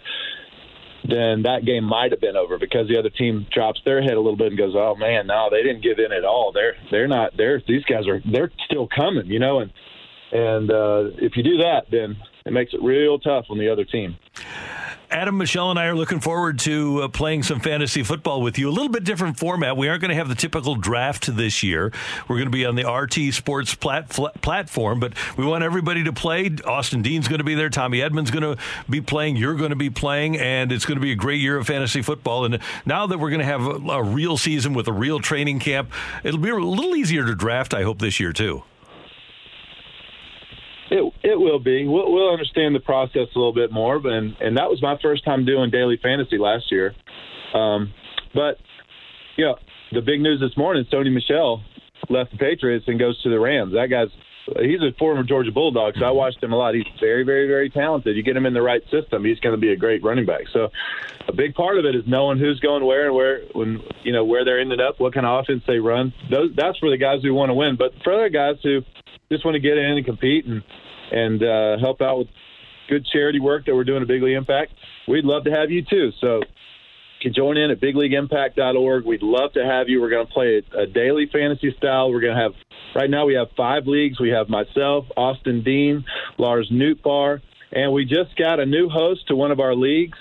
then 1.06 1.42
that 1.42 1.64
game 1.64 1.84
might 1.84 2.12
have 2.12 2.20
been 2.20 2.36
over 2.36 2.58
because 2.58 2.88
the 2.88 2.98
other 2.98 3.10
team 3.10 3.46
drops 3.52 3.80
their 3.84 4.02
head 4.02 4.12
a 4.12 4.20
little 4.20 4.36
bit 4.36 4.48
and 4.48 4.58
goes, 4.58 4.74
"Oh 4.76 4.94
man, 4.94 5.26
no, 5.26 5.48
they 5.50 5.62
didn't 5.62 5.82
give 5.82 5.98
in 5.98 6.12
at 6.12 6.24
all. 6.24 6.52
They're 6.52 6.74
they're 6.90 7.08
not. 7.08 7.36
They're 7.36 7.62
these 7.66 7.84
guys 7.84 8.06
are 8.06 8.20
they're 8.30 8.50
still 8.66 8.88
coming, 8.88 9.26
you 9.26 9.38
know." 9.38 9.60
And 9.60 9.72
and 10.32 10.70
uh, 10.70 11.10
if 11.18 11.36
you 11.36 11.42
do 11.42 11.58
that, 11.58 11.86
then 11.90 12.16
it 12.46 12.52
makes 12.52 12.72
it 12.74 12.82
real 12.82 13.18
tough 13.18 13.46
on 13.50 13.58
the 13.58 13.70
other 13.70 13.84
team. 13.84 14.16
Adam, 15.14 15.38
Michelle, 15.38 15.70
and 15.70 15.78
I 15.78 15.86
are 15.86 15.94
looking 15.94 16.18
forward 16.18 16.58
to 16.60 17.02
uh, 17.02 17.08
playing 17.08 17.44
some 17.44 17.60
fantasy 17.60 18.02
football 18.02 18.42
with 18.42 18.58
you. 18.58 18.68
A 18.68 18.72
little 18.72 18.88
bit 18.88 19.04
different 19.04 19.38
format. 19.38 19.76
We 19.76 19.86
aren't 19.86 20.00
going 20.00 20.08
to 20.08 20.16
have 20.16 20.28
the 20.28 20.34
typical 20.34 20.74
draft 20.74 21.36
this 21.36 21.62
year. 21.62 21.92
We're 22.26 22.34
going 22.34 22.48
to 22.48 22.50
be 22.50 22.66
on 22.66 22.74
the 22.74 22.90
RT 22.90 23.32
Sports 23.32 23.76
plat- 23.76 24.08
platform, 24.08 24.98
but 24.98 25.12
we 25.36 25.44
want 25.46 25.62
everybody 25.62 26.02
to 26.02 26.12
play. 26.12 26.50
Austin 26.66 27.00
Dean's 27.02 27.28
going 27.28 27.38
to 27.38 27.44
be 27.44 27.54
there. 27.54 27.70
Tommy 27.70 28.00
Edman's 28.00 28.32
going 28.32 28.56
to 28.56 28.60
be 28.90 29.00
playing. 29.00 29.36
You're 29.36 29.54
going 29.54 29.70
to 29.70 29.76
be 29.76 29.88
playing, 29.88 30.36
and 30.36 30.72
it's 30.72 30.84
going 30.84 30.96
to 30.96 31.02
be 31.02 31.12
a 31.12 31.16
great 31.16 31.40
year 31.40 31.58
of 31.58 31.68
fantasy 31.68 32.02
football. 32.02 32.44
And 32.44 32.58
now 32.84 33.06
that 33.06 33.18
we're 33.18 33.30
going 33.30 33.38
to 33.38 33.46
have 33.46 33.64
a, 33.64 33.92
a 33.92 34.02
real 34.02 34.36
season 34.36 34.74
with 34.74 34.88
a 34.88 34.92
real 34.92 35.20
training 35.20 35.60
camp, 35.60 35.92
it'll 36.24 36.40
be 36.40 36.50
a 36.50 36.56
little 36.56 36.96
easier 36.96 37.24
to 37.24 37.36
draft. 37.36 37.72
I 37.72 37.84
hope 37.84 38.00
this 38.00 38.18
year 38.18 38.32
too. 38.32 38.64
It 40.94 41.12
it 41.24 41.40
will 41.40 41.58
be. 41.58 41.88
We'll, 41.88 42.12
we'll 42.12 42.30
understand 42.30 42.72
the 42.72 42.80
process 42.80 43.26
a 43.34 43.38
little 43.38 43.52
bit 43.52 43.72
more, 43.72 43.98
but 43.98 44.12
and, 44.12 44.36
and 44.40 44.56
that 44.58 44.70
was 44.70 44.80
my 44.80 44.96
first 45.02 45.24
time 45.24 45.44
doing 45.44 45.70
daily 45.70 45.98
fantasy 46.00 46.38
last 46.38 46.70
year. 46.70 46.94
Um, 47.52 47.92
but 48.32 48.58
you 49.36 49.44
know, 49.44 49.56
the 49.90 50.02
big 50.02 50.20
news 50.20 50.38
this 50.40 50.56
morning: 50.56 50.84
Sony 50.92 51.12
Michel 51.12 51.64
left 52.08 52.30
the 52.30 52.38
Patriots 52.38 52.84
and 52.86 53.00
goes 53.00 53.20
to 53.22 53.28
the 53.28 53.40
Rams. 53.40 53.72
That 53.72 53.90
guy's 53.90 54.08
he's 54.60 54.80
a 54.82 54.92
former 54.96 55.24
Georgia 55.24 55.50
Bulldog, 55.50 55.94
so 55.98 56.04
I 56.04 56.12
watched 56.12 56.40
him 56.40 56.52
a 56.52 56.56
lot. 56.56 56.76
He's 56.76 56.84
very, 57.00 57.24
very, 57.24 57.48
very 57.48 57.70
talented. 57.70 58.16
You 58.16 58.22
get 58.22 58.36
him 58.36 58.46
in 58.46 58.54
the 58.54 58.62
right 58.62 58.82
system, 58.88 59.24
he's 59.24 59.40
going 59.40 59.54
to 59.54 59.60
be 59.60 59.72
a 59.72 59.76
great 59.76 60.04
running 60.04 60.26
back. 60.26 60.42
So, 60.52 60.68
a 61.26 61.32
big 61.32 61.54
part 61.54 61.78
of 61.78 61.86
it 61.86 61.96
is 61.96 62.04
knowing 62.06 62.38
who's 62.38 62.60
going 62.60 62.84
where 62.84 63.06
and 63.06 63.16
where, 63.16 63.40
when 63.52 63.80
you 64.04 64.12
know 64.12 64.24
where 64.24 64.44
they're 64.44 64.60
ended 64.60 64.80
up, 64.80 65.00
what 65.00 65.12
kind 65.12 65.26
of 65.26 65.42
offense 65.42 65.64
they 65.66 65.78
run. 65.78 66.12
Those 66.30 66.50
that's 66.54 66.78
for 66.78 66.88
the 66.88 66.98
guys 66.98 67.18
who 67.22 67.34
want 67.34 67.50
to 67.50 67.54
win. 67.54 67.74
But 67.76 67.94
for 68.04 68.12
other 68.12 68.28
guys 68.28 68.56
who 68.62 68.82
just 69.32 69.44
want 69.44 69.56
to 69.56 69.60
get 69.60 69.76
in 69.76 69.96
and 69.96 70.06
compete 70.06 70.46
and 70.46 70.62
and 71.10 71.42
uh, 71.42 71.78
help 71.78 72.00
out 72.00 72.18
with 72.18 72.28
good 72.88 73.06
charity 73.06 73.40
work 73.40 73.66
that 73.66 73.74
we're 73.74 73.84
doing 73.84 74.02
at 74.02 74.08
Big 74.08 74.22
League 74.22 74.36
Impact, 74.36 74.72
we'd 75.08 75.24
love 75.24 75.44
to 75.44 75.50
have 75.50 75.70
you 75.70 75.82
too. 75.82 76.10
So 76.20 76.36
you 76.36 76.42
can 77.30 77.34
join 77.34 77.56
in 77.56 77.70
at 77.70 77.80
bigleagueimpact.org. 77.80 79.04
We'd 79.04 79.22
love 79.22 79.52
to 79.54 79.64
have 79.64 79.88
you. 79.88 80.00
We're 80.00 80.10
going 80.10 80.26
to 80.26 80.32
play 80.32 80.62
a, 80.76 80.86
daily 80.86 81.28
fantasy 81.32 81.74
style. 81.76 82.10
We're 82.10 82.20
going 82.20 82.36
to 82.36 82.42
have 82.42 82.52
right 82.94 83.08
now 83.08 83.26
we 83.26 83.34
have 83.34 83.48
five 83.56 83.86
leagues. 83.86 84.20
We 84.20 84.30
have 84.30 84.48
myself, 84.48 85.06
Austin 85.16 85.62
Dean, 85.62 86.04
Lars 86.38 86.70
Nootbaar, 86.72 87.40
and 87.72 87.92
we 87.92 88.04
just 88.04 88.36
got 88.36 88.60
a 88.60 88.66
new 88.66 88.88
host 88.88 89.26
to 89.28 89.36
one 89.36 89.50
of 89.50 89.60
our 89.60 89.74
leagues. 89.74 90.18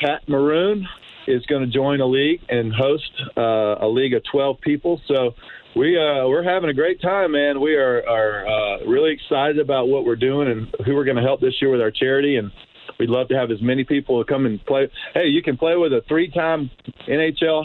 Pat 0.00 0.28
Maroon 0.28 0.86
is 1.26 1.44
going 1.46 1.62
to 1.62 1.70
join 1.70 2.00
a 2.00 2.06
league 2.06 2.40
and 2.48 2.72
host 2.74 3.10
uh, 3.36 3.76
a 3.80 3.88
league 3.88 4.14
of 4.14 4.22
12 4.30 4.60
people. 4.60 5.00
So 5.06 5.34
we 5.76 5.98
uh, 5.98 6.28
we're 6.28 6.42
having 6.42 6.70
a 6.70 6.74
great 6.74 7.00
time, 7.00 7.32
man. 7.32 7.60
We 7.60 7.74
are 7.74 8.02
are 8.08 8.46
uh, 8.46 8.84
really 8.86 9.12
excited 9.12 9.58
about 9.58 9.88
what 9.88 10.04
we're 10.04 10.16
doing 10.16 10.48
and 10.48 10.74
who 10.84 10.94
we're 10.94 11.04
going 11.04 11.16
to 11.16 11.22
help 11.22 11.40
this 11.40 11.60
year 11.60 11.70
with 11.70 11.80
our 11.80 11.90
charity, 11.90 12.36
and 12.36 12.52
we'd 12.98 13.10
love 13.10 13.28
to 13.28 13.34
have 13.34 13.50
as 13.50 13.60
many 13.60 13.84
people 13.84 14.22
come 14.24 14.46
and 14.46 14.64
play. 14.66 14.88
Hey, 15.12 15.26
you 15.26 15.42
can 15.42 15.56
play 15.56 15.76
with 15.76 15.92
a 15.92 16.02
three-time 16.06 16.70
NHL 17.08 17.64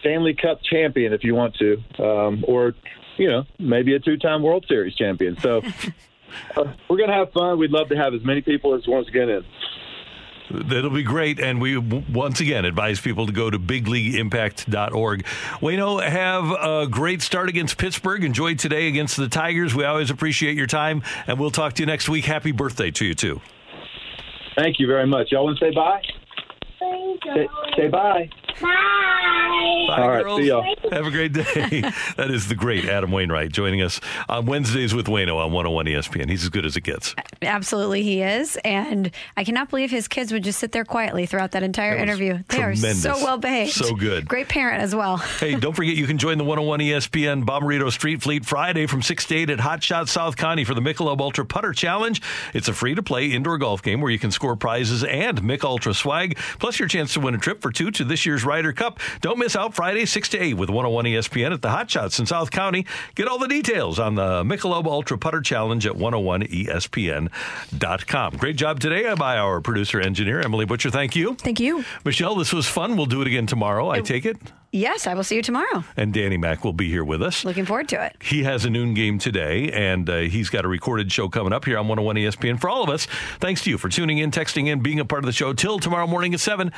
Stanley 0.00 0.34
Cup 0.34 0.60
champion 0.62 1.12
if 1.12 1.22
you 1.22 1.34
want 1.34 1.54
to, 1.56 1.76
um, 1.98 2.44
or 2.48 2.74
you 3.18 3.28
know 3.28 3.44
maybe 3.58 3.94
a 3.94 3.98
two-time 3.98 4.42
World 4.42 4.64
Series 4.66 4.94
champion. 4.94 5.36
So 5.40 5.58
uh, 6.56 6.72
we're 6.88 6.98
going 6.98 7.10
to 7.10 7.16
have 7.16 7.32
fun. 7.32 7.58
We'd 7.58 7.70
love 7.70 7.88
to 7.90 7.96
have 7.96 8.14
as 8.14 8.24
many 8.24 8.40
people 8.40 8.74
as 8.74 8.86
wants 8.86 9.08
to 9.08 9.12
get 9.12 9.28
in. 9.28 9.44
That'll 10.52 10.90
be 10.90 11.02
great. 11.02 11.40
And 11.40 11.60
we 11.60 11.78
once 11.78 12.40
again 12.40 12.64
advise 12.64 13.00
people 13.00 13.26
to 13.26 13.32
go 13.32 13.48
to 13.48 13.58
bigleagueimpact.org. 13.58 15.24
Wayno, 15.60 16.06
have 16.06 16.50
a 16.50 16.86
great 16.86 17.22
start 17.22 17.48
against 17.48 17.78
Pittsburgh. 17.78 18.22
Enjoy 18.24 18.54
today 18.54 18.88
against 18.88 19.16
the 19.16 19.28
Tigers. 19.28 19.74
We 19.74 19.84
always 19.84 20.10
appreciate 20.10 20.56
your 20.56 20.66
time, 20.66 21.02
and 21.26 21.38
we'll 21.38 21.50
talk 21.50 21.72
to 21.74 21.82
you 21.82 21.86
next 21.86 22.08
week. 22.08 22.26
Happy 22.26 22.52
birthday 22.52 22.90
to 22.90 23.04
you, 23.04 23.14
too. 23.14 23.40
Thank 24.56 24.78
you 24.78 24.86
very 24.86 25.06
much. 25.06 25.32
Y'all 25.32 25.44
want 25.44 25.58
to 25.58 25.64
say 25.64 25.74
bye? 25.74 26.02
Say, 26.78 27.48
say 27.76 27.88
bye. 27.88 28.28
Bye. 28.60 29.86
Bye, 29.88 29.96
All 30.02 30.08
right, 30.08 30.22
girls. 30.22 30.40
see 30.40 30.48
y'all. 30.48 30.74
Have 30.90 31.06
a 31.06 31.10
great 31.10 31.32
day. 31.32 31.42
that 32.16 32.30
is 32.30 32.48
the 32.48 32.54
great 32.54 32.84
Adam 32.86 33.10
Wainwright 33.10 33.52
joining 33.52 33.82
us 33.82 34.00
on 34.28 34.46
Wednesdays 34.46 34.94
with 34.94 35.06
Wayno 35.06 35.36
on 35.36 35.52
101 35.52 35.86
ESPN. 35.86 36.30
He's 36.30 36.42
as 36.44 36.48
good 36.48 36.64
as 36.64 36.76
it 36.76 36.82
gets. 36.82 37.14
Absolutely, 37.42 38.02
he 38.02 38.22
is. 38.22 38.56
And 38.64 39.10
I 39.36 39.44
cannot 39.44 39.68
believe 39.70 39.90
his 39.90 40.08
kids 40.08 40.32
would 40.32 40.44
just 40.44 40.58
sit 40.58 40.72
there 40.72 40.84
quietly 40.84 41.26
throughout 41.26 41.52
that 41.52 41.62
entire 41.62 41.96
That 41.96 42.02
interview. 42.02 42.38
They 42.48 42.56
tremendous. 42.58 43.04
are 43.06 43.14
so 43.16 43.24
well 43.24 43.38
behaved. 43.38 43.72
So 43.72 43.94
good. 43.94 44.28
Great 44.28 44.48
parent 44.48 44.82
as 44.82 44.94
well. 44.94 45.16
hey, 45.18 45.56
don't 45.56 45.74
forget 45.74 45.96
you 45.96 46.06
can 46.06 46.18
join 46.18 46.38
the 46.38 46.44
101 46.44 46.80
ESPN 46.80 47.44
Bomberito 47.44 47.90
Street 47.90 48.22
Fleet 48.22 48.44
Friday 48.44 48.86
from 48.86 49.02
6 49.02 49.26
to 49.26 49.34
8 49.34 49.50
at 49.50 49.60
Hot 49.60 49.82
Shot 49.82 50.08
South 50.08 50.36
County 50.36 50.64
for 50.64 50.74
the 50.74 50.80
Michelob 50.80 51.20
Ultra 51.20 51.44
Putter 51.44 51.72
Challenge. 51.72 52.20
It's 52.54 52.68
a 52.68 52.72
free 52.72 52.94
to 52.94 53.02
play 53.02 53.26
indoor 53.26 53.58
golf 53.58 53.82
game 53.82 54.00
where 54.00 54.10
you 54.10 54.18
can 54.18 54.30
score 54.30 54.56
prizes 54.56 55.04
and 55.04 55.42
Mich 55.42 55.64
Ultra 55.64 55.92
swag, 55.94 56.38
plus 56.58 56.78
your 56.78 56.88
chance 56.88 57.12
to 57.14 57.20
win 57.20 57.34
a 57.34 57.38
trip 57.38 57.60
for 57.60 57.70
two 57.72 57.90
to 57.92 58.04
this 58.04 58.24
year's 58.24 58.41
Ryder 58.44 58.72
Cup. 58.72 59.00
Don't 59.20 59.38
miss 59.38 59.56
out 59.56 59.74
Friday, 59.74 60.06
6 60.06 60.28
to 60.30 60.38
8 60.38 60.54
with 60.54 60.70
101 60.70 61.04
ESPN 61.04 61.52
at 61.52 61.62
the 61.62 61.70
Hot 61.70 61.90
Shots 61.90 62.18
in 62.18 62.26
South 62.26 62.50
County. 62.50 62.86
Get 63.14 63.28
all 63.28 63.38
the 63.38 63.48
details 63.48 63.98
on 63.98 64.14
the 64.14 64.44
Michelob 64.44 64.86
Ultra 64.86 65.18
Putter 65.18 65.40
Challenge 65.40 65.86
at 65.86 65.94
101ESPN.com. 65.94 68.36
Great 68.36 68.56
job 68.56 68.80
today 68.80 69.12
by 69.14 69.38
our 69.38 69.60
producer 69.60 70.00
engineer, 70.00 70.40
Emily 70.40 70.64
Butcher. 70.64 70.90
Thank 70.90 71.16
you. 71.16 71.34
Thank 71.34 71.60
you. 71.60 71.84
Michelle, 72.04 72.34
this 72.34 72.52
was 72.52 72.66
fun. 72.66 72.96
We'll 72.96 73.06
do 73.06 73.20
it 73.20 73.26
again 73.26 73.46
tomorrow. 73.46 73.90
I 73.90 74.00
take 74.00 74.26
it. 74.26 74.36
Yes, 74.74 75.06
I 75.06 75.12
will 75.12 75.22
see 75.22 75.36
you 75.36 75.42
tomorrow. 75.42 75.84
And 75.98 76.14
Danny 76.14 76.38
Mack 76.38 76.64
will 76.64 76.72
be 76.72 76.88
here 76.88 77.04
with 77.04 77.22
us. 77.22 77.44
Looking 77.44 77.66
forward 77.66 77.90
to 77.90 78.02
it. 78.02 78.16
He 78.22 78.44
has 78.44 78.64
a 78.64 78.70
noon 78.70 78.94
game 78.94 79.18
today, 79.18 79.70
and 79.70 80.08
uh, 80.08 80.20
he's 80.20 80.48
got 80.48 80.64
a 80.64 80.68
recorded 80.68 81.12
show 81.12 81.28
coming 81.28 81.52
up 81.52 81.66
here 81.66 81.76
on 81.76 81.88
101 81.88 82.16
ESPN. 82.16 82.58
For 82.58 82.70
all 82.70 82.82
of 82.82 82.88
us, 82.88 83.06
thanks 83.38 83.62
to 83.64 83.70
you 83.70 83.76
for 83.76 83.90
tuning 83.90 84.16
in, 84.16 84.30
texting 84.30 84.68
in, 84.68 84.80
being 84.80 84.98
a 84.98 85.04
part 85.04 85.18
of 85.18 85.26
the 85.26 85.32
show 85.32 85.52
till 85.52 85.78
tomorrow 85.78 86.06
morning 86.06 86.32
at 86.32 86.40
7. 86.40 86.72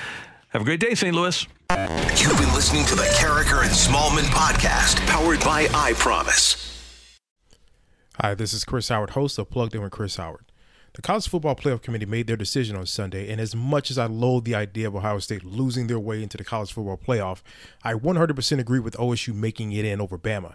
Have 0.55 0.62
a 0.62 0.64
great 0.64 0.78
day, 0.78 0.94
St. 0.94 1.12
Louis. 1.12 1.48
You've 1.72 2.39
been 2.39 2.55
listening 2.55 2.85
to 2.85 2.94
the 2.94 3.02
Karraker 3.18 3.62
and 3.62 3.72
Smallmon 3.72 4.22
podcast, 4.26 5.05
powered 5.09 5.40
by 5.40 5.66
I 5.74 5.94
Promise. 5.94 7.10
Hi, 8.20 8.36
this 8.36 8.52
is 8.52 8.64
Chris 8.64 8.89
Howard, 8.89 9.10
host 9.10 9.36
of 9.36 9.51
Plugged 9.51 9.74
In 9.74 9.82
with 9.82 9.90
Chris 9.90 10.14
Howard. 10.14 10.44
The 10.93 11.02
College 11.02 11.26
Football 11.26 11.56
Playoff 11.56 11.82
Committee 11.82 12.06
made 12.06 12.28
their 12.28 12.36
decision 12.36 12.76
on 12.76 12.86
Sunday, 12.86 13.32
and 13.32 13.40
as 13.40 13.56
much 13.56 13.90
as 13.90 13.98
I 13.98 14.06
loathe 14.06 14.44
the 14.44 14.55
idea 14.55 14.86
of 14.86 14.94
Ohio 14.94 15.18
State 15.18 15.44
losing 15.44 15.89
their 15.89 15.98
way 15.98 16.22
into 16.22 16.36
the 16.36 16.44
College 16.44 16.72
Football 16.72 16.98
Playoff, 17.05 17.43
I 17.82 17.94
100% 17.94 18.60
agree 18.60 18.78
with 18.78 18.94
OSU 18.94 19.35
making 19.35 19.72
it 19.72 19.85
in 19.85 20.01
over 20.01 20.16
Bama. 20.16 20.55